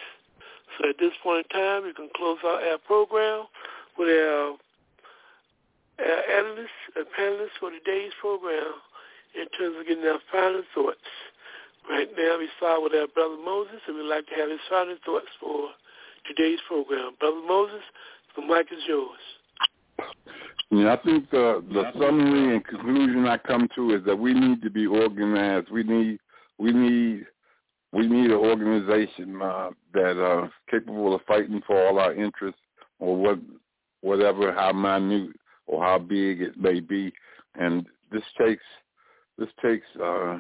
So 0.78 0.90
at 0.90 0.98
this 1.00 1.14
point 1.22 1.46
in 1.46 1.50
time, 1.54 1.86
you 1.86 1.94
can 1.94 2.10
close 2.16 2.40
out 2.46 2.64
our 2.64 2.78
program 2.78 3.46
with 3.98 4.10
our, 4.10 4.58
our 6.00 6.22
analysts 6.30 6.82
and 6.96 7.06
panelists 7.18 7.58
for 7.60 7.72
today's 7.72 8.14
program 8.20 8.80
in 9.36 9.48
terms 9.58 9.78
of 9.80 9.88
getting 9.88 10.06
our 10.06 10.22
final 10.32 10.64
thoughts. 10.74 11.10
Right 11.90 12.10
now, 12.18 12.40
we 12.40 12.48
start 12.58 12.82
with 12.82 12.94
our 12.94 13.08
Brother 13.08 13.38
Moses, 13.44 13.82
and 13.88 13.98
we'd 13.98 14.08
like 14.08 14.28
to 14.28 14.36
have 14.36 14.50
his 14.50 14.64
final 14.70 14.96
thoughts 15.06 15.28
for 15.40 15.70
today's 16.26 16.60
program. 16.68 17.14
Brother 17.20 17.42
Moses, 17.46 17.84
the 18.36 18.42
mic 18.42 18.72
is 18.72 18.84
yours. 18.88 19.20
Yeah, 20.74 20.94
I 20.94 20.98
think 21.04 21.30
the 21.30 21.64
the 21.72 21.84
summary 22.00 22.56
and 22.56 22.66
conclusion 22.66 23.28
I 23.28 23.38
come 23.38 23.68
to 23.76 23.96
is 23.96 24.04
that 24.06 24.16
we 24.16 24.34
need 24.34 24.64
to 24.64 24.72
be 24.72 24.88
organized. 24.88 25.70
We 25.70 25.84
need 25.84 26.20
we 26.58 26.72
need 26.72 27.28
we 27.92 28.08
need 28.08 28.32
an 28.32 28.38
organization 28.38 29.40
uh, 29.40 29.70
that 29.94 30.20
uh, 30.20 30.48
capable 30.72 31.14
of 31.14 31.22
fighting 31.28 31.62
for 31.68 31.86
all 31.86 32.00
our 32.00 32.16
interests, 32.16 32.60
or 32.98 33.16
what 33.16 33.38
whatever 34.02 34.52
how 34.52 34.74
minute 34.74 35.36
or 35.68 35.84
how 35.84 36.00
big 36.00 36.42
it 36.42 36.60
may 36.60 36.80
be. 36.80 37.14
And 37.54 37.86
this 38.12 38.24
takes 38.36 38.64
this 39.38 39.50
takes 39.64 39.86
uh, 40.02 40.40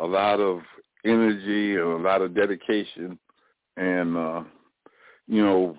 a 0.00 0.06
lot 0.06 0.40
of 0.40 0.60
energy 1.04 1.74
and 1.74 1.82
a 1.82 1.96
lot 1.98 2.22
of 2.22 2.34
dedication, 2.34 3.18
and 3.76 4.16
uh, 4.16 4.44
you 5.26 5.44
know 5.44 5.76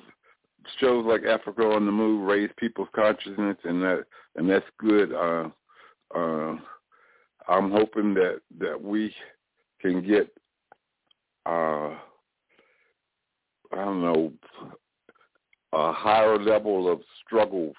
shows 0.80 1.06
like 1.06 1.24
Africa 1.24 1.64
on 1.64 1.86
the 1.86 1.92
Move 1.92 2.28
raise 2.28 2.50
people's 2.58 2.90
consciousness, 2.96 3.58
and 3.64 3.82
that 3.82 4.04
and 4.36 4.50
that's 4.50 4.66
good. 4.80 5.14
Uh, 5.14 5.50
uh, 6.16 6.56
I'm 7.48 7.72
hoping 7.72 8.14
that 8.16 8.42
that 8.60 8.82
we 8.82 9.14
can 9.82 10.06
get, 10.06 10.34
uh, 11.46 11.96
I 13.72 13.76
don't 13.76 14.02
know, 14.02 14.32
a 15.74 15.92
higher 15.92 16.38
level 16.40 16.92
of 16.92 17.02
struggle 17.26 17.74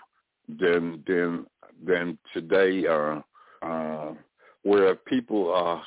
than 0.49 1.03
than 1.07 1.47
than 1.87 2.19
today, 2.33 2.87
uh, 2.87 3.21
uh, 3.63 4.15
where 4.63 4.95
people 4.95 5.53
are 5.53 5.83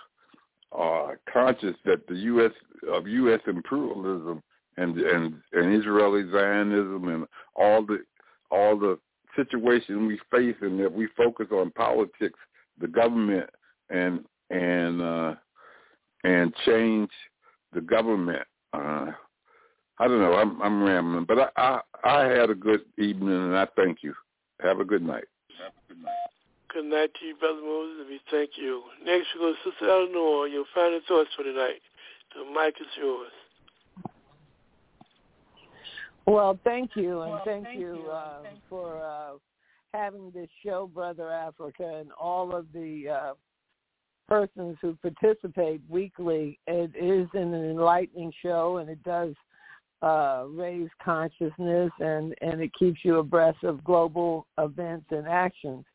are 0.71 1.19
conscious 1.31 1.75
that 1.85 2.07
the 2.07 2.15
U.S. 2.15 2.51
of 2.91 3.07
U.S. 3.07 3.39
imperialism 3.47 4.41
and 4.77 4.97
and 4.97 5.35
and 5.53 5.75
Israeli 5.75 6.29
Zionism 6.31 7.07
and 7.07 7.27
all 7.55 7.85
the 7.85 8.03
all 8.51 8.77
the 8.77 8.97
situation 9.35 10.07
we 10.07 10.19
face 10.31 10.55
and 10.61 10.79
that 10.79 10.91
we 10.91 11.07
focus 11.17 11.47
on 11.51 11.71
politics, 11.71 12.39
the 12.79 12.87
government 12.87 13.49
and 13.89 14.25
and 14.49 15.01
uh 15.01 15.35
and 16.23 16.53
change 16.65 17.09
the 17.73 17.81
government. 17.81 18.43
Uh 18.73 19.07
I 19.99 20.07
don't 20.07 20.19
know, 20.19 20.33
I'm 20.33 20.61
I'm 20.61 20.83
rambling. 20.83 21.25
But 21.25 21.51
I, 21.57 21.79
I 22.03 22.09
I 22.09 22.23
had 22.25 22.49
a 22.49 22.55
good 22.55 22.81
evening 22.97 23.29
and 23.29 23.57
I 23.57 23.67
thank 23.75 24.03
you. 24.03 24.13
Have 24.61 24.79
a 24.79 24.85
good 24.85 25.03
night. 25.03 25.25
Have 25.61 25.73
a 25.73 25.93
good 25.93 26.03
night. 26.03 26.13
Good 26.73 26.85
night 26.85 27.11
to 27.19 27.25
you, 27.25 27.35
Brother 27.35 27.61
Moses, 27.61 28.05
we 28.09 28.19
thank 28.29 28.51
you. 28.55 28.83
Next 29.03 29.27
we 29.33 29.39
go 29.39 29.53
to 29.53 29.57
Sister 29.63 29.89
Eleanor, 29.89 30.47
your 30.47 30.65
final 30.75 30.99
thoughts 31.07 31.29
for 31.35 31.43
tonight. 31.43 31.81
The 32.35 32.43
mic 32.43 32.75
is 32.79 32.87
yours. 32.97 33.31
Well, 36.27 36.59
thank 36.65 36.91
you, 36.95 37.21
and 37.21 37.39
thank, 37.45 37.79
you, 37.79 38.09
uh, 38.11 38.39
for 38.69 39.01
uh, 39.01 39.37
having 39.93 40.29
this 40.31 40.49
show, 40.63 40.91
Brother 40.93 41.31
Africa, 41.31 41.99
and 42.01 42.11
all 42.19 42.53
of 42.53 42.65
the 42.73 43.05
uh, 43.09 43.33
persons 44.27 44.75
who 44.81 44.97
participate 45.01 45.81
weekly. 45.87 46.59
It 46.67 46.91
is 46.95 47.29
an 47.33 47.53
enlightening 47.53 48.33
show, 48.43 48.77
and 48.77 48.89
it 48.89 49.01
does 49.03 49.33
uh, 50.01 50.43
raise 50.49 50.89
consciousness, 51.01 51.91
and, 51.99 52.35
and 52.41 52.61
it 52.61 52.71
keeps 52.77 52.99
you 53.05 53.19
abreast 53.19 53.63
of 53.63 53.81
global 53.85 54.47
events 54.57 55.05
and 55.11 55.29
actions. 55.29 55.85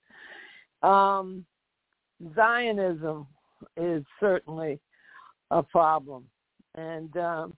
Um, 0.83 1.45
Zionism 2.35 3.27
is 3.77 4.03
certainly 4.19 4.81
a 5.51 5.63
problem, 5.63 6.25
and 6.75 7.15
um, 7.19 7.55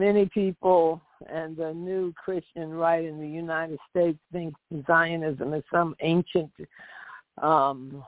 many 0.00 0.24
people 0.32 1.02
and 1.30 1.54
the 1.54 1.74
new 1.74 2.12
Christian 2.14 2.70
right 2.70 3.04
in 3.04 3.20
the 3.20 3.28
United 3.28 3.78
States 3.90 4.18
think 4.32 4.54
Zionism 4.86 5.52
is 5.52 5.62
some 5.70 5.94
ancient 6.00 6.50
um, 7.42 8.02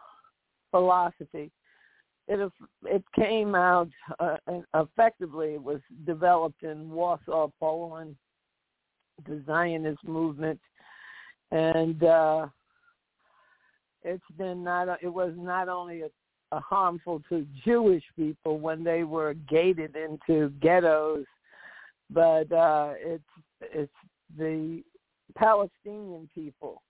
philosophy. 0.71 1.51
It 2.29 2.53
it 2.85 3.05
came 3.15 3.55
out 3.55 3.91
uh, 4.19 4.37
effectively. 4.75 5.55
It 5.55 5.62
was 5.62 5.81
developed 6.07 6.62
in 6.62 6.89
Warsaw, 6.91 7.51
Poland, 7.61 8.17
the 9.29 9.43
Zionist 9.47 10.03
movement, 10.05 10.61
and 11.51 12.03
uh, 12.03 12.47
it's 14.03 14.31
been 14.39 14.65
not. 14.65 14.89
It 15.03 15.12
was 15.12 15.35
not 15.37 15.69
only 15.69 16.03
a, 16.03 16.11
a 16.53 16.61
harmful 16.61 17.21
to 17.29 17.47
Jewish 17.67 18.05
people 18.17 18.59
when 18.59 18.83
they 18.83 19.05
were 19.05 19.35
gated 19.35 19.95
into 19.97 20.51
ghettos 20.62 21.27
but 22.12 22.50
uh, 22.52 22.94
it's 22.99 23.24
it's 23.60 23.92
the 24.36 24.82
Palestinian 25.36 26.28
people. 26.34 26.82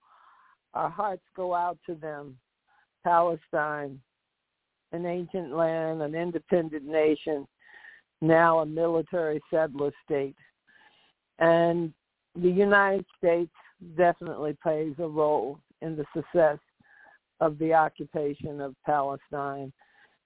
Our 0.73 0.89
hearts 0.89 1.23
go 1.35 1.53
out 1.53 1.77
to 1.85 1.95
them. 1.95 2.37
Palestine, 3.03 3.99
an 4.91 5.05
ancient 5.05 5.55
land, 5.55 6.01
an 6.01 6.15
independent 6.15 6.85
nation, 6.85 7.45
now 8.21 8.59
a 8.59 8.65
military 8.65 9.41
settler 9.51 9.91
state. 10.05 10.35
And 11.39 11.93
the 12.35 12.49
United 12.49 13.05
States 13.17 13.51
definitely 13.97 14.57
plays 14.63 14.93
a 14.99 15.07
role 15.07 15.59
in 15.81 15.97
the 15.97 16.05
success 16.15 16.59
of 17.41 17.57
the 17.59 17.73
occupation 17.73 18.61
of 18.61 18.75
Palestine 18.85 19.73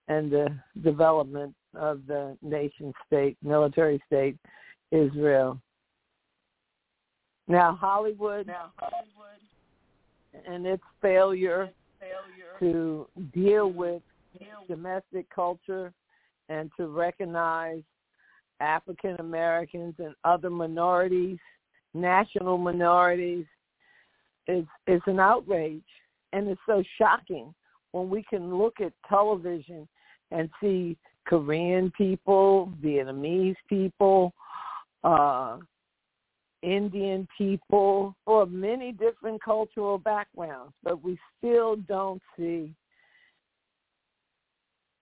and 0.08 0.32
the 0.32 0.48
development 0.84 1.56
of 1.76 2.06
the 2.08 2.38
nation 2.42 2.94
state, 3.08 3.38
military 3.42 4.02
state 4.06 4.38
Israel. 4.92 5.60
Now 7.48 7.78
Hollywood, 7.80 8.48
now, 8.48 8.72
Hollywood 8.78 9.40
and 10.48 10.66
its 10.66 10.84
failure, 11.02 11.70
failure 12.00 12.60
to 12.60 13.08
deal 13.34 13.72
with 13.72 14.02
domestic 14.68 15.28
culture 15.34 15.94
and 16.50 16.70
to 16.78 16.88
recognize 16.88 17.82
African 18.60 19.16
Americans 19.20 19.96
and 20.00 20.16
other 20.24 20.50
minorities, 20.50 21.38
national 21.94 22.58
minorities, 22.58 23.46
is 24.48 24.66
is 24.88 25.02
an 25.08 25.20
outrage, 25.20 25.82
and 26.34 26.48
it's 26.48 26.62
so 26.66 26.84
shocking 26.98 27.54
when 27.92 28.10
we 28.10 28.24
can 28.30 28.56
look 28.58 28.80
at 28.82 28.94
television 29.08 29.88
and 30.32 30.50
see 30.62 30.98
Korean 31.26 31.92
people, 31.98 32.72
Vietnamese 32.84 33.56
people, 33.70 34.34
uh, 35.04 35.58
Indian 36.64 37.28
people, 37.38 38.16
or 38.26 38.46
many 38.46 38.92
different 38.92 39.42
cultural 39.44 39.98
backgrounds, 39.98 40.74
but 40.84 41.04
we 41.04 41.18
still 41.38 41.76
don't 41.76 42.22
see 42.38 42.74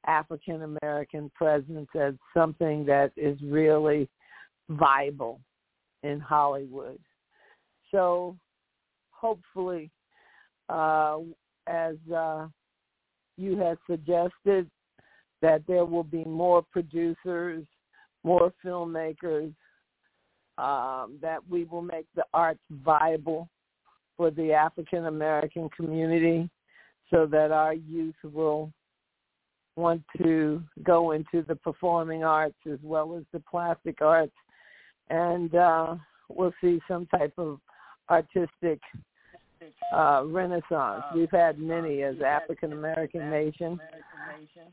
African 0.06 0.77
American 0.82 1.32
presence 1.33 1.88
as 1.99 2.14
something 2.33 2.85
that 2.85 3.11
is 3.15 3.38
really 3.41 4.09
viable 4.69 5.40
in 6.03 6.19
Hollywood. 6.19 6.99
So 7.91 8.35
hopefully, 9.11 9.90
uh, 10.69 11.19
as 11.67 11.95
uh, 12.14 12.48
you 13.38 13.57
had 13.57 13.77
suggested, 13.90 14.69
that 15.41 15.64
there 15.67 15.85
will 15.85 16.03
be 16.03 16.24
more 16.25 16.61
producers, 16.61 17.65
more 18.24 18.51
filmmakers 18.64 19.53
um, 20.58 21.17
that 21.22 21.40
we 21.50 21.66
will 21.66 21.82
make 21.82 22.06
the 22.16 22.25
arts 22.34 22.59
viable 22.69 23.50
for 24.17 24.32
the 24.32 24.53
African 24.53 25.06
American 25.08 25.69
community 25.75 26.50
so 27.11 27.25
that 27.25 27.51
our 27.51 27.74
youth 27.74 28.16
will 28.24 28.72
want 29.75 30.01
to 30.17 30.64
go 30.84 31.11
into 31.11 31.43
the 31.48 31.56
performing 31.56 32.24
arts 32.24 32.56
as 32.72 32.80
well 32.82 33.17
as 33.17 33.24
the 33.34 33.42
plastic 33.50 34.01
arts. 34.01 34.34
And 35.09 35.53
uh, 35.53 35.95
we'll 36.30 36.53
see 36.61 36.80
some 36.88 37.06
type 37.08 37.34
of 37.38 37.59
artistic 38.09 38.80
uh, 39.95 40.24
renaissance. 40.26 41.03
We've 41.14 41.32
had 41.32 41.60
many 41.60 42.03
as 42.03 42.16
African 42.26 42.74
American 42.74 43.30
nation. 43.30 43.80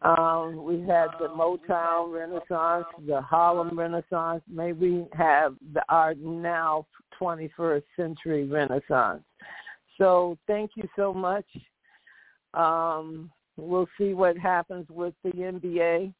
Um, 0.02 0.64
we've 0.64 0.86
had 0.86 1.08
the 1.20 1.28
Motown 1.28 2.12
Renaissance, 2.12 2.86
the 3.06 3.20
Harlem 3.20 3.78
Renaissance. 3.78 4.42
May 4.48 4.72
we 4.72 5.06
have 5.12 5.54
the 5.72 5.82
our 5.88 6.14
now 6.14 6.86
21st 7.20 7.84
century 7.96 8.46
Renaissance. 8.46 9.22
So 9.98 10.36
thank 10.46 10.72
you 10.76 10.88
so 10.96 11.12
much. 11.12 11.44
Um, 12.54 13.30
we'll 13.56 13.88
see 13.98 14.14
what 14.14 14.36
happens 14.36 14.86
with 14.90 15.14
the 15.22 15.30
NBA. 15.30 16.12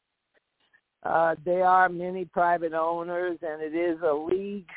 Uh, 1.03 1.35
there 1.45 1.65
are 1.65 1.89
many 1.89 2.25
private 2.25 2.73
owners, 2.73 3.39
and 3.43 3.61
it 3.61 3.75
is 3.75 3.99
a 4.03 4.13
league 4.13 4.69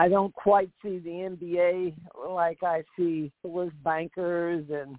I 0.00 0.08
don't 0.08 0.34
quite 0.34 0.70
see 0.82 0.96
the 0.98 1.10
NBA 1.10 1.94
like 2.26 2.62
I 2.62 2.84
see 2.96 3.30
with 3.42 3.70
bankers 3.84 4.64
and 4.72 4.96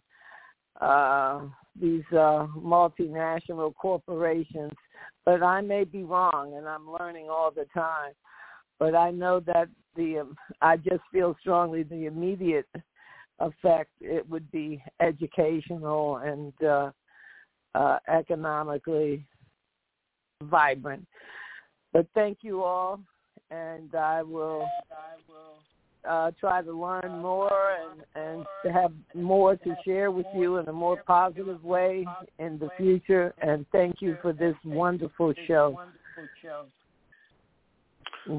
uh, 0.80 1.42
these 1.76 2.04
uh, 2.12 2.46
multinational 2.56 3.74
corporations. 3.74 4.72
But 5.26 5.42
I 5.42 5.62
may 5.62 5.86
be 5.86 6.04
wrong, 6.04 6.54
and 6.56 6.68
I'm 6.68 6.88
learning 6.88 7.30
all 7.32 7.50
the 7.50 7.66
time. 7.74 8.12
But 8.78 8.94
I 8.94 9.10
know 9.10 9.40
that 9.48 9.70
the 9.96 10.20
um, 10.20 10.36
I 10.62 10.78
just 10.78 11.02
feel 11.12 11.36
strongly 11.42 11.82
the 11.82 12.06
immediate 12.06 12.70
effect 13.40 13.90
it 14.02 14.30
would 14.30 14.52
be 14.52 14.84
educational 15.00 16.18
and 16.18 16.54
uh, 16.64 16.92
uh, 17.74 17.98
economically 18.08 19.26
vibrant. 20.44 21.08
But 21.92 22.06
thank 22.14 22.40
you 22.44 22.62
all 22.62 23.00
and 23.52 23.94
I 23.94 24.24
will 24.24 24.68
uh, 26.08 26.32
try 26.40 26.62
to 26.62 26.72
learn 26.72 27.20
more 27.20 27.52
and, 27.92 28.02
and 28.16 28.46
to 28.66 28.72
have 28.72 28.92
more 29.14 29.56
to 29.56 29.76
share 29.86 30.10
with 30.10 30.26
you 30.36 30.58
in 30.58 30.68
a 30.68 30.74
more 30.74 31.04
positive 31.06 31.64
way 31.64 32.06
in 32.40 32.58
the 32.58 32.70
future. 32.78 33.34
And 33.42 33.66
thank 33.72 34.02
you 34.02 34.18
for 34.22 34.34
this 34.34 34.56
wonderful 34.66 35.34
show. 35.46 35.80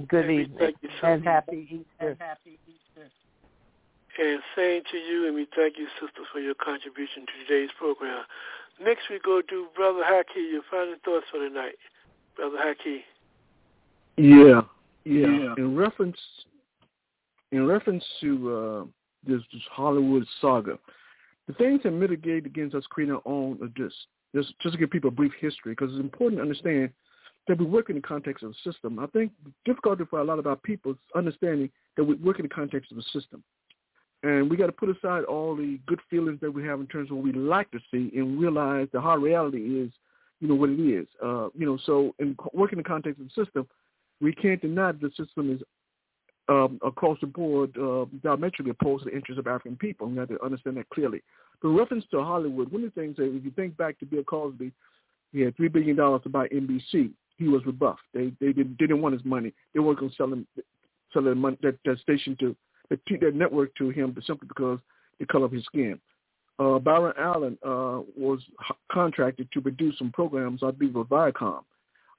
Good 0.08 0.30
evening 0.30 0.72
and 1.02 1.24
happy 1.24 1.68
Easter. 1.70 2.16
And 4.18 4.42
same 4.54 4.82
to 4.90 4.98
you, 4.98 5.26
and 5.26 5.34
we 5.34 5.46
thank 5.56 5.78
you, 5.78 5.86
sisters, 5.98 6.26
for 6.32 6.38
your 6.38 6.54
contribution 6.54 7.24
to 7.24 7.46
today's 7.46 7.70
program. 7.78 8.24
Next, 8.82 9.04
we 9.08 9.18
go 9.24 9.40
to 9.40 9.66
Brother 9.74 10.02
Haki. 10.04 10.52
Your 10.52 10.62
final 10.70 10.96
thoughts 11.02 11.26
for 11.30 11.38
tonight, 11.38 11.76
Brother 12.36 12.58
Haki. 12.58 13.00
Yeah. 14.18 14.62
Yeah. 15.04 15.26
yeah. 15.26 15.54
In 15.58 15.76
reference 15.76 16.18
in 17.50 17.66
reference 17.66 18.04
to 18.22 18.56
uh, 18.56 18.84
this, 19.26 19.42
this 19.52 19.62
Hollywood 19.70 20.26
saga, 20.40 20.78
the 21.46 21.52
things 21.54 21.80
that 21.84 21.90
mitigate 21.90 22.46
against 22.46 22.74
us 22.74 22.84
creating 22.88 23.14
our 23.14 23.22
own 23.26 23.58
are 23.62 23.68
just 23.76 23.96
just 24.34 24.54
just 24.60 24.72
to 24.72 24.78
give 24.78 24.90
people 24.90 25.08
a 25.08 25.12
brief 25.12 25.32
history 25.40 25.72
because 25.72 25.90
it's 25.92 26.00
important 26.00 26.38
to 26.38 26.42
understand 26.42 26.90
that 27.48 27.58
we 27.58 27.66
work 27.66 27.90
in 27.90 27.96
the 27.96 28.02
context 28.02 28.44
of 28.44 28.50
a 28.50 28.70
system. 28.70 28.98
I 28.98 29.06
think 29.06 29.32
the 29.44 29.52
difficulty 29.64 30.04
for 30.08 30.20
a 30.20 30.24
lot 30.24 30.38
of 30.38 30.46
our 30.46 30.56
people 30.56 30.92
is 30.92 30.98
understanding 31.16 31.70
that 31.96 32.04
we 32.04 32.14
work 32.14 32.38
in 32.38 32.44
the 32.44 32.48
context 32.48 32.92
of 32.92 32.98
a 32.98 33.02
system. 33.12 33.42
And 34.22 34.48
we 34.48 34.56
got 34.56 34.66
to 34.66 34.72
put 34.72 34.88
aside 34.88 35.24
all 35.24 35.56
the 35.56 35.80
good 35.86 35.98
feelings 36.08 36.38
that 36.40 36.50
we 36.50 36.64
have 36.64 36.78
in 36.78 36.86
terms 36.86 37.10
of 37.10 37.16
what 37.16 37.24
we 37.24 37.32
like 37.32 37.68
to 37.72 37.80
see 37.90 38.16
and 38.16 38.40
realize 38.40 38.86
the 38.92 39.00
hard 39.00 39.20
reality 39.20 39.80
is, 39.80 39.90
you 40.38 40.46
know, 40.46 40.54
what 40.54 40.70
it 40.70 40.78
is. 40.78 41.08
Uh, 41.20 41.48
you 41.58 41.66
know, 41.66 41.76
so 41.84 42.14
in 42.20 42.36
working 42.52 42.78
in 42.78 42.84
the 42.84 42.88
context 42.88 43.20
of 43.20 43.26
the 43.26 43.44
system, 43.44 43.66
we 44.22 44.32
can't 44.32 44.60
deny 44.62 44.92
the 44.92 45.10
system 45.16 45.52
is 45.52 45.60
um, 46.48 46.78
across 46.84 47.18
the 47.20 47.26
board 47.26 47.76
uh, 47.76 48.06
diametrically 48.22 48.70
opposed 48.70 49.04
to 49.04 49.10
the 49.10 49.16
interests 49.16 49.38
of 49.38 49.46
African 49.46 49.76
people. 49.76 50.08
We 50.08 50.18
have 50.18 50.28
to 50.28 50.42
understand 50.42 50.76
that 50.76 50.88
clearly. 50.90 51.22
But 51.60 51.68
reference 51.68 52.04
to 52.10 52.22
Hollywood, 52.22 52.72
one 52.72 52.84
of 52.84 52.94
the 52.94 53.00
things 53.00 53.16
that 53.16 53.24
if 53.24 53.44
you 53.44 53.50
think 53.50 53.76
back 53.76 53.98
to 53.98 54.06
Bill 54.06 54.24
Cosby, 54.24 54.72
he 55.32 55.40
had 55.40 55.56
three 55.56 55.68
billion 55.68 55.96
dollars 55.96 56.22
to 56.22 56.28
buy 56.28 56.48
NBC. 56.48 57.10
He 57.38 57.48
was 57.48 57.64
rebuffed. 57.66 58.02
They 58.14 58.32
they 58.40 58.52
didn't, 58.52 58.78
didn't 58.78 59.02
want 59.02 59.14
his 59.14 59.24
money. 59.24 59.52
They 59.74 59.80
weren't 59.80 59.98
going 59.98 60.10
to 60.10 60.16
sell 60.16 60.32
him 60.32 60.46
sell 61.12 61.22
that, 61.22 61.34
money, 61.34 61.58
that, 61.62 61.78
that 61.84 61.98
station 62.00 62.36
to 62.40 62.56
that, 62.90 63.00
that 63.20 63.34
network 63.34 63.74
to 63.76 63.90
him 63.90 64.16
simply 64.26 64.48
because 64.48 64.78
the 65.18 65.26
color 65.26 65.46
of 65.46 65.52
his 65.52 65.64
skin. 65.64 65.98
Uh, 66.58 66.78
Byron 66.78 67.14
Allen 67.18 67.58
uh, 67.64 68.00
was 68.16 68.40
contracted 68.92 69.48
to 69.52 69.60
produce 69.60 69.96
some 69.98 70.12
programs, 70.12 70.62
I 70.62 70.70
believe, 70.70 70.94
with 70.94 71.08
Viacom. 71.08 71.62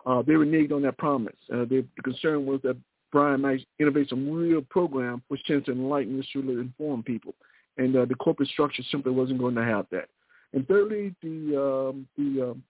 Uh, 0.05 0.21
they 0.21 0.33
reneged 0.33 0.71
on 0.71 0.81
that 0.81 0.97
promise. 0.97 1.35
Uh, 1.51 1.65
the 1.65 1.85
concern 2.03 2.45
was 2.45 2.59
that 2.63 2.77
Byron 3.11 3.41
might 3.41 3.65
innovate 3.79 4.09
some 4.09 4.29
real 4.29 4.61
program 4.61 5.21
which 5.27 5.43
tends 5.45 5.65
to 5.65 5.71
enlighten, 5.71 6.23
truly 6.31 6.55
inform 6.55 7.03
people, 7.03 7.33
and 7.77 7.95
uh, 7.95 8.05
the 8.05 8.15
corporate 8.15 8.49
structure 8.49 8.83
simply 8.91 9.11
wasn't 9.11 9.39
going 9.39 9.55
to 9.55 9.63
have 9.63 9.85
that. 9.91 10.09
And 10.53 10.67
thirdly, 10.67 11.15
the 11.21 11.59
um, 11.59 12.07
the 12.17 12.51
um, 12.51 12.63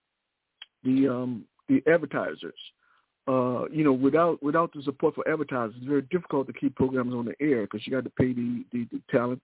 the 0.84 1.08
um, 1.08 1.44
the 1.68 1.82
advertisers. 1.90 2.54
Uh, 3.26 3.64
you 3.72 3.82
know, 3.82 3.92
without 3.92 4.42
without 4.42 4.70
the 4.74 4.82
support 4.82 5.14
for 5.14 5.26
advertisers, 5.26 5.74
it's 5.78 5.86
very 5.86 6.02
difficult 6.02 6.46
to 6.46 6.52
keep 6.52 6.74
programs 6.76 7.14
on 7.14 7.24
the 7.24 7.34
air 7.40 7.62
because 7.62 7.86
you 7.86 7.92
got 7.92 8.04
to 8.04 8.10
pay 8.10 8.34
the, 8.34 8.64
the 8.70 8.86
the 8.92 9.00
talent, 9.10 9.40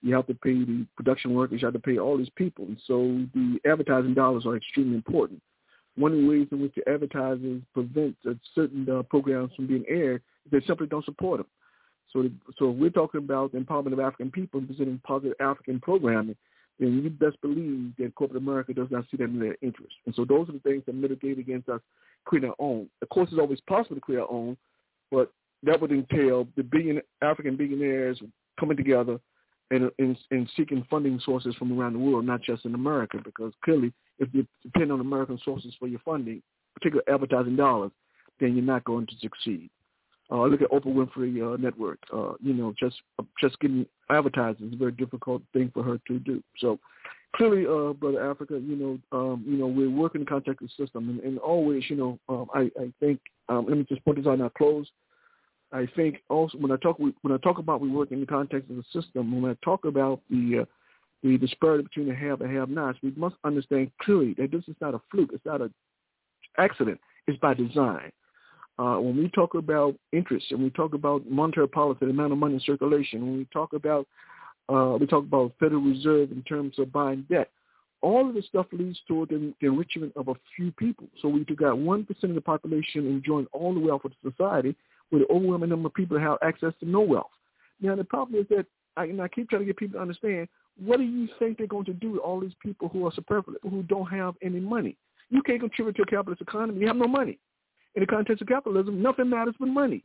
you 0.00 0.14
have 0.14 0.26
to 0.28 0.34
pay 0.34 0.54
the 0.64 0.86
production 0.96 1.34
workers, 1.34 1.60
you 1.60 1.66
have 1.66 1.74
to 1.74 1.80
pay 1.80 1.98
all 1.98 2.16
these 2.16 2.30
people, 2.36 2.64
and 2.66 2.80
so 2.86 3.20
the 3.34 3.58
advertising 3.68 4.14
dollars 4.14 4.46
are 4.46 4.56
extremely 4.56 4.94
important. 4.94 5.42
One 5.96 6.12
of 6.12 6.18
the 6.18 6.28
ways 6.28 6.48
in 6.52 6.60
which 6.60 6.74
the 6.74 6.88
advertisers 6.90 7.62
prevent 7.72 8.16
certain 8.54 8.86
uh, 8.88 9.02
programs 9.04 9.54
from 9.54 9.66
being 9.66 9.84
aired 9.88 10.22
is 10.44 10.52
they 10.52 10.66
simply 10.66 10.86
don't 10.86 11.04
support 11.04 11.38
them. 11.38 11.46
So, 12.12 12.30
so 12.58 12.70
if 12.70 12.76
we're 12.76 12.90
talking 12.90 13.18
about 13.18 13.52
the 13.52 13.58
empowerment 13.58 13.92
of 13.92 14.00
African 14.00 14.30
people 14.30 14.58
and 14.58 14.68
presenting 14.68 15.00
positive 15.04 15.34
African 15.40 15.80
programming, 15.80 16.36
then 16.78 17.02
you 17.02 17.10
best 17.10 17.40
believe 17.40 17.92
that 17.98 18.14
corporate 18.14 18.42
America 18.42 18.74
does 18.74 18.88
not 18.90 19.04
see 19.10 19.16
that 19.16 19.24
in 19.24 19.40
their 19.40 19.56
interest. 19.62 19.94
And 20.04 20.14
so 20.14 20.24
those 20.24 20.48
are 20.48 20.52
the 20.52 20.58
things 20.60 20.82
that 20.86 20.94
mitigate 20.94 21.38
against 21.38 21.68
us 21.68 21.80
creating 22.26 22.50
our 22.50 22.56
own. 22.58 22.88
Of 23.02 23.08
course, 23.08 23.28
it's 23.30 23.40
always 23.40 23.60
possible 23.62 23.96
to 23.96 24.00
create 24.00 24.20
our 24.20 24.30
own, 24.30 24.56
but 25.10 25.32
that 25.62 25.80
would 25.80 25.92
entail 25.92 26.46
the 26.56 26.62
billion 26.62 27.00
African 27.22 27.56
billionaires 27.56 28.20
coming 28.60 28.76
together 28.76 29.18
and, 29.70 29.90
and, 29.98 30.16
and 30.30 30.50
seeking 30.56 30.86
funding 30.88 31.20
sources 31.24 31.54
from 31.56 31.78
around 31.78 31.94
the 31.94 31.98
world, 31.98 32.24
not 32.24 32.42
just 32.42 32.64
in 32.64 32.74
America, 32.74 33.18
because 33.24 33.52
clearly 33.64 33.92
if 34.18 34.28
you 34.32 34.46
depend 34.62 34.92
on 34.92 35.00
American 35.00 35.38
sources 35.44 35.74
for 35.78 35.88
your 35.88 36.00
funding, 36.04 36.42
particularly 36.74 37.04
advertising 37.12 37.56
dollars, 37.56 37.90
then 38.40 38.54
you're 38.54 38.64
not 38.64 38.84
going 38.84 39.06
to 39.06 39.14
succeed. 39.20 39.70
Uh, 40.30 40.44
look 40.44 40.60
at 40.60 40.70
Oprah 40.70 40.86
Winfrey 40.86 41.54
uh, 41.54 41.56
Network. 41.56 41.98
Uh, 42.12 42.32
you 42.42 42.52
know, 42.52 42.74
just 42.78 42.96
just 43.40 43.58
getting 43.60 43.86
advertising 44.10 44.68
is 44.68 44.74
a 44.74 44.76
very 44.76 44.92
difficult 44.92 45.40
thing 45.52 45.70
for 45.72 45.84
her 45.84 45.98
to 46.08 46.18
do. 46.18 46.42
So 46.58 46.80
clearly, 47.36 47.64
uh, 47.64 47.92
brother 47.92 48.28
Africa, 48.28 48.60
you 48.60 48.76
know, 48.76 48.98
um, 49.16 49.44
you 49.46 49.56
know, 49.56 49.66
we're 49.66 49.90
working 49.90 50.22
to 50.22 50.26
contact 50.26 50.60
the 50.60 50.68
system, 50.76 51.08
and, 51.10 51.20
and 51.20 51.38
always, 51.38 51.84
you 51.88 51.96
know, 51.96 52.18
um, 52.28 52.46
I, 52.52 52.70
I 52.80 52.92
think. 52.98 53.20
Um, 53.48 53.66
let 53.68 53.78
me 53.78 53.86
just 53.88 54.04
point 54.04 54.18
this 54.18 54.26
out 54.26 54.40
now. 54.40 54.50
Close. 54.58 54.88
I 55.72 55.86
think 55.96 56.22
also 56.28 56.58
when 56.58 56.70
I 56.70 56.76
talk 56.76 56.98
when 56.98 57.32
I 57.32 57.38
talk 57.38 57.58
about 57.58 57.80
we 57.80 57.90
work 57.90 58.12
in 58.12 58.20
the 58.20 58.26
context 58.26 58.70
of 58.70 58.76
the 58.76 58.84
system, 58.92 59.40
when 59.40 59.50
I 59.50 59.56
talk 59.64 59.84
about 59.84 60.20
the 60.30 60.60
uh, 60.62 60.64
the 61.22 61.38
disparity 61.38 61.82
between 61.82 62.08
the 62.08 62.14
have 62.14 62.40
and 62.40 62.54
have-nots, 62.56 62.98
we 63.02 63.12
must 63.16 63.34
understand 63.42 63.90
clearly 64.00 64.34
that 64.38 64.52
this 64.52 64.62
is 64.68 64.76
not 64.80 64.94
a 64.94 65.00
fluke. 65.10 65.30
It's 65.32 65.44
not 65.44 65.60
an 65.60 65.72
accident. 66.58 67.00
It's 67.26 67.38
by 67.38 67.54
design. 67.54 68.12
Uh, 68.78 68.96
when 68.96 69.16
we 69.16 69.28
talk 69.30 69.54
about 69.54 69.96
interest 70.12 70.46
and 70.50 70.62
we 70.62 70.70
talk 70.70 70.94
about 70.94 71.28
monetary 71.28 71.66
policy, 71.66 72.00
the 72.02 72.10
amount 72.10 72.32
of 72.32 72.38
money 72.38 72.54
in 72.54 72.60
circulation, 72.60 73.22
when 73.22 73.38
we 73.38 73.46
talk 73.52 73.72
about 73.72 74.06
uh, 74.68 74.96
we 75.00 75.06
talk 75.06 75.24
about 75.24 75.52
Federal 75.58 75.80
Reserve 75.80 76.30
in 76.32 76.42
terms 76.42 76.78
of 76.78 76.92
buying 76.92 77.24
debt, 77.30 77.50
all 78.02 78.28
of 78.28 78.34
this 78.34 78.46
stuff 78.46 78.66
leads 78.72 78.98
toward 79.08 79.30
the, 79.30 79.54
the 79.60 79.68
enrichment 79.68 80.12
of 80.16 80.28
a 80.28 80.34
few 80.54 80.70
people. 80.72 81.06
So 81.22 81.28
we 81.28 81.44
got 81.44 81.78
one 81.78 82.04
percent 82.04 82.30
of 82.30 82.34
the 82.34 82.40
population 82.40 83.06
enjoying 83.06 83.46
all 83.52 83.74
the 83.74 83.80
wealth 83.80 84.04
of 84.04 84.12
the 84.22 84.30
society, 84.30 84.76
with 85.10 85.22
an 85.22 85.28
overwhelming 85.30 85.70
number 85.70 85.86
of 85.86 85.94
people 85.94 86.18
have 86.18 86.38
access 86.42 86.72
to 86.80 86.88
no 86.88 87.00
wealth. 87.00 87.30
Now 87.80 87.94
the 87.96 88.04
problem 88.04 88.40
is 88.40 88.46
that 88.48 88.66
I, 88.96 89.04
and 89.04 89.20
I 89.20 89.28
keep 89.28 89.50
trying 89.50 89.62
to 89.62 89.66
get 89.66 89.76
people 89.76 89.98
to 89.98 90.02
understand 90.02 90.48
what 90.82 90.98
do 90.98 91.04
you 91.04 91.28
think 91.38 91.58
they're 91.58 91.66
going 91.66 91.84
to 91.86 91.94
do 91.94 92.12
with 92.12 92.20
all 92.20 92.40
these 92.40 92.54
people 92.60 92.88
who 92.88 93.06
are 93.06 93.12
superfluous, 93.12 93.60
who 93.62 93.82
don't 93.84 94.06
have 94.06 94.34
any 94.42 94.60
money? 94.60 94.96
You 95.30 95.42
can't 95.42 95.60
contribute 95.60 95.96
to 95.96 96.02
a 96.02 96.06
capitalist 96.06 96.42
economy. 96.42 96.80
You 96.80 96.86
have 96.86 96.96
no 96.96 97.08
money. 97.08 97.38
In 97.94 98.00
the 98.00 98.06
context 98.06 98.42
of 98.42 98.48
capitalism, 98.48 99.02
nothing 99.02 99.30
matters 99.30 99.54
but 99.58 99.68
money. 99.68 100.04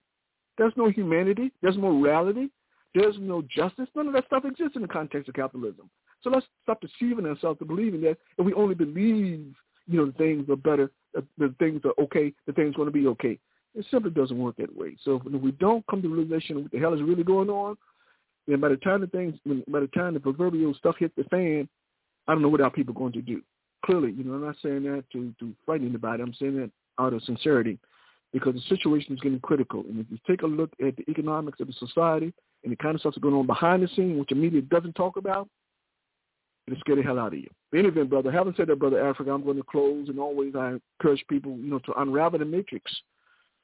There's 0.57 0.73
no 0.77 0.89
humanity. 0.89 1.51
There's 1.61 1.75
no 1.77 1.91
morality. 1.91 2.49
There's 2.95 3.15
no 3.19 3.41
justice. 3.43 3.87
None 3.95 4.07
of 4.07 4.13
that 4.13 4.25
stuff 4.27 4.45
exists 4.45 4.75
in 4.75 4.81
the 4.81 4.87
context 4.87 5.29
of 5.29 5.35
capitalism. 5.35 5.89
So 6.23 6.29
let's 6.29 6.45
stop 6.63 6.81
deceiving 6.81 7.25
ourselves 7.25 7.59
to 7.59 7.65
believing 7.65 8.01
that 8.01 8.17
if 8.37 8.45
we 8.45 8.53
only 8.53 8.75
believe, 8.75 9.53
you 9.87 9.97
know, 10.05 10.13
things 10.17 10.49
are 10.49 10.55
better, 10.55 10.91
the, 11.13 11.25
the 11.37 11.53
things 11.59 11.81
are 11.83 12.03
okay, 12.03 12.33
the 12.47 12.53
things 12.53 12.75
going 12.75 12.87
to 12.87 12.91
be 12.91 13.07
okay. 13.07 13.39
It 13.73 13.85
simply 13.89 14.11
doesn't 14.11 14.37
work 14.37 14.57
that 14.57 14.75
way. 14.75 14.97
So 15.03 15.21
if 15.25 15.41
we 15.41 15.51
don't 15.53 15.85
come 15.87 16.01
to 16.01 16.09
realization 16.09 16.57
of 16.57 16.63
what 16.63 16.71
the 16.71 16.79
hell 16.79 16.93
is 16.93 17.01
really 17.01 17.23
going 17.23 17.49
on, 17.49 17.77
then 18.47 18.59
by 18.59 18.69
the 18.69 18.77
time 18.77 19.01
the 19.01 19.07
things, 19.07 19.35
by 19.67 19.79
the 19.79 19.87
time 19.87 20.13
the 20.13 20.19
proverbial 20.19 20.73
stuff 20.73 20.95
hits 20.99 21.13
the 21.15 21.23
fan, 21.25 21.69
I 22.27 22.33
don't 22.33 22.41
know 22.41 22.49
what 22.49 22.61
our 22.61 22.71
people 22.71 22.93
are 22.93 22.99
going 22.99 23.13
to 23.13 23.21
do. 23.21 23.41
Clearly, 23.85 24.11
you 24.11 24.23
know, 24.23 24.33
I'm 24.33 24.45
not 24.45 24.57
saying 24.61 24.83
that 24.83 25.05
to 25.13 25.33
to 25.39 25.53
frighten 25.65 25.87
anybody. 25.87 26.21
I'm 26.21 26.33
saying 26.33 26.57
that 26.57 26.71
out 26.99 27.13
of 27.13 27.23
sincerity, 27.23 27.79
because 28.33 28.53
the 28.53 28.61
situation 28.75 29.13
is 29.13 29.21
getting 29.21 29.39
critical. 29.39 29.81
And 29.81 29.99
if 29.99 30.05
you 30.09 30.19
take 30.27 30.41
a 30.41 30.47
look 30.47 30.71
at 30.85 30.97
the 30.97 31.09
economics 31.09 31.59
of 31.61 31.67
the 31.67 31.73
society 31.73 32.33
and 32.63 32.71
the 32.71 32.75
kind 32.75 32.95
of 32.95 33.01
stuff 33.01 33.13
that's 33.13 33.23
going 33.23 33.35
on 33.35 33.47
behind 33.47 33.83
the 33.83 33.87
scene, 33.95 34.19
which 34.19 34.29
the 34.29 34.35
media 34.35 34.61
doesn't 34.61 34.93
talk 34.93 35.17
about, 35.17 35.47
it'll 36.67 36.79
scare 36.79 36.95
the 36.95 37.01
hell 37.01 37.19
out 37.19 37.33
of 37.33 37.39
you. 37.39 37.49
In 37.71 37.79
any 37.79 37.87
event, 37.87 38.09
brother, 38.09 38.31
having 38.31 38.53
said 38.55 38.67
that, 38.67 38.79
brother 38.79 39.07
Africa, 39.07 39.31
I'm 39.31 39.43
going 39.43 39.57
to 39.57 39.63
close, 39.63 40.09
and 40.09 40.19
always 40.19 40.53
I 40.55 40.77
encourage 40.99 41.25
people, 41.29 41.57
you 41.57 41.69
know, 41.69 41.79
to 41.79 41.93
unravel 41.99 42.39
the 42.39 42.45
matrix 42.45 42.91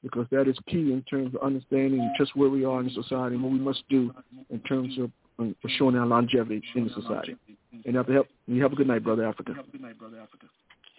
because 0.02 0.26
that 0.30 0.48
is 0.48 0.56
key 0.68 0.92
in 0.92 1.02
terms 1.10 1.34
of 1.34 1.42
understanding 1.42 2.12
just 2.16 2.36
where 2.36 2.48
we 2.48 2.64
are 2.64 2.80
in 2.80 2.90
society 2.90 3.34
and 3.34 3.42
what 3.42 3.52
we 3.52 3.58
must 3.58 3.82
do 3.88 4.12
in 4.50 4.60
terms 4.60 4.98
of 4.98 5.10
um, 5.38 5.54
for 5.62 5.68
showing 5.70 5.96
our 5.96 6.06
longevity 6.06 6.62
in 6.74 6.84
the 6.84 6.90
society. 6.90 7.36
And 7.84 7.96
have 7.96 8.06
to 8.06 8.12
help. 8.12 8.26
You 8.46 8.62
have 8.62 8.72
a 8.72 8.76
good 8.76 8.88
night, 8.88 9.04
brother 9.04 9.24
Africa. 9.26 9.54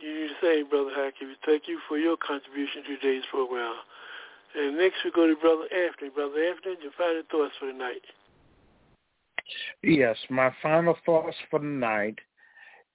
You 0.01 0.29
say, 0.41 0.63
Brother 0.63 0.91
Hakim. 0.93 1.35
Thank 1.45 1.63
you 1.67 1.79
for 1.87 1.97
your 1.97 2.15
contribution 2.15 2.83
to 2.83 2.97
today's 2.97 3.23
program. 3.29 3.75
And 4.55 4.77
next 4.77 4.97
we 5.03 5.11
go 5.11 5.27
to 5.27 5.35
Brother 5.35 5.67
Anthony. 5.73 6.09
Brother 6.09 6.41
Anthony, 6.41 6.75
your 6.81 6.91
final 6.97 7.21
thoughts 7.29 7.53
for 7.59 7.67
the 7.67 7.73
night. 7.73 8.01
Yes, 9.83 10.15
my 10.29 10.51
final 10.61 10.95
thoughts 11.05 11.35
for 11.49 11.59
the 11.59 11.65
night 11.65 12.19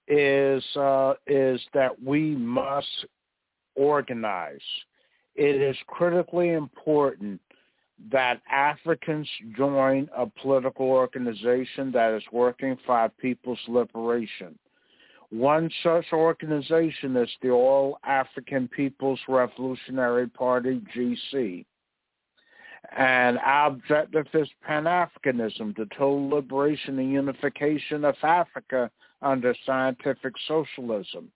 is 0.07 0.63
uh, 0.75 1.13
is 1.27 1.61
that 1.73 2.01
we 2.03 2.35
must 2.35 3.05
organize. 3.75 4.57
It 5.35 5.61
is 5.61 5.75
critically 5.87 6.51
important 6.51 7.41
that 8.11 8.41
Africans 8.51 9.29
join 9.57 10.09
a 10.15 10.27
political 10.41 10.87
organization 10.87 11.91
that 11.91 12.13
is 12.13 12.23
working 12.31 12.77
for 12.85 12.95
our 12.97 13.09
people's 13.09 13.59
liberation. 13.67 14.57
One 15.29 15.69
such 15.81 16.05
organization 16.13 17.15
is 17.17 17.29
the 17.41 17.49
All 17.49 17.97
African 18.03 18.67
People's 18.67 19.19
Revolutionary 19.27 20.27
Party, 20.27 20.81
GC. 20.95 21.65
And 22.95 23.39
our 23.39 23.67
objective 23.67 24.27
is 24.33 24.47
Pan-Africanism, 24.61 25.75
the 25.75 25.87
total 25.97 26.29
liberation 26.29 26.99
and 26.99 27.11
unification 27.11 28.05
of 28.05 28.15
Africa 28.21 28.91
under 29.21 29.55
scientific 29.65 30.33
socialism. 30.47 31.31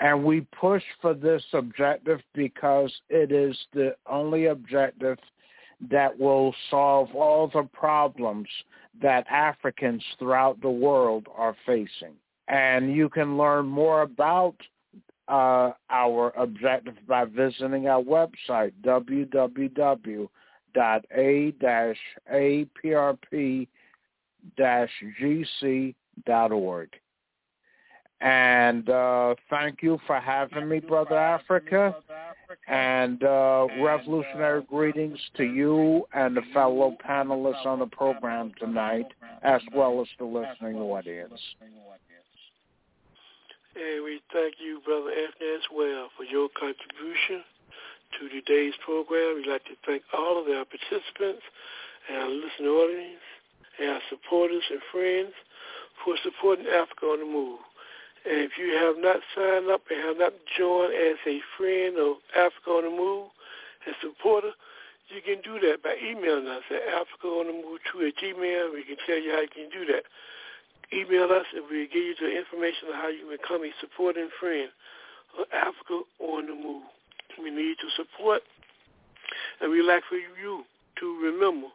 And 0.00 0.24
we 0.24 0.46
push 0.58 0.82
for 1.00 1.14
this 1.14 1.42
objective 1.52 2.20
because 2.34 2.92
it 3.08 3.32
is 3.32 3.56
the 3.72 3.96
only 4.06 4.46
objective 4.46 5.18
that 5.90 6.18
will 6.18 6.54
solve 6.70 7.14
all 7.14 7.48
the 7.48 7.68
problems 7.72 8.48
that 9.00 9.26
Africans 9.28 10.02
throughout 10.18 10.60
the 10.60 10.70
world 10.70 11.26
are 11.34 11.56
facing. 11.64 12.14
And 12.48 12.94
you 12.94 13.08
can 13.08 13.36
learn 13.36 13.66
more 13.66 14.02
about 14.02 14.56
uh, 15.28 15.72
our 15.90 16.32
objective 16.36 16.94
by 17.08 17.24
visiting 17.24 17.88
our 17.88 18.02
website, 18.02 18.72
www.a-aprp-gc.org. 18.84 20.28
And 28.20 28.88
uh, 28.88 29.34
thank 29.50 29.82
you 29.82 29.98
for 30.06 30.18
having 30.18 30.68
me, 30.68 30.80
Brother 30.80 31.18
Africa. 31.18 31.94
And 32.66 33.22
uh, 33.22 33.66
revolutionary 33.80 34.62
greetings 34.62 35.18
to 35.36 35.44
you 35.44 36.06
and 36.14 36.36
the 36.36 36.42
fellow 36.54 36.96
panelists 37.06 37.66
on 37.66 37.80
the 37.80 37.86
program 37.86 38.52
tonight, 38.58 39.06
as 39.42 39.60
well 39.74 40.00
as 40.00 40.06
the 40.18 40.24
listening 40.24 40.80
audience. 40.80 41.40
We 43.74 44.20
thank 44.32 44.54
you, 44.58 44.80
Brother 44.86 45.10
Anthony, 45.10 45.50
as 45.54 45.66
well, 45.74 46.08
for 46.16 46.24
your 46.24 46.48
contribution 46.58 47.44
to 48.18 48.28
today's 48.28 48.72
program. 48.84 49.36
We'd 49.36 49.50
like 49.50 49.64
to 49.64 49.76
thank 49.84 50.02
all 50.16 50.40
of 50.40 50.48
our 50.48 50.64
participants 50.64 51.44
and 52.08 52.16
our 52.16 52.30
listening 52.30 52.70
audience 52.70 53.26
and 53.78 53.90
our 53.90 54.00
supporters 54.08 54.62
and 54.70 54.80
friends 54.90 55.34
for 56.04 56.16
supporting 56.24 56.66
Africa 56.66 57.04
on 57.06 57.20
the 57.20 57.26
Move. 57.26 57.60
And 58.26 58.42
if 58.42 58.58
you 58.58 58.74
have 58.74 58.98
not 58.98 59.22
signed 59.34 59.70
up 59.70 59.82
and 59.88 60.02
have 60.02 60.18
not 60.18 60.34
joined 60.58 60.94
as 60.94 61.16
a 61.26 61.38
friend 61.56 61.96
of 61.96 62.18
Africa 62.34 62.70
on 62.70 62.84
the 62.84 62.90
Move 62.90 63.30
and 63.86 63.94
supporter, 64.02 64.50
you 65.08 65.22
can 65.22 65.38
do 65.46 65.62
that 65.62 65.82
by 65.82 65.94
emailing 66.02 66.48
us 66.50 66.66
at 66.74 66.82
africaonthemove2 66.90 68.08
at 68.08 68.18
gmail. 68.18 68.74
We 68.74 68.82
can 68.82 68.98
tell 69.06 69.18
you 69.18 69.30
how 69.30 69.46
you 69.46 69.54
can 69.54 69.70
do 69.70 69.86
that. 69.94 70.02
Email 70.90 71.30
us 71.30 71.46
and 71.54 71.62
we'll 71.70 71.86
give 71.86 72.02
you 72.02 72.14
the 72.18 72.34
information 72.34 72.90
on 72.90 72.98
how 72.98 73.08
you 73.08 73.30
can 73.30 73.38
become 73.38 73.62
a 73.62 73.70
supporting 73.80 74.28
friend 74.40 74.70
of 75.38 75.46
Africa 75.54 76.02
on 76.18 76.46
the 76.46 76.54
Move. 76.54 76.82
We 77.38 77.50
need 77.50 77.78
your 77.78 77.94
support, 77.94 78.42
and 79.60 79.70
we'd 79.70 79.86
like 79.86 80.02
for 80.08 80.16
you 80.16 80.64
to 80.98 81.06
remember 81.22 81.68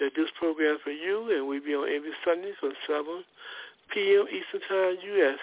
that 0.00 0.16
this 0.16 0.30
program 0.38 0.76
is 0.76 0.80
for 0.82 0.90
you, 0.90 1.30
and 1.36 1.46
we'll 1.46 1.62
be 1.62 1.74
on 1.74 1.86
every 1.86 2.16
Sunday 2.24 2.52
from 2.58 2.72
7 2.88 3.22
p.m. 3.92 4.26
Eastern 4.28 4.60
Time, 4.68 4.96
U.S. 5.02 5.38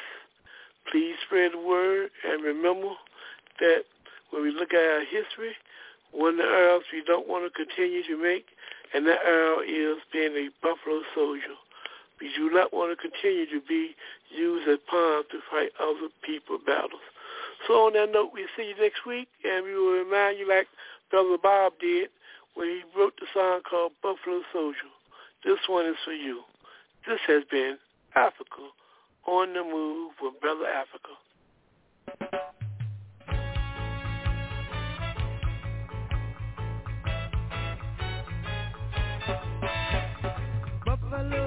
Please 0.91 1.15
spread 1.25 1.51
the 1.53 1.59
word, 1.59 2.09
and 2.23 2.43
remember 2.43 2.93
that 3.59 3.83
when 4.31 4.43
we 4.43 4.51
look 4.51 4.73
at 4.73 4.79
our 4.79 5.05
history, 5.05 5.53
one 6.11 6.33
of 6.33 6.37
the 6.37 6.43
errors 6.43 6.83
we 6.91 7.03
don't 7.03 7.27
want 7.27 7.43
to 7.45 7.51
continue 7.51 8.03
to 8.03 8.17
make, 8.21 8.45
and 8.93 9.05
that 9.05 9.19
error 9.25 9.63
is 9.63 9.97
being 10.13 10.33
a 10.35 10.49
buffalo 10.61 11.01
soldier. 11.13 11.55
We 12.21 12.31
do 12.35 12.49
not 12.49 12.73
want 12.73 12.97
to 12.97 12.97
continue 12.97 13.45
to 13.47 13.61
be 13.67 13.95
used 14.33 14.67
as 14.67 14.79
pawns 14.89 15.27
to 15.31 15.39
fight 15.51 15.71
other 15.79 16.09
people's 16.23 16.61
battles. 16.65 17.03
So 17.67 17.73
on 17.85 17.93
that 17.93 18.11
note, 18.11 18.31
we'll 18.33 18.47
see 18.55 18.69
you 18.69 18.81
next 18.81 19.05
week, 19.05 19.27
and 19.43 19.65
we 19.65 19.75
will 19.75 20.03
remind 20.03 20.39
you 20.39 20.47
like 20.47 20.67
Brother 21.11 21.37
Bob 21.41 21.73
did 21.79 22.09
when 22.55 22.67
he 22.67 22.81
wrote 22.97 23.13
the 23.19 23.27
song 23.33 23.61
called 23.69 23.91
Buffalo 24.01 24.41
Soldier. 24.51 24.89
This 25.43 25.59
one 25.67 25.85
is 25.85 25.95
for 26.03 26.13
you. 26.13 26.41
This 27.07 27.19
has 27.27 27.43
been 27.51 27.77
Africa 28.17 28.63
on 29.27 29.53
the 29.53 29.63
Move 29.63 30.13
with 30.21 30.41
Brother 30.41 30.65
Africa. 30.65 31.13
Buffalo 40.85 41.46